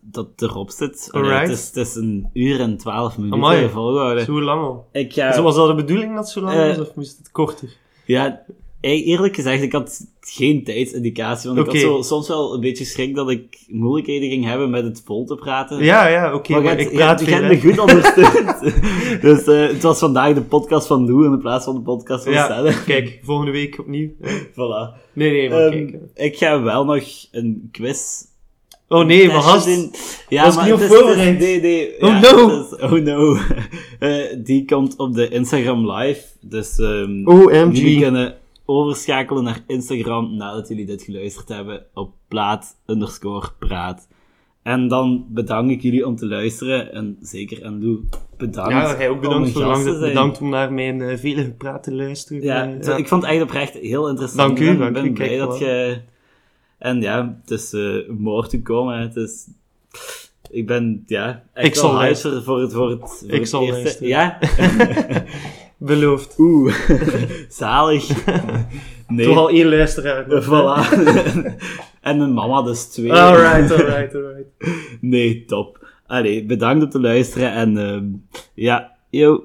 dat 0.00 0.28
erop 0.36 0.70
zit. 0.70 1.08
Allee, 1.10 1.30
het, 1.32 1.48
is, 1.50 1.66
het 1.66 1.76
is 1.76 1.94
een 1.94 2.30
uur 2.32 2.60
en 2.60 2.76
twaalf 2.76 3.16
minuten 3.16 3.38
Amai. 3.38 3.68
volgehouden. 3.68 4.24
Zo 4.24 4.42
lang 4.42 4.62
al. 4.62 4.86
Ik. 4.92 5.12
Zo 5.12 5.42
Was 5.42 5.54
dat 5.54 5.68
de 5.68 5.74
bedoeling 5.74 6.14
dat 6.14 6.24
het 6.24 6.32
zo 6.32 6.40
lang 6.40 6.56
Eh, 6.56 6.76
was, 6.76 6.88
of 6.88 6.94
moest 6.94 7.18
het 7.18 7.30
korter? 7.30 7.76
Ja, 8.04 8.44
eerlijk 8.80 9.34
gezegd, 9.34 9.62
ik 9.62 9.72
had 9.72 10.00
geen 10.20 10.64
tijdsindicatie. 10.64 11.48
Want 11.50 11.60
ik 11.66 11.72
had 11.72 11.82
zo, 11.82 12.02
soms 12.02 12.28
wel 12.28 12.54
een 12.54 12.60
beetje 12.60 12.84
schrik 12.84 13.14
dat 13.14 13.30
ik 13.30 13.58
moeilijkheden 13.68 14.28
ging 14.28 14.44
hebben 14.44 14.70
met 14.70 14.84
het 14.84 15.02
vol 15.04 15.24
te 15.26 15.34
praten. 15.34 15.84
Ja, 15.84 16.06
ja, 16.08 16.34
oké, 16.34 16.52
maar, 16.52 16.62
maar 16.62 16.78
je 16.78 16.84
ik 16.84 16.92
praat 16.94 17.24
je 17.24 17.30
hebt 17.34 17.48
me 17.48 17.60
goed 17.70 17.78
ondersteund. 17.78 18.60
dus 19.22 19.44
eh, 19.44 19.66
het 19.68 19.82
was 19.82 19.98
vandaag 19.98 20.34
de 20.34 20.42
podcast 20.42 20.86
van 20.86 21.06
Lou 21.06 21.24
in 21.32 21.38
plaats 21.38 21.64
van 21.64 21.74
de 21.74 21.80
podcast 21.80 22.24
van 22.24 22.32
Ja, 22.32 22.72
kijk, 22.86 23.20
volgende 23.22 23.50
week 23.52 23.78
opnieuw. 23.78 24.10
hè. 24.20 24.38
voilà. 24.50 24.98
Nee, 25.12 25.30
nee, 25.30 25.50
maar 25.50 25.70
kijk. 25.70 25.96
hè. 26.14 26.24
ik 26.24 26.36
ga 26.36 26.62
wel 26.62 26.84
nog 26.84 27.02
een 27.32 27.68
quiz 27.72 28.28
Oh 28.88 29.04
nee, 29.04 29.26
maar 29.26 29.34
testje 29.36 29.50
hast. 29.52 29.66
doen. 29.66 29.90
Ja, 30.28 30.44
Was 30.44 30.56
maar 30.56 30.64
niet 30.64 30.74
het 30.80 30.82
op 30.82 30.90
is- 30.90 30.96
voorbereid? 31.02 31.38
Nee, 31.38 31.60
nee. 31.60 31.92
Oh 32.00 32.08
ja, 32.08 32.20
no. 32.20 32.60
is- 32.60 32.76
oh 32.80 32.92
no. 32.92 33.36
Eh, 33.98 34.14
die 34.44 34.64
komt 34.64 34.96
op 34.96 35.14
de 35.14 35.28
Instagram 35.28 35.90
live. 35.92 36.20
Dus 36.40 36.78
ehm 36.78 37.26
OMG. 37.28 37.76
jullie 37.78 38.00
kunnen 38.00 38.34
overschakelen 38.70 39.44
naar 39.44 39.64
Instagram 39.66 40.36
nadat 40.36 40.68
jullie 40.68 40.86
dit 40.86 41.02
geluisterd 41.02 41.48
hebben 41.48 41.86
op 41.94 42.14
plaat 42.28 42.76
underscore 42.86 43.48
praat. 43.58 44.08
En 44.62 44.88
dan 44.88 45.26
bedank 45.28 45.70
ik 45.70 45.82
jullie 45.82 46.06
om 46.06 46.16
te 46.16 46.26
luisteren. 46.26 46.92
En 46.92 47.16
zeker 47.20 47.64
aan 47.64 47.82
Lou, 47.82 48.00
bedankt. 48.36 48.72
Ja, 48.72 48.98
jij 48.98 49.08
ook 49.08 49.14
om 49.14 49.20
bedankt 49.20 49.46
een 49.46 49.52
voor 49.52 49.62
lang, 49.64 49.84
te 49.84 49.98
bedankt 49.98 50.40
om 50.40 50.48
naar 50.48 50.72
mijn 50.72 51.00
eh, 51.02 51.16
vele 51.18 51.44
gepraat 51.44 51.82
te 51.82 51.94
luisteren. 51.94 52.42
Ja, 52.42 52.78
Eh, 52.80 52.98
ik 52.98 53.08
vond 53.08 53.22
het 53.22 53.32
echt 53.32 53.42
oprecht 53.42 53.74
heel 53.74 54.08
interessant. 54.08 54.56
Dank 54.56 54.58
u, 54.58 54.72
Ik 54.72 54.78
ben, 54.78 54.92
dank 54.92 54.94
ben 54.94 55.06
u, 55.06 55.12
blij 55.12 55.36
dat 55.38 55.58
je... 55.58 56.00
En 56.78 57.00
ja, 57.00 57.38
het 57.40 57.50
is 57.50 57.72
eh 57.72 58.08
moord 58.08 58.50
gekomen. 58.50 59.00
Het 59.00 59.16
is... 59.16 59.46
Ik 60.50 60.66
ben, 60.66 61.02
ja, 61.06 61.42
echt 61.52 61.66
Ik 61.66 61.74
zal 61.74 61.92
luisteren. 61.92 62.42
voor 62.42 62.60
het, 62.60 62.72
voor 62.72 62.90
het, 62.90 63.00
voor 63.00 63.28
Ik 63.28 63.40
het 63.40 63.48
zal 63.48 63.62
eerste... 63.62 63.82
luisteren. 63.82 64.08
Ja? 64.08 64.38
Beloofd. 65.80 66.38
Oeh, 66.38 66.74
zalig. 67.48 68.08
Nee, 69.10 69.26
Toch 69.26 69.36
al 69.36 69.50
één 69.50 69.68
luisteraar. 69.68 70.24
voilà. 70.24 70.88
en 72.08 72.18
mijn 72.18 72.32
mama 72.32 72.62
dus 72.62 72.84
twee. 72.84 73.12
Alright, 73.12 73.70
alright, 73.72 74.14
alright. 74.14 74.46
Nee, 75.00 75.44
top. 75.44 75.86
Allee, 76.06 76.44
bedankt 76.46 76.84
om 76.84 76.90
te 76.90 77.00
luisteren 77.00 77.52
en 77.52 77.76
ehm 77.78 78.04
ja, 78.54 78.96
yo. 79.10 79.44